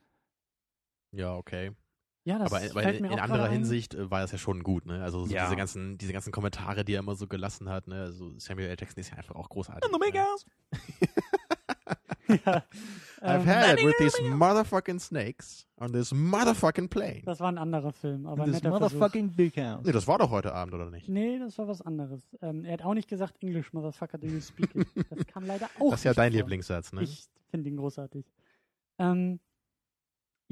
Ja, 1.12 1.36
okay. 1.36 1.72
Ja, 2.26 2.39
das 2.39 2.53
Aber, 2.53 2.63
aber 2.63 2.82
fällt 2.82 2.95
in, 2.97 3.01
mir 3.01 3.11
in 3.11 3.19
auch 3.19 3.24
anderer. 3.24 3.49
Hinsicht 3.49 3.93
äh, 3.95 4.09
war 4.09 4.21
das 4.21 4.32
ja 4.32 4.38
schon 4.38 4.63
gut, 4.63 4.86
ne? 4.86 5.03
Also 5.03 5.26
so 5.26 5.34
Ja. 5.34 5.43
diese 5.45 5.55
ganzen, 5.57 5.97
diese 5.97 6.13
ganzen 6.13 6.32
Kommentare, 6.32 6.86
die 6.86 6.93
er 6.93 6.99
immer 6.99 7.15
so 7.15 7.28
gelassen 7.28 7.67
hat, 7.69 7.88
ne? 7.88 8.01
Also 8.01 8.32
Samuel 8.39 8.69
L. 8.69 8.78
Jackson 8.80 8.99
ist 9.01 9.11
ja 9.11 9.17
einfach 9.17 9.36
auch 9.36 9.49
großartig. 9.49 9.91
Oh 9.93 9.97
my 9.97 10.09
ne? 10.11 10.19
God. 10.19 10.45
ja. 12.45 12.63
I've 13.21 13.41
Ähm, 13.41 13.45
had 13.45 13.80
it 13.80 13.86
with 13.86 13.95
these 13.99 14.21
motherfucking 14.21 14.99
snakes 14.99 15.65
on 15.78 15.91
this 15.91 16.13
motherfucking 16.13 16.88
plane. 16.89 17.21
das 17.26 17.39
war 17.41 17.49
ein 17.49 17.57
anderer 17.57 17.91
Film, 17.91 18.26
aber 18.26 18.45
This 18.45 18.55
netter 18.55 18.69
Versuch. 18.78 18.82
motherfucking 18.97 19.30
big 19.36 19.57
house. 19.57 19.84
Nee, 19.86 19.91
das 19.91 20.07
war 20.07 20.17
doch 20.17 20.30
heute 20.30 20.53
Abend, 20.53 20.74
oder 20.74 20.89
nicht? 20.89 21.07
Nee, 21.09 21.39
das 21.39 21.57
war 21.57 21.67
was 21.67 21.82
anderes. 21.82 22.21
Ähm, 22.41 22.63
er 22.65 22.74
hat 22.74 22.82
auch 22.84 22.93
nicht 22.93 23.09
gesagt, 23.09 23.36
English, 23.41 23.71
Motherfucker, 23.74 24.17
do 24.17 24.28
you 24.28 24.39
speak 24.41 24.74
it? 24.76 24.88
Das 25.09 25.26
kam 25.28 25.45
leider 25.45 25.69
auch 25.80 25.91
Das 25.91 25.99
ist 26.01 26.03
ja 26.05 26.13
dein 26.13 26.32
vor. 26.32 26.39
Lieblingssatz, 26.39 26.93
ne? 26.93 27.03
Ich 27.03 27.26
finde 27.49 27.69
ihn 27.69 27.78
großartig. 27.78 28.26
Ähm, 28.99 29.39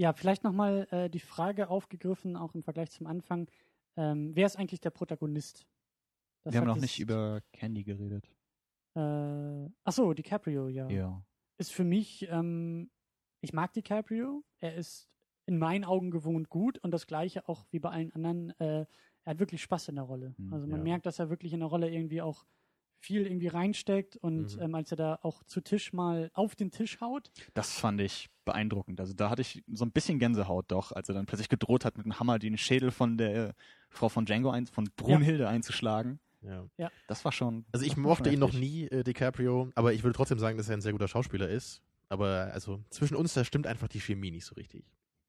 ja, 0.01 0.13
vielleicht 0.13 0.43
nochmal 0.43 0.87
äh, 0.89 1.09
die 1.11 1.19
Frage 1.19 1.69
aufgegriffen, 1.69 2.35
auch 2.35 2.55
im 2.55 2.63
Vergleich 2.63 2.89
zum 2.89 3.05
Anfang. 3.05 3.47
Ähm, 3.95 4.35
wer 4.35 4.47
ist 4.47 4.57
eigentlich 4.57 4.81
der 4.81 4.89
Protagonist? 4.89 5.67
Das 6.43 6.53
Wir 6.53 6.59
haben 6.59 6.67
noch 6.67 6.77
nicht 6.77 6.99
über 6.99 7.41
Candy 7.53 7.83
geredet. 7.83 8.27
Äh, 8.95 9.69
achso, 9.83 10.11
DiCaprio, 10.15 10.69
ja. 10.69 10.89
Ja. 10.89 11.23
Ist 11.59 11.71
für 11.71 11.83
mich, 11.83 12.27
ähm, 12.31 12.89
ich 13.41 13.53
mag 13.53 13.73
DiCaprio. 13.73 14.43
Er 14.57 14.73
ist 14.73 15.07
in 15.45 15.59
meinen 15.59 15.85
Augen 15.85 16.09
gewohnt 16.09 16.49
gut 16.49 16.79
und 16.79 16.89
das 16.89 17.05
Gleiche 17.05 17.47
auch 17.47 17.67
wie 17.69 17.79
bei 17.79 17.91
allen 17.91 18.11
anderen. 18.13 18.49
Äh, 18.59 18.87
er 19.23 19.31
hat 19.31 19.39
wirklich 19.39 19.61
Spaß 19.61 19.89
in 19.89 19.95
der 19.97 20.05
Rolle. 20.05 20.33
Hm, 20.35 20.51
also 20.51 20.65
man 20.65 20.79
ja. 20.79 20.83
merkt, 20.83 21.05
dass 21.05 21.19
er 21.19 21.29
wirklich 21.29 21.53
in 21.53 21.59
der 21.59 21.69
Rolle 21.69 21.91
irgendwie 21.91 22.23
auch 22.23 22.43
viel 23.01 23.25
irgendwie 23.25 23.47
reinsteckt 23.47 24.15
und 24.17 24.55
Mhm. 24.55 24.61
ähm, 24.61 24.75
als 24.75 24.91
er 24.91 24.97
da 24.97 25.19
auch 25.23 25.43
zu 25.43 25.59
Tisch 25.61 25.91
mal 25.91 26.29
auf 26.33 26.55
den 26.55 26.71
Tisch 26.71 27.01
haut, 27.01 27.31
Das 27.53 27.73
fand 27.77 27.99
ich 27.99 28.29
beeindruckend. 28.45 28.99
Also 28.99 29.13
da 29.13 29.29
hatte 29.29 29.41
ich 29.41 29.63
so 29.71 29.83
ein 29.85 29.91
bisschen 29.91 30.19
Gänsehaut 30.19 30.65
doch, 30.71 30.91
als 30.91 31.09
er 31.09 31.15
dann 31.15 31.25
plötzlich 31.25 31.49
gedroht 31.49 31.83
hat, 31.83 31.97
mit 31.97 32.05
einem 32.05 32.19
Hammer 32.19 32.39
den 32.39 32.57
Schädel 32.57 32.91
von 32.91 33.17
der 33.17 33.53
Frau 33.89 34.07
von 34.09 34.25
Django, 34.25 34.49
ein, 34.51 34.67
von 34.67 34.89
Brunhilde 34.95 35.47
einzuschlagen. 35.49 36.19
Ja. 36.77 36.89
Das 37.07 37.23
war 37.25 37.31
schon. 37.31 37.65
Also 37.71 37.85
ich 37.85 37.97
mochte 37.97 38.31
ihn 38.31 38.39
noch 38.39 38.53
nie, 38.53 38.85
äh, 38.87 39.03
DiCaprio, 39.03 39.69
aber 39.75 39.93
ich 39.93 40.03
würde 40.03 40.15
trotzdem 40.15 40.39
sagen, 40.39 40.57
dass 40.57 40.69
er 40.69 40.77
ein 40.77 40.81
sehr 40.81 40.91
guter 40.91 41.07
Schauspieler 41.07 41.47
ist. 41.49 41.81
Aber 42.09 42.49
also 42.53 42.83
zwischen 42.89 43.15
uns, 43.15 43.33
da 43.33 43.43
stimmt 43.45 43.67
einfach 43.67 43.87
die 43.87 43.99
Chemie 44.01 44.31
nicht 44.31 44.45
so 44.45 44.55
richtig. 44.55 44.83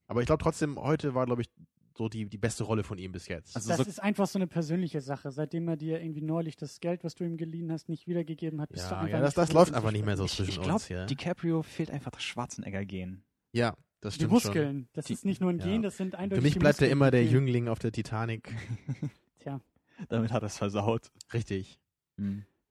Aber 0.09 0.21
ich 0.21 0.27
glaube 0.27 0.43
trotzdem, 0.43 0.79
heute 0.79 1.15
war, 1.15 1.27
glaube 1.27 1.43
ich, 1.43 1.49
so 1.97 2.09
die, 2.09 2.27
die 2.27 2.39
beste 2.39 2.65
Rolle 2.65 2.83
von 2.85 2.99
ihm 2.99 3.13
bis 3.13 3.29
jetzt. 3.29 3.55
Also 3.57 3.69
das 3.69 3.79
so- 3.79 3.85
ist 3.85 4.03
einfach 4.03 4.27
so 4.27 4.39
eine 4.39 4.47
persönliche 4.47 5.01
Sache. 5.01 5.31
Seitdem 5.31 5.69
er 5.69 5.77
dir 5.77 6.01
irgendwie 6.01 6.23
neulich 6.23 6.57
das 6.57 6.81
Geld, 6.81 7.05
was 7.05 7.15
du 7.15 7.25
ihm 7.25 7.37
geliehen 7.37 7.71
hast, 7.73 7.89
nicht 7.89 8.07
wiedergegeben 8.07 8.61
hat, 8.61 8.71
bist 8.71 8.91
du 8.91 8.95
ja, 8.95 9.01
einfach 9.01 9.13
ja, 9.13 9.21
das, 9.21 9.35
das 9.35 9.53
läuft 9.53 9.75
einfach 9.75 9.93
nicht 9.93 10.05
mehr 10.05 10.17
so 10.17 10.27
sprechen. 10.27 10.49
Ich, 10.51 10.55
zwischen 10.55 10.63
ich 10.69 10.73
uns 10.75 10.87
glaube, 10.87 11.01
hier. 11.01 11.07
DiCaprio 11.07 11.63
fehlt 11.63 11.91
einfach 11.91 12.11
das 12.11 12.23
Schwarzenegger-Gen. 12.23 13.23
Ja, 13.53 13.77
das 14.01 14.15
Die 14.15 14.21
stimmt 14.25 14.31
schon. 14.31 14.49
Muskeln, 14.49 14.89
das 14.95 15.05
Die- 15.07 15.13
ist 15.13 15.25
nicht 15.25 15.41
nur 15.41 15.51
ein 15.51 15.59
ja. 15.59 15.65
Gen, 15.67 15.83
das 15.83 15.97
sind 15.97 16.15
eindeutig 16.15 16.39
Für 16.41 16.43
mich 16.45 16.53
die 16.55 16.59
bleibt 16.59 16.81
er 16.83 16.91
immer 16.91 17.11
die 17.11 17.19
der. 17.19 17.27
Jüngling 17.27 17.69
auf 17.69 17.79
der 17.79 17.93
Titanic. 17.93 18.53
Tja, 19.41 19.61
Damit 20.09 20.33
hat 20.33 20.43
er 20.43 20.47
es 20.47 20.57
versaut. 20.59 21.11
Richtig. 21.33 21.79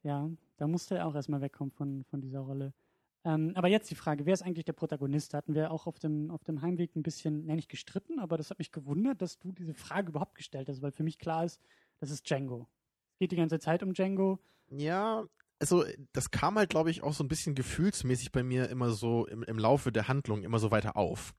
ja, 0.03 0.29
da 0.57 0.67
musste 0.67 0.95
er 0.97 1.07
auch 1.07 1.15
erstmal 1.15 1.41
wegkommen 1.41 1.71
von, 1.71 2.03
von 2.05 2.21
dieser 2.21 2.39
Rolle. 2.39 2.73
Ähm, 3.23 3.51
aber 3.55 3.67
jetzt 3.67 3.89
die 3.91 3.95
Frage, 3.95 4.25
wer 4.25 4.33
ist 4.33 4.41
eigentlich 4.41 4.65
der 4.65 4.73
Protagonist? 4.73 5.33
Da 5.33 5.37
hatten 5.37 5.53
wir 5.53 5.71
auch 5.71 5.85
auf 5.85 5.99
dem, 5.99 6.31
auf 6.31 6.43
dem 6.43 6.61
Heimweg 6.61 6.95
ein 6.95 7.03
bisschen, 7.03 7.47
ja, 7.47 7.55
nicht 7.55 7.69
gestritten, 7.69 8.19
aber 8.19 8.37
das 8.37 8.49
hat 8.49 8.57
mich 8.57 8.71
gewundert, 8.71 9.21
dass 9.21 9.37
du 9.37 9.51
diese 9.51 9.75
Frage 9.75 10.09
überhaupt 10.09 10.35
gestellt 10.35 10.69
hast, 10.69 10.81
weil 10.81 10.91
für 10.91 11.03
mich 11.03 11.19
klar 11.19 11.45
ist, 11.45 11.61
das 11.99 12.09
ist 12.09 12.27
Django. 12.27 12.67
Es 13.13 13.19
geht 13.19 13.31
die 13.31 13.35
ganze 13.35 13.59
Zeit 13.59 13.83
um 13.83 13.93
Django. 13.93 14.39
Ja, 14.69 15.25
also 15.59 15.85
das 16.13 16.31
kam 16.31 16.57
halt, 16.57 16.71
glaube 16.71 16.89
ich, 16.89 17.03
auch 17.03 17.13
so 17.13 17.23
ein 17.23 17.27
bisschen 17.27 17.53
gefühlsmäßig 17.53 18.31
bei 18.31 18.41
mir 18.41 18.69
immer 18.69 18.89
so 18.89 19.27
im, 19.27 19.43
im 19.43 19.59
Laufe 19.59 19.91
der 19.91 20.07
Handlung 20.07 20.43
immer 20.43 20.57
so 20.57 20.71
weiter 20.71 20.97
auf. 20.97 21.35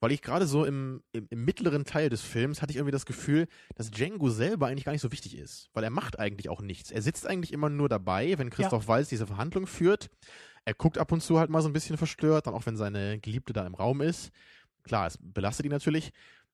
Weil 0.00 0.12
ich 0.12 0.22
gerade 0.22 0.46
so 0.46 0.64
im, 0.64 1.02
im, 1.12 1.26
im 1.28 1.44
mittleren 1.44 1.84
Teil 1.84 2.08
des 2.08 2.22
Films 2.22 2.62
hatte 2.62 2.70
ich 2.70 2.76
irgendwie 2.76 2.92
das 2.92 3.04
Gefühl, 3.04 3.48
dass 3.74 3.90
Django 3.90 4.30
selber 4.30 4.68
eigentlich 4.68 4.84
gar 4.84 4.92
nicht 4.92 5.02
so 5.02 5.12
wichtig 5.12 5.36
ist. 5.36 5.68
Weil 5.74 5.84
er 5.84 5.90
macht 5.90 6.18
eigentlich 6.18 6.48
auch 6.48 6.62
nichts. 6.62 6.90
Er 6.90 7.02
sitzt 7.02 7.26
eigentlich 7.26 7.52
immer 7.52 7.68
nur 7.68 7.88
dabei, 7.88 8.38
wenn 8.38 8.48
Christoph 8.48 8.86
Walz 8.88 9.08
diese 9.08 9.26
Verhandlung 9.26 9.66
führt. 9.66 10.08
Er 10.68 10.74
guckt 10.74 10.98
ab 10.98 11.12
und 11.12 11.22
zu 11.22 11.38
halt 11.38 11.48
mal 11.48 11.62
so 11.62 11.68
ein 11.70 11.72
bisschen 11.72 11.96
verstört, 11.96 12.46
dann 12.46 12.52
auch 12.52 12.66
wenn 12.66 12.76
seine 12.76 13.18
Geliebte 13.20 13.54
da 13.54 13.66
im 13.66 13.74
Raum 13.74 14.02
ist. 14.02 14.30
Klar, 14.82 15.06
es 15.06 15.16
belastet 15.18 15.64
ihn 15.64 15.72
natürlich. 15.72 16.12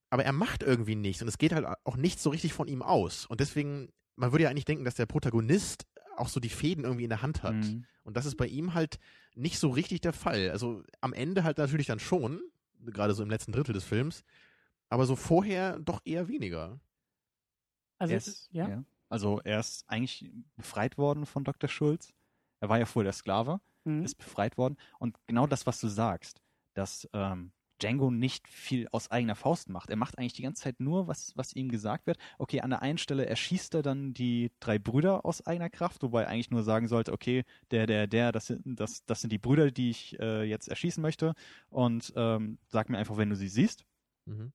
Aber 0.09 0.25
er 0.25 0.31
macht 0.31 0.63
irgendwie 0.63 0.95
nichts 0.95 1.21
und 1.21 1.27
es 1.27 1.37
geht 1.37 1.53
halt 1.53 1.67
auch 1.83 1.97
nicht 1.97 2.21
so 2.21 2.31
richtig 2.31 2.53
von 2.53 2.69
ihm 2.69 2.81
aus. 2.81 3.27
Und 3.27 3.41
deswegen, 3.41 3.89
man 4.15 4.31
würde 4.31 4.45
ja 4.45 4.51
eigentlich 4.51 4.67
denken, 4.67 4.85
dass 4.85 4.95
der 4.95 5.07
Protagonist 5.07 5.89
auch 6.17 6.29
so 6.29 6.39
die 6.39 6.49
Fäden 6.49 6.85
irgendwie 6.85 7.03
in 7.03 7.11
der 7.11 7.23
Hand 7.23 7.43
hat. 7.43 7.57
Mhm. 7.57 7.87
Und 8.05 8.17
das 8.17 8.25
ist 8.25 8.37
bei 8.37 8.47
ihm 8.47 8.75
halt 8.75 9.01
nicht 9.35 9.59
so 9.59 9.71
richtig 9.71 10.01
der 10.01 10.13
Fall. 10.13 10.53
Also 10.53 10.85
am 11.01 11.13
Ende 11.13 11.43
halt 11.43 11.59
natürlich 11.59 11.89
dann 11.89 11.99
schon, 11.99 12.41
gerade 12.87 13.15
so 13.15 13.25
im 13.25 13.31
letzten 13.31 13.51
Drittel 13.51 13.73
des 13.73 13.83
Films, 13.83 14.23
aber 14.91 15.07
so 15.07 15.17
vorher 15.17 15.81
doch 15.81 16.01
eher 16.05 16.29
weniger. 16.29 16.79
Also, 17.99 18.13
Er 18.13 18.19
ist, 18.19 18.29
ist, 18.29 18.49
ja. 18.53 18.85
Also 19.09 19.41
er 19.43 19.59
ist 19.59 19.83
eigentlich 19.89 20.31
befreit 20.55 20.99
worden 20.99 21.27
von 21.27 21.43
Dr. 21.43 21.69
Schulz. 21.69 22.15
Er 22.61 22.69
war 22.69 22.79
ja 22.79 22.87
vorher 22.87 23.11
der 23.11 23.19
Sklave, 23.19 23.61
Mhm. 23.85 24.05
ist 24.05 24.17
befreit 24.17 24.59
worden. 24.59 24.77
Und 24.99 25.17
genau 25.27 25.47
das, 25.47 25.67
was 25.67 25.81
du 25.81 25.89
sagst, 25.89 26.41
dass 26.75 27.09
ähm, 27.13 27.53
Django 27.81 28.11
nicht 28.11 28.49
viel 28.49 28.89
aus 28.93 29.11
eigener 29.11 29.35
Faust 29.35 29.69
macht. 29.69 29.91
Er 29.91 29.97
macht 29.97 30.19
eigentlich 30.19 30.33
die 30.33 30.43
ganze 30.43 30.63
Zeit 30.63 30.81
nur, 30.81 31.09
was, 31.09 31.33
was 31.37 31.53
ihm 31.55 31.69
gesagt 31.69 32.07
wird. 32.07 32.19
Okay, 32.39 32.61
an 32.61 32.71
der 32.71 32.83
einen 32.83 32.99
Stelle 32.99 33.27
erschießt 33.27 33.75
er 33.75 33.83
dann 33.83 34.15
die 34.15 34.53
drei 34.61 34.79
Brüder 34.79 35.25
aus 35.25 35.47
eigener 35.47 35.71
Kraft, 35.71 36.03
wobei 36.03 36.23
er 36.23 36.29
eigentlich 36.29 36.51
nur 36.51 36.63
sagen 36.63 36.89
sollte, 36.89 37.13
okay, 37.13 37.45
der, 37.71 37.87
der, 37.87 38.07
der, 38.07 38.33
das 38.33 38.47
sind, 38.47 38.63
das, 38.65 39.05
das 39.05 39.21
sind 39.21 39.31
die 39.31 39.39
Brüder, 39.39 39.71
die 39.71 39.91
ich 39.91 40.19
äh, 40.21 40.45
jetzt 40.45 40.69
erschießen 40.69 41.03
möchte. 41.03 41.35
Und 41.69 42.13
ähm, 42.17 42.59
sag 42.69 42.89
mir 42.89 42.99
einfach, 42.99 43.17
wenn 43.17 43.31
du 43.31 43.37
sie 43.37 43.49
siehst. 43.49 43.85
Mhm. 44.27 44.53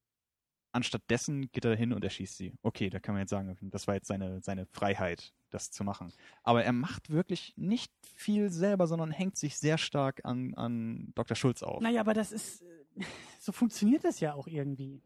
Anstattdessen 0.72 1.52
geht 1.52 1.66
er 1.66 1.76
hin 1.76 1.94
und 1.94 2.04
erschießt 2.04 2.38
sie. 2.38 2.54
Okay, 2.62 2.90
da 2.90 3.00
kann 3.00 3.16
man 3.16 3.22
jetzt 3.22 3.32
sagen, 3.32 3.58
das 3.62 3.88
war 3.88 3.96
jetzt 3.96 4.08
seine, 4.08 4.42
seine 4.42 4.66
Freiheit, 4.68 5.34
das 5.50 5.72
zu 5.72 5.84
machen. 5.84 6.14
Aber 6.44 6.64
er 6.64 6.74
macht 6.74 7.10
wirklich 7.10 7.54
nicht 7.58 7.92
viel 8.16 8.52
selber, 8.52 8.86
sondern 8.88 9.12
hängt 9.12 9.38
sich 9.38 9.58
sehr 9.58 9.78
stark 9.78 10.26
an, 10.26 10.54
an 10.56 11.12
Dr. 11.16 11.36
Schulz 11.36 11.64
auf. 11.64 11.82
Naja, 11.82 12.02
aber 12.02 12.14
das 12.14 12.32
ist, 12.32 12.64
so 13.40 13.52
funktioniert 13.52 14.04
das 14.04 14.20
ja 14.20 14.34
auch 14.34 14.48
irgendwie. 14.48 15.02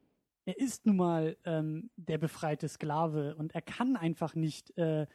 Er 0.45 0.59
ist 0.59 0.86
nun 0.86 0.97
mal 0.97 1.38
ähm, 1.45 1.89
der 1.95 2.18
befreite 2.18 2.68
Sklave 2.68 3.36
und 3.36 3.55
er 3.55 3.61
kann 3.61 3.95
einfach 3.95 4.36
nicht 4.36 4.78
äh, 4.78 5.07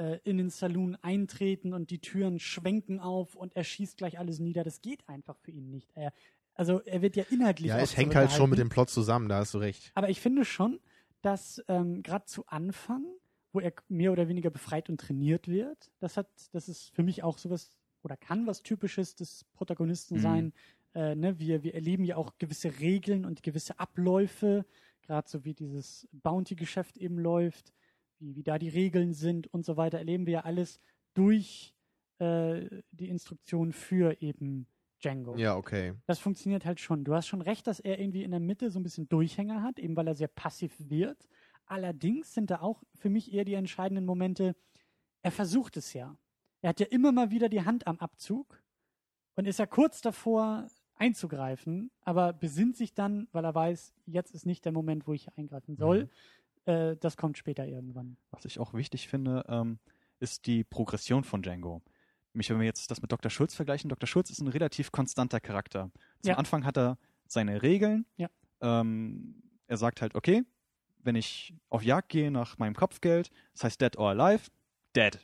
äh, 0.00 0.18
in 0.24 0.38
den 0.38 0.50
Saloon 0.50 0.96
eintreten 1.02 1.74
und 1.74 1.90
die 1.90 1.98
Türen 2.00 2.38
schwenken 2.38 3.00
auf 3.00 3.34
und 3.34 3.54
er 3.56 3.64
schießt 3.64 3.96
gleich 3.96 4.18
alles 4.18 4.38
nieder. 4.38 4.64
Das 4.64 4.80
geht 4.80 5.08
einfach 5.08 5.36
für 5.38 5.50
ihn 5.50 5.70
nicht. 5.70 5.90
Er, 5.94 6.12
also 6.60 6.80
er 6.82 7.00
wird 7.00 7.16
ja 7.16 7.24
inhaltlich 7.30 7.68
Ja, 7.68 7.78
es 7.78 7.96
hängt 7.96 8.14
halt 8.14 8.30
schon 8.32 8.50
mit 8.50 8.58
dem 8.58 8.68
Plot 8.68 8.90
zusammen, 8.90 9.30
da 9.30 9.38
hast 9.38 9.54
du 9.54 9.58
recht. 9.58 9.90
Aber 9.94 10.10
ich 10.10 10.20
finde 10.20 10.44
schon, 10.44 10.78
dass 11.22 11.64
ähm, 11.68 12.02
gerade 12.02 12.26
zu 12.26 12.46
Anfang, 12.48 13.02
wo 13.54 13.60
er 13.60 13.72
mehr 13.88 14.12
oder 14.12 14.28
weniger 14.28 14.50
befreit 14.50 14.90
und 14.90 15.00
trainiert 15.00 15.48
wird, 15.48 15.90
das 16.00 16.18
hat, 16.18 16.28
das 16.52 16.68
ist 16.68 16.94
für 16.94 17.02
mich 17.02 17.22
auch 17.22 17.38
sowas 17.38 17.78
oder 18.02 18.18
kann 18.18 18.46
was 18.46 18.62
Typisches 18.62 19.14
des 19.14 19.46
Protagonisten 19.54 20.16
Mhm. 20.16 20.20
sein. 20.20 20.52
Äh, 20.94 21.14
ne? 21.14 21.38
wir, 21.38 21.62
wir 21.62 21.74
erleben 21.74 22.04
ja 22.04 22.16
auch 22.16 22.36
gewisse 22.36 22.78
Regeln 22.78 23.24
und 23.24 23.42
gewisse 23.42 23.78
Abläufe, 23.78 24.66
gerade 25.00 25.30
so 25.30 25.46
wie 25.46 25.54
dieses 25.54 26.08
Bounty-Geschäft 26.12 26.98
eben 26.98 27.18
läuft, 27.18 27.72
wie, 28.18 28.36
wie 28.36 28.42
da 28.42 28.58
die 28.58 28.68
Regeln 28.68 29.14
sind 29.14 29.46
und 29.46 29.64
so 29.64 29.78
weiter, 29.78 29.96
erleben 29.96 30.26
wir 30.26 30.32
ja 30.34 30.40
alles 30.40 30.78
durch 31.14 31.74
äh, 32.18 32.82
die 32.90 33.08
Instruktion 33.08 33.72
für 33.72 34.20
eben 34.20 34.66
Django. 35.00 35.36
Ja, 35.36 35.56
okay. 35.56 35.94
Das 36.06 36.18
funktioniert 36.18 36.64
halt 36.64 36.80
schon. 36.80 37.04
Du 37.04 37.14
hast 37.14 37.26
schon 37.26 37.42
recht, 37.42 37.66
dass 37.66 37.80
er 37.80 37.98
irgendwie 37.98 38.22
in 38.22 38.30
der 38.30 38.40
Mitte 38.40 38.70
so 38.70 38.78
ein 38.78 38.82
bisschen 38.82 39.08
Durchhänger 39.08 39.62
hat, 39.62 39.78
eben 39.78 39.96
weil 39.96 40.06
er 40.06 40.14
sehr 40.14 40.28
passiv 40.28 40.74
wird. 40.78 41.28
Allerdings 41.66 42.34
sind 42.34 42.50
da 42.50 42.60
auch 42.60 42.82
für 42.96 43.10
mich 43.10 43.32
eher 43.32 43.44
die 43.44 43.54
entscheidenden 43.54 44.04
Momente, 44.04 44.56
er 45.22 45.30
versucht 45.30 45.76
es 45.76 45.92
ja. 45.92 46.16
Er 46.62 46.70
hat 46.70 46.80
ja 46.80 46.86
immer 46.86 47.12
mal 47.12 47.30
wieder 47.30 47.48
die 47.48 47.64
Hand 47.64 47.86
am 47.86 47.98
Abzug 47.98 48.62
und 49.36 49.46
ist 49.46 49.58
ja 49.58 49.66
kurz 49.66 50.00
davor 50.00 50.66
einzugreifen, 50.96 51.90
aber 52.02 52.32
besinnt 52.32 52.76
sich 52.76 52.92
dann, 52.92 53.28
weil 53.32 53.44
er 53.44 53.54
weiß, 53.54 53.94
jetzt 54.06 54.34
ist 54.34 54.46
nicht 54.46 54.64
der 54.64 54.72
Moment, 54.72 55.06
wo 55.06 55.14
ich 55.14 55.28
eingreifen 55.36 55.76
soll. 55.76 56.10
Äh, 56.66 56.96
das 56.96 57.16
kommt 57.16 57.38
später 57.38 57.66
irgendwann. 57.66 58.18
Was 58.30 58.44
ich 58.44 58.58
auch 58.58 58.74
wichtig 58.74 59.08
finde, 59.08 59.44
ähm, 59.48 59.78
ist 60.18 60.46
die 60.46 60.62
Progression 60.62 61.24
von 61.24 61.42
Django. 61.42 61.82
Nämlich, 62.32 62.48
wenn 62.50 62.58
wir 62.60 62.66
jetzt 62.66 62.90
das 62.90 63.02
mit 63.02 63.10
Dr. 63.10 63.30
Schulz 63.30 63.54
vergleichen, 63.54 63.88
Dr. 63.88 64.06
Schulz 64.06 64.30
ist 64.30 64.40
ein 64.40 64.48
relativ 64.48 64.92
konstanter 64.92 65.40
Charakter. 65.40 65.90
Zum 66.22 66.30
Ja. 66.30 66.36
Anfang 66.36 66.64
hat 66.64 66.76
er 66.78 66.96
seine 67.26 67.62
Regeln. 67.62 68.06
Ja. 68.16 68.28
Ähm, 68.60 69.42
er 69.66 69.76
sagt 69.76 70.00
halt, 70.02 70.14
okay, 70.14 70.42
wenn 71.02 71.16
ich 71.16 71.54
auf 71.70 71.82
Jagd 71.82 72.10
gehe 72.10 72.30
nach 72.30 72.58
meinem 72.58 72.74
Kopfgeld, 72.74 73.30
das 73.52 73.64
heißt 73.64 73.80
dead 73.80 73.96
or 73.98 74.10
alive, 74.10 74.50
dead. 74.94 75.18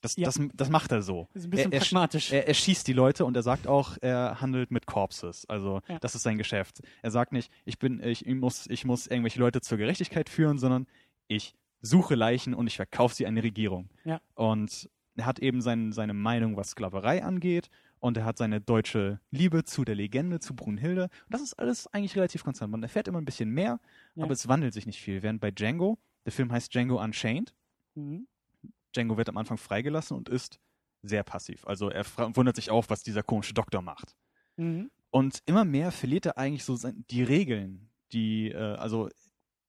Das, 0.00 0.16
Ja. 0.16 0.24
das, 0.26 0.38
das 0.54 0.68
macht 0.68 0.90
er 0.90 1.02
so. 1.02 1.28
Das 1.32 1.42
ist 1.42 1.46
ein 1.46 1.50
bisschen 1.50 1.72
Er- 1.72 1.78
er 1.78 1.82
sch- 1.84 1.88
pragmatisch. 1.90 2.32
Er, 2.32 2.48
er 2.48 2.54
schießt 2.54 2.86
die 2.88 2.92
Leute 2.92 3.24
und 3.24 3.36
er 3.36 3.42
sagt 3.42 3.66
auch, 3.66 3.96
er 4.00 4.40
handelt 4.40 4.70
mit 4.70 4.86
Corpses. 4.86 5.46
Also 5.48 5.80
Ja. 5.88 5.98
das 6.00 6.14
ist 6.14 6.22
sein 6.22 6.38
Geschäft. 6.38 6.80
Er 7.02 7.10
sagt 7.10 7.32
nicht, 7.32 7.52
ich 7.64 7.78
bin, 7.78 8.02
ich, 8.02 8.26
ich 8.26 8.34
muss, 8.34 8.66
ich 8.68 8.84
muss 8.84 9.06
irgendwelche 9.06 9.38
Leute 9.38 9.60
zur 9.60 9.78
Gerechtigkeit 9.78 10.28
führen, 10.28 10.58
sondern 10.58 10.86
ich 11.28 11.54
suche 11.82 12.14
Leichen 12.14 12.54
und 12.54 12.66
ich 12.66 12.76
verkaufe 12.76 13.14
sie 13.14 13.26
an 13.26 13.34
die 13.36 13.40
Regierung. 13.42 13.90
Ja. 14.04 14.20
Und 14.34 14.88
er 15.16 15.26
hat 15.26 15.38
eben 15.38 15.60
sein, 15.60 15.92
seine 15.92 16.14
Meinung, 16.14 16.56
was 16.56 16.70
Sklaverei 16.70 17.22
angeht, 17.22 17.68
und 18.00 18.16
er 18.16 18.24
hat 18.24 18.36
seine 18.36 18.60
deutsche 18.60 19.20
Liebe 19.30 19.62
zu 19.64 19.84
der 19.84 19.94
Legende, 19.94 20.40
zu 20.40 20.56
Brunhilde. 20.56 21.04
Und 21.04 21.10
das 21.28 21.40
ist 21.40 21.54
alles 21.54 21.86
eigentlich 21.94 22.16
relativ 22.16 22.42
konstant. 22.42 22.72
Man 22.72 22.82
erfährt 22.82 23.06
immer 23.06 23.20
ein 23.20 23.24
bisschen 23.24 23.50
mehr, 23.50 23.78
Ja. 24.16 24.24
aber 24.24 24.32
es 24.32 24.48
wandelt 24.48 24.74
sich 24.74 24.86
nicht 24.86 25.00
viel. 25.00 25.22
Während 25.22 25.40
bei 25.40 25.52
Django, 25.52 25.98
der 26.24 26.32
Film 26.32 26.50
heißt 26.50 26.74
Django 26.74 27.00
Unchained, 27.00 27.54
mhm. 27.94 28.26
Django 28.94 29.16
wird 29.16 29.28
am 29.28 29.36
Anfang 29.36 29.56
freigelassen 29.56 30.16
und 30.16 30.28
ist 30.28 30.58
sehr 31.02 31.22
passiv. 31.22 31.64
Also 31.66 31.90
er 31.90 32.04
wundert 32.36 32.56
sich 32.56 32.70
auch, 32.70 32.86
was 32.88 33.02
dieser 33.04 33.22
komische 33.22 33.54
Doktor 33.54 33.82
macht. 33.82 34.16
Mhm. 34.56 34.90
Und 35.10 35.38
immer 35.46 35.64
mehr 35.64 35.92
verliert 35.92 36.26
er 36.26 36.38
eigentlich 36.38 36.64
so 36.64 36.76
die 37.10 37.22
Regeln, 37.22 37.90
die, 38.12 38.50
äh, 38.50 38.56
also 38.56 39.10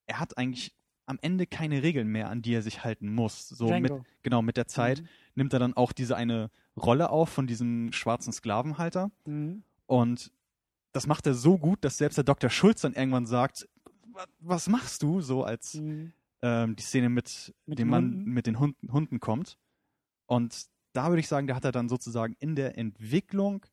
er 0.07 0.19
hat 0.19 0.37
eigentlich 0.37 0.75
am 1.05 1.19
Ende 1.21 1.45
keine 1.45 1.83
Regeln 1.83 2.07
mehr, 2.07 2.29
an 2.29 2.41
die 2.41 2.53
er 2.53 2.61
sich 2.61 2.83
halten 2.83 3.13
muss. 3.13 3.47
So 3.49 3.67
mit, 3.69 3.89
Django. 3.91 4.05
genau, 4.23 4.41
mit 4.41 4.57
der 4.57 4.67
Zeit 4.67 5.01
Mhm. 5.01 5.07
Nimmt 5.35 5.53
er 5.53 5.59
dann 5.59 5.73
auch 5.75 5.91
diese 5.91 6.15
eine 6.15 6.49
Rolle 6.77 7.09
auf 7.09 7.29
von 7.29 7.47
diesem 7.47 7.91
schwarzen 7.91 8.33
Sklavenhalter. 8.33 9.11
Mhm. 9.25 9.63
Und 9.85 10.31
das 10.91 11.07
macht 11.07 11.25
er 11.27 11.33
so 11.33 11.57
gut, 11.57 11.83
dass 11.83 11.97
selbst 11.97 12.17
der 12.17 12.23
Dr. 12.23 12.49
Schulz 12.49 12.81
dann 12.81 12.93
irgendwann 12.93 13.25
sagt, 13.25 13.67
"Wa- 14.11 14.25
was 14.39 14.67
machst 14.69 15.01
du? 15.03 15.21
So 15.21 15.43
als 15.43 15.75
Mhm. 15.75 16.13
ähm, 16.41 16.75
die 16.75 16.83
Szene 16.83 17.09
mit, 17.09 17.53
Mit 17.65 17.79
dem 17.79 17.89
Mann 17.89 18.03
Hunden? 18.05 18.31
mit 18.31 18.47
den 18.47 18.59
Hunden, 18.59 18.91
Hunden 18.91 19.19
kommt. 19.19 19.57
Und 20.27 20.67
da 20.93 21.09
würde 21.09 21.19
ich 21.21 21.27
sagen, 21.27 21.47
da 21.47 21.55
hat 21.55 21.65
er 21.65 21.71
dann 21.71 21.89
sozusagen 21.89 22.35
in 22.39 22.55
der 22.55 22.77
Entwicklung 22.77 23.65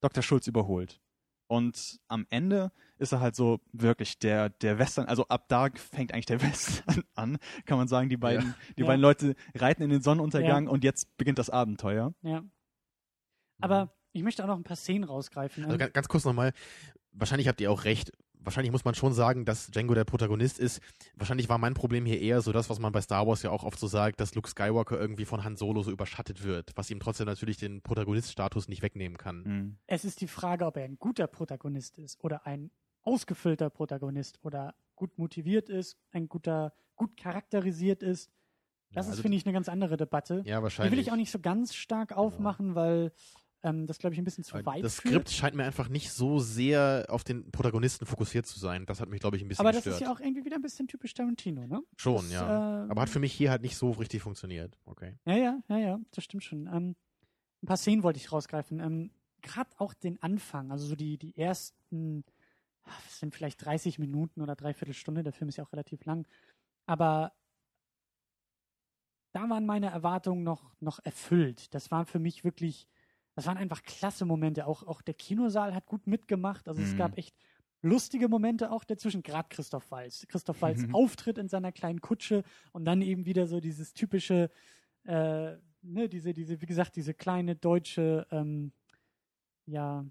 Dr. 0.00 0.22
Schulz 0.22 0.46
überholt. 0.46 1.00
Und 1.48 2.00
am 2.08 2.26
Ende 2.30 2.72
ist 2.98 3.12
er 3.12 3.20
halt 3.20 3.36
so 3.36 3.60
wirklich 3.72 4.18
der, 4.18 4.48
der 4.50 4.78
Western, 4.78 5.06
also 5.06 5.28
ab 5.28 5.46
da 5.48 5.68
fängt 5.74 6.12
eigentlich 6.12 6.26
der 6.26 6.40
Western 6.42 7.02
an, 7.14 7.38
kann 7.66 7.78
man 7.78 7.88
sagen. 7.88 8.08
Die 8.08 8.16
beiden, 8.16 8.54
die 8.76 8.80
Ja. 8.80 8.86
beiden 8.86 9.00
Leute 9.02 9.34
reiten 9.54 9.82
in 9.82 9.90
den 9.90 10.02
Sonnenuntergang 10.02 10.66
und 10.68 10.82
jetzt 10.84 11.16
beginnt 11.16 11.38
das 11.38 11.50
Abenteuer. 11.50 12.14
Ja. 12.22 12.42
Aber 13.60 13.94
ich 14.12 14.22
möchte 14.22 14.42
auch 14.42 14.48
noch 14.48 14.56
ein 14.56 14.64
paar 14.64 14.76
Szenen 14.76 15.04
rausgreifen. 15.04 15.64
Also 15.64 15.78
ganz, 15.78 15.92
ganz 15.92 16.08
kurz 16.08 16.24
nochmal, 16.24 16.52
wahrscheinlich 17.12 17.48
habt 17.48 17.60
ihr 17.60 17.70
auch 17.70 17.84
recht. 17.84 18.12
Wahrscheinlich 18.46 18.70
muss 18.70 18.84
man 18.84 18.94
schon 18.94 19.12
sagen, 19.12 19.44
dass 19.44 19.66
Django 19.72 19.92
der 19.94 20.04
Protagonist 20.04 20.58
ist. 20.60 20.80
Wahrscheinlich 21.16 21.48
war 21.48 21.58
mein 21.58 21.74
Problem 21.74 22.06
hier 22.06 22.20
eher 22.20 22.40
so 22.40 22.52
das, 22.52 22.70
was 22.70 22.78
man 22.78 22.92
bei 22.92 23.00
Star 23.00 23.26
Wars 23.26 23.42
ja 23.42 23.50
auch 23.50 23.64
oft 23.64 23.78
so 23.78 23.88
sagt, 23.88 24.20
dass 24.20 24.34
Luke 24.36 24.48
Skywalker 24.48 24.98
irgendwie 24.98 25.24
von 25.24 25.42
Han 25.42 25.56
Solo 25.56 25.82
so 25.82 25.90
überschattet 25.90 26.44
wird, 26.44 26.70
was 26.76 26.88
ihm 26.90 27.00
trotzdem 27.00 27.26
natürlich 27.26 27.56
den 27.56 27.82
Protagoniststatus 27.82 28.68
nicht 28.68 28.82
wegnehmen 28.82 29.18
kann. 29.18 29.42
Mhm. 29.42 29.78
es 29.88 30.04
ist 30.04 30.20
die 30.20 30.28
Frage, 30.28 30.64
ob 30.64 30.76
er 30.76 30.84
ein 30.84 30.96
guter 30.98 31.26
Protagonist 31.26 31.98
ist 31.98 32.22
oder 32.22 32.46
ein 32.46 32.70
ausgefüllter 33.02 33.68
Protagonist 33.68 34.38
oder 34.42 34.74
gut 34.94 35.18
motiviert 35.18 35.68
ist, 35.68 35.96
ein 36.12 36.28
guter, 36.28 36.72
gut 36.94 37.16
charakterisiert 37.16 38.02
ist. 38.02 38.30
Das 38.92 38.94
Ja, 38.94 39.00
ist, 39.02 39.08
also- 39.10 39.22
finde 39.22 39.36
ich, 39.36 39.44
eine 39.44 39.52
ganz 39.52 39.68
andere 39.68 39.96
Debatte. 39.96 40.36
Ja, 40.36 40.42
Die 40.42 40.48
will 40.50 40.62
wahrscheinlich. 40.62 41.00
ich 41.00 41.10
auch 41.12 41.16
nicht 41.16 41.30
so 41.32 41.40
ganz 41.40 41.74
stark 41.74 42.16
aufmachen, 42.16 42.74
weil 42.76 43.12
ähm, 43.66 43.86
das, 43.86 43.98
glaube 43.98 44.14
ich, 44.14 44.18
ein 44.20 44.24
bisschen 44.24 44.44
zu 44.44 44.54
weit 44.64 44.84
das 44.84 45.00
führt. 45.00 45.12
Skript 45.14 45.30
scheint 45.30 45.54
mir 45.56 45.64
einfach 45.64 45.88
nicht 45.88 46.12
so 46.12 46.38
sehr 46.38 47.06
auf 47.08 47.24
den 47.24 47.50
Protagonisten 47.50 48.06
fokussiert 48.06 48.46
zu 48.46 48.58
sein. 48.58 48.86
Das 48.86 49.00
hat 49.00 49.08
mich, 49.08 49.20
glaube 49.20 49.36
ich, 49.36 49.42
ein 49.42 49.48
bisschen 49.48 49.60
Aber 49.64 49.72
das 49.72 49.84
gestört. 49.84 50.00
ist 50.00 50.06
ja 50.06 50.12
auch 50.12 50.20
irgendwie 50.20 50.44
wieder 50.44 50.56
ein 50.56 50.62
bisschen 50.62 50.88
typisch 50.88 51.12
Tarantino, 51.14 51.66
ne? 51.66 51.82
Schon, 51.96 52.16
das, 52.16 52.32
ja. 52.32 52.84
äh, 52.84 52.90
Aber 52.90 53.02
hat 53.02 53.10
für 53.10 53.18
mich 53.20 53.32
hier 53.32 53.50
halt 53.50 53.62
nicht 53.62 53.76
so 53.76 53.90
richtig 53.90 54.22
funktioniert. 54.22 54.78
Okay. 54.86 55.14
Ja, 55.26 55.36
ja, 55.36 55.58
ja, 55.68 55.78
ja, 55.78 56.00
das 56.12 56.24
stimmt 56.24 56.44
schon. 56.44 56.66
Ähm, 56.66 56.96
ein 57.62 57.66
paar 57.66 57.76
Szenen 57.76 58.02
wollte 58.02 58.18
ich 58.18 58.32
rausgreifen. 58.32 58.80
Ähm, 58.80 59.10
Gerade 59.42 59.70
auch 59.78 59.94
den 59.94 60.20
Anfang, 60.22 60.72
also 60.72 60.86
so 60.86 60.96
die, 60.96 61.18
die 61.18 61.36
ersten, 61.36 62.24
ah, 62.84 62.90
das 63.04 63.20
sind 63.20 63.34
vielleicht 63.34 63.64
30 63.64 63.98
Minuten 63.98 64.40
oder 64.40 64.56
dreiviertel 64.56 64.94
Stunde, 64.94 65.22
der 65.22 65.32
Film 65.32 65.48
ist 65.48 65.56
ja 65.56 65.64
auch 65.64 65.72
relativ 65.72 66.04
lang, 66.04 66.26
aber 66.86 67.32
da 69.36 69.50
waren 69.50 69.66
meine 69.66 69.90
Erwartungen 69.90 70.42
noch, 70.42 70.72
noch 70.80 70.98
erfüllt. 71.04 71.74
Das 71.74 71.90
war 71.90 72.06
für 72.06 72.18
mich 72.18 72.42
wirklich, 72.42 72.88
das 73.36 73.46
waren 73.46 73.56
einfach 73.58 73.82
klasse 73.84 74.24
Momente. 74.24 74.66
Auch, 74.66 74.82
auch 74.82 75.00
der 75.02 75.14
Kinosaal 75.14 75.74
hat 75.74 75.86
gut 75.86 76.06
mitgemacht. 76.06 76.66
Also 76.68 76.82
es 76.82 76.92
Mhm. 76.94 76.98
gab 76.98 77.16
echt 77.18 77.36
lustige 77.82 78.28
Momente 78.28 78.72
auch 78.72 78.82
dazwischen, 78.82 79.22
gerade 79.22 79.48
Christoph 79.50 79.90
Walz. 79.92 80.26
Christoph 80.28 80.60
Walz 80.62 80.80
Mhm. 80.82 80.94
Auftritt 80.94 81.38
in 81.38 81.48
seiner 81.48 81.70
kleinen 81.70 82.00
Kutsche 82.00 82.42
und 82.72 82.84
dann 82.84 83.02
eben 83.02 83.26
wieder 83.26 83.46
so 83.46 83.60
dieses 83.60 83.92
typische, 83.94 84.50
äh, 85.04 85.56
ne, 85.82 86.08
diese, 86.08 86.32
diese, 86.32 86.60
wie 86.60 86.66
gesagt, 86.66 86.96
diese 86.96 87.14
kleine 87.14 87.54
deutsche, 87.54 88.26
ähm, 88.32 88.72
ja, 89.66 90.04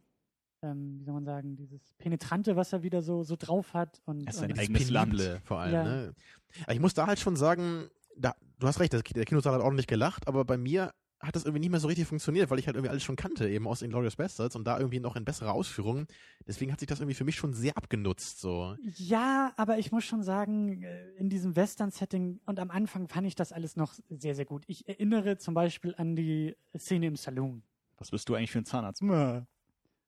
ähm, 0.62 1.00
wie 1.00 1.04
soll 1.04 1.14
man 1.16 1.26
sagen, 1.26 1.56
dieses 1.56 1.94
Penetrante, 1.98 2.56
was 2.56 2.72
er 2.74 2.84
wieder 2.84 3.02
so, 3.02 3.24
so 3.24 3.36
drauf 3.36 3.74
hat. 3.74 4.02
Und, 4.06 4.24
Er 4.26 4.30
ist 4.30 4.42
ein 4.42 4.58
eigenes. 4.58 4.88
Penible 4.88 5.42
vor 5.44 5.60
allem. 5.60 5.74
Ja. 5.74 5.84
Ne? 5.84 6.16
Aber 6.64 6.74
ich 6.74 6.80
muss 6.80 6.94
da 6.94 7.08
halt 7.08 7.20
schon 7.20 7.36
sagen, 7.36 7.90
da, 8.18 8.36
du 8.60 8.68
hast 8.68 8.80
recht, 8.80 8.94
das- 8.94 9.04
der 9.04 9.26
Kinosaal 9.26 9.56
hat 9.56 9.62
ordentlich 9.62 9.88
gelacht, 9.88 10.28
aber 10.28 10.46
bei 10.46 10.58
mir 10.58 10.94
hat 11.20 11.36
das 11.36 11.46
irgendwie 11.46 11.62
nicht 11.62 11.72
mehr 11.72 11.80
so 11.80 11.88
richtig 11.88 12.08
funktioniert, 12.08 12.50
weil 12.50 12.60
ich 12.60 12.68
halt 12.68 12.76
irgendwie 12.76 12.90
alles 12.92 13.04
schon 13.04 13.16
kannte, 13.16 13.50
eben 13.50 13.68
aus 13.68 13.82
Inglourious 13.82 14.16
Bastards 14.18 14.56
und 14.56 14.66
da 14.66 14.78
irgendwie 14.80 15.00
noch 15.00 15.16
in 15.16 15.26
besserer 15.26 15.54
Ausführung. 15.54 16.08
Deswegen 16.48 16.72
hat 16.72 16.80
sich 16.80 16.88
das 16.88 17.00
irgendwie 17.00 17.16
für 17.16 17.26
mich 17.26 17.36
schon 17.36 17.54
sehr 17.54 17.78
abgenutzt, 17.78 18.40
so. 18.42 18.78
Ja, 18.78 19.54
aber 19.56 19.78
ich 19.80 19.92
muss 19.92 20.04
schon 20.04 20.22
sagen, 20.24 20.84
äh, 20.84 21.12
in 21.14 21.30
diesem 21.30 21.56
Western-Setting 21.56 22.42
und 22.46 22.60
am 22.60 22.70
Anfang 22.72 23.08
fand 23.08 23.26
ich 23.26 23.36
das 23.36 23.52
alles 23.54 23.78
noch 23.78 23.94
sehr, 24.10 24.36
sehr 24.36 24.46
gut. 24.46 24.64
Ich 24.68 24.88
erinnere 24.88 25.38
zum 25.38 25.54
Beispiel 25.54 25.96
an 25.98 26.16
die 26.16 26.56
Szene 26.78 27.08
im 27.08 27.16
Saloon. 27.16 27.64
Was 27.98 28.12
bist 28.12 28.28
du 28.30 28.36
eigentlich 28.36 28.52
für 28.52 28.60
ein 28.60 28.66
Zahnarzt? 28.66 29.02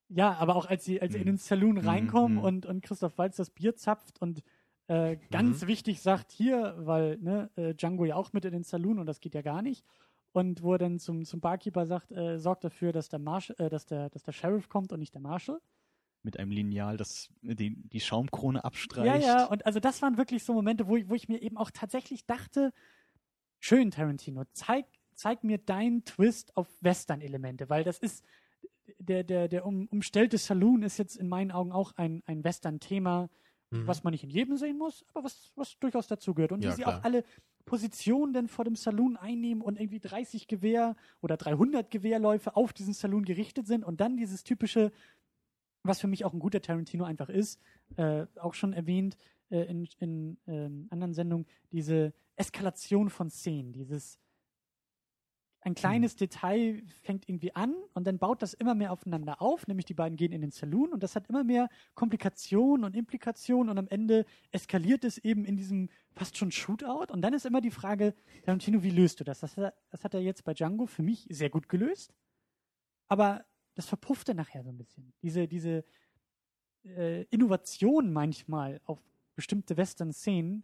Ja, 0.10 0.34
aber 0.36 0.56
auch 0.56 0.66
als 0.66 0.86
sie, 0.86 1.02
als 1.02 1.14
sie 1.14 1.20
in 1.20 1.26
Mhm. 1.26 1.28
den 1.28 1.38
Saloon 1.38 1.78
Mhm, 1.82 1.86
reinkommen 1.86 2.38
mhm. 2.38 2.38
und, 2.38 2.66
und 2.66 2.82
Christoph 2.82 3.18
Waltz 3.18 3.36
das 3.38 3.50
Bier 3.50 3.76
zapft 3.76 4.22
und 4.22 4.42
äh, 4.88 5.18
ganz 5.32 5.64
Mhm. 5.64 5.68
wichtig 5.68 6.02
sagt, 6.02 6.32
hier, 6.32 6.76
weil 6.80 7.18
ne, 7.18 7.50
äh, 7.58 7.74
Django 7.76 8.06
ja 8.06 8.16
auch 8.16 8.32
mit 8.32 8.46
in 8.46 8.54
den 8.54 8.64
Saloon 8.64 9.00
und 9.00 9.06
das 9.06 9.20
geht 9.20 9.36
ja 9.36 9.42
gar 9.42 9.62
nicht. 9.62 9.86
Und 10.38 10.62
wo 10.62 10.74
er 10.74 10.78
dann 10.78 11.00
zum, 11.00 11.26
zum 11.26 11.40
Barkeeper 11.40 11.88
sagt, 11.88 12.12
äh, 12.12 12.38
sorgt 12.38 12.64
dafür, 12.64 12.92
dass 12.92 13.10
der, 13.10 13.18
Marsh, 13.18 13.50
äh, 13.58 13.70
dass, 13.70 13.88
der, 13.88 14.12
dass 14.12 14.22
der 14.22 14.34
Sheriff 14.34 14.70
kommt 14.70 14.92
und 14.92 15.00
nicht 15.00 15.16
der 15.16 15.22
Marshal. 15.22 15.60
Mit 16.22 16.38
einem 16.38 16.52
Lineal, 16.52 16.96
das 16.96 17.30
die, 17.42 17.76
die 17.76 18.00
Schaumkrone 18.00 18.60
Ja, 18.60 18.64
abstreicht. 18.64 19.26
ja, 19.26 19.46
und 19.46 19.66
also 19.66 19.80
das 19.80 20.04
waren 20.04 20.16
wirklich 20.16 20.44
so 20.44 20.54
Momente, 20.54 20.88
wo 20.88 20.96
ich, 20.96 21.10
wo 21.10 21.16
ich 21.16 21.28
mir 21.28 21.42
eben 21.42 21.58
auch 21.58 21.72
tatsächlich 21.72 22.28
dachte, 22.28 22.72
schön, 23.60 23.90
Tarantino, 23.90 24.44
zeig, 24.54 24.86
zeig 25.16 25.44
mir 25.44 25.58
deinen 25.58 26.06
Twist 26.06 26.56
auf 26.56 26.68
Western-Elemente, 26.82 27.72
weil 27.72 27.84
das 27.84 27.98
ist, 27.98 28.24
der, 29.00 29.24
der, 29.24 29.48
der 29.48 29.66
um, 29.66 29.88
umstellte 29.88 30.38
Saloon 30.38 30.84
ist 30.84 31.00
jetzt 31.00 31.16
in 31.16 31.30
meinen 31.30 31.50
Augen 31.50 31.72
auch 31.72 31.94
ein, 31.96 32.22
ein 32.28 32.44
Western-Thema, 32.44 33.30
Mhm. 33.70 33.86
was 33.88 34.04
man 34.04 34.12
nicht 34.12 34.24
in 34.24 34.30
jedem 34.30 34.58
sehen 34.58 34.78
muss, 34.78 35.06
aber 35.14 35.26
was, 35.26 35.52
was 35.56 35.78
durchaus 35.80 36.08
dazugehört. 36.08 36.52
Und 36.52 36.64
Ja, 36.64 36.72
wie 36.72 36.76
sie 36.76 36.84
klar. 36.84 37.00
auch 37.00 37.04
alle 37.04 37.24
Positionen 37.66 38.32
denn 38.34 38.48
vor 38.48 38.64
dem 38.64 38.76
Saloon 38.76 39.18
einnehmen 39.18 39.62
und 39.62 39.80
irgendwie 39.80 40.00
30 40.00 40.48
Gewehr 40.48 40.96
oder 41.22 41.36
300 41.36 41.92
Gewehrläufe 41.92 42.56
auf 42.56 42.72
diesen 42.72 42.94
Saloon 42.94 43.26
gerichtet 43.26 43.68
sind 43.68 43.84
und 43.84 44.00
dann 44.00 44.16
dieses 44.16 44.44
typische, 44.46 44.92
was 45.84 46.00
für 46.00 46.08
mich 46.08 46.24
auch 46.24 46.34
ein 46.34 46.40
guter 46.40 46.62
Tarantino 46.62 47.04
einfach 47.04 47.28
ist, 47.30 47.60
äh, 47.98 48.26
auch 48.36 48.54
schon 48.54 48.72
erwähnt 48.72 49.18
äh, 49.50 49.64
in, 49.64 49.88
in 50.00 50.38
ähm, 50.48 50.88
anderen 50.90 51.14
Sendungen, 51.14 51.46
diese 51.72 52.14
Eskalation 52.38 53.10
von 53.10 53.30
Szenen, 53.30 53.74
dieses 53.74 54.18
ein 55.62 55.76
kleines 55.76 56.16
Detail 56.16 56.82
fängt 57.02 57.28
irgendwie 57.28 57.54
an 57.56 57.76
und 57.94 58.06
dann 58.08 58.20
baut 58.20 58.42
das 58.42 58.54
immer 58.54 58.76
mehr 58.76 58.92
aufeinander 58.92 59.42
auf, 59.42 59.68
nämlich 59.68 59.86
die 59.86 59.94
beiden 59.96 60.16
gehen 60.16 60.32
in 60.32 60.42
den 60.42 60.52
Saloon 60.52 60.94
und 60.94 61.04
das 61.04 61.16
hat 61.16 61.28
immer 61.28 61.44
mehr 61.44 61.68
Komplikationen 61.96 62.86
und 62.86 62.96
Implikationen 62.96 63.70
und 63.70 63.78
am 63.78 63.88
Ende 63.88 64.26
eskaliert 64.52 65.04
es 65.04 65.18
eben 65.18 65.44
in 65.46 65.58
diesem 65.58 65.90
fast 66.14 66.38
schon 66.38 66.52
Shootout 66.52 67.12
und 67.12 67.22
dann 67.22 67.34
ist 67.34 67.46
immer 67.46 67.60
die 67.62 67.72
Frage, 67.72 68.14
Tarantino, 68.44 68.82
wie 68.84 68.92
löst 68.92 69.20
du 69.20 69.24
das? 69.24 69.40
Das, 69.42 69.58
hat 69.58 69.64
er- 69.64 69.74
das 69.90 70.04
hat 70.04 70.14
er 70.14 70.22
jetzt 70.22 70.44
bei 70.46 70.54
Django 70.54 70.86
für 70.86 71.04
mich 71.04 71.28
sehr 71.30 71.50
gut 71.50 71.68
gelöst, 71.68 72.14
aber 73.08 73.46
das 73.76 73.88
verpuffte 73.88 74.34
nachher 74.36 74.64
so 74.64 74.70
ein 74.70 74.78
bisschen. 74.78 75.14
Diese, 75.22 75.48
diese 75.48 75.84
äh, 76.86 77.24
Innovation 77.26 78.14
manchmal 78.14 78.80
auf 78.86 79.00
bestimmte 79.36 79.78
Western-Szenen 79.78 80.64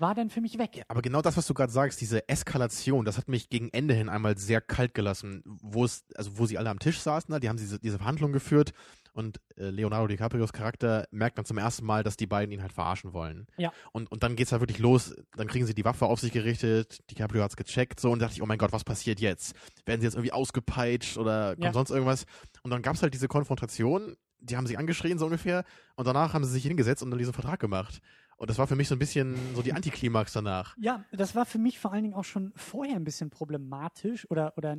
war 0.00 0.14
dann 0.14 0.30
für 0.30 0.40
mich 0.40 0.58
weg. 0.58 0.76
Ja, 0.76 0.84
aber 0.88 1.02
genau 1.02 1.22
das, 1.22 1.36
was 1.36 1.46
du 1.46 1.54
gerade 1.54 1.72
sagst, 1.72 2.00
diese 2.00 2.28
Eskalation, 2.28 3.04
das 3.04 3.18
hat 3.18 3.28
mich 3.28 3.48
gegen 3.48 3.68
Ende 3.70 3.94
hin 3.94 4.08
einmal 4.08 4.36
sehr 4.38 4.60
kalt 4.60 4.94
gelassen, 4.94 5.42
wo 5.44 5.84
es, 5.84 6.04
also 6.14 6.38
wo 6.38 6.46
sie 6.46 6.58
alle 6.58 6.70
am 6.70 6.78
Tisch 6.78 7.00
saßen, 7.00 7.30
da, 7.32 7.38
die 7.40 7.48
haben 7.48 7.56
diese, 7.56 7.78
diese 7.78 7.98
Verhandlung 7.98 8.32
geführt 8.32 8.72
und 9.12 9.40
äh, 9.56 9.70
Leonardo 9.70 10.06
DiCaprios 10.06 10.52
Charakter 10.52 11.06
merkt 11.10 11.38
dann 11.38 11.44
zum 11.44 11.58
ersten 11.58 11.84
Mal, 11.84 12.04
dass 12.04 12.16
die 12.16 12.26
beiden 12.26 12.52
ihn 12.52 12.62
halt 12.62 12.72
verarschen 12.72 13.12
wollen. 13.12 13.46
Ja. 13.56 13.72
Und, 13.92 14.10
und 14.12 14.22
dann 14.22 14.36
geht's 14.36 14.52
halt 14.52 14.60
wirklich 14.62 14.78
los, 14.78 15.14
dann 15.36 15.48
kriegen 15.48 15.66
sie 15.66 15.74
die 15.74 15.84
Waffe 15.84 16.06
auf 16.06 16.20
sich 16.20 16.32
gerichtet, 16.32 16.98
DiCaprio 17.10 17.42
hat's 17.42 17.56
gecheckt, 17.56 17.98
so, 17.98 18.10
und 18.10 18.20
da 18.20 18.26
dachte 18.26 18.36
ich, 18.36 18.42
oh 18.42 18.46
mein 18.46 18.58
Gott, 18.58 18.72
was 18.72 18.84
passiert 18.84 19.20
jetzt? 19.20 19.54
Werden 19.86 20.00
sie 20.00 20.06
jetzt 20.06 20.14
irgendwie 20.14 20.32
ausgepeitscht 20.32 21.18
oder 21.18 21.54
kommt 21.54 21.64
Ja. 21.64 21.72
sonst 21.72 21.90
irgendwas? 21.90 22.26
Und 22.62 22.70
dann 22.70 22.82
gab's 22.82 23.02
halt 23.02 23.14
diese 23.14 23.28
Konfrontation, 23.28 24.16
die 24.40 24.56
haben 24.56 24.66
sich 24.68 24.78
angeschrien, 24.78 25.18
so 25.18 25.24
ungefähr, 25.24 25.64
und 25.96 26.06
danach 26.06 26.32
haben 26.32 26.44
sie 26.44 26.52
sich 26.52 26.62
hingesetzt 26.64 27.02
und 27.02 27.10
dann 27.10 27.18
diesen 27.18 27.34
Vertrag 27.34 27.58
gemacht. 27.58 28.00
Und 28.38 28.48
das 28.48 28.58
war 28.58 28.68
für 28.68 28.76
mich 28.76 28.86
so 28.86 28.94
ein 28.94 29.00
bisschen 29.00 29.36
so 29.54 29.62
die 29.62 29.72
Antiklimax 29.72 30.32
danach. 30.32 30.76
Ja, 30.78 31.04
das 31.10 31.34
war 31.34 31.44
für 31.44 31.58
mich 31.58 31.80
vor 31.80 31.92
allen 31.92 32.04
Dingen 32.04 32.14
auch 32.14 32.24
schon 32.24 32.52
vorher 32.54 32.94
ein 32.94 33.04
bisschen 33.04 33.30
problematisch 33.30 34.30
oder, 34.30 34.56
oder 34.56 34.78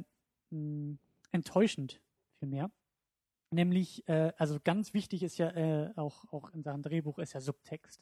mh, 0.50 0.98
enttäuschend 1.32 2.02
vielmehr. 2.40 2.72
Nämlich, 3.52 4.08
äh, 4.08 4.32
also 4.38 4.60
ganz 4.64 4.94
wichtig 4.94 5.24
ist 5.24 5.38
ja 5.38 5.50
äh, 5.50 5.92
auch, 5.98 6.24
auch 6.32 6.52
in 6.52 6.64
Sachen 6.64 6.84
Drehbuch 6.84 7.20
ist 7.20 7.34
ja 7.34 7.42
Subtext. 7.42 8.02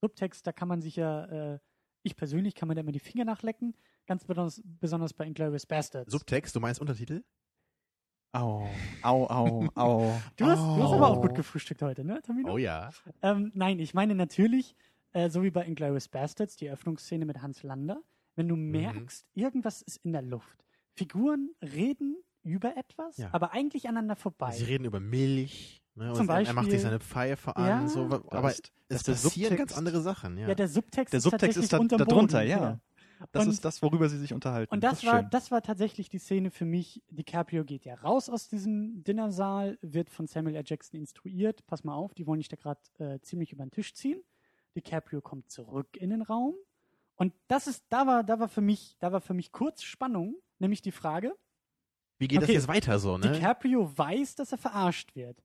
Subtext, 0.00 0.46
da 0.46 0.52
kann 0.52 0.68
man 0.68 0.80
sich 0.80 0.96
ja, 0.96 1.54
äh, 1.54 1.58
ich 2.02 2.16
persönlich 2.16 2.54
kann 2.54 2.68
mir 2.68 2.74
da 2.74 2.80
immer 2.80 2.92
die 2.92 3.00
Finger 3.00 3.24
nachlecken, 3.26 3.76
ganz 4.06 4.24
besonders, 4.24 4.62
besonders 4.64 5.12
bei 5.12 5.26
Inglourious 5.26 5.66
Bastards. 5.66 6.12
Subtext, 6.12 6.56
du 6.56 6.60
meinst 6.60 6.80
Untertitel? 6.80 7.24
Au, 8.32 8.68
au, 9.02 9.26
au, 9.28 9.68
au. 9.76 10.20
du, 10.36 10.46
hast, 10.46 10.58
du 10.58 10.82
hast 10.82 10.92
aber 10.92 11.08
auch 11.08 11.18
Au. 11.18 11.20
gut 11.20 11.36
gefrühstückt 11.36 11.82
heute, 11.82 12.04
ne, 12.04 12.20
Tamino? 12.22 12.54
Oh 12.54 12.58
ja. 12.58 12.90
Ähm, 13.22 13.52
nein, 13.54 13.78
ich 13.78 13.94
meine 13.94 14.16
natürlich, 14.16 14.74
äh, 15.14 15.30
so 15.30 15.42
wie 15.42 15.50
bei 15.50 15.64
Inglourious 15.64 16.08
Bastards, 16.08 16.56
die 16.56 16.66
Eröffnungsszene 16.66 17.24
mit 17.24 17.40
Hans 17.40 17.62
Lander, 17.62 18.02
wenn 18.36 18.48
du 18.48 18.56
merkst, 18.56 19.26
irgendwas 19.34 19.80
ist 19.82 19.96
in 20.04 20.12
der 20.12 20.22
Luft. 20.22 20.64
Figuren 20.92 21.50
reden 21.62 22.16
über 22.42 22.76
etwas, 22.76 23.16
Ja. 23.16 23.30
aber 23.32 23.52
eigentlich 23.52 23.88
aneinander 23.88 24.16
vorbei. 24.16 24.52
Sie 24.52 24.64
reden 24.64 24.84
über 24.84 25.00
Milch. 25.00 25.80
Ne, 25.96 26.12
Zum 26.12 26.22
und 26.28 26.28
er- 26.30 26.34
macht 26.34 26.46
sich 26.46 26.54
Beispiel- 26.54 26.78
seine 26.80 27.00
Pfeife 27.00 27.56
an. 27.56 27.66
Ja. 27.66 27.88
so, 27.88 28.02
aber 28.30 28.50
ist- 28.50 28.72
es 28.88 28.88
das 28.88 28.98
ist 28.98 29.06
der 29.06 29.12
passieren 29.12 29.50
ganz 29.56 29.70
Subtext. 29.70 29.78
andere 29.78 30.00
Sachen. 30.02 30.36
Ja. 30.38 30.48
ja, 30.48 30.54
der 30.56 30.68
Subtext, 30.68 31.12
Der 31.12 31.18
ist 31.18 31.22
Subtext 31.24 31.40
tatsächlich 31.40 31.64
ist 31.64 31.72
da, 31.72 31.78
da 31.78 32.04
Boden. 32.04 32.08
drunter, 32.10 32.42
ja. 32.42 32.80
Das 33.32 33.44
Und- 33.46 33.52
ist 33.52 33.64
das, 33.64 33.80
worüber 33.80 34.08
sie 34.08 34.18
sich 34.18 34.34
unterhalten. 34.34 34.74
Und 34.74 34.82
das, 34.84 34.94
ist 34.98 35.06
war, 35.06 35.20
schön. 35.20 35.30
das 35.30 35.50
war 35.52 35.62
tatsächlich 35.62 36.10
die 36.10 36.18
Szene 36.18 36.50
für 36.50 36.64
mich. 36.64 37.00
DiCaprio 37.10 37.64
geht 37.64 37.84
ja 37.84 37.94
raus 37.94 38.28
aus 38.28 38.48
diesem 38.48 39.02
Dinnersaal, 39.04 39.78
wird 39.82 40.10
von 40.10 40.26
Samuel 40.26 40.56
L. 40.56 40.64
Jackson 40.66 40.98
instruiert. 40.98 41.64
Pass 41.66 41.84
mal 41.84 41.94
auf, 41.94 42.12
die 42.12 42.26
wollen 42.26 42.40
dich 42.40 42.48
da 42.48 42.56
gerade 42.56 42.80
äh, 42.98 43.20
ziemlich 43.20 43.52
über 43.52 43.64
den 43.64 43.70
Tisch 43.70 43.94
ziehen. 43.94 44.20
DiCaprio 44.76 45.20
kommt 45.20 45.50
zurück 45.50 45.96
in 45.96 46.10
den 46.10 46.22
Raum. 46.22 46.54
Und 47.16 47.32
das 47.48 47.66
ist, 47.66 47.84
da 47.90 48.06
war, 48.06 48.24
da 48.24 48.40
war 48.40 48.48
für 48.48 48.60
mich, 48.60 48.96
da 48.98 49.12
war 49.12 49.20
für 49.20 49.34
mich 49.34 49.52
kurz 49.52 49.82
Spannung, 49.82 50.34
nämlich 50.58 50.82
die 50.82 50.92
Frage, 50.92 51.34
Wie 52.18 52.28
geht 52.28 52.38
Okay. 52.38 52.46
das 52.46 52.54
jetzt 52.54 52.68
weiter 52.68 52.98
so, 52.98 53.18
ne? 53.18 53.32
DiCaprio 53.32 53.96
weiß, 53.96 54.34
dass 54.36 54.52
er 54.52 54.58
verarscht 54.58 55.14
wird. 55.14 55.42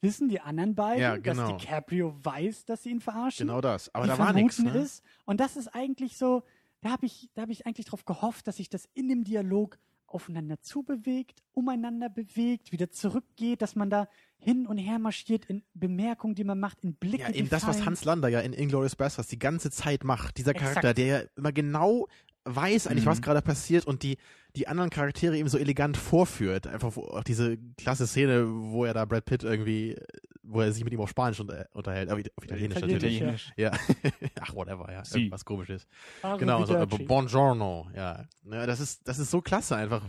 Wissen 0.00 0.28
die 0.28 0.40
anderen 0.40 0.74
beiden, 0.74 1.00
Ja, 1.00 1.16
genau. 1.16 1.52
dass 1.52 1.60
DiCaprio 1.62 2.14
weiß, 2.24 2.64
dass 2.64 2.82
sie 2.82 2.90
ihn 2.90 3.00
verarschen? 3.00 3.46
Genau 3.46 3.60
das. 3.60 3.94
Aber 3.94 4.04
die 4.04 4.10
da 4.10 4.18
war 4.18 4.32
nichts. 4.32 4.58
Ne? 4.58 4.86
Und 5.24 5.38
das 5.40 5.56
ist 5.56 5.68
eigentlich 5.68 6.16
so, 6.18 6.42
da 6.80 6.90
habe 6.90 7.06
ich, 7.06 7.30
da 7.34 7.42
habe 7.42 7.52
ich 7.52 7.66
eigentlich 7.66 7.86
darauf 7.86 8.04
gehofft, 8.04 8.46
dass 8.48 8.56
sich 8.56 8.68
das 8.68 8.88
in 8.94 9.08
dem 9.08 9.24
Dialog 9.24 9.78
aufeinander 10.08 10.60
zubewegt, 10.60 11.42
umeinander 11.52 12.08
bewegt, 12.08 12.72
wieder 12.72 12.90
zurückgeht, 12.90 13.62
dass 13.62 13.76
man 13.76 13.90
da 13.90 14.08
hin 14.38 14.66
und 14.66 14.78
her 14.78 14.98
marschiert 14.98 15.44
in 15.46 15.62
Bemerkungen, 15.74 16.34
die 16.34 16.44
man 16.44 16.58
macht, 16.60 16.82
in 16.84 16.94
Blicke, 16.94 17.22
Ja, 17.24 17.30
eben 17.30 17.48
das, 17.48 17.66
was. 17.66 17.84
Hans 17.84 18.04
Lander 18.04 18.28
ja 18.28 18.40
in 18.40 18.52
Inglourious 18.52 18.96
Basterds 18.96 19.28
die 19.28 19.38
ganze 19.38 19.70
Zeit 19.70 20.04
macht. 20.04 20.38
Dieser 20.38 20.52
Exakt. 20.52 20.70
Charakter, 20.74 20.94
der 20.94 21.06
ja 21.06 21.20
immer 21.36 21.52
genau 21.52 22.06
weiß 22.44 22.86
eigentlich, 22.86 23.04
Mhm. 23.04 23.10
was 23.10 23.20
gerade 23.22 23.42
passiert 23.42 23.86
und 23.86 24.02
die, 24.02 24.16
die 24.56 24.68
anderen 24.68 24.88
Charaktere 24.90 25.36
eben 25.36 25.48
so 25.50 25.58
elegant 25.58 25.96
vorführt. 25.98 26.66
Einfach 26.66 26.96
auch 26.96 27.22
diese 27.24 27.58
klasse 27.76 28.06
Szene, 28.06 28.46
wo 28.48 28.84
er 28.86 28.94
da 28.94 29.04
Brad 29.04 29.26
Pitt 29.26 29.42
irgendwie 29.44 29.92
äh, 29.92 30.06
wo 30.48 30.62
er 30.62 30.72
sich 30.72 30.82
mit 30.82 30.92
ihm 30.92 31.00
auf 31.00 31.10
Spanisch 31.10 31.38
unter, 31.40 31.68
unterhält, 31.72 32.10
auf, 32.10 32.18
auf 32.36 32.44
Italienisch 32.44 32.80
natürlich. 32.80 33.16
Italienisch, 33.16 33.52
Ja. 33.56 33.70
Ach, 34.40 34.54
whatever, 34.54 34.90
ja. 34.90 35.04
Sie. 35.04 35.20
Irgendwas 35.20 35.44
komisches. 35.44 35.86
Also 36.22 36.38
Genau, 36.38 36.64
so, 36.64 36.74
Arrivederci. 36.74 37.04
Buongiorno, 37.04 37.88
ja. 37.94 38.24
ja. 38.50 38.66
Das 38.66 38.80
ist, 38.80 39.06
das 39.06 39.18
ist 39.18 39.30
so 39.30 39.40
klasse 39.40 39.76
einfach. 39.76 40.02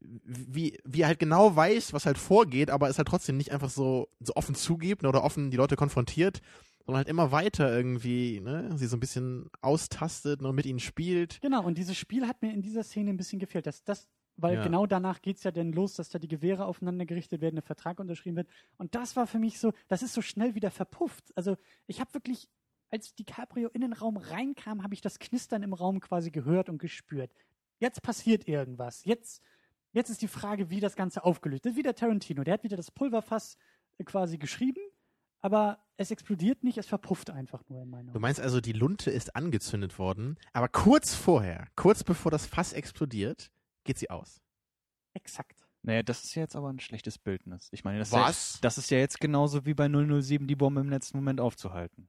Wie, 0.00 0.78
wie 0.84 1.02
er 1.02 1.08
halt 1.08 1.18
genau 1.18 1.54
weiß, 1.54 1.92
was 1.92 2.06
halt 2.06 2.16
vorgeht, 2.16 2.70
aber 2.70 2.88
es 2.88 2.96
halt 2.96 3.08
trotzdem 3.08 3.36
nicht 3.36 3.52
einfach 3.52 3.68
so, 3.68 4.08
so 4.20 4.34
offen 4.34 4.54
zugibt 4.54 5.02
ne, 5.02 5.08
oder 5.08 5.22
offen 5.22 5.50
die 5.50 5.58
Leute 5.58 5.76
konfrontiert, 5.76 6.40
sondern 6.86 6.98
halt 6.98 7.08
immer 7.08 7.30
weiter 7.30 7.70
irgendwie, 7.70 8.40
ne, 8.40 8.70
sie 8.76 8.86
so 8.86 8.96
ein 8.96 9.00
bisschen 9.00 9.50
austastet 9.60 10.40
und 10.40 10.54
mit 10.54 10.64
ihnen 10.64 10.80
spielt. 10.80 11.40
Genau, 11.42 11.62
und 11.62 11.76
dieses 11.76 11.96
Spiel 11.96 12.26
hat 12.26 12.40
mir 12.40 12.54
in 12.54 12.62
dieser 12.62 12.82
Szene 12.82 13.10
ein 13.10 13.18
bisschen 13.18 13.38
gefehlt. 13.38 13.66
Dass 13.66 13.84
das, 13.84 14.08
weil 14.36 14.54
Ja. 14.56 14.62
genau 14.62 14.86
danach 14.86 15.20
geht's 15.22 15.42
ja 15.44 15.50
dann 15.50 15.72
los, 15.72 15.94
dass 15.94 16.08
da 16.08 16.18
die 16.18 16.28
Gewehre 16.28 16.64
aufeinander 16.66 17.04
gerichtet 17.06 17.40
werden, 17.40 17.56
der 17.56 17.62
Vertrag 17.62 18.00
unterschrieben 18.00 18.36
wird. 18.36 18.48
Und 18.78 18.94
das 18.94 19.14
war 19.16 19.26
für 19.26 19.38
mich 19.38 19.58
so, 19.58 19.72
das 19.88 20.02
ist 20.02 20.14
so 20.14 20.22
schnell 20.22 20.54
wieder 20.54 20.70
verpufft. 20.70 21.32
Also 21.36 21.56
ich 21.86 22.00
habe 22.00 22.12
wirklich, 22.14 22.48
als 22.90 23.14
DiCaprio 23.14 23.68
in 23.70 23.80
den 23.82 23.92
Raum 23.92 24.16
reinkam, 24.16 24.82
habe 24.82 24.94
ich 24.94 25.00
das 25.00 25.18
Knistern 25.18 25.62
im 25.62 25.72
Raum 25.72 26.00
quasi 26.00 26.30
gehört 26.30 26.68
und 26.68 26.78
gespürt. 26.78 27.30
Jetzt 27.78 28.02
passiert 28.02 28.46
irgendwas. 28.48 29.04
Jetzt, 29.04 29.42
jetzt 29.92 30.10
ist 30.10 30.22
die 30.22 30.28
Frage, 30.28 30.70
wie 30.70 30.80
das 30.80 30.94
Ganze 30.96 31.24
aufgelöst. 31.24 31.66
Ist 31.66 31.76
wieder 31.76 31.94
Tarantino. 31.94 32.44
Der 32.44 32.54
hat 32.54 32.64
wieder 32.64 32.76
das 32.76 32.90
Pulverfass 32.90 33.56
äh, 33.98 34.04
quasi 34.04 34.38
geschrieben, 34.38 34.80
aber 35.40 35.78
es 35.96 36.10
explodiert 36.10 36.62
nicht, 36.64 36.78
es 36.78 36.86
verpufft 36.86 37.30
einfach 37.30 37.62
nur 37.68 37.82
in 37.82 37.90
meinen 37.90 38.06
Du 38.06 38.12
Augen. 38.12 38.20
meinst 38.22 38.40
also, 38.40 38.60
die 38.60 38.72
Lunte 38.72 39.10
ist 39.10 39.34
angezündet 39.36 39.98
worden, 39.98 40.38
aber 40.52 40.68
kurz 40.68 41.14
vorher, 41.14 41.66
kurz 41.76 42.04
bevor 42.04 42.30
das 42.30 42.46
Fass 42.46 42.72
explodiert, 42.72 43.50
geht 43.84 43.98
sie 43.98 44.10
aus. 44.10 44.40
Exakt. 45.14 45.66
Naja, 45.82 46.02
das 46.02 46.22
ist 46.24 46.34
ja 46.36 46.42
jetzt 46.42 46.54
aber 46.56 46.68
ein 46.70 46.78
schlechtes 46.80 47.18
Bildnis. 47.18 47.68
Ich 47.72 47.82
meine, 47.84 47.98
das, 47.98 48.12
Was? 48.12 48.30
Ist 48.30 48.54
ja, 48.54 48.58
das 48.62 48.78
ist 48.78 48.90
ja 48.90 48.98
jetzt 48.98 49.20
genauso 49.20 49.66
wie 49.66 49.74
bei 49.74 49.88
007 49.88 50.46
die 50.46 50.56
Bombe 50.56 50.80
im 50.80 50.88
letzten 50.88 51.18
Moment 51.18 51.40
aufzuhalten. 51.40 52.08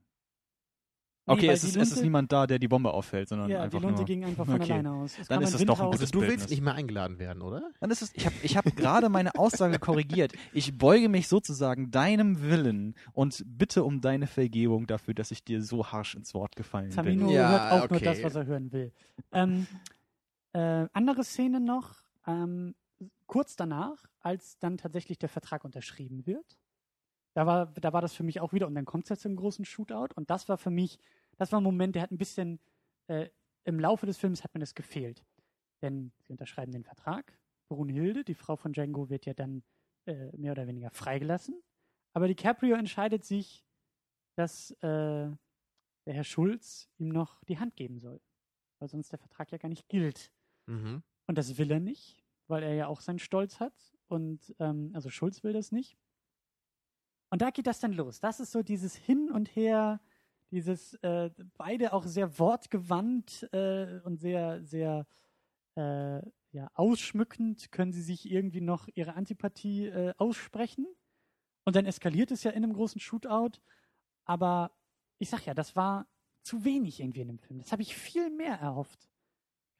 Nee, 1.26 1.32
Okay, 1.32 1.48
es 1.48 1.62
die 1.62 1.68
ist, 1.68 1.76
es 1.76 1.82
ist 1.84 1.88
Lunte- 1.94 2.02
niemand 2.04 2.32
da, 2.32 2.46
der 2.46 2.58
die 2.58 2.68
Bombe 2.68 2.92
auffällt, 2.92 3.30
sondern 3.30 3.48
Ja, 3.48 3.56
die 3.60 3.62
einfach 3.64 3.80
Lunte 3.80 3.96
nur. 4.00 4.04
ging 4.04 4.24
einfach 4.26 4.44
von 4.44 4.60
Okay. 4.60 4.72
alleine 4.74 4.92
aus. 4.92 5.18
Es 5.18 5.26
Dann 5.28 5.40
ist 5.42 5.54
es 5.54 5.64
doch 5.64 5.78
ein 5.80 5.86
raus. 5.86 5.92
gutes 5.96 6.12
Also 6.12 6.20
du 6.20 6.26
willst 6.28 6.50
nicht 6.50 6.60
mehr 6.60 6.74
eingeladen 6.74 7.18
werden, 7.18 7.40
oder? 7.42 7.70
Dann 7.80 7.90
ist 7.90 8.02
es, 8.02 8.14
ich 8.14 8.26
habe 8.26 8.36
ich 8.42 8.56
hab 8.58 8.64
gerade 8.76 9.08
meine 9.08 9.34
Aussage 9.34 9.78
korrigiert. 9.78 10.34
Ich 10.52 10.76
beuge 10.76 11.08
mich 11.08 11.26
sozusagen 11.28 11.90
deinem 11.90 12.42
Willen 12.42 12.94
und 13.14 13.42
bitte 13.46 13.84
um 13.84 14.02
deine 14.02 14.26
Vergebung 14.26 14.86
dafür, 14.86 15.14
dass 15.14 15.30
ich 15.30 15.42
dir 15.42 15.62
so 15.62 15.86
harsch 15.86 16.14
ins 16.14 16.34
Wort 16.34 16.56
gefallen 16.56 16.90
Tamino 16.90 17.26
bin. 17.26 17.34
Ja, 17.36 17.48
hört 17.50 17.72
auch 17.84 17.90
nur 17.90 17.96
okay. 17.96 18.04
das, 18.04 18.22
was 18.22 18.34
er 18.34 18.44
hören 18.44 18.70
will. 18.70 18.92
Ähm, 19.32 19.66
äh, 20.54 20.88
andere 20.92 21.24
Szene 21.24 21.60
noch, 21.60 22.02
ähm, 22.26 22.74
kurz 23.26 23.56
danach, 23.56 24.06
als 24.20 24.58
dann 24.58 24.78
tatsächlich 24.78 25.18
der 25.18 25.28
Vertrag 25.28 25.64
unterschrieben 25.64 26.26
wird. 26.26 26.58
Da 27.34 27.46
war, 27.46 27.66
da 27.66 27.92
war 27.92 28.00
das 28.00 28.14
für 28.14 28.22
mich 28.22 28.40
auch 28.40 28.52
wieder, 28.52 28.66
und 28.66 28.74
dann 28.74 28.84
kommt 28.84 29.04
es 29.04 29.10
jetzt 29.10 29.22
zum 29.22 29.36
großen 29.36 29.64
Shootout. 29.64 30.14
Und 30.14 30.30
das 30.30 30.48
war 30.48 30.56
für 30.56 30.70
mich, 30.70 30.98
das 31.36 31.52
war 31.52 31.60
ein 31.60 31.64
Moment, 31.64 31.96
der 31.96 32.02
hat 32.02 32.12
ein 32.12 32.18
bisschen, 32.18 32.60
äh, 33.08 33.28
im 33.64 33.80
Laufe 33.80 34.06
des 34.06 34.18
Films 34.18 34.44
hat 34.44 34.54
mir 34.54 34.60
das 34.60 34.74
gefehlt. 34.74 35.24
Denn 35.82 36.12
sie 36.20 36.32
unterschreiben 36.32 36.72
den 36.72 36.84
Vertrag. 36.84 37.36
Brunhilde, 37.68 38.24
die 38.24 38.34
Frau 38.34 38.56
von 38.56 38.72
Django, 38.72 39.10
wird 39.10 39.26
ja 39.26 39.34
dann 39.34 39.64
äh, 40.06 40.30
mehr 40.36 40.52
oder 40.52 40.66
weniger 40.66 40.90
freigelassen. 40.90 41.60
Aber 42.12 42.28
DiCaprio 42.28 42.76
entscheidet 42.76 43.24
sich, 43.24 43.64
dass 44.36 44.70
äh, 44.82 45.30
der 46.06 46.14
Herr 46.14 46.24
Schulz 46.24 46.88
ihm 46.98 47.08
noch 47.08 47.42
die 47.44 47.58
Hand 47.58 47.74
geben 47.74 47.98
soll. 47.98 48.20
Weil 48.78 48.88
sonst 48.88 49.10
der 49.10 49.18
Vertrag 49.18 49.50
ja 49.50 49.58
gar 49.58 49.68
nicht 49.68 49.88
gilt. 49.88 50.30
Mhm. 50.66 51.02
Und 51.26 51.38
das 51.38 51.56
will 51.58 51.70
er 51.70 51.80
nicht, 51.80 52.24
weil 52.46 52.62
er 52.62 52.74
ja 52.74 52.86
auch 52.86 53.00
seinen 53.00 53.18
Stolz 53.18 53.60
hat. 53.60 53.74
Und 54.08 54.54
ähm, 54.58 54.90
also 54.94 55.10
Schulz 55.10 55.42
will 55.42 55.52
das 55.52 55.72
nicht. 55.72 55.96
Und 57.30 57.42
da 57.42 57.50
geht 57.50 57.66
das 57.66 57.80
dann 57.80 57.92
los. 57.92 58.20
Das 58.20 58.40
ist 58.40 58.52
so 58.52 58.62
dieses 58.62 58.94
Hin 58.94 59.30
und 59.30 59.56
Her, 59.56 60.00
dieses 60.50 60.94
äh, 61.02 61.30
beide 61.56 61.92
auch 61.92 62.04
sehr 62.04 62.38
wortgewandt 62.38 63.48
äh, 63.52 64.00
und 64.04 64.18
sehr, 64.20 64.62
sehr 64.62 65.06
äh, 65.76 66.22
ja, 66.52 66.70
ausschmückend 66.74 67.72
können 67.72 67.92
sie 67.92 68.02
sich 68.02 68.30
irgendwie 68.30 68.60
noch 68.60 68.88
ihre 68.94 69.14
Antipathie 69.14 69.86
äh, 69.86 70.14
aussprechen. 70.16 70.86
Und 71.64 71.74
dann 71.74 71.86
eskaliert 71.86 72.30
es 72.30 72.44
ja 72.44 72.52
in 72.52 72.62
einem 72.62 72.74
großen 72.74 73.00
Shootout. 73.00 73.58
Aber 74.24 74.70
ich 75.18 75.30
sag 75.30 75.44
ja, 75.46 75.54
das 75.54 75.74
war 75.74 76.06
zu 76.42 76.64
wenig 76.64 77.00
irgendwie 77.00 77.22
in 77.22 77.28
dem 77.28 77.38
Film. 77.38 77.58
Das 77.58 77.72
habe 77.72 77.82
ich 77.82 77.96
viel 77.96 78.30
mehr 78.30 78.54
erhofft. 78.54 79.08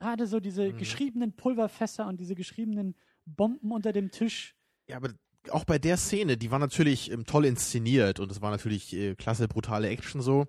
Gerade 0.05 0.27
so 0.27 0.39
diese 0.39 0.71
Mhm. 0.71 0.77
geschriebenen 0.77 1.33
Pulverfässer 1.33 2.07
und 2.07 2.21
diese 2.21 2.35
geschriebenen 2.35 2.95
Bomben 3.25 3.73
unter 3.73 3.91
dem 3.91 4.11
Tisch. 4.11 4.55
Ja, 4.87 4.99
aber 4.99 5.09
auch 5.49 5.65
bei 5.65 5.79
der 5.79 5.97
Szene, 5.97 6.37
die 6.37 6.51
war 6.51 6.59
natürlich 6.59 7.11
ähm, 7.11 7.25
toll 7.25 7.47
inszeniert 7.47 8.21
und 8.21 8.31
es 8.31 8.43
war 8.43 8.51
natürlich 8.51 8.93
äh, 8.95 9.15
klasse, 9.15 9.49
brutale 9.49 9.89
Action 9.89 10.21
so. 10.21 10.45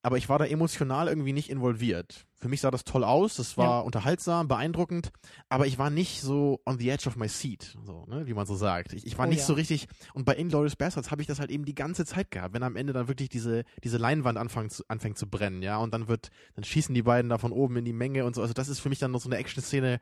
Aber 0.00 0.16
ich 0.16 0.28
war 0.28 0.38
da 0.38 0.44
emotional 0.46 1.08
irgendwie 1.08 1.32
nicht 1.32 1.50
involviert. 1.50 2.26
Für 2.36 2.48
mich 2.48 2.60
sah 2.60 2.70
das 2.70 2.84
toll 2.84 3.02
aus, 3.02 3.40
es 3.40 3.56
war 3.58 3.64
Ja. 3.64 3.80
unterhaltsam, 3.80 4.46
beeindruckend, 4.46 5.10
aber 5.48 5.66
ich 5.66 5.76
war 5.76 5.90
nicht 5.90 6.20
so 6.20 6.60
on 6.64 6.78
the 6.78 6.88
edge 6.88 7.08
of 7.08 7.16
my 7.16 7.26
seat, 7.28 7.76
so, 7.84 8.04
ne, 8.06 8.26
wie 8.28 8.32
man 8.34 8.46
so 8.46 8.54
sagt. 8.54 8.92
Ich, 8.92 9.04
ich 9.04 9.18
war 9.18 9.26
Oh 9.26 9.28
nicht 9.28 9.40
ja. 9.40 9.44
so 9.44 9.54
richtig, 9.54 9.88
und 10.14 10.24
bei 10.24 10.36
Inglourious 10.36 10.76
Bastards 10.76 11.10
habe 11.10 11.20
ich 11.20 11.26
das 11.26 11.40
halt 11.40 11.50
eben 11.50 11.64
die 11.64 11.74
ganze 11.74 12.04
Zeit 12.06 12.30
gehabt, 12.30 12.54
wenn 12.54 12.62
am 12.62 12.76
Ende 12.76 12.92
dann 12.92 13.08
wirklich 13.08 13.28
diese, 13.28 13.64
diese 13.82 13.98
Leinwand 13.98 14.38
anfängt 14.38 14.70
zu, 14.72 14.84
anfängt 14.86 15.18
zu 15.18 15.28
brennen, 15.28 15.62
ja, 15.62 15.78
und 15.78 15.92
dann 15.92 16.06
wird, 16.06 16.30
dann 16.54 16.62
schießen 16.62 16.94
die 16.94 17.02
beiden 17.02 17.28
da 17.28 17.38
von 17.38 17.50
oben 17.50 17.76
in 17.78 17.84
die 17.84 17.92
Menge 17.92 18.24
und 18.24 18.36
so. 18.36 18.40
Also 18.42 18.54
das 18.54 18.68
ist 18.68 18.78
für 18.78 18.88
mich 18.90 19.00
dann 19.00 19.10
noch 19.10 19.20
so 19.20 19.28
eine 19.28 19.36
Action-Szene, 19.38 19.98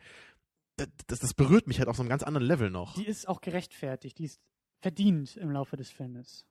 das, 0.77 0.89
das, 1.07 1.21
das 1.21 1.33
berührt 1.35 1.67
mich 1.69 1.79
halt 1.79 1.89
auf 1.89 1.97
so 1.97 2.03
einem 2.03 2.11
ganz 2.11 2.23
anderen 2.23 2.47
Level 2.47 2.69
noch. 2.69 2.97
Die 2.97 3.07
ist 3.07 3.27
auch 3.29 3.41
gerechtfertigt, 3.41 4.19
die 4.19 4.25
ist 4.25 4.41
verdient 4.83 5.39
im 5.39 5.51
Laufe 5.51 5.77
des 5.79 5.91
Filmes. 5.91 6.45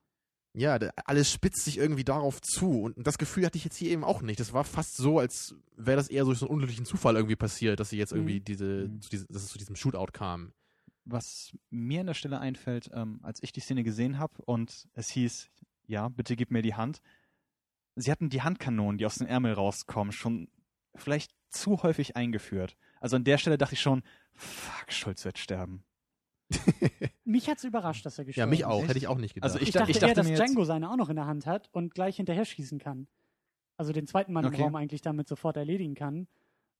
Ja, 0.58 0.76
alles 1.04 1.30
spitzt 1.30 1.64
sich 1.64 1.76
irgendwie 1.76 2.02
darauf 2.04 2.40
zu. 2.40 2.80
Und 2.84 3.06
das 3.06 3.18
Gefühl 3.18 3.44
hatte 3.44 3.58
ich 3.58 3.64
jetzt 3.64 3.76
hier 3.76 3.90
eben 3.90 4.04
auch 4.04 4.22
nicht. 4.22 4.40
Das 4.40 4.54
war 4.54 4.64
fast 4.64 4.96
so, 4.96 5.18
als 5.18 5.54
wäre 5.76 5.96
das 5.98 6.08
eher 6.08 6.24
durch 6.24 6.38
so 6.38 6.46
einen 6.46 6.52
unglücklichen 6.54 6.86
Zufall 6.86 7.14
irgendwie 7.16 7.36
passiert, 7.36 7.78
dass 7.78 7.90
sie 7.90 7.98
jetzt 7.98 8.12
irgendwie 8.12 8.40
Mhm. 8.40 8.44
diese, 8.44 8.64
Mhm. 8.88 9.02
zu 9.02 9.10
diese, 9.10 9.26
dass 9.26 9.42
es 9.42 9.48
zu 9.50 9.58
diesem 9.58 9.76
Shootout 9.76 10.12
kam. 10.12 10.54
Was 11.04 11.52
mir 11.68 12.00
an 12.00 12.06
der 12.06 12.14
Stelle 12.14 12.40
einfällt, 12.40 12.88
ähm, 12.94 13.20
als 13.22 13.42
ich 13.42 13.52
die 13.52 13.60
Szene 13.60 13.84
gesehen 13.84 14.18
habe 14.18 14.40
und 14.46 14.88
es 14.94 15.10
hieß, 15.10 15.50
ja, 15.88 16.08
bitte 16.08 16.36
gib 16.36 16.50
mir 16.50 16.62
die 16.62 16.74
Hand. 16.74 17.02
Sie 17.94 18.10
hatten 18.10 18.30
die 18.30 18.40
Handkanonen, 18.42 18.96
die 18.98 19.04
aus 19.06 19.16
dem 19.16 19.26
Ärmel 19.26 19.52
rauskommen, 19.52 20.10
schon 20.12 20.48
vielleicht 20.94 21.32
zu 21.50 21.82
häufig 21.82 22.16
eingeführt. 22.16 22.76
Also 23.00 23.16
an 23.16 23.24
der 23.24 23.36
Stelle 23.38 23.58
dachte 23.58 23.74
ich 23.74 23.80
schon, 23.82 24.02
fuck, 24.34 24.90
Schulz 24.90 25.24
wird 25.26 25.38
sterben. 25.38 25.84
Mich 27.24 27.48
hat's 27.48 27.64
überrascht, 27.64 28.06
dass 28.06 28.18
er 28.18 28.24
ja, 28.24 28.26
gestorben 28.26 28.50
mich 28.50 28.64
auch. 28.64 28.86
Hätte 28.86 28.98
ich 28.98 29.08
auch 29.08 29.18
nicht 29.18 29.34
gedacht. 29.34 29.50
Also 29.50 29.58
Ich, 29.60 29.68
Ich 29.68 29.72
da- 29.72 29.80
dachte, 29.80 29.90
ich 29.92 29.98
dachte 29.98 30.20
eher, 30.20 30.24
dass 30.36 30.46
Django 30.46 30.64
seine 30.64 30.90
auch 30.90 30.96
noch 30.96 31.08
in 31.08 31.16
der 31.16 31.26
Hand 31.26 31.46
hat 31.46 31.68
und 31.72 31.94
gleich 31.94 32.16
hinterher 32.16 32.44
schießen 32.44 32.78
kann. 32.78 33.08
Also 33.76 33.92
den 33.92 34.06
zweiten 34.06 34.32
Mann 34.32 34.46
Okay. 34.46 34.56
im 34.56 34.62
Raum 34.62 34.76
eigentlich 34.76 35.02
damit 35.02 35.28
sofort 35.28 35.56
erledigen 35.56 35.94
kann. 35.94 36.28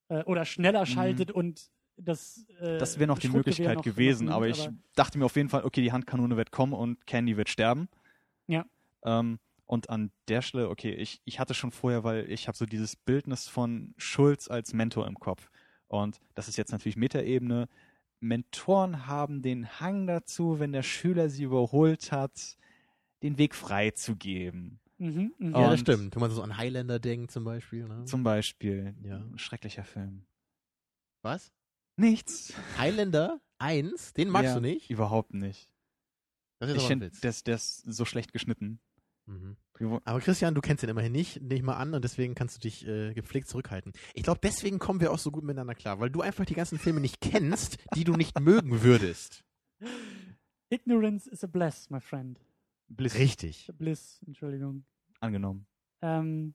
Äh, 0.09 0.23
oder 0.23 0.45
schneller 0.45 0.85
schaltet 0.85 1.31
und 1.31 1.69
das. 1.97 2.45
Äh, 2.59 2.77
Das 2.77 2.97
wäre 2.97 3.07
noch 3.07 3.19
die 3.19 3.27
Möglichkeit 3.29 3.75
noch- 3.77 3.83
gewesen, 3.83 4.29
aber 4.29 4.47
ich 4.47 4.69
dachte 4.95 5.17
mir 5.17 5.25
auf 5.25 5.35
jeden 5.35 5.49
Fall, 5.49 5.63
okay, 5.65 5.81
die 5.81 5.91
Handkanone 5.91 6.37
wird 6.37 6.51
kommen 6.51 6.73
und 6.73 7.05
Candy 7.05 7.35
wird 7.37 7.49
sterben. 7.49 7.89
Ja. 8.47 8.65
Ähm, 9.03 9.39
und 9.65 9.89
an 9.89 10.11
der 10.29 10.41
Stelle, 10.41 10.69
okay, 10.69 10.93
ich, 10.93 11.21
ich 11.25 11.39
hatte 11.41 11.53
schon 11.53 11.71
vorher, 11.71 12.05
weil 12.05 12.31
ich 12.31 12.47
habe 12.47 12.57
so 12.57 12.65
dieses 12.65 12.95
Bildnis 12.95 13.49
von 13.49 13.93
Schulz 13.97 14.49
als 14.49 14.73
Mentor 14.73 15.07
im 15.07 15.15
Kopf. 15.19 15.49
Und 15.89 16.19
das 16.35 16.47
ist 16.47 16.57
jetzt 16.57 16.71
natürlich 16.71 16.95
Metaebene. 16.95 17.67
Mentoren 18.19 19.05
haben 19.07 19.41
den 19.41 19.79
Hang 19.79 20.07
dazu, 20.07 20.59
wenn 20.59 20.71
der 20.71 20.83
Schüler 20.83 21.29
sie 21.29 21.43
überholt 21.43 22.11
hat, 22.11 22.57
den 23.23 23.37
Weg 23.37 23.55
freizugeben. 23.55 24.79
Mhm, 24.97 25.33
mhm. 25.37 25.51
ja, 25.51 25.69
das 25.69 25.79
stimmt. 25.81 26.15
Wenn 26.15 26.21
man 26.21 26.31
so 26.31 26.41
an 26.41 26.57
Highlander 26.57 26.99
denkt 26.99 27.31
zum 27.31 27.43
Beispiel. 27.43 27.87
Ne? 27.87 28.05
Zum 28.05 28.23
Beispiel. 28.23 28.95
Ja. 29.03 29.17
Ein 29.17 29.37
schrecklicher 29.37 29.83
Film. 29.83 30.25
Was? 31.21 31.51
Nichts. 31.97 32.53
Highlander 32.77 33.39
1? 33.59 34.13
Den 34.13 34.29
magst 34.29 34.49
Ja, 34.49 34.55
du 34.55 34.61
nicht? 34.61 34.89
Überhaupt 34.89 35.33
nicht. 35.33 35.69
Das 36.59 36.69
ist 36.71 36.77
Ich 36.77 36.87
finde, 36.87 37.07
Witz. 37.07 37.21
der, 37.21 37.29
ist- 37.29 37.45
der 37.47 37.55
ist 37.55 37.77
so 37.81 38.05
schlecht 38.05 38.33
geschnitten. 38.33 38.79
Mhm. 39.27 39.57
Aber 39.79 40.19
Christian, 40.21 40.55
du 40.55 40.61
kennst 40.61 40.83
ihn 40.83 40.89
immerhin 40.89 41.11
nicht, 41.11 41.41
nehme 41.41 41.55
ich 41.55 41.61
mal 41.63 41.75
an, 41.77 41.93
und 41.93 42.03
deswegen 42.03 42.33
kannst 42.35 42.55
du 42.57 42.59
dich 42.61 42.87
äh, 42.87 43.13
gepflegt 43.13 43.47
zurückhalten. 43.47 43.93
Ich 44.13 44.23
glaube, 44.23 44.39
deswegen 44.41 44.79
kommen 44.79 44.99
wir 45.01 45.11
auch 45.11 45.19
so 45.19 45.31
gut 45.31 45.43
miteinander 45.43 45.75
klar, 45.75 45.99
weil 45.99 46.09
du 46.09 46.21
einfach 46.21 46.45
die 46.45 46.55
ganzen 46.55 46.79
Filme 46.79 46.99
nicht 46.99 47.21
kennst, 47.21 47.77
die 47.95 48.03
du 48.03 48.13
nicht 48.13 48.39
mögen 48.39 48.81
würdest. 48.81 49.43
Ignorance 50.69 51.29
is 51.29 51.43
a 51.43 51.47
bless, 51.47 51.89
my 51.89 51.99
friend. 52.01 52.39
Bliss 52.89 53.15
Richtig. 53.15 53.69
Bliss, 53.77 54.21
Entschuldigung. 54.25 54.85
angenommen. 55.19 55.65
Ähm, 56.01 56.53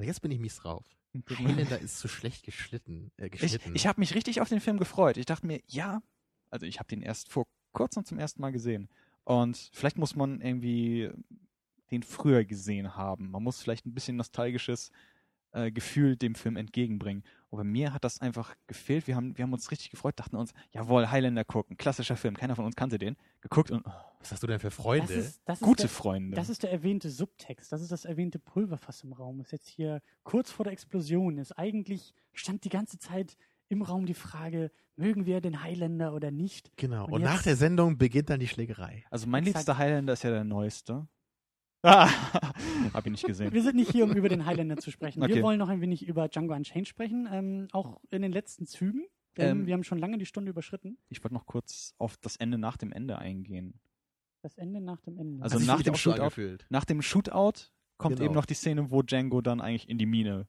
Jetzt 0.00 0.20
bin 0.22 0.30
ich 0.30 0.38
mies 0.38 0.56
drauf. 0.56 0.84
Highlander 1.30 1.78
ist 1.78 1.98
so 2.00 2.08
schlecht 2.08 2.44
geschlitten, 2.44 3.12
äh, 3.16 3.26
Ich, 3.26 3.32
geschnitten. 3.32 3.74
ich 3.74 3.86
habe 3.86 4.00
mich 4.00 4.14
richtig 4.14 4.40
auf 4.40 4.48
den 4.48 4.60
Film 4.60 4.78
gefreut. 4.78 5.16
Ich 5.16 5.26
dachte 5.26 5.46
mir, 5.46 5.60
ja, 5.68 6.02
also 6.50 6.66
ich 6.66 6.78
habe 6.80 6.88
den 6.88 7.02
erst 7.02 7.30
vor 7.30 7.44
kurzem 7.72 8.04
zum 8.04 8.18
ersten 8.18 8.40
Mal 8.40 8.50
gesehen. 8.50 8.88
Und 9.24 9.70
vielleicht 9.72 9.96
muss 9.96 10.16
man 10.16 10.40
irgendwie 10.40 11.10
den 11.94 12.02
früher 12.02 12.44
gesehen 12.44 12.96
haben. 12.96 13.30
Man 13.30 13.42
muss 13.42 13.60
vielleicht 13.60 13.86
ein 13.86 13.94
bisschen 13.94 14.16
nostalgisches 14.16 14.90
äh, 15.52 15.70
Gefühl 15.70 16.16
dem 16.16 16.34
Film 16.34 16.56
entgegenbringen. 16.56 17.22
Und 17.48 17.58
bei 17.58 17.64
mir 17.64 17.94
hat 17.94 18.02
das 18.02 18.20
einfach 18.20 18.56
gefehlt. 18.66 19.06
Wir 19.06 19.14
haben, 19.14 19.38
wir 19.38 19.44
haben 19.44 19.52
uns 19.52 19.70
richtig 19.70 19.90
gefreut, 19.90 20.18
dachten 20.18 20.34
uns, 20.34 20.52
jawohl, 20.72 21.10
Highlander 21.10 21.44
gucken, 21.44 21.76
klassischer 21.76 22.16
Film, 22.16 22.36
keiner 22.36 22.56
von 22.56 22.64
uns 22.64 22.74
kannte 22.74 22.98
den. 22.98 23.16
Geguckt 23.40 23.70
und, 23.70 23.86
oh, 23.86 23.92
Was 24.18 24.32
hast 24.32 24.42
du 24.42 24.48
denn 24.48 24.58
für 24.58 24.72
Freunde? 24.72 25.06
Das 25.06 25.26
ist, 25.26 25.40
das 25.44 25.60
ist 25.60 25.64
Gute 25.64 25.82
der, 25.84 25.90
Freunde. 25.90 26.34
Das 26.34 26.48
ist 26.48 26.64
der 26.64 26.72
erwähnte 26.72 27.08
Subtext, 27.10 27.70
das 27.70 27.80
ist 27.80 27.92
das 27.92 28.04
erwähnte 28.04 28.40
Pulverfass 28.40 29.04
im 29.04 29.12
Raum. 29.12 29.40
Ist 29.40 29.52
jetzt 29.52 29.68
hier 29.68 30.02
kurz 30.24 30.50
vor 30.50 30.64
der 30.64 30.72
Explosion. 30.72 31.38
Ist 31.38 31.52
eigentlich 31.52 32.14
stand 32.32 32.64
die 32.64 32.70
ganze 32.70 32.98
Zeit 32.98 33.36
im 33.68 33.82
Raum 33.82 34.06
die 34.06 34.14
Frage, 34.14 34.72
mögen 34.96 35.24
wir 35.24 35.40
den 35.40 35.62
Highlander 35.62 36.14
oder 36.14 36.32
nicht? 36.32 36.76
genau. 36.76 37.06
Und 37.06 37.12
Und, 37.12 37.22
nach 37.22 37.42
der 37.42 37.54
Sendung 37.54 37.96
beginnt 37.96 38.30
dann 38.30 38.40
die 38.40 38.48
Schlägerei. 38.48 39.04
also 39.10 39.28
mein 39.28 39.44
Exakt. 39.44 39.58
liebster 39.68 39.78
Highlander 39.78 40.14
ist 40.14 40.24
ja 40.24 40.30
der 40.30 40.44
neueste. 40.44 41.06
Ah, 41.84 42.08
hab 42.94 43.04
ich 43.06 43.12
nicht 43.12 43.24
gesehen. 43.26 43.52
Wir 43.52 43.62
sind 43.62 43.76
nicht 43.76 43.92
hier, 43.92 44.04
um 44.04 44.12
über 44.12 44.28
den 44.28 44.46
Highlander 44.46 44.76
zu 44.78 44.90
sprechen. 44.90 45.20
Wir 45.20 45.28
Okay. 45.30 45.42
wollen 45.42 45.58
noch 45.58 45.68
ein 45.68 45.80
wenig 45.80 46.06
über 46.06 46.28
Django 46.28 46.54
Unchained 46.54 46.88
sprechen, 46.88 47.28
ähm, 47.30 47.68
auch 47.72 48.00
in 48.10 48.22
den 48.22 48.32
letzten 48.32 48.66
Zügen. 48.66 49.04
Denn 49.36 49.60
Ähm, 49.60 49.66
wir 49.66 49.74
haben 49.74 49.84
schon 49.84 49.98
lange 49.98 50.16
die 50.16 50.26
Stunde 50.26 50.50
überschritten. 50.50 50.96
Ich 51.08 51.22
wollte 51.22 51.34
noch 51.34 51.44
kurz 51.46 51.92
auf 51.98 52.16
das 52.16 52.36
Ende 52.36 52.56
nach 52.56 52.76
dem 52.76 52.90
Ende 52.92 53.18
eingehen. 53.18 53.80
Das 54.42 54.56
Ende 54.56 54.80
nach 54.80 55.00
dem 55.02 55.18
Ende. 55.18 55.42
Also 55.42 55.58
nach 55.58 55.82
dem 55.82 55.94
Shootout-. 55.94 56.58
Nach 56.70 56.84
dem 56.84 57.02
Shootout 57.02 57.70
kommt 57.96 58.16
Genau. 58.16 58.24
eben 58.26 58.34
noch 58.34 58.46
die 58.46 58.54
Szene, 58.54 58.90
wo 58.90 59.02
Django 59.02 59.40
dann 59.40 59.60
eigentlich 59.60 59.88
in 59.88 59.98
die 59.98 60.06
Mine 60.06 60.46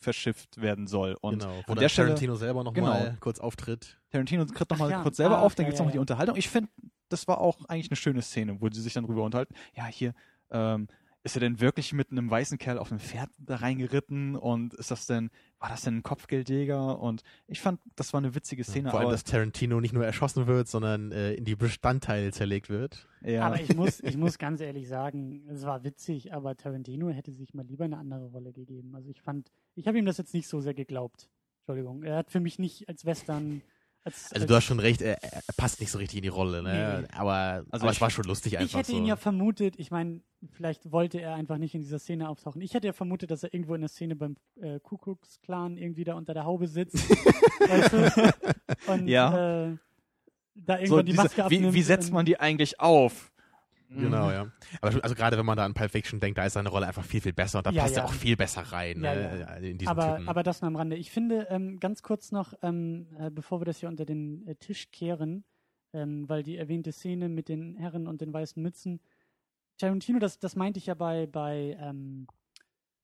verschifft 0.00 0.60
werden 0.60 0.86
soll. 0.86 1.16
Und 1.20 1.40
genau. 1.40 1.52
Wo 1.52 1.56
an 1.58 1.64
dann 1.68 1.76
der 1.78 1.88
Stelle- 1.88 2.08
Tarantino 2.08 2.34
selber 2.36 2.64
nochmal 2.64 3.04
Genau. 3.04 3.16
kurz 3.20 3.38
auftritt. 3.40 4.00
Tarantino 4.10 4.44
tritt 4.44 4.70
nochmal 4.70 4.90
ja. 4.90 5.02
kurz 5.02 5.16
selber 5.16 5.38
Ah, 5.38 5.42
auf, 5.42 5.54
dann 5.54 5.64
ja, 5.64 5.68
gibt's 5.70 5.78
ja, 5.78 5.84
noch 5.84 5.92
die 5.92 5.96
ja. 5.96 6.00
Unterhaltung. 6.00 6.36
Ich 6.36 6.48
finde, 6.48 6.70
das 7.08 7.26
war 7.28 7.38
auch 7.40 7.64
eigentlich 7.66 7.90
eine 7.90 7.96
schöne 7.96 8.22
Szene, 8.22 8.60
wo 8.60 8.68
sie 8.70 8.80
sich 8.80 8.92
dann 8.94 9.04
drüber 9.04 9.22
unterhalten. 9.24 9.54
Ja, 9.76 9.86
hier, 9.86 10.14
ähm, 10.54 10.88
ist 11.24 11.36
er 11.36 11.40
denn 11.40 11.58
wirklich 11.58 11.94
mit 11.94 12.10
einem 12.10 12.30
weißen 12.30 12.58
Kerl 12.58 12.76
auf 12.76 12.90
einem 12.90 13.00
Pferd 13.00 13.30
da 13.38 13.56
reingeritten 13.56 14.36
und 14.36 14.74
ist 14.74 14.90
das 14.90 15.06
denn, 15.06 15.30
war 15.58 15.70
das 15.70 15.80
denn 15.80 15.96
ein 15.96 16.02
Kopfgeldjäger? 16.02 17.00
Und 17.00 17.22
ich 17.46 17.62
fand, 17.62 17.80
das 17.96 18.12
war 18.12 18.18
eine 18.18 18.34
witzige 18.34 18.62
Szene. 18.62 18.90
Vor 18.90 18.98
allem, 18.98 19.06
aber, 19.06 19.12
dass 19.12 19.24
Tarantino 19.24 19.80
nicht 19.80 19.94
nur 19.94 20.04
erschossen 20.04 20.46
wird, 20.46 20.68
sondern 20.68 21.12
äh, 21.12 21.32
in 21.32 21.46
die 21.46 21.56
Bestandteile 21.56 22.30
zerlegt 22.30 22.68
wird. 22.68 23.08
ja, 23.22 23.46
Aber 23.46 23.58
ich 23.58 23.74
muss, 23.74 24.00
ich 24.00 24.18
muss 24.18 24.36
ganz 24.36 24.60
ehrlich 24.60 24.86
sagen, 24.86 25.48
es 25.48 25.64
war 25.64 25.82
witzig, 25.82 26.34
aber 26.34 26.56
Tarantino 26.58 27.08
hätte 27.08 27.32
sich 27.32 27.54
mal 27.54 27.64
lieber 27.64 27.86
eine 27.86 27.96
andere 27.96 28.26
Rolle 28.26 28.52
gegeben. 28.52 28.94
Also 28.94 29.08
ich 29.08 29.22
fand, 29.22 29.50
ich 29.74 29.86
habe 29.86 29.98
ihm 29.98 30.04
das 30.04 30.18
jetzt 30.18 30.34
nicht 30.34 30.46
so 30.46 30.60
sehr 30.60 30.74
geglaubt. 30.74 31.30
Entschuldigung. 31.60 32.02
Er 32.02 32.16
hat 32.16 32.30
für 32.30 32.40
mich 32.40 32.58
nicht 32.58 32.86
als 32.90 33.06
Western. 33.06 33.62
Als, 34.04 34.24
Also 34.32 34.42
als, 34.42 34.46
du 34.46 34.54
hast 34.54 34.64
schon 34.64 34.80
recht, 34.80 35.00
er, 35.00 35.22
er 35.22 35.42
passt 35.56 35.80
nicht 35.80 35.90
so 35.90 35.98
richtig 35.98 36.18
in 36.18 36.22
die 36.22 36.28
Rolle, 36.28 36.62
ne? 36.62 37.00
Nee. 37.02 37.08
Aber, 37.16 37.32
Also 37.70 37.84
aber 37.84 37.84
ich- 37.86 37.96
es 37.96 38.00
war 38.02 38.10
schon 38.10 38.24
lustig 38.24 38.58
einfach 38.58 38.70
ich 38.72 38.76
hätte 38.78 38.92
so. 38.92 38.98
ihn 38.98 39.06
ja 39.06 39.16
vermutet, 39.16 39.74
ich 39.78 39.90
meine, 39.90 40.20
vielleicht 40.52 40.92
wollte 40.92 41.20
er 41.20 41.34
einfach 41.34 41.56
nicht 41.56 41.74
in 41.74 41.80
dieser 41.80 41.98
Szene 41.98 42.28
auftauchen. 42.28 42.60
Ich 42.60 42.74
hätte 42.74 42.86
ja 42.86 42.92
vermutet, 42.92 43.30
dass 43.30 43.42
er 43.44 43.54
irgendwo 43.54 43.74
in 43.74 43.80
der 43.80 43.88
Szene 43.88 44.14
beim 44.14 44.36
äh, 44.60 44.78
Kuckucksklan 44.80 45.78
irgendwie 45.78 46.04
da 46.04 46.14
unter 46.14 46.34
der 46.34 46.44
Haube 46.44 46.68
sitzt. 46.68 46.96
weißt 47.60 47.92
du? 47.94 48.92
Und 48.92 49.08
Ja. 49.08 49.68
äh, 49.68 49.76
da 50.54 50.74
irgendwann 50.78 50.86
so 50.88 51.02
die 51.02 51.10
diese, 51.12 51.22
Maske 51.22 51.36
wie, 51.38 51.42
abnimmt. 51.42 51.74
wie 51.74 51.82
setzt 51.82 52.08
und- 52.10 52.14
man 52.14 52.26
die 52.26 52.38
eigentlich 52.38 52.78
auf? 52.80 53.32
Genau, 53.88 54.26
Mhm. 54.26 54.32
ja. 54.32 54.52
Aber 54.80 55.02
also 55.04 55.14
gerade 55.14 55.36
wenn 55.38 55.46
man 55.46 55.56
da 55.56 55.64
an 55.64 55.74
Pulp 55.74 55.90
Fiction 55.90 56.18
denkt, 56.20 56.38
da 56.38 56.44
ist 56.46 56.54
seine 56.54 56.68
Rolle 56.68 56.86
einfach 56.86 57.04
viel, 57.04 57.20
viel 57.20 57.32
besser 57.32 57.58
und 57.58 57.66
da 57.66 57.70
Ja, 57.70 57.82
passt 57.82 57.96
er 57.96 58.02
ja. 58.02 58.08
auch 58.08 58.12
viel 58.12 58.36
besser 58.36 58.62
rein, 58.62 59.02
Ja, 59.02 59.14
ne? 59.14 59.58
In 59.68 59.78
diesen 59.78 59.90
aber, 59.90 60.16
Typen. 60.16 60.28
aber 60.28 60.42
das 60.42 60.60
nur 60.62 60.68
am 60.68 60.76
Rande. 60.76 60.96
Ich 60.96 61.10
finde, 61.10 61.46
ähm, 61.50 61.78
ganz 61.78 62.02
kurz 62.02 62.32
noch, 62.32 62.54
ähm, 62.62 63.06
äh, 63.18 63.30
bevor 63.30 63.60
wir 63.60 63.64
das 63.66 63.78
hier 63.78 63.88
unter 63.88 64.04
den 64.04 64.46
äh, 64.48 64.56
Tisch 64.56 64.90
kehren, 64.90 65.44
ähm, 65.92 66.28
weil 66.28 66.42
die 66.42 66.56
erwähnte 66.56 66.92
Szene 66.92 67.28
mit 67.28 67.48
den 67.48 67.76
Herren 67.76 68.08
und 68.08 68.20
den 68.20 68.32
weißen 68.32 68.60
Mützen, 68.62 69.00
Tarantino, 69.78 70.18
das, 70.18 70.38
das 70.38 70.56
meinte 70.56 70.78
ich 70.78 70.86
ja 70.86 70.94
bei, 70.94 71.26
bei 71.26 71.76
ähm, 71.80 72.26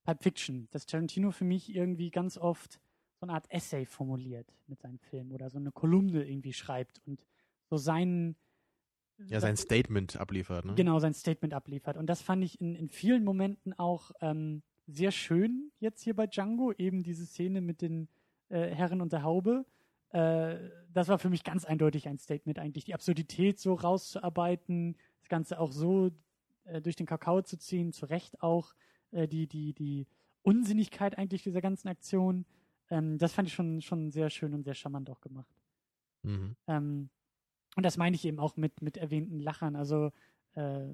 Pulp 0.05 0.23
Fiction, 0.23 0.69
dass 0.71 0.87
Tarantino 0.87 1.31
für 1.31 1.45
mich 1.45 1.75
irgendwie 1.75 2.11
ganz 2.11 2.39
oft 2.39 2.81
so 3.21 3.27
eine 3.27 3.33
Art 3.35 3.47
Essay 3.51 3.85
formuliert 3.87 4.47
mit 4.67 4.81
seinen 4.81 4.99
Filmen 4.99 5.33
oder 5.33 5.51
so 5.51 5.59
eine 5.59 5.73
Kolumne 5.73 6.25
irgendwie 6.25 6.53
schreibt 6.53 7.01
und 7.07 7.25
so 7.69 7.77
seinen 7.77 8.37
ja, 9.29 9.41
sein 9.41 9.57
Statement 9.57 10.17
abliefert, 10.19 10.65
ne? 10.65 10.75
genau 10.75 10.99
sein 10.99 11.15
Statement 11.15 11.55
abliefert. 11.55 11.97
Und 11.97 12.07
das 12.07 12.23
fand 12.23 12.45
ich 12.45 12.61
in, 12.61 12.75
in 12.75 12.89
vielen 12.89 13.25
Momenten 13.25 13.73
auch 13.79 14.13
ähm, 14.21 14.63
sehr 14.87 15.11
schön 15.11 15.71
jetzt 15.79 16.03
hier 16.03 16.15
bei 16.15 16.27
Django, 16.27 16.73
eben 16.73 17.03
diese 17.03 17.27
Szene 17.27 17.61
mit 17.61 17.83
den 17.83 18.09
äh, 18.49 18.69
Herren 18.75 19.01
und 19.01 19.13
der 19.13 19.23
Haube. 19.23 19.65
Äh, 20.11 20.57
das 20.93 21.09
war 21.09 21.19
für 21.19 21.31
mich 21.31 21.45
ganz 21.45 21.65
eindeutig 21.65 22.09
ein 22.09 22.19
Statement 22.19 22.59
eigentlich, 22.59 22.85
die 22.85 22.95
Absurdität 22.95 23.59
so 23.59 23.75
rauszuarbeiten, 23.75 24.97
das 25.21 25.29
Ganze 25.29 25.61
auch 25.61 25.73
so 25.73 26.11
äh, 26.65 26.81
durch 26.81 26.97
den 26.97 27.07
Kakao 27.07 27.43
zu 27.43 27.59
ziehen, 27.59 27.93
zu 27.93 28.07
Recht 28.07 28.43
auch 28.43 28.75
äh, 29.13 29.29
die, 29.29 29.47
die, 29.47 29.73
die 29.73 30.07
Unsinnigkeit 30.43 31.19
eigentlich 31.19 31.43
dieser 31.43 31.61
ganzen 31.61 31.89
Aktion. 31.89 32.45
Ähm, 32.91 33.19
das 33.19 33.33
fand 33.33 33.49
ich 33.49 33.55
schon, 33.55 33.81
schon 33.83 34.11
sehr 34.11 34.31
schön 34.31 34.55
und 34.55 34.65
sehr 34.65 34.75
charmant 34.75 35.11
auch 35.11 35.21
gemacht. 35.21 35.55
Mhm. 36.23 36.57
Ähm, 36.67 37.11
und 37.77 37.85
das 37.85 37.97
meine 37.97 38.17
ich 38.17 38.25
eben 38.25 38.39
auch 38.39 38.57
mit, 38.57 38.83
mit 38.83 38.97
erwähnten 38.97 39.41
Lachern. 39.41 39.77
Also 39.77 40.11
äh, 40.55 40.89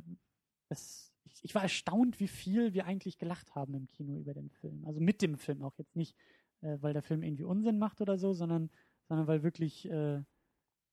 das, 0.68 1.12
ich, 1.24 1.44
ich 1.44 1.54
war 1.54 1.62
erstaunt, 1.62 2.20
wie 2.20 2.28
viel 2.28 2.74
wir 2.74 2.86
eigentlich 2.86 3.18
gelacht 3.18 3.54
haben 3.54 3.74
im 3.74 3.86
Kino 3.86 4.18
über 4.18 4.34
den 4.34 4.50
Film. 4.50 4.84
Also 4.86 5.00
mit 5.00 5.22
dem 5.22 5.38
Film 5.38 5.62
auch 5.62 5.76
jetzt 5.78 5.96
nicht, 5.96 6.16
äh, 6.60 6.76
weil 6.80 6.92
der 6.92 7.02
Film 7.02 7.22
irgendwie 7.22 7.44
Unsinn 7.44 7.78
macht 7.78 8.00
oder 8.00 8.18
so, 8.18 8.32
sondern, 8.32 8.70
sondern 9.08 9.26
weil 9.26 9.42
wirklich 9.42 9.88
äh, 9.88 10.22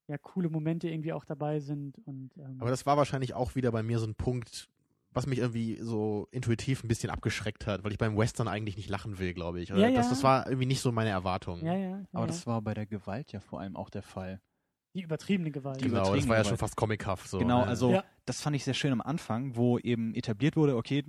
ja 0.08 0.18
coole 0.18 0.50
Momente 0.50 0.90
irgendwie 0.90 1.14
auch 1.14 1.26
dabei 1.26 1.60
sind. 1.60 1.98
Und 2.06 2.32
ähm, 2.38 2.58
Aber 2.60 2.70
das 2.70 2.86
war 2.86 2.98
wahrscheinlich 2.98 3.34
auch 3.34 3.56
wieder 3.56 3.72
bei 3.72 3.84
mir 3.84 4.00
so 4.00 4.08
ein 4.08 4.16
Punkt, 4.16 4.70
was 5.12 5.28
mich 5.28 5.40
irgendwie 5.40 5.78
so 5.82 6.28
intuitiv 6.32 6.84
ein 6.84 6.88
bisschen 6.88 7.10
abgeschreckt 7.10 7.68
hat, 7.68 7.84
weil 7.84 7.92
ich 7.92 7.98
beim 7.98 8.18
Western 8.18 8.48
eigentlich 8.48 8.78
nicht 8.78 8.90
lachen 8.90 9.20
will, 9.20 9.34
glaube 9.34 9.62
ich. 9.62 9.72
Oder 9.72 9.82
Ja, 9.82 9.96
das, 9.96 10.08
ja. 10.08 10.10
das 10.12 10.24
war 10.24 10.48
irgendwie 10.48 10.66
nicht 10.66 10.82
so 10.82 10.92
meine 10.92 11.12
Erwartung. 11.12 11.64
ja, 11.64 11.76
ja, 11.76 11.90
ja, 11.90 12.06
Aber 12.14 12.24
ja. 12.24 12.28
das 12.28 12.48
war 12.48 12.62
bei 12.62 12.74
der 12.74 12.86
Gewalt 12.86 13.32
ja 13.32 13.40
vor 13.40 13.60
allem 13.60 13.76
auch 13.76 13.90
der 13.90 14.04
Fall. 14.04 14.42
Die 14.94 15.02
übertriebene 15.02 15.52
Gewalt. 15.52 15.82
Die 15.82 15.86
Genau, 15.86 16.16
das 16.16 16.28
war 16.28 16.38
ja 16.38 16.44
schon 16.44 16.58
fast 16.58 16.76
comichaft. 16.76 17.28
So, 17.28 17.40
genau, 17.40 17.62
ne? 17.62 17.68
also 17.68 17.92
Ja. 17.92 18.04
das 18.26 18.42
fand 18.42 18.56
ich 18.56 18.64
sehr 18.64 18.74
schön 18.74 18.92
am 18.92 19.02
Anfang, 19.02 19.56
wo 19.56 19.80
eben 19.80 20.14
etabliert 20.14 20.56
wurde, 20.56 20.76
okay, 20.76 21.04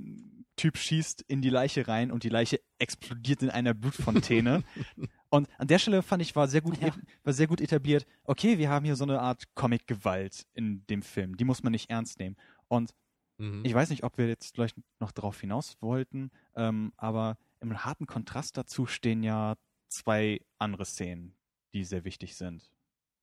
Typ 0.56 0.78
schießt 0.78 1.22
in 1.22 1.42
die 1.42 1.50
Leiche 1.50 1.88
rein 1.88 2.10
und 2.12 2.22
die 2.22 2.28
Leiche 2.28 2.60
explodiert 2.78 3.42
in 3.42 3.50
einer 3.50 3.74
Blutfontäne. 3.74 4.62
und 5.30 5.48
an 5.58 5.66
der 5.66 5.78
Stelle 5.78 6.02
fand 6.02 6.22
ich, 6.22 6.34
war 6.36 6.46
sehr 6.48 6.60
gut, 6.60 6.80
Ja. 6.80 6.94
war 7.24 7.32
sehr 7.32 7.46
gut 7.48 7.60
etabliert, 7.60 8.06
okay, 8.24 8.56
wir 8.58 8.70
haben 8.70 8.84
hier 8.84 8.96
so 8.96 9.04
eine 9.04 9.20
Art 9.20 9.42
Comic-Gewalt 9.54 10.46
in 10.54 10.86
dem 10.86 11.02
Film. 11.02 11.36
Die 11.36 11.44
muss 11.44 11.62
man 11.62 11.72
nicht 11.72 11.90
ernst 11.90 12.18
nehmen. 12.18 12.36
Und 12.68 12.94
Mhm. 13.36 13.64
ich 13.64 13.74
weiß 13.74 13.90
nicht, 13.90 14.04
ob 14.04 14.16
wir 14.16 14.28
jetzt 14.28 14.54
vielleicht 14.54 14.76
noch 15.00 15.10
darauf 15.10 15.40
hinaus 15.40 15.76
wollten, 15.80 16.30
ähm, 16.54 16.92
aber 16.96 17.36
im 17.60 17.84
harten 17.84 18.06
Kontrast 18.06 18.56
dazu 18.56 18.86
stehen 18.86 19.24
ja 19.24 19.56
zwei 19.88 20.40
andere 20.58 20.84
Szenen, 20.84 21.34
die 21.72 21.82
sehr 21.84 22.04
wichtig 22.04 22.36
sind. 22.36 22.70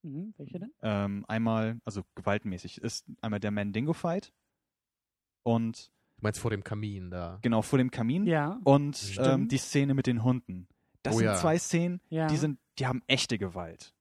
Mhm, 0.03 0.33
welche 0.37 0.59
denn? 0.59 0.71
Ähm, 0.81 1.25
einmal, 1.27 1.79
also 1.85 2.01
gewaltmäßig, 2.15 2.79
ist 2.81 3.05
einmal 3.21 3.39
der 3.39 3.51
Mandingo-Fight 3.51 4.33
und 5.43 5.91
Du 6.17 6.23
meinst 6.23 6.39
vor 6.39 6.51
dem 6.51 6.63
Kamin 6.63 7.09
da. 7.09 7.39
genau 7.41 7.61
vor 7.61 7.77
dem 7.79 7.89
Kamin 7.91 8.25
Ja, 8.27 8.59
und 8.63 9.15
ähm, 9.19 9.47
die 9.47 9.57
Szene 9.57 9.93
mit 9.93 10.05
den 10.07 10.23
Hunden. 10.23 10.67
Das 11.03 11.15
Oh 11.15 11.17
sind 11.17 11.25
ja. 11.25 11.35
zwei 11.35 11.57
Szenen, 11.57 11.99
ja. 12.09 12.27
die 12.27 12.37
sind, 12.37 12.59
die 12.77 12.85
haben 12.85 13.01
echte 13.07 13.37
Gewalt. 13.39 13.93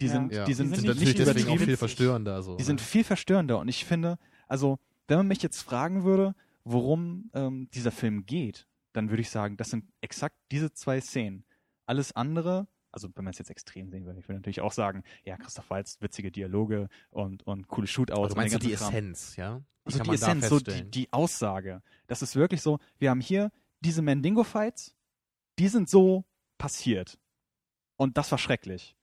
Die 0.00 0.06
Ja. 0.06 0.12
sind, 0.12 0.32
Ja. 0.32 0.44
die 0.44 0.54
sind, 0.54 0.70
Die 0.70 0.74
sind 0.76 0.86
nicht 0.86 0.88
natürlich 0.96 1.14
deswegen 1.14 1.38
auch 1.44 1.52
übertrieben 1.52 1.64
viel 1.66 1.76
verstörender. 1.76 2.42
So, 2.42 2.56
die 2.56 2.62
ne? 2.62 2.66
sind 2.66 2.80
viel 2.80 3.04
verstörender 3.04 3.58
und 3.60 3.68
ich 3.68 3.84
finde, 3.84 4.18
also 4.48 4.78
wenn 5.06 5.18
man 5.18 5.28
mich 5.28 5.40
jetzt 5.42 5.62
fragen 5.62 6.02
würde, 6.04 6.34
worum 6.64 7.30
ähm, 7.32 7.68
dieser 7.72 7.92
Film 7.92 8.26
geht, 8.26 8.66
dann 8.92 9.10
würde 9.10 9.20
ich 9.22 9.30
sagen, 9.30 9.56
das 9.56 9.70
sind 9.70 9.84
exakt 10.00 10.36
diese 10.50 10.72
zwei 10.72 11.00
Szenen. 11.00 11.44
Alles 11.86 12.10
andere, 12.14 12.66
also 12.92 13.08
wenn 13.14 13.24
man 13.24 13.32
es 13.32 13.38
jetzt 13.38 13.50
extrem 13.50 13.90
sehen 13.90 14.04
würde, 14.06 14.18
ich 14.20 14.28
würde 14.28 14.38
natürlich 14.38 14.60
auch 14.60 14.72
sagen, 14.72 15.02
ja, 15.24 15.36
Christoph 15.36 15.68
Waltz, 15.70 15.98
witzige 16.00 16.30
Dialoge 16.30 16.88
und, 17.10 17.46
und 17.46 17.68
coole 17.68 17.86
Shootouts. 17.86 18.18
Also 18.20 18.32
und 18.34 18.36
meinst 18.38 18.54
du 18.54 18.58
den 18.58 18.68
die 18.70 18.74
Kram. 18.76 18.88
Essenz, 18.88 19.36
ja? 19.36 19.58
Die 19.58 19.64
Also 19.84 19.98
die 20.02 20.08
man 20.10 20.20
da 20.20 20.26
Essenz, 20.26 20.48
so 20.48 20.60
die, 20.60 20.90
die 20.90 21.12
Aussage. 21.12 21.82
Das 22.06 22.22
ist 22.22 22.36
wirklich 22.36 22.62
so, 22.62 22.78
wir 22.98 23.10
haben 23.10 23.20
hier 23.20 23.50
diese 23.80 24.02
Mandingo-Fights, 24.02 24.94
die 25.58 25.68
sind 25.68 25.88
so 25.88 26.24
passiert. 26.58 27.18
Und 27.96 28.16
das 28.16 28.30
war 28.30 28.38
schrecklich. 28.38 28.96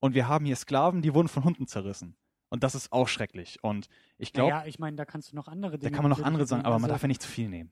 Und 0.00 0.14
wir 0.14 0.28
haben 0.28 0.44
hier 0.44 0.56
Sklaven, 0.56 1.02
die 1.02 1.14
wurden 1.14 1.28
von 1.28 1.44
Hunden 1.44 1.66
zerrissen. 1.66 2.16
Und 2.50 2.62
das 2.62 2.74
ist 2.74 2.92
auch 2.92 3.08
schrecklich. 3.08 3.58
Und 3.64 3.88
ich 4.18 4.32
glaube, 4.32 4.50
naja, 4.52 4.66
ich 4.66 4.78
meine, 4.78 4.96
da 4.96 5.04
kannst 5.04 5.32
du 5.32 5.36
noch 5.36 5.48
andere 5.48 5.72
da 5.72 5.78
Dinge. 5.78 5.92
kann 5.92 6.02
man 6.02 6.10
noch 6.10 6.22
andere 6.22 6.46
sagen, 6.46 6.62
aber 6.64 6.74
man 6.74 6.84
Also- 6.84 6.92
darf 6.94 7.02
ja 7.02 7.08
nicht 7.08 7.22
zu 7.22 7.28
viel 7.28 7.48
nehmen. 7.48 7.70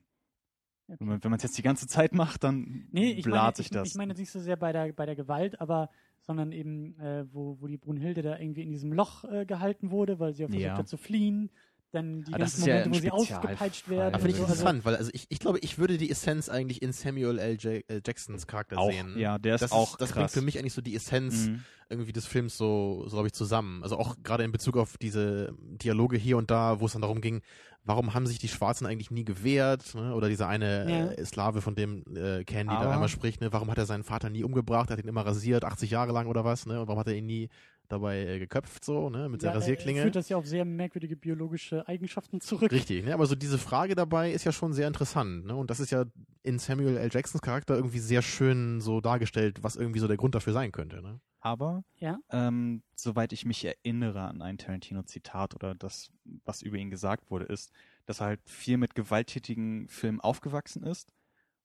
Okay. 0.93 1.05
Wenn 1.21 1.31
man 1.31 1.37
es 1.37 1.43
jetzt 1.43 1.57
die 1.57 1.61
ganze 1.61 1.87
Zeit 1.87 2.13
macht, 2.13 2.43
dann 2.43 2.87
Nee, 2.91 3.11
ich 3.11 3.25
meine, 3.25 3.33
blaht 3.35 3.55
sich 3.57 3.67
ich, 3.67 3.71
das. 3.71 3.89
ich 3.89 3.95
meine 3.95 4.11
jetzt 4.11 4.19
nicht 4.19 4.31
so 4.31 4.39
sehr 4.39 4.55
bei 4.55 4.71
der, 4.71 4.91
bei 4.93 5.05
der 5.05 5.15
Gewalt, 5.15 5.59
aber 5.61 5.89
sondern 6.21 6.51
eben, 6.51 6.97
äh, 6.99 7.25
wo, 7.33 7.57
wo 7.59 7.67
die 7.67 7.77
Brunhilde 7.77 8.21
da 8.21 8.39
irgendwie 8.39 8.63
in 8.63 8.71
diesem 8.71 8.93
Loch 8.93 9.25
äh, 9.25 9.45
gehalten 9.45 9.91
wurde, 9.91 10.19
weil 10.19 10.33
sie 10.33 10.45
auch 10.45 10.49
versucht 10.49 10.65
Ja. 10.65 10.77
hat 10.77 10.87
zu 10.87 10.97
fliehen. 10.97 11.49
Dann 11.93 12.23
die 12.23 12.33
Aber 12.33 12.39
das 12.39 12.53
ganzen 12.57 12.59
ist 12.61 12.67
ja 12.67 12.73
Momente, 12.73 12.89
ein 12.89 12.93
wo 12.93 12.99
sie 12.99 13.11
ausgepeitscht 13.33 13.87
werden. 13.89 14.07
Aber 14.15 14.17
finde 14.19 14.31
ich 14.31 14.35
so. 14.37 14.43
interessant, 14.43 14.83
weil 14.83 14.95
also 14.95 15.11
ich, 15.13 15.25
ich 15.29 15.39
glaube, 15.39 15.59
ich 15.59 15.77
würde 15.77 15.97
die 15.97 16.09
Essenz 16.09 16.49
eigentlich 16.49 16.81
in 16.81 16.91
Samuel 16.91 17.37
L. 17.39 17.55
J 17.57 17.83
äh, 17.89 18.01
Jacksons 18.05 18.47
Charakter 18.47 18.77
auch, 18.79 18.91
sehen. 18.91 19.17
ja, 19.17 19.37
der 19.37 19.55
ist 19.55 19.61
das 19.61 19.71
auch 19.71 19.91
ist, 19.93 20.01
das 20.01 20.11
bringt 20.11 20.23
krass. 20.25 20.33
für 20.33 20.41
mich 20.41 20.57
eigentlich 20.59 20.73
so 20.73 20.81
die 20.81 20.95
Essenz 20.95 21.47
Mhm. 21.47 21.63
irgendwie 21.89 22.11
des 22.11 22.25
Films 22.25 22.57
so, 22.57 23.03
so 23.05 23.15
glaube 23.17 23.27
ich, 23.27 23.33
zusammen. 23.33 23.83
Also 23.83 23.97
auch 23.97 24.15
gerade 24.23 24.43
in 24.43 24.51
Bezug 24.51 24.75
auf 24.77 24.97
diese 24.97 25.53
Dialoge 25.61 26.17
hier 26.17 26.37
und 26.37 26.49
da, 26.51 26.79
wo 26.79 26.87
es 26.87 26.93
dann 26.93 27.01
darum 27.03 27.21
ging, 27.21 27.41
warum 27.85 28.13
haben 28.15 28.25
sich 28.25 28.39
die 28.39 28.47
Schwarzen 28.47 28.87
eigentlich 28.87 29.11
nie 29.11 29.25
gewehrt? 29.25 29.93
Ne? 29.93 30.15
Oder 30.15 30.29
dieser 30.29 30.47
eine 30.47 30.89
Ja. 30.89 31.11
äh, 31.11 31.25
Slave, 31.25 31.61
von 31.61 31.75
dem 31.75 32.03
äh, 32.15 32.43
Candy 32.43 32.73
da 32.73 32.79
Aber- 32.81 32.93
einmal 32.93 33.09
spricht, 33.09 33.41
ne? 33.41 33.53
warum 33.53 33.69
hat 33.69 33.77
er 33.77 33.85
seinen 33.85 34.03
Vater 34.03 34.29
nie 34.31 34.43
umgebracht? 34.43 34.89
Er 34.89 34.97
hat 34.97 35.03
ihn 35.03 35.09
immer 35.09 35.25
rasiert, 35.25 35.63
80 35.63 35.91
Jahre 35.91 36.11
lang 36.11 36.25
oder 36.27 36.43
was? 36.43 36.65
Ne? 36.65 36.79
Und 36.81 36.87
warum 36.87 36.99
hat 36.99 37.07
er 37.07 37.13
ihn 37.15 37.25
nie 37.27 37.49
dabei 37.89 38.25
äh, 38.25 38.39
geköpft, 38.39 38.83
so, 38.85 39.09
ne? 39.09 39.29
mit 39.29 39.41
der 39.41 39.49
Ja, 39.49 39.53
äh, 39.53 39.57
Rasierklinge? 39.57 40.01
Führt 40.01 40.15
das 40.15 40.29
ja 40.29 40.37
auf 40.37 40.45
sehr 40.47 40.65
merkwürdige 40.65 41.15
biologische 41.15 41.87
Eigenschaften 41.87 42.41
zurück. 42.41 42.71
Richtig, 42.71 43.05
ne? 43.05 43.13
aber 43.13 43.25
so 43.25 43.35
diese 43.35 43.57
Frage 43.57 43.95
dabei 43.95 44.31
ist 44.31 44.43
ja 44.45 44.51
schon 44.51 44.73
sehr 44.73 44.87
interessant. 44.87 45.45
Ne? 45.45 45.55
Und 45.55 45.69
das 45.69 45.79
ist 45.79 45.91
ja 45.91 46.05
in 46.43 46.59
Samuel 46.59 46.97
L. 46.97 47.09
Jacksons 47.11 47.41
Charakter 47.41 47.75
irgendwie 47.75 47.99
sehr 47.99 48.21
schön 48.21 48.81
so 48.81 49.01
dargestellt, 49.01 49.63
was 49.63 49.75
irgendwie 49.75 49.99
so 49.99 50.07
der 50.07 50.17
Grund 50.17 50.35
dafür 50.35 50.53
sein 50.53 50.71
könnte. 50.71 51.01
Ne? 51.01 51.19
Aber 51.39 51.83
Ja. 51.97 52.19
ähm, 52.31 52.83
soweit 52.95 53.33
ich 53.33 53.45
mich 53.45 53.65
erinnere 53.65 54.21
an 54.21 54.41
ein 54.41 54.57
Tarantino-Zitat 54.57 55.55
oder 55.55 55.75
das, 55.75 56.09
was 56.45 56.61
über 56.61 56.77
ihn 56.77 56.89
gesagt 56.89 57.29
wurde, 57.29 57.45
ist, 57.45 57.71
dass 58.05 58.21
er 58.21 58.27
halt 58.27 58.41
viel 58.49 58.77
mit 58.77 58.95
gewalttätigen 58.95 59.87
Filmen 59.89 60.21
aufgewachsen 60.21 60.83
ist 60.83 61.11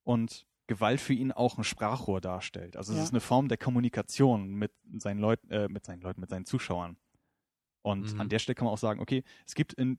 und 0.05 0.47
Gewalt 0.69 1.01
für 1.01 1.15
ihn 1.15 1.33
auch 1.33 1.59
ein 1.59 1.65
Sprachrohr 1.65 2.21
darstellt. 2.21 2.77
Also 2.77 2.93
es 2.93 2.99
Ja. 2.99 3.05
ist 3.05 3.11
eine 3.13 3.21
Form 3.21 3.49
der 3.49 3.59
Kommunikation 3.59 4.55
mit 4.55 4.73
seinen 4.99 5.19
Leuten, 5.19 5.51
äh, 5.51 5.69
mit 5.69 5.85
seinen 5.85 6.01
Leuten, 6.03 6.21
mit 6.21 6.31
seinen 6.31 6.45
Zuschauern. 6.45 6.97
Und 7.83 8.15
Mhm. 8.15 8.21
an 8.21 8.29
der 8.29 8.39
Stelle 8.39 8.55
kann 8.55 8.67
man 8.67 8.75
auch 8.75 8.79
sagen, 8.79 9.01
okay, 9.01 9.25
es 9.47 9.55
gibt 9.55 9.73
in 9.73 9.99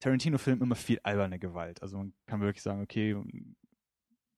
Tarantino-Filmen 0.00 0.62
immer 0.62 0.74
viel 0.74 0.98
alberne 1.02 1.38
Gewalt. 1.38 1.82
Also 1.82 1.98
man 1.98 2.14
kann 2.26 2.40
wirklich 2.40 2.62
sagen, 2.62 2.82
okay, 2.82 3.16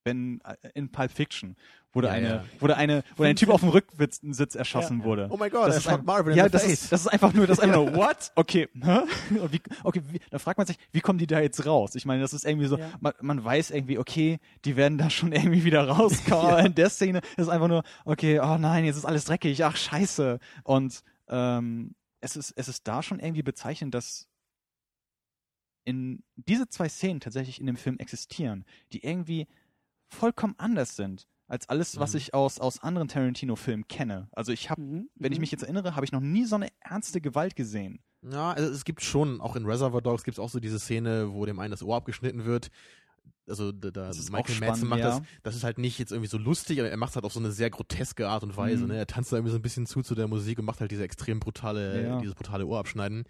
wenn 0.06 0.40
äh, 0.40 0.54
in 0.74 0.90
Pulp 0.90 1.10
Fiction 1.12 1.56
wurde 1.92 2.06
Ja, 2.08 2.12
eine, 2.14 2.28
ja. 2.28 2.44
wurde 2.60 2.76
eine, 2.76 3.02
wurde 3.16 3.30
ein 3.30 3.36
Typ 3.36 3.48
auf 3.48 3.60
dem 3.60 3.70
Rücksitz 3.70 4.54
erschossen 4.54 5.02
wurde. 5.02 5.28
Oh 5.30 5.36
mein 5.36 5.50
Gott, 5.50 5.68
Das 5.68 5.78
ist 5.78 5.88
ein- 5.88 6.04
Marvin 6.04 6.32
in 6.32 6.38
Ja, 6.38 6.44
the 6.44 6.50
das 6.50 6.62
face. 6.62 6.72
ist, 6.84 6.92
das 6.92 7.00
ist 7.02 7.06
einfach 7.08 7.32
nur, 7.32 7.46
das 7.46 7.58
ist 7.58 7.64
einfach 7.64 7.76
nur, 7.76 7.94
what? 7.96 8.32
Okay, 8.34 8.68
wie, 8.74 9.60
okay, 9.82 10.02
wie, 10.10 10.20
da 10.30 10.38
fragt 10.38 10.58
man 10.58 10.66
sich, 10.66 10.78
wie 10.92 11.00
kommen 11.00 11.18
die 11.18 11.26
da 11.26 11.40
jetzt 11.40 11.64
raus? 11.66 11.94
Ich 11.94 12.04
meine, 12.06 12.20
das 12.22 12.32
ist 12.34 12.44
irgendwie 12.44 12.66
so, 12.66 12.78
Ja. 12.78 12.90
man, 13.00 13.12
man 13.20 13.42
weiß 13.44 13.70
irgendwie, 13.70 13.98
okay, 13.98 14.38
die 14.64 14.76
werden 14.76 14.98
da 14.98 15.08
schon 15.10 15.32
irgendwie 15.32 15.64
wieder 15.64 15.88
rauskommen. 15.88 16.66
In 16.66 16.74
der 16.74 16.90
Szene 16.90 17.18
ist 17.18 17.44
es 17.44 17.48
einfach 17.48 17.68
nur, 17.68 17.82
okay, 18.04 18.40
oh 18.40 18.58
nein, 18.58 18.84
jetzt 18.84 18.96
ist 18.96 19.04
alles 19.06 19.24
dreckig, 19.24 19.64
ach 19.64 19.76
scheiße. 19.76 20.38
Und 20.64 21.00
ähm, 21.28 21.94
es 22.20 22.36
ist, 22.36 22.52
es 22.56 22.68
ist 22.68 22.86
da 22.86 23.02
schon 23.02 23.20
irgendwie 23.20 23.42
bezeichnend, 23.42 23.94
dass 23.94 24.28
in 25.84 26.22
diese 26.36 26.68
zwei 26.68 26.88
Szenen 26.88 27.20
tatsächlich 27.20 27.60
in 27.60 27.66
dem 27.66 27.76
Film 27.76 27.98
existieren, 27.98 28.64
die 28.92 29.04
irgendwie 29.04 29.46
vollkommen 30.08 30.54
anders 30.58 30.96
sind 30.96 31.26
als 31.48 31.68
alles, 31.68 31.98
was 32.00 32.12
Mhm. 32.12 32.18
ich 32.18 32.34
aus, 32.34 32.58
aus 32.58 32.82
anderen 32.82 33.08
Tarantino-Filmen 33.08 33.86
kenne. 33.88 34.28
Also 34.32 34.52
ich 34.52 34.68
habe 34.70 34.80
Mhm. 34.82 35.08
wenn 35.14 35.32
ich 35.32 35.38
mhm. 35.38 35.42
mich 35.42 35.52
jetzt 35.52 35.62
erinnere, 35.62 35.94
habe 35.94 36.04
ich 36.04 36.12
noch 36.12 36.20
nie 36.20 36.44
so 36.44 36.56
eine 36.56 36.68
ernste 36.80 37.20
Gewalt 37.20 37.54
gesehen. 37.56 38.00
Ja, 38.22 38.50
also 38.52 38.68
es 38.72 38.84
gibt 38.84 39.02
schon, 39.02 39.40
auch 39.40 39.54
in 39.54 39.64
Reservoir 39.66 40.02
Dogs 40.02 40.24
gibt 40.24 40.36
es 40.36 40.40
auch 40.40 40.48
so 40.48 40.58
diese 40.58 40.80
Szene, 40.80 41.32
wo 41.32 41.46
dem 41.46 41.60
einen 41.60 41.70
das 41.70 41.82
Ohr 41.84 41.96
abgeschnitten 41.96 42.44
wird. 42.44 42.70
Also 43.48 43.70
da, 43.70 43.92
da 43.92 44.08
Das 44.08 44.18
ist 44.18 44.32
Michael 44.32 44.58
Madsen 44.58 44.88
macht 44.88 44.98
ja. 45.00 45.20
das, 45.20 45.22
das 45.44 45.54
ist 45.54 45.62
halt 45.62 45.78
nicht 45.78 46.00
jetzt 46.00 46.10
irgendwie 46.10 46.28
so 46.28 46.36
lustig, 46.38 46.80
aber 46.80 46.90
er 46.90 46.96
macht 46.96 47.10
es 47.10 47.14
halt 47.16 47.24
auf 47.24 47.32
so 47.32 47.38
eine 47.38 47.52
sehr 47.52 47.70
groteske 47.70 48.28
Art 48.28 48.42
und 48.42 48.56
Weise. 48.56 48.82
Mhm. 48.82 48.88
Ne? 48.88 48.96
Er 48.96 49.06
tanzt 49.06 49.30
da 49.30 49.36
irgendwie 49.36 49.52
so 49.52 49.58
ein 49.58 49.62
bisschen 49.62 49.86
zu 49.86 50.02
zu 50.02 50.16
der 50.16 50.26
Musik 50.26 50.58
und 50.58 50.64
macht 50.64 50.80
halt 50.80 50.90
diese 50.90 51.04
extrem 51.04 51.38
brutale, 51.38 52.02
Ja. 52.08 52.18
dieses 52.20 52.34
brutale 52.34 52.66
Ohrabschneiden. 52.66 53.22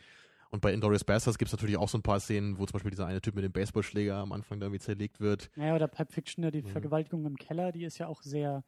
Und 0.57 0.61
bei 0.62 0.73
Inglourious 0.73 1.05
Basterds 1.05 1.37
gibt 1.37 1.49
es 1.49 1.53
natürlich 1.53 1.77
auch 1.77 1.91
so 1.91 1.99
ein 1.99 2.03
paar 2.03 2.19
Szenen, 2.19 2.57
wo 2.59 2.65
zum 2.65 2.73
Beispiel 2.73 2.91
dieser 2.91 3.05
eine 3.05 3.20
Typ 3.20 3.35
mit 3.35 3.45
dem 3.45 3.53
Baseballschläger 3.53 4.16
am 4.16 4.33
Anfang 4.33 4.59
da 4.59 4.65
irgendwie 4.65 4.81
zerlegt 4.81 5.20
wird. 5.20 5.51
Naja, 5.55 5.74
oder 5.74 5.87
Pulp 5.87 6.11
Fiction, 6.11 6.43
ja, 6.45 6.51
die 6.51 6.62
Mhm. 6.62 6.69
Vergewaltigung 6.69 7.27
im 7.27 7.37
Keller, 7.37 7.73
die 7.73 7.85
ist 7.85 7.99
ja 7.99 8.07
auch 8.07 8.23
sehr 8.23 8.65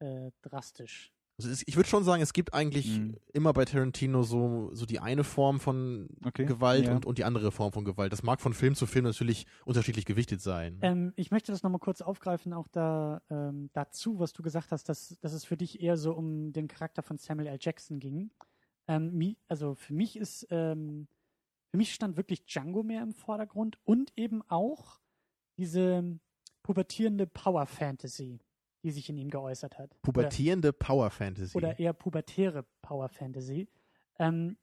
äh, 0.00 0.32
drastisch. 0.42 1.12
Also 1.38 1.50
es, 1.52 1.62
ich 1.68 1.76
würde 1.76 1.88
schon 1.88 2.02
sagen, 2.02 2.20
es 2.20 2.32
gibt 2.32 2.52
eigentlich 2.52 2.98
Mhm. 2.98 3.16
immer 3.32 3.52
bei 3.52 3.64
Tarantino 3.64 4.24
so, 4.24 4.70
so 4.72 4.86
die 4.86 4.98
eine 4.98 5.22
Form 5.22 5.60
von 5.60 6.08
Okay. 6.24 6.46
Gewalt 6.46 6.86
ja. 6.86 6.92
und, 6.96 7.06
und 7.06 7.18
die 7.18 7.22
andere 7.24 7.52
Form 7.52 7.70
von 7.70 7.84
Gewalt. 7.84 8.12
Das 8.12 8.24
mag 8.24 8.40
von 8.40 8.52
Film 8.52 8.74
zu 8.74 8.86
Film 8.86 9.04
natürlich 9.04 9.46
unterschiedlich 9.64 10.06
gewichtet 10.06 10.40
sein. 10.40 10.80
Ähm, 10.82 11.12
ich 11.14 11.30
möchte 11.30 11.52
das 11.52 11.62
nochmal 11.62 11.78
kurz 11.78 12.00
aufgreifen, 12.00 12.52
auch 12.52 12.66
da 12.66 13.22
ähm, 13.30 13.70
dazu, 13.72 14.18
was 14.18 14.32
du 14.32 14.42
gesagt 14.42 14.72
hast, 14.72 14.88
dass, 14.88 15.16
dass 15.20 15.32
es 15.32 15.44
für 15.44 15.56
dich 15.56 15.80
eher 15.80 15.96
so 15.96 16.12
um 16.12 16.52
den 16.52 16.66
Charakter 16.66 17.04
von 17.04 17.18
Samuel 17.18 17.46
L. 17.46 17.58
Jackson 17.60 18.00
ging. 18.00 18.32
Ähm, 18.88 19.36
also 19.46 19.76
für 19.76 19.94
mich 19.94 20.16
ist, 20.16 20.48
ähm, 20.50 21.06
für 21.70 21.76
mich 21.76 21.94
stand 21.94 22.16
wirklich 22.16 22.44
Django 22.46 22.82
mehr 22.82 23.02
im 23.02 23.12
Vordergrund 23.12 23.78
und 23.84 24.12
eben 24.16 24.42
auch 24.48 25.00
diese 25.56 26.18
pubertierende 26.62 27.26
Power 27.26 27.66
Fantasy, 27.66 28.40
die 28.82 28.90
sich 28.90 29.08
in 29.08 29.18
ihm 29.18 29.30
geäußert 29.30 29.78
hat. 29.78 29.90
Oder- 29.90 30.00
Pubertierende 30.02 30.72
Power 30.72 31.10
Fantasy. 31.10 31.56
oder 31.56 31.78
eher 31.78 31.92
pubertäre 31.92 32.64
Power 32.82 33.08
Fantasy. 33.08 33.68
Ähm, 34.18 34.56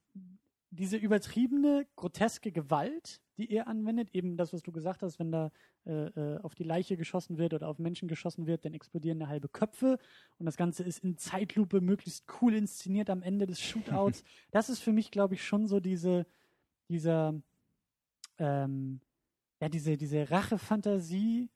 diese 0.70 0.98
übertriebene, 0.98 1.86
groteske 1.96 2.52
Gewalt, 2.52 3.22
die 3.38 3.50
er 3.50 3.68
anwendet, 3.68 4.10
eben 4.14 4.36
das, 4.36 4.52
was 4.52 4.62
du 4.62 4.70
gesagt 4.70 5.02
hast, 5.02 5.18
wenn 5.18 5.32
da 5.32 5.50
äh, 5.86 6.08
äh, 6.08 6.38
auf 6.40 6.54
die 6.54 6.64
Leiche 6.64 6.98
geschossen 6.98 7.38
wird 7.38 7.54
oder 7.54 7.68
auf 7.68 7.78
Menschen 7.78 8.08
geschossen 8.08 8.46
wird, 8.46 8.66
dann 8.66 8.74
explodieren 8.74 9.22
eine 9.22 9.30
halbe 9.30 9.48
Köpfe 9.48 9.98
und 10.36 10.44
das 10.44 10.58
Ganze 10.58 10.82
ist 10.82 11.02
in 11.04 11.16
Zeitlupe 11.16 11.80
möglichst 11.80 12.26
cool 12.42 12.54
inszeniert 12.54 13.08
am 13.08 13.22
Ende 13.22 13.46
des 13.46 13.62
Shootouts. 13.62 14.24
das 14.50 14.68
ist 14.68 14.80
für 14.80 14.92
mich, 14.92 15.10
glaube 15.10 15.34
ich, 15.34 15.44
schon 15.44 15.66
so 15.66 15.80
diese, 15.80 16.26
dieser, 16.88 17.40
ähm, 18.38 19.00
ja, 19.60 19.68
diese, 19.68 19.96
diese 19.96 20.30
Rache-Fantasie, 20.30 21.50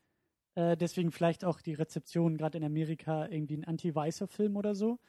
äh, 0.56 0.76
deswegen 0.76 1.12
vielleicht 1.12 1.44
auch 1.44 1.60
die 1.62 1.74
Rezeption 1.74 2.38
gerade 2.38 2.58
in 2.58 2.64
Amerika 2.64 3.28
irgendwie 3.28 3.58
ein 3.58 3.64
anti-weißer 3.66 4.28
Film 4.28 4.56
oder 4.56 4.74
so. 4.74 5.00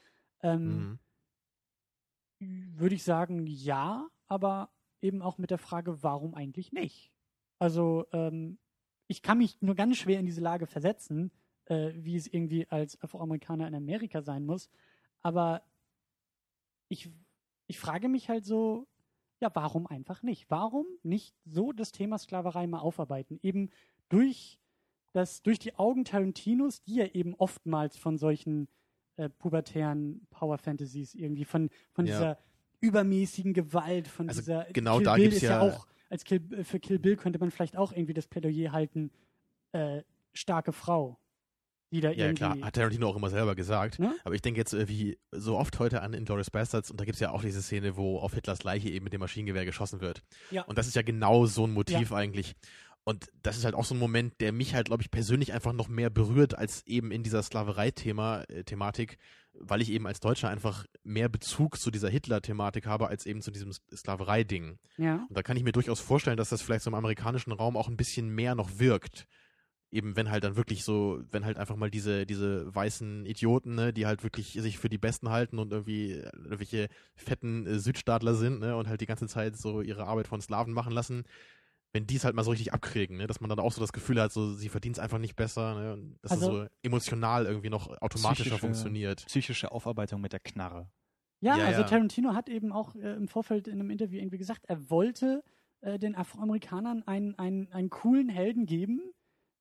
Ähm, 0.42 0.90
Mhm. 0.90 1.00
würde 2.40 2.96
ich 2.96 3.04
sagen, 3.04 3.46
ja, 3.48 4.08
aber 4.28 4.72
eben 5.02 5.22
auch 5.22 5.38
mit 5.38 5.52
der 5.52 5.58
Frage, 5.58 6.04
warum 6.04 6.36
eigentlich 6.36 6.72
nicht? 6.72 7.12
Also, 7.60 8.06
ähm, 8.12 8.60
ich 9.08 9.22
kann 9.22 9.38
mich 9.38 9.62
nur 9.62 9.76
ganz 9.76 9.98
schwer 9.98 10.20
in 10.20 10.26
diese 10.26 10.42
Lage 10.42 10.66
versetzen, 10.66 11.32
äh, 11.66 11.92
wie 11.96 12.16
es 12.16 12.28
irgendwie 12.28 12.68
als 12.70 13.02
Afroamerikaner 13.02 13.68
in 13.68 13.76
Amerika 13.76 14.22
sein 14.22 14.46
muss. 14.46 14.70
Aber 15.22 15.64
ich, 16.90 17.10
ich 17.68 17.80
frage 17.80 18.10
mich 18.10 18.30
halt 18.30 18.46
so, 18.46 18.88
ja, 19.44 19.52
warum 19.54 19.86
einfach 19.88 20.24
nicht? 20.24 20.50
Warum 20.50 20.86
nicht 21.04 21.36
so 21.46 21.72
das 21.74 21.92
Thema 21.92 22.18
Sklaverei 22.18 22.66
mal 22.66 22.80
aufarbeiten? 22.80 23.40
Eben 23.44 23.70
durch 24.10 24.58
das, 25.12 25.44
durch 25.44 25.60
die 25.60 25.76
Augen 25.76 26.06
Tarantinos, 26.06 26.82
die 26.84 26.96
ja 26.96 27.06
eben 27.08 27.36
oftmals 27.36 27.98
von 27.98 28.18
solchen 28.18 28.68
äh, 29.18 29.30
pubertären 29.30 30.26
Power 30.32 30.58
Fantasies 30.58 31.14
irgendwie 31.14 31.46
von, 31.46 31.70
von 31.92 32.06
Ja. 32.06 32.14
dieser 32.14 32.38
übermäßigen 32.80 33.54
Gewalt, 33.54 34.08
von 34.08 34.28
Also 34.30 34.42
dieser 34.42 34.66
genau 34.74 34.96
Kill 34.98 35.06
da 35.06 35.16
gibt's 35.18 35.36
ist 35.38 35.42
ja, 35.44 35.50
ja- 35.66 35.74
auch, 35.74 35.88
als 36.10 36.24
Kill, 36.24 36.42
für 36.64 36.80
Kill 36.80 37.00
Bill 37.00 37.16
könnte 37.18 37.40
man 37.40 37.52
vielleicht 37.52 37.76
auch 37.78 37.92
irgendwie 37.92 38.14
das 38.14 38.28
Plädoyer 38.28 38.72
halten, 38.72 39.12
äh, 39.74 40.04
starke 40.34 40.72
Frau, 40.72 41.20
die 41.94 42.02
da 42.02 42.10
Ja, 42.10 42.26
irgendwie. 42.26 42.36
klar, 42.36 42.58
hat 42.62 42.76
Tarantino 42.76 43.08
auch 43.08 43.16
immer 43.16 43.30
selber 43.30 43.56
gesagt. 43.56 44.00
Ne? 44.00 44.16
Aber 44.24 44.36
ich 44.36 44.42
denke 44.42 44.60
jetzt 44.60 44.74
äh, 44.74 44.88
wie 44.90 45.18
so 45.32 45.58
oft 45.58 45.80
heute 45.80 46.02
an 46.02 46.14
Inglourious 46.14 46.52
Bastards 46.52 46.92
und 46.92 47.00
da 47.00 47.06
gibt 47.06 47.16
es 47.16 47.20
ja 47.22 47.32
auch 47.32 47.42
diese 47.42 47.62
Szene, 47.62 47.96
wo 47.96 48.20
auf 48.20 48.34
Hitlers 48.34 48.64
Leiche 48.64 48.90
eben 48.90 49.04
mit 49.06 49.14
dem 49.14 49.20
Maschinengewehr 49.20 49.66
geschossen 49.66 50.02
wird. 50.02 50.24
Ja. 50.52 50.64
Und 50.64 50.78
das 50.78 50.88
ist 50.88 50.96
ja 50.96 51.02
genau 51.02 51.46
so 51.46 51.66
ein 51.66 51.72
Motiv 51.72 52.12
eigentlich. 52.12 52.56
Und 53.06 53.28
das 53.42 53.58
ist 53.58 53.66
halt 53.66 53.76
auch 53.76 53.84
so 53.86 53.96
ein 53.96 54.00
Moment, 54.00 54.40
der 54.40 54.54
mich 54.54 54.74
halt, 54.74 54.88
glaube 54.88 55.04
ich, 55.04 55.12
persönlich 55.12 55.54
einfach 55.54 55.74
noch 55.74 55.90
mehr 55.90 56.10
berührt 56.10 56.58
als 56.58 56.86
eben 56.88 57.12
in 57.12 57.22
dieser 57.22 57.44
Sklaverei-Thema, 57.44 58.44
äh, 58.44 58.64
weil 59.56 59.82
ich 59.82 59.92
eben 59.92 60.08
als 60.08 60.20
Deutscher 60.20 60.50
einfach 60.50 60.86
mehr 61.04 61.30
Bezug 61.30 61.78
zu 61.78 61.92
dieser 61.92 62.10
Hitler-Thematik 62.10 62.86
habe, 62.88 63.08
als 63.08 63.26
eben 63.26 63.42
zu 63.42 63.52
diesem 63.52 63.72
Sklaverei-Ding. 63.72 64.80
ja. 64.98 65.26
Und 65.28 65.38
da 65.38 65.44
kann 65.44 65.58
ich 65.58 65.64
mir 65.64 65.74
durchaus 65.74 66.00
vorstellen, 66.00 66.38
dass 66.38 66.50
das 66.50 66.62
vielleicht 66.62 66.84
so 66.84 66.90
im 66.90 66.96
amerikanischen 66.96 67.52
Raum 67.52 67.76
auch 67.78 67.88
ein 67.90 67.98
bisschen 67.98 68.30
mehr 68.30 68.56
noch 68.56 68.80
wirkt. 68.80 69.28
Eben 69.94 70.16
wenn 70.16 70.32
halt 70.32 70.44
dann 70.44 70.56
wirklich 70.56 70.84
so, 70.84 71.22
wenn 71.32 71.46
halt 71.46 71.58
einfach 71.58 71.76
mal 71.76 71.92
diese, 71.92 72.26
diese 72.26 72.74
weißen 72.74 73.26
Idioten, 73.28 73.76
ne, 73.76 73.94
die 73.94 74.06
halt 74.08 74.24
wirklich 74.24 74.54
sich 74.54 74.80
für 74.80 74.90
die 74.90 74.98
Besten 74.98 75.30
halten 75.30 75.60
und 75.60 75.72
irgendwie 75.72 76.14
äh, 76.14 76.30
irgendwelche 76.36 76.90
fetten 77.16 77.68
äh, 77.68 77.78
Südstaatler 77.80 78.34
sind, 78.34 78.60
ne, 78.60 78.76
und 78.76 78.88
halt 78.88 79.02
die 79.02 79.06
ganze 79.06 79.28
Zeit 79.28 79.56
so 79.56 79.82
ihre 79.82 80.06
Arbeit 80.08 80.28
von 80.28 80.42
Sklaven 80.42 80.74
machen 80.74 80.92
lassen, 80.94 81.26
wenn 81.92 82.08
die 82.08 82.16
es 82.16 82.26
halt 82.26 82.36
mal 82.36 82.44
so 82.44 82.50
richtig 82.50 82.74
abkriegen, 82.74 83.18
ne, 83.18 83.28
dass 83.28 83.40
man 83.40 83.50
dann 83.52 83.60
auch 83.60 83.72
so 83.72 83.82
das 83.82 83.94
Gefühl 83.94 84.20
hat, 84.20 84.32
so 84.34 84.54
sie 84.54 84.68
verdient 84.70 84.96
es 84.98 85.00
einfach 85.00 85.20
nicht 85.20 85.36
besser, 85.36 85.76
ne, 85.76 85.94
und 85.94 86.18
dass 86.24 86.32
Also- 86.32 86.58
das 86.64 86.70
so 86.72 86.76
emotional 86.82 87.46
irgendwie 87.46 87.70
noch 87.70 87.88
automatischer 88.02 88.46
Psychische- 88.50 88.58
funktioniert. 88.60 89.26
Psychische 89.28 89.72
Aufarbeitung 89.72 90.20
mit 90.22 90.34
der 90.34 90.40
Knarre. 90.40 90.90
Ja, 91.42 91.56
Ja, 91.58 91.66
also 91.66 91.82
ja. 91.82 91.88
Tarantino 91.88 92.34
hat 92.34 92.50
eben 92.50 92.72
auch 92.72 92.96
äh, 92.96 93.14
im 93.14 93.28
Vorfeld 93.28 93.68
in 93.68 93.74
einem 93.80 93.92
Interview 93.92 94.18
irgendwie 94.18 94.40
gesagt, 94.40 94.64
er 94.68 94.90
wollte 94.90 95.44
äh, 95.82 96.00
den 96.00 96.16
Afroamerikanern 96.16 97.04
einen, 97.06 97.38
einen, 97.38 97.72
einen 97.72 97.92
coolen 97.92 98.30
Helden 98.30 98.66
geben, 98.66 99.02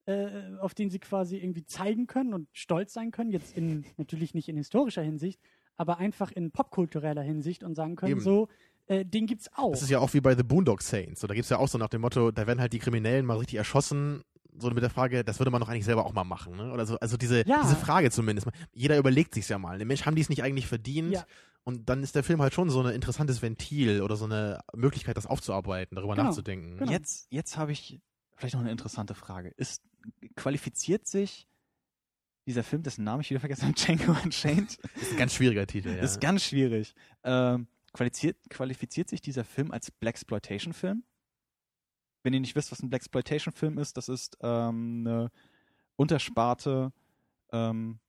äh, 0.06 0.56
auf 0.60 0.74
den 0.74 0.90
sie 0.90 0.98
quasi 0.98 1.36
irgendwie 1.36 1.64
zeigen 1.64 2.06
können 2.06 2.34
und 2.34 2.48
stolz 2.52 2.92
sein 2.92 3.10
können. 3.10 3.30
Jetzt 3.30 3.56
in 3.56 3.84
natürlich 3.96 4.34
nicht 4.34 4.48
in 4.48 4.56
historischer 4.56 5.02
Hinsicht, 5.02 5.40
aber 5.76 5.98
einfach 5.98 6.30
in 6.32 6.50
popkultureller 6.50 7.22
Hinsicht 7.22 7.62
und 7.64 7.74
sagen 7.74 7.96
können, 7.96 8.12
Eben. 8.12 8.20
so, 8.20 8.48
äh, 8.86 9.04
den 9.04 9.26
gibt's 9.26 9.48
auch. 9.54 9.70
Das 9.72 9.82
ist 9.82 9.90
ja 9.90 10.00
auch 10.00 10.12
wie 10.14 10.20
bei 10.20 10.34
The 10.36 10.42
Boondock 10.42 10.82
Saints. 10.82 11.20
So, 11.20 11.26
da 11.26 11.34
gibt's 11.34 11.50
ja 11.50 11.58
auch 11.58 11.68
so 11.68 11.78
nach 11.78 11.88
dem 11.88 12.00
Motto, 12.00 12.30
da 12.32 12.46
werden 12.46 12.60
halt 12.60 12.72
die 12.72 12.78
Kriminellen 12.80 13.24
mal 13.26 13.36
richtig 13.38 13.58
erschossen, 13.58 14.22
so 14.58 14.68
mit 14.70 14.82
der 14.82 14.90
Frage, 14.90 15.24
das 15.24 15.38
würde 15.40 15.50
man 15.50 15.60
doch 15.60 15.68
eigentlich 15.68 15.84
selber 15.86 16.04
auch 16.04 16.12
mal 16.12 16.24
machen. 16.24 16.56
Ne? 16.56 16.72
Oder 16.72 16.84
so, 16.84 16.98
also 16.98 17.16
diese, 17.16 17.46
Ja. 17.46 17.62
diese 17.62 17.76
Frage 17.76 18.10
zumindest. 18.10 18.48
Jeder 18.74 18.98
überlegt 18.98 19.32
sich's 19.34 19.48
ja 19.48 19.58
mal. 19.58 19.78
Ne, 19.78 19.84
Mensch, 19.86 20.04
haben 20.04 20.14
die 20.14 20.20
es 20.22 20.28
nicht 20.28 20.42
eigentlich 20.42 20.66
verdient? 20.66 21.12
Ja. 21.12 21.24
Und 21.64 21.88
dann 21.88 22.02
ist 22.02 22.16
der 22.16 22.24
Film 22.24 22.42
halt 22.42 22.52
schon 22.52 22.68
so 22.70 22.82
ein 22.82 22.92
interessantes 22.92 23.40
Ventil 23.40 24.02
oder 24.02 24.16
so 24.16 24.24
eine 24.24 24.58
Möglichkeit, 24.74 25.16
das 25.16 25.26
aufzuarbeiten, 25.26 25.94
darüber 25.94 26.14
Genau. 26.16 26.26
nachzudenken. 26.26 26.76
Genau. 26.76 26.90
Jetzt, 26.90 27.28
jetzt 27.30 27.56
habe 27.56 27.70
ich 27.72 28.00
vielleicht 28.42 28.54
noch 28.54 28.60
eine 28.62 28.72
interessante 28.72 29.14
Frage. 29.14 29.50
Ist, 29.56 29.82
qualifiziert 30.34 31.06
sich 31.06 31.48
dieser 32.46 32.64
Film, 32.64 32.82
dessen 32.82 33.04
Namen 33.04 33.20
ich 33.20 33.30
wieder 33.30 33.38
vergessen 33.38 33.62
habe, 33.62 33.74
Django 33.74 34.12
Unchained? 34.24 34.78
Das 34.94 35.02
ist 35.02 35.12
ein 35.12 35.16
ganz 35.18 35.34
schwieriger 35.34 35.66
Titel, 35.66 35.90
ja. 35.90 36.02
Ist 36.02 36.20
ganz 36.20 36.42
schwierig. 36.44 36.94
Ähm, 37.22 37.68
qualifiziert, 37.92 38.36
qualifiziert 38.50 39.08
sich 39.08 39.20
dieser 39.20 39.44
Film 39.44 39.70
als 39.70 39.92
Blaxploitation-Film? 39.92 41.04
Wenn 42.24 42.34
ihr 42.34 42.40
nicht 42.40 42.56
wisst, 42.56 42.72
was 42.72 42.82
ein 42.82 42.90
Blaxploitation-Film 42.90 43.78
ist, 43.78 43.96
das 43.96 44.08
ist 44.08 44.36
ähm, 44.40 45.04
eine 45.06 45.30
Untersparte 45.94 46.92
ähm, 47.52 48.00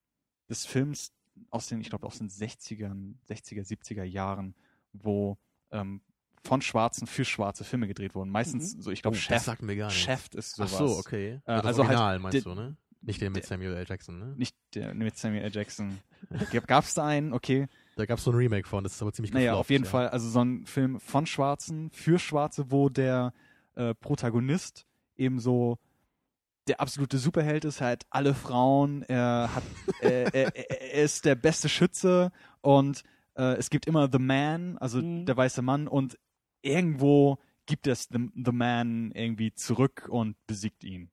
des 0.50 0.66
Films 0.66 1.14
aus 1.52 1.68
den, 1.68 1.80
ich 1.80 1.90
glaube, 1.90 2.08
aus 2.08 2.18
den 2.18 2.30
60ern, 2.30 3.16
60er, 3.30 3.68
70er 3.68 4.04
Jahren, 4.04 4.56
wo 4.94 5.38
ähm, 5.72 6.02
von 6.44 6.62
Schwarzen 6.62 7.08
für 7.08 7.26
schwarze 7.26 7.64
Filme 7.64 7.88
gedreht 7.88 8.16
wurden. 8.16 8.30
Meistens 8.30 8.72
so, 8.74 8.92
ich 8.92 9.02
glaube, 9.02 9.16
oh, 9.18 9.20
Chef. 9.20 9.44
Chef 9.92 10.28
ist 10.34 10.60
Ach 10.60 10.68
sowas. 10.68 10.78
so, 10.78 10.98
okay. 10.98 11.40
Äh, 11.46 11.52
also 11.52 11.68
halt 11.84 11.90
Original 11.98 12.20
meinst 12.20 12.34
der- 12.36 12.42
du, 12.54 12.60
ne? 12.60 12.78
Nicht 13.06 13.20
den 13.22 13.34
mit 13.34 13.46
Samuel 13.46 13.74
L. 13.74 13.86
Jackson, 13.88 14.18
ne? 14.18 14.34
Nicht 14.38 14.56
der 14.76 14.94
mit 14.94 15.18
Samuel 15.18 15.44
L. 15.44 15.52
Jackson. 15.52 16.00
Gab 16.68 16.86
es 16.86 16.94
da 16.94 17.06
einen? 17.06 17.34
Okay. 17.34 17.68
Da 17.98 18.06
gab 18.06 18.18
es 18.18 18.24
so 18.24 18.32
ein 18.32 18.38
Remake 18.38 18.66
von, 18.68 18.84
das 18.84 18.94
ist 18.94 19.02
aber 19.02 19.12
ziemlich 19.12 19.34
Naja, 19.34 19.52
gefloppt, 19.52 19.60
auf 19.60 19.70
jeden 19.70 19.84
ja. 19.84 19.90
Fall, 19.90 20.08
also 20.10 20.30
so 20.30 20.40
ein 20.42 20.66
Film 20.66 21.00
von 21.02 21.26
Schwarzen 21.26 21.92
für 21.92 22.18
Schwarze, 22.18 22.72
wo 22.72 22.88
der 22.90 23.34
äh, 23.76 23.94
Protagonist 23.94 24.86
eben 25.18 25.40
so 25.40 25.78
der 26.70 26.80
absolute 26.80 27.18
Superheld 27.18 27.66
ist, 27.66 27.82
er 27.82 27.88
hat 27.90 28.06
alle 28.10 28.34
Frauen, 28.34 29.04
er 29.04 29.50
hat, 29.54 29.64
er, 30.02 30.34
er, 30.34 30.56
er 30.56 31.04
ist 31.04 31.26
der 31.26 31.36
beste 31.36 31.68
Schütze 31.68 32.32
und 32.62 33.04
äh, 33.36 33.56
es 33.58 33.70
gibt 33.70 33.86
immer 33.86 34.10
The 34.10 34.18
Man, 34.20 34.78
also 34.78 35.00
Mhm. 35.02 35.26
der 35.26 35.36
weiße 35.36 35.62
Mann 35.62 35.90
und 35.90 36.18
irgendwo 36.64 37.38
gibt 37.66 37.88
es 37.88 38.10
The, 38.12 38.30
The 38.34 38.52
Man 38.52 39.12
irgendwie 39.12 39.54
zurück 39.54 40.08
und 40.10 40.36
besiegt 40.48 40.84
ihn. 40.84 41.12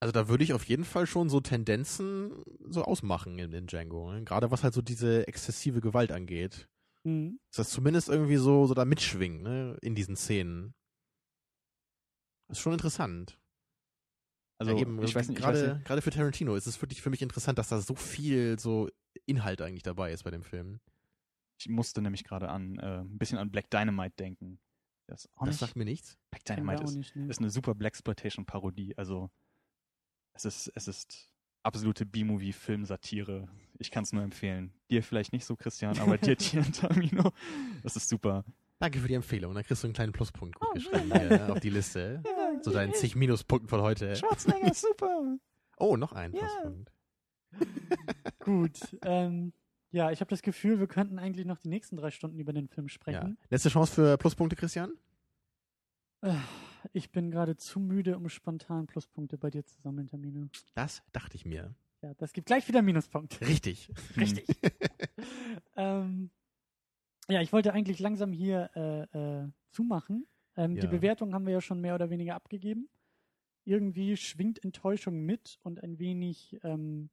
Also 0.00 0.12
da 0.12 0.28
würde 0.28 0.44
ich 0.44 0.52
auf 0.52 0.64
jeden 0.64 0.84
Fall 0.84 1.06
schon 1.06 1.28
so 1.28 1.40
Tendenzen 1.40 2.44
so 2.68 2.84
ausmachen 2.84 3.38
in, 3.38 3.52
in 3.52 3.66
Django. 3.66 4.12
Ne? 4.12 4.24
Gerade 4.24 4.50
was 4.50 4.62
halt 4.62 4.74
so 4.74 4.82
diese 4.82 5.26
exzessive 5.26 5.80
Gewalt 5.80 6.12
angeht. 6.12 6.68
Mhm. 7.04 7.40
Dass 7.50 7.66
das 7.66 7.70
zumindest 7.70 8.08
irgendwie 8.08 8.36
so, 8.36 8.66
so 8.66 8.74
da 8.74 8.84
mitschwingt, 8.84 9.42
ne? 9.42 9.76
In 9.82 9.94
diesen 9.94 10.16
Szenen. 10.16 10.74
Das 12.48 12.58
ist 12.58 12.62
schon 12.62 12.72
interessant. 12.72 13.38
Also 14.58 14.72
ja, 14.72 14.80
eben, 14.80 15.02
ich 15.02 15.14
weiß 15.14 15.28
nicht, 15.28 15.38
ich 15.38 15.44
weiß 15.44 15.58
gerade, 15.58 15.82
gerade 15.84 16.02
für 16.02 16.10
Tarantino 16.10 16.56
ist 16.56 16.66
es 16.66 16.80
wirklich 16.82 17.00
für 17.00 17.10
mich 17.10 17.22
interessant, 17.22 17.58
dass 17.58 17.68
da 17.68 17.80
so 17.80 17.94
viel 17.94 18.58
so 18.58 18.88
Inhalt 19.26 19.62
eigentlich 19.62 19.84
dabei 19.84 20.12
ist 20.12 20.24
bei 20.24 20.30
dem 20.30 20.42
Film. 20.42 20.80
Ich 21.60 21.68
musste 21.68 22.02
nämlich 22.02 22.24
gerade 22.24 22.48
an 22.48 22.78
äh, 22.78 23.00
ein 23.00 23.18
bisschen 23.18 23.38
an 23.38 23.50
Black 23.50 23.70
Dynamite 23.70 24.16
denken. 24.16 24.60
Das, 25.08 25.28
auch 25.34 25.40
das 25.46 25.48
nicht, 25.48 25.58
sagt 25.58 25.76
mir 25.76 25.84
nichts. 25.84 26.16
Black 26.30 26.44
Dynamite 26.44 26.84
ist, 26.84 26.94
nicht, 26.94 27.16
ne? 27.16 27.28
ist 27.28 27.38
eine 27.38 27.50
super 27.50 27.74
Blaxploitation-Parodie. 27.74 28.96
Also 28.96 29.30
es 30.34 30.44
ist, 30.44 30.70
es 30.74 30.86
ist 30.86 31.32
absolute 31.62 32.06
B-Movie-Film-Satire. 32.06 33.48
Ich 33.78 33.90
kann 33.90 34.04
es 34.04 34.12
nur 34.12 34.22
empfehlen. 34.22 34.72
Dir 34.90 35.02
vielleicht 35.02 35.32
nicht 35.32 35.44
so, 35.46 35.56
Christian, 35.56 35.98
aber 35.98 36.18
dir, 36.18 36.36
dir 36.36 36.60
und 36.60 36.78
Tamino. 36.78 37.32
Das 37.82 37.96
ist 37.96 38.08
super. 38.08 38.44
Danke 38.78 39.00
für 39.00 39.08
die 39.08 39.14
Empfehlung. 39.14 39.54
Dann 39.54 39.64
kriegst 39.64 39.82
du 39.82 39.88
einen 39.88 39.94
kleinen 39.94 40.12
Pluspunkt 40.12 40.54
gut 40.60 40.68
Oh, 40.70 40.74
geschrieben 40.74 41.12
hier, 41.12 41.52
auf 41.52 41.60
die 41.60 41.70
Liste. 41.70 42.22
Zu 42.62 42.70
deinen 42.70 42.94
zig 42.94 43.16
Minuspunkten 43.16 43.68
von 43.68 43.80
heute. 43.80 44.14
Schwarzenegger 44.14 44.70
ist 44.70 44.82
super. 44.82 45.36
Oh, 45.78 45.96
noch 45.96 46.12
ein 46.12 46.32
Ja. 46.32 46.40
Pluspunkt. 46.40 46.92
Gut. 48.40 48.78
Ähm, 49.02 49.52
ja, 49.90 50.10
ich 50.10 50.20
habe 50.20 50.28
das 50.30 50.42
Gefühl, 50.42 50.78
wir 50.80 50.86
könnten 50.86 51.18
eigentlich 51.18 51.46
noch 51.46 51.58
die 51.58 51.68
nächsten 51.68 51.96
drei 51.96 52.10
Stunden 52.10 52.38
über 52.38 52.52
den 52.52 52.68
Film 52.68 52.86
Ja. 52.86 52.90
sprechen. 52.92 53.38
Letzte 53.50 53.68
Chance 53.70 53.94
für 53.94 54.18
Pluspunkte, 54.18 54.56
Christian? 54.56 54.92
Ich 56.92 57.10
bin 57.12 57.30
gerade 57.30 57.56
zu 57.56 57.78
müde, 57.80 58.16
um 58.16 58.28
spontan 58.28 58.86
Pluspunkte 58.86 59.38
bei 59.38 59.50
dir 59.50 59.64
zu 59.64 59.80
sammeln, 59.80 60.06
Termine. 60.08 60.50
Das 60.74 61.02
dachte 61.12 61.36
ich 61.36 61.44
mir. 61.44 61.74
Ja, 62.02 62.14
das 62.14 62.32
gibt 62.32 62.46
gleich 62.46 62.66
wieder 62.68 62.78
einen 62.78 62.86
Minuspunkt. 62.86 63.40
Richtig. 63.40 63.90
Richtig. 64.16 64.46
ähm, 65.76 66.30
ja, 67.28 67.40
ich 67.40 67.52
wollte 67.52 67.72
eigentlich 67.72 67.98
langsam 67.98 68.32
hier 68.32 68.70
äh, 68.74 69.42
äh, 69.42 69.48
zumachen. 69.70 70.26
Ähm, 70.56 70.74
Die 70.74 70.80
Ja. 70.86 70.86
Bewertung 70.86 71.34
haben 71.34 71.46
wir 71.46 71.52
ja 71.52 71.60
schon 71.60 71.80
mehr 71.80 71.94
oder 71.94 72.10
weniger 72.10 72.34
abgegeben. 72.34 72.88
Irgendwie 73.64 74.16
schwingt 74.16 74.64
Enttäuschung 74.64 75.20
mit 75.24 75.58
und 75.62 75.82
ein 75.82 75.98
wenig 75.98 76.58
ähm, 76.62 77.10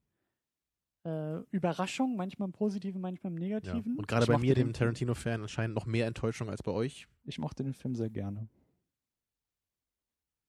äh, 1.05 1.39
Überraschung, 1.51 2.15
manchmal 2.15 2.47
im 2.47 2.53
Positiven, 2.53 2.99
manchmal 2.99 3.31
im 3.33 3.37
Ja. 3.37 3.59
Negativen. 3.59 3.97
Und 3.97 4.07
gerade 4.07 4.25
bei 4.25 4.37
mir, 4.37 4.55
dem 4.55 4.73
Tarantino-Fan, 4.73 5.41
anscheinend 5.43 5.75
noch 5.75 5.85
mehr 5.85 6.07
Enttäuschung 6.07 6.49
als 6.49 6.63
bei 6.63 6.71
euch. 6.71 7.07
Ich 7.25 7.37
mochte 7.39 7.63
den 7.63 7.73
Film 7.73 7.95
sehr 7.95 8.09
gerne. 8.09 8.49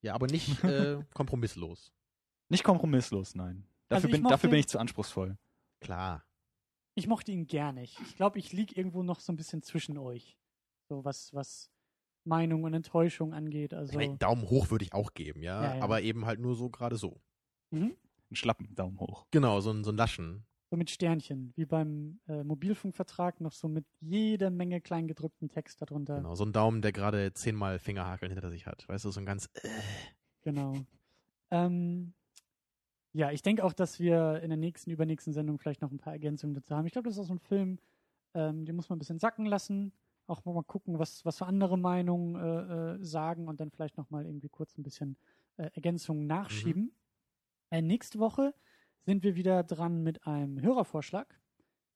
Ja, 0.03 0.15
aber 0.15 0.27
nicht 0.27 0.49
äh, 0.65 1.03
kompromisslos. 1.15 1.93
Nicht 2.49 2.65
kompromisslos, 2.65 3.35
nein. 3.35 3.67
Dafür, 3.89 4.09
Also 4.09 4.09
bin, 4.09 4.29
dafür 4.29 4.51
bin 4.51 4.59
ich 4.61 4.69
zu 4.69 4.79
anspruchsvoll. 4.79 5.37
Klar. 5.81 6.25
Ich 6.95 7.07
mochte 7.07 7.33
ihn 7.33 7.47
nicht. 7.75 8.01
Ich 8.01 8.17
glaube, 8.17 8.39
ich 8.39 8.53
lieg 8.53 8.77
irgendwo 8.77 9.03
noch 9.03 9.21
so 9.21 9.33
ein 9.33 9.37
bisschen 9.37 9.63
zwischen 9.63 9.99
euch. 9.99 10.39
So 10.89 11.05
was, 11.05 11.35
was 11.35 11.71
Meinung 12.25 12.65
und 12.65 12.73
Enttäuschung 12.73 13.35
angeht. 13.35 13.75
Also, 13.75 13.91
Ich 13.93 13.97
mein, 13.97 14.19
Daumen 14.19 14.49
hoch 14.49 14.71
würde 14.71 14.85
ich 14.85 14.95
auch 14.95 15.13
geben, 15.13 15.43
ja? 15.43 15.63
Ja, 15.63 15.77
ja. 15.77 15.83
Aber 15.83 16.01
eben 16.01 16.25
halt 16.25 16.41
nur 16.41 16.55
so 16.55 16.71
gerade 16.71 16.97
so. 16.97 17.21
mhm. 17.71 17.95
Einen 18.31 18.37
schlappen 18.37 18.75
Daumen 18.75 18.99
hoch. 18.99 19.27
Genau, 19.31 19.61
so 19.61 19.71
ein, 19.71 19.85
so 19.85 19.91
ein 19.93 19.97
Laschen. 19.97 20.45
so 20.71 20.77
mit 20.77 20.91
Sternchen, 20.91 21.53
wie 21.57 21.65
beim 21.65 22.19
äh, 22.27 22.43
Mobilfunkvertrag, 22.43 23.41
noch 23.41 23.53
so 23.53 23.69
mit 23.69 23.87
jeder 24.01 24.51
Menge 24.51 24.81
kleingedruckten 24.81 25.49
Text 25.49 25.81
darunter. 25.81 26.17
Genau, 26.17 26.35
so 26.35 26.45
ein 26.45 26.53
Daumen, 26.53 26.83
der 26.83 26.93
gerade 26.93 27.33
zehnmal 27.35 27.79
Fingerhakeln 27.79 28.33
hinter 28.33 28.51
sich 28.51 28.67
hat. 28.67 28.89
Weißt 28.89 29.05
du, 29.05 29.11
so 29.11 29.21
ein 29.21 29.27
ganz. 29.27 29.49
Äh, 29.55 29.69
Genau. 30.43 30.77
Ähm, 31.51 32.15
ja, 33.13 33.33
ich 33.33 33.43
denke 33.43 33.65
auch, 33.65 33.73
dass 33.73 33.99
wir 33.99 34.41
in 34.43 34.49
der 34.49 34.57
nächsten, 34.57 34.91
übernächsten 34.91 35.33
Sendung 35.33 35.59
vielleicht 35.59 35.83
noch 35.83 35.91
ein 35.91 35.99
paar 35.99 36.13
Ergänzungen 36.13 36.55
dazu 36.55 36.77
haben. 36.77 36.87
Ich 36.87 36.93
glaube, 36.93 37.09
das 37.09 37.17
ist 37.17 37.23
auch 37.25 37.27
so 37.29 37.35
ein 37.35 37.41
Film, 37.41 37.81
ähm, 38.35 38.65
den 38.65 38.77
muss 38.77 38.89
man 38.89 38.97
ein 38.97 39.01
bisschen 39.01 39.19
sacken 39.19 39.47
lassen. 39.47 39.93
Auch 40.29 40.45
mal 40.45 40.63
gucken, 40.63 41.01
was, 41.01 41.25
was 41.25 41.39
für 41.39 41.47
andere 41.47 41.77
Meinungen 41.77 42.37
äh, 42.37 42.95
äh, 42.95 43.05
sagen 43.05 43.49
und 43.49 43.59
dann 43.59 43.71
vielleicht 43.73 43.97
noch 43.97 44.11
mal 44.11 44.25
irgendwie 44.25 44.49
kurz 44.49 44.79
ein 44.79 44.85
bisschen 44.85 45.17
äh, 45.57 45.69
Ergänzungen 45.75 46.27
nachschieben. 46.29 46.93
Äh, 47.71 47.83
nächste 47.83 48.19
Woche 48.19 48.55
sind 49.05 49.23
wir 49.23 49.37
wieder 49.37 49.63
dran 49.63 50.03
mit 50.03 50.27
einem 50.27 50.61
Hörervorschlag. 50.61 51.41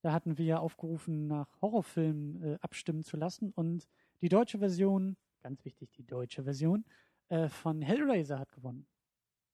Da 0.02 0.12
hatten 0.12 0.38
wir 0.38 0.44
ja 0.44 0.58
aufgerufen, 0.58 1.26
nach 1.26 1.60
Horrorfilmen 1.60 2.42
äh, 2.42 2.58
abstimmen 2.60 3.02
zu 3.04 3.16
lassen. 3.16 3.50
Und 3.50 3.86
die 4.22 4.28
deutsche 4.28 4.58
Version, 4.58 5.16
ganz 5.42 5.64
wichtig, 5.64 5.90
die 5.92 6.06
deutsche 6.06 6.44
Version, 6.44 6.84
äh, 7.28 7.48
von 7.48 7.82
Hellraiser 7.82 8.38
hat 8.38 8.52
gewonnen. 8.52 8.86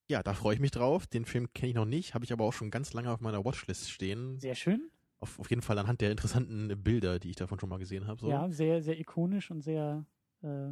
ja, 0.09 0.23
da 0.23 0.33
freue 0.33 0.53
ich 0.55 0.61
mich 0.61 0.71
drauf. 0.71 1.05
Den 1.07 1.25
Film 1.25 1.51
kenne 1.53 1.69
ich 1.69 1.75
noch 1.75 1.85
nicht, 1.85 2.13
habe 2.13 2.23
ich 2.25 2.31
aber 2.31 2.45
auch 2.45 2.53
schon 2.53 2.71
ganz 2.71 2.93
lange 2.93 3.11
auf 3.11 3.19
meiner 3.21 3.43
Watchlist 3.43 3.89
stehen. 3.91 4.39
Sehr 4.39 4.55
schön. 4.55 4.89
Auf, 5.19 5.39
auf 5.39 5.49
jeden 5.49 5.61
Fall 5.61 5.77
anhand 5.79 6.01
der 6.01 6.11
interessanten 6.11 6.81
Bilder, 6.83 7.19
die 7.19 7.29
ich 7.31 7.35
davon 7.35 7.59
schon 7.59 7.69
mal 7.69 7.77
gesehen 7.79 8.07
habe. 8.07 8.19
So. 8.21 8.29
Ja, 8.29 8.49
sehr, 8.49 8.81
sehr 8.83 8.99
ikonisch 8.99 9.51
und 9.51 9.61
sehr 9.61 10.05
äh, 10.43 10.71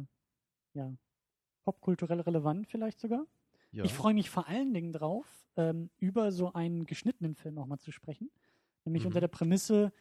ja, 0.74 0.94
popkulturell 1.64 2.20
relevant 2.20 2.66
vielleicht 2.68 3.00
sogar. 3.00 3.26
Ja. 3.76 3.84
Ich 3.84 3.92
freue 3.92 4.14
mich 4.14 4.30
vor 4.30 4.48
allen 4.48 4.72
Dingen 4.72 4.92
drauf, 4.92 5.26
ähm, 5.56 5.90
über 5.98 6.32
so 6.32 6.52
einen 6.54 6.86
geschnittenen 6.86 7.34
Film 7.34 7.58
auch 7.58 7.66
mal 7.66 7.78
zu 7.78 7.92
sprechen. 7.92 8.30
Nämlich 8.84 9.02
Mhm. 9.02 9.08
unter 9.08 9.20
der 9.20 9.28
Prämisse, 9.28 9.92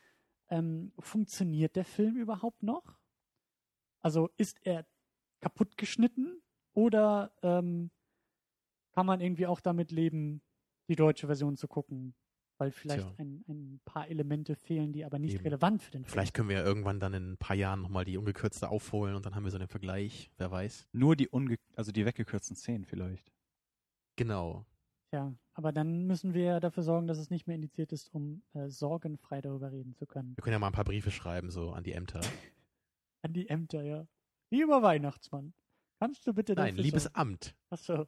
ähm, 0.50 0.94
funktioniert 1.00 1.76
der 1.76 1.86
Film 1.86 2.16
überhaupt 2.16 2.64
noch? 2.64 2.98
Also 4.02 4.30
ist 4.38 4.60
er 4.64 4.86
kaputt 5.42 5.76
geschnitten 5.78 6.42
oder 6.74 7.32
ähm, 7.42 7.90
kann 8.92 9.06
man 9.06 9.20
irgendwie 9.20 9.48
auch 9.48 9.60
damit 9.60 9.92
leben, 9.92 10.42
die 10.88 10.96
deutsche 10.96 11.28
Version 11.28 11.58
zu 11.58 11.68
gucken? 11.68 12.16
Weil 12.58 12.72
vielleicht 12.72 13.20
ein, 13.20 13.44
ein 13.50 13.82
paar 13.84 14.08
Elemente 14.08 14.56
fehlen, 14.56 14.94
die 14.94 15.04
aber 15.04 15.20
nicht 15.20 15.34
Eben. 15.36 15.44
relevant 15.44 15.84
für 15.84 15.92
den 15.92 16.06
Film 16.06 16.12
Vielleicht 16.14 16.34
können 16.34 16.48
wir 16.48 16.60
ja 16.60 16.64
irgendwann 16.64 17.02
dann 17.02 17.14
in 17.14 17.34
ein 17.34 17.38
paar 17.38 17.56
Jahren 17.58 17.82
nochmal 17.82 18.06
die 18.06 18.16
ungekürzte 18.16 18.70
aufholen 18.70 19.14
und 19.16 19.26
dann 19.26 19.36
haben 19.36 19.44
wir 19.44 19.52
so 19.52 19.58
einen 19.58 19.68
Vergleich. 19.68 20.32
Wer 20.38 20.52
weiß. 20.52 20.88
Nur 20.94 21.18
die 21.18 21.28
unge 21.28 21.58
also 21.76 21.92
die 21.92 22.06
weggekürzten 22.06 22.56
Szenen 22.56 22.86
vielleicht. 22.86 23.30
Genau. 24.16 24.66
Ja, 25.12 25.34
aber 25.54 25.72
dann 25.72 26.06
müssen 26.08 26.34
wir 26.34 26.60
dafür 26.60 26.84
sorgen, 26.84 27.08
dass 27.08 27.18
es 27.18 27.30
nicht 27.30 27.48
mehr 27.48 27.56
indiziert 27.56 27.94
ist, 27.94 28.14
um 28.14 28.44
äh, 28.54 28.68
sorgenfrei 28.68 29.42
darüber 29.42 29.72
reden 29.72 29.96
zu 29.96 30.06
können. 30.06 30.36
Wir 30.36 30.44
können 30.44 30.54
ja 30.54 30.60
mal 30.60 30.68
ein 30.68 30.74
paar 30.74 30.84
Briefe 30.84 31.12
schreiben, 31.12 31.52
so 31.52 31.72
an 31.72 31.84
die 31.84 31.94
Ämter. 31.94 32.22
An 33.22 33.34
die 33.34 33.50
Ämter, 33.50 33.82
ja. 33.82 34.06
Lieber 34.52 34.84
Weihnachtsmann, 34.84 35.56
kannst 36.00 36.28
du 36.28 36.34
bitte 36.34 36.54
Nein, 36.54 36.76
liebes 36.76 37.04
sorgen? 37.04 37.18
Amt. 37.18 37.56
Achso. 37.72 38.06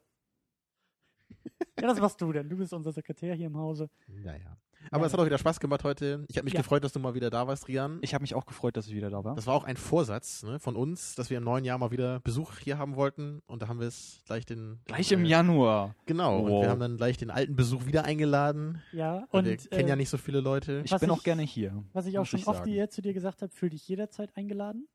Ja, 1.80 1.88
das 1.88 2.00
machst 2.00 2.20
du 2.22 2.32
denn. 2.32 2.50
Du 2.50 2.58
bist 2.58 2.74
unser 2.74 2.92
Sekretär 2.92 3.36
hier 3.36 3.48
im 3.48 3.58
Hause. 3.58 3.90
Naja. 4.08 4.58
Aber 4.92 5.02
Ja. 5.02 5.08
es 5.08 5.14
hat 5.14 5.20
auch 5.20 5.26
wieder 5.26 5.38
Spaß 5.38 5.60
gemacht 5.60 5.84
heute. 5.84 6.26
Ich 6.28 6.38
habe 6.38 6.46
mich 6.46 6.54
Ja. 6.54 6.62
gefreut, 6.62 6.84
dass 6.84 6.94
du 6.94 7.00
mal 7.00 7.14
wieder 7.14 7.30
da 7.30 7.46
warst, 7.48 7.68
Rian. 7.68 8.00
Ich 8.02 8.14
habe 8.14 8.22
mich 8.24 8.34
auch 8.36 8.46
gefreut, 8.46 8.78
dass 8.78 8.88
ich 8.88 8.96
wieder 8.96 9.10
da 9.10 9.24
war. 9.24 9.36
Das 9.36 9.46
war 9.48 9.54
auch 9.56 9.64
ein 9.66 9.76
Vorsatz 9.78 10.44
ne, 10.44 10.60
von 10.60 10.76
uns, 10.76 11.16
dass 11.16 11.30
wir 11.30 11.38
im 11.38 11.44
neuen 11.44 11.66
Jahr 11.66 11.78
mal 11.78 11.92
wieder 11.92 12.20
Besuch 12.22 12.58
hier 12.60 12.78
haben 12.78 12.96
wollten. 12.96 13.42
Und 13.48 13.62
da 13.62 13.68
haben 13.68 13.80
wir 13.80 13.88
es 13.88 14.22
gleich 14.26 14.46
den. 14.46 14.80
Gleich 14.86 15.12
im 15.12 15.26
äh, 15.26 15.28
Januar. 15.30 15.96
Genau. 16.06 16.40
Und 16.44 16.52
Wow. 16.52 16.64
wir 16.64 16.70
haben 16.70 16.80
dann 16.80 16.98
gleich 16.98 17.18
den 17.18 17.30
alten 17.32 17.56
Besuch 17.56 17.86
wieder 17.86 18.06
eingeladen. 18.06 18.82
Ja, 18.92 19.28
Und 19.32 19.40
und 19.40 19.46
wir 19.46 19.58
kennen 19.58 19.86
äh, 19.88 19.90
ja 19.90 19.96
nicht 19.96 20.10
so 20.10 20.18
viele 20.18 20.40
Leute. 20.40 20.82
Ich 20.86 20.92
bin 20.92 21.04
ich- 21.04 21.10
auch 21.12 21.24
gerne 21.24 21.44
hier. 21.44 21.84
was 21.94 22.06
ich 22.06 22.18
auch 22.18 22.26
schon 22.26 22.40
ich 22.40 22.48
oft 22.48 22.66
hier 22.66 22.90
zu 22.90 23.02
dir 23.02 23.14
gesagt 23.14 23.42
habe, 23.42 23.52
fühl 23.52 23.70
dich 23.70 23.88
jederzeit 23.88 24.36
eingeladen. 24.38 24.88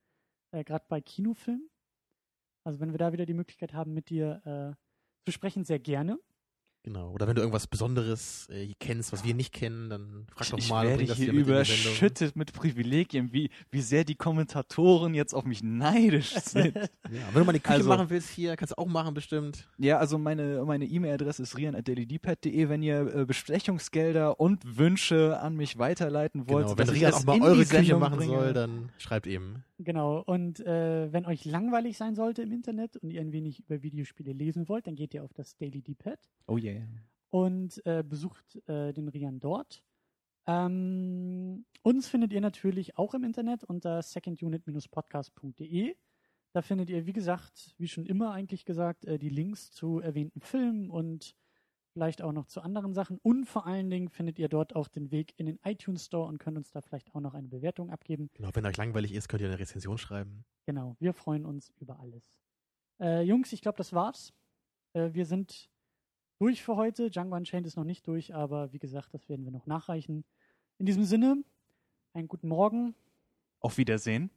Äh, 0.53 0.65
Gerade 0.65 0.85
bei 0.89 1.01
Kinofilmen. 1.01 1.69
Also 2.65 2.81
wenn 2.81 2.93
wir 2.93 2.99
da 2.99 3.13
wieder 3.13 3.27
die 3.27 3.35
Möglichkeit 3.35 3.75
haben, 3.75 3.93
mit 3.93 4.09
dir 4.09 4.41
äh, 4.79 4.82
zu 5.25 5.33
sprechen, 5.33 5.65
sehr 5.65 5.79
gerne. 5.79 6.19
Genau. 6.85 7.13
Oder 7.13 7.29
wenn 7.29 7.37
du 7.37 7.43
irgendwas 7.43 7.69
Besonderes 7.69 8.49
äh, 8.51 8.73
kennst, 8.81 9.13
was 9.13 9.23
wir 9.23 9.35
nicht 9.35 9.53
kennen, 9.55 9.89
dann 9.89 10.27
frag 10.35 10.51
doch 10.51 10.59
ich 10.59 10.69
mal 10.69 10.85
und 10.85 10.99
werde 10.99 11.15
hier 11.15 11.33
mit 11.33 11.47
in 11.47 11.55
die 11.55 11.65
Sendung. 11.65 11.93
überschüttet 11.93 12.35
mit 12.35 12.53
Privilegien, 12.53 13.33
wie, 13.33 13.51
wie 13.71 13.81
sehr 13.83 14.03
die 14.03 14.17
Kommentatoren 14.17 15.15
jetzt 15.15 15.33
auf 15.33 15.45
mich 15.45 15.63
neidisch 15.63 16.31
sind. 16.45 16.75
Ja, 16.75 16.89
wenn 17.05 17.35
du 17.35 17.45
mal 17.45 17.51
eine 17.51 17.61
Küche 17.61 17.75
Also- 17.75 17.89
machen 17.89 18.11
willst 18.11 18.31
hier, 18.31 18.57
kannst 18.57 18.73
du 18.73 18.79
auch 18.83 18.89
machen 18.89 19.15
bestimmt. 19.15 19.69
ja, 19.79 19.99
also 19.99 20.19
meine 20.19 20.65
meine 20.65 20.85
E-Mail-Adresse 20.85 21.45
ist 21.45 21.57
rian.dailydpad.de, 21.57 22.69
wenn 22.69 22.83
ihr 22.83 23.15
äh, 23.15 23.25
Bestechungsgelder 23.27 24.41
und 24.41 24.77
Wünsche 24.77 25.39
an 25.41 25.55
mich 25.55 25.79
weiterleiten 25.79 26.49
wollt. 26.49 26.67
Genau. 26.67 26.79
Wenn 26.79 26.89
ich 26.89 26.95
Rian 27.01 27.13
das 27.13 27.21
auch 27.21 27.27
mal 27.27 27.37
in 27.37 27.43
eure 27.45 27.57
Küche 27.59 27.67
Sendung 27.77 28.01
machen 28.01 28.17
bringe. 28.17 28.33
soll, 28.33 28.53
dann 28.55 28.91
schreibt 28.99 29.29
eben. 29.29 29.63
Genau. 29.85 30.23
Und 30.23 30.61
äh, 30.61 31.13
wenn 31.13 31.27
euch 31.27 31.45
langweilig 31.45 31.97
sein 31.97 32.15
sollte 32.15 32.43
im 32.43 32.53
Internet 32.53 32.97
und 32.97 33.11
ihr 33.11 33.21
ein 33.21 33.33
wenig 33.33 33.61
über 33.61 33.83
Videospiele 33.83 34.33
lesen 34.33 34.69
wollt, 34.69 34.87
dann 34.87 34.95
geht 34.95 35.15
ihr 35.15 35.25
auf 35.25 35.33
das 35.33 35.57
Daily 35.57 35.83
D-Pad 35.83 36.19
Oh 36.47 36.57
yeah. 36.59 36.83
und 37.31 37.85
äh, 37.87 38.03
besucht 38.07 38.57
äh, 38.69 38.93
den 38.93 39.09
Rian 39.09 39.41
dort. 39.41 39.83
Ähm, 40.47 41.65
uns 41.83 42.09
findet 42.09 42.33
ihr 42.33 42.41
natürlich 42.41 42.97
auch 42.99 43.15
im 43.15 43.25
Internet 43.25 43.65
unter 43.65 44.03
secondunit-podcast.de. 44.03 45.95
Da 46.53 46.63
findet 46.63 46.91
ihr, 46.91 47.07
wie 47.07 47.13
gesagt, 47.13 47.75
wie 47.79 47.89
schon 47.89 48.05
immer 48.07 48.33
eigentlich 48.33 48.65
gesagt, 48.65 49.05
äh, 49.05 49.19
die 49.19 49.31
Links 49.31 49.71
zu 49.71 50.01
erwähnten 50.01 50.41
Filmen 50.41 50.91
und 50.91 51.35
vielleicht 51.93 52.23
auch 52.23 52.33
noch 52.33 52.47
zu 52.47 52.61
anderen 52.61 52.95
Sachen. 52.95 53.19
Und 53.23 53.45
vor 53.45 53.67
allen 53.67 53.91
Dingen 53.91 54.09
findet 54.09 54.39
ihr 54.39 54.49
dort 54.49 54.75
auch 54.75 54.89
den 54.89 55.11
Weg 55.11 55.35
in 55.37 55.47
den 55.47 55.59
iTunes 55.65 56.07
Store 56.07 56.27
und 56.27 56.39
könnt 56.39 56.57
uns 56.57 56.71
da 56.71 56.81
vielleicht 56.81 57.15
auch 57.15 57.21
noch 57.21 57.35
eine 57.35 57.49
Bewertung 57.49 57.91
abgeben. 57.91 58.31
Genau, 58.35 58.51
wenn 58.55 58.67
euch 58.67 58.77
langweilig 58.77 59.13
ist, 59.13 59.29
könnt 59.29 59.43
ihr 59.43 59.49
eine 59.49 59.59
Rezension 59.59 59.99
schreiben. 59.99 60.45
Genau, 60.67 60.97
wir 61.01 61.13
freuen 61.13 61.45
uns 61.45 61.73
über 61.79 62.01
alles. 62.01 62.39
Äh, 63.01 63.23
Jungs, 63.23 63.53
ich 63.53 63.61
glaube, 63.61 63.79
das 63.79 63.93
war's. 63.93 64.33
Äh, 64.95 65.11
wir 65.13 65.27
sind 65.27 65.69
durch 66.39 66.63
für 66.63 66.77
heute. 66.77 67.11
Django 67.11 67.37
Unchained 67.37 67.67
ist 67.67 67.77
noch 67.77 67.85
nicht 67.85 68.07
durch, 68.07 68.35
aber 68.35 68.73
wie 68.73 68.79
gesagt, 68.79 69.13
das 69.13 69.29
werden 69.29 69.45
wir 69.45 69.53
noch 69.53 69.67
nachreichen. 69.67 70.25
In 70.79 70.87
diesem 70.87 71.05
Sinne, 71.05 71.45
einen 72.15 72.29
guten 72.29 72.49
Morgen. 72.49 72.95
Auf 73.61 73.79
Wiedersehen. 73.79 74.31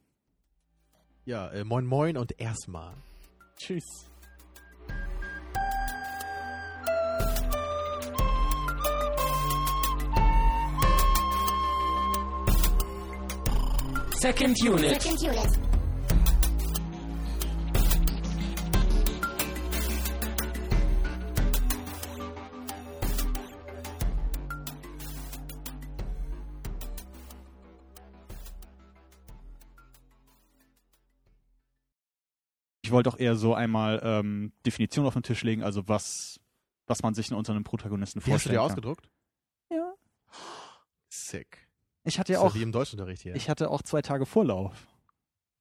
Ja, 1.24 1.50
äh, 1.50 1.64
moin 1.64 1.86
moin 1.86 2.16
und 2.16 2.38
erstmal. 2.38 2.94
Tschüss. 3.56 4.10
Second 14.26 14.60
unit. 14.60 15.00
Second 15.00 15.22
unit. 15.22 15.60
Ich 32.82 32.90
wollte 32.90 33.10
auch 33.10 33.16
eher 33.16 33.36
so 33.36 33.54
einmal 33.54 34.00
ähm, 34.02 34.52
Definition 34.66 35.06
auf 35.06 35.12
den 35.12 35.22
Tisch 35.22 35.44
legen, 35.44 35.62
also 35.62 35.86
was, 35.86 36.40
was 36.88 37.04
man 37.04 37.14
sich 37.14 37.32
unter 37.32 37.52
einem 37.52 37.62
Protagonisten 37.62 38.26
Wie 38.26 38.32
hast 38.32 38.46
du 38.46 38.48
dir 38.48 38.56
kann. 38.56 38.64
ausgedruckt? 38.64 39.08
Ja. 39.70 39.94
Sick. 41.08 41.65
Ich 42.06 42.18
hatte 42.18 42.32
ja 42.32 42.40
Das 42.42 42.50
auch, 42.52 42.54
wie 42.54 42.62
im 42.62 42.72
Deutschunterricht 42.72 43.22
hier. 43.22 43.34
ich 43.36 43.50
hatte 43.50 43.70
auch 43.70 43.82
zwei 43.82 44.00
Tage 44.02 44.24
Vorlauf. 44.26 44.86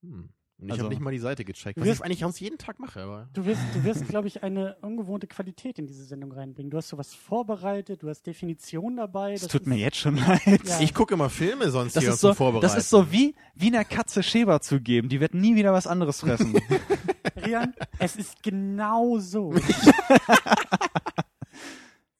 hm. 0.02 0.30
Und 0.58 0.68
ich 0.68 0.72
Also- 0.72 0.84
habe 0.86 0.94
nicht 0.94 1.02
mal 1.02 1.12
die 1.12 1.20
Seite 1.20 1.44
gecheckt, 1.44 1.76
Du 1.76 1.82
was 1.82 1.86
ich 1.88 1.92
wirst- 1.96 2.04
eigentlich 2.06 2.20
sonst 2.22 2.40
jeden 2.40 2.58
Tag 2.58 2.80
mache. 2.80 3.02
Aber 3.02 3.28
Du 3.34 3.46
wirst, 3.46 3.60
du 3.74 3.84
wirst 3.84 4.08
glaube 4.08 4.30
ich, 4.30 4.42
eine 4.42 4.78
ungewohnte 4.82 5.28
Qualität 5.28 5.80
in 5.80 5.86
diese 5.86 6.06
Sendung 6.06 6.32
reinbringen. 6.32 6.70
Du 6.72 6.78
hast 6.78 6.88
sowas 6.88 7.14
vorbereitet, 7.14 8.04
du 8.04 8.08
hast 8.10 8.26
Definition 8.26 8.96
dabei. 8.96 9.34
Es 9.34 9.42
das 9.42 9.52
tut 9.52 9.68
mir 9.68 9.76
jetzt 9.76 9.98
schon 9.98 10.16
leid. 10.28 10.62
Ja. 10.66 10.80
ich 10.80 10.94
gucke 10.94 11.14
immer 11.16 11.30
Filme 11.30 11.72
sonst 11.72 11.98
Das 11.98 12.06
hier 12.06 12.14
ist, 12.14 12.22
so, 12.22 12.34
Vorbereiten. 12.34 12.62
das 12.72 12.78
ist 12.78 12.90
so 12.90 13.12
wie, 13.12 13.36
wie 13.54 13.68
einer 13.68 13.84
Katze 13.84 14.24
Schäber 14.24 14.62
zu 14.62 14.80
geben. 14.80 15.10
Die 15.10 15.20
wird 15.20 15.34
nie 15.34 15.56
wieder 15.58 15.74
was 15.74 15.88
anderes 15.88 16.22
fressen. 16.22 16.56
Rian, 17.46 17.74
es 18.00 18.16
ist 18.16 18.42
genau 18.42 19.20
so. 19.20 19.54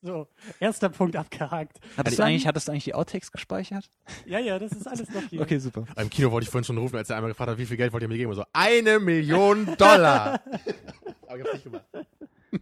So, 0.06 0.28
erster 0.60 0.90
Punkt 0.90 1.16
abgehakt. 1.16 1.80
hattest, 1.98 2.20
du 2.20 2.24
eigentlich, 2.24 2.46
hattest 2.46 2.68
du 2.68 2.72
eigentlich 2.72 2.84
die 2.84 2.94
Outtakes 2.94 3.32
gespeichert? 3.32 3.90
Ja, 4.26 4.40
ja, 4.40 4.58
das 4.58 4.72
ist 4.72 4.88
alles 4.88 5.10
noch 5.10 5.22
hier. 5.30 5.42
Okay, 5.42 5.60
super. 5.60 5.86
Im 5.98 6.10
Kino 6.10 6.32
wollte 6.32 6.46
ich 6.46 6.50
vorhin 6.50 6.64
schon 6.64 6.78
rufen, 6.78 6.96
als 6.96 7.10
er 7.10 7.16
einmal 7.18 7.32
gefragt 7.32 7.52
hat, 7.52 7.58
wie 7.58 7.66
viel 7.66 7.78
Geld 7.78 7.94
wollt 7.94 8.02
ihr 8.02 8.10
mir 8.10 8.18
geben? 8.18 8.30
Und 8.30 8.36
so, 8.36 8.46
eine 8.54 9.00
Million 9.00 9.76
Dollar. 9.78 10.42
aber 11.28 11.38
ich 11.38 11.44
hab's 11.44 11.54
nicht 11.54 11.64
gemacht. 11.64 11.86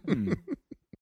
Hm. 0.06 0.36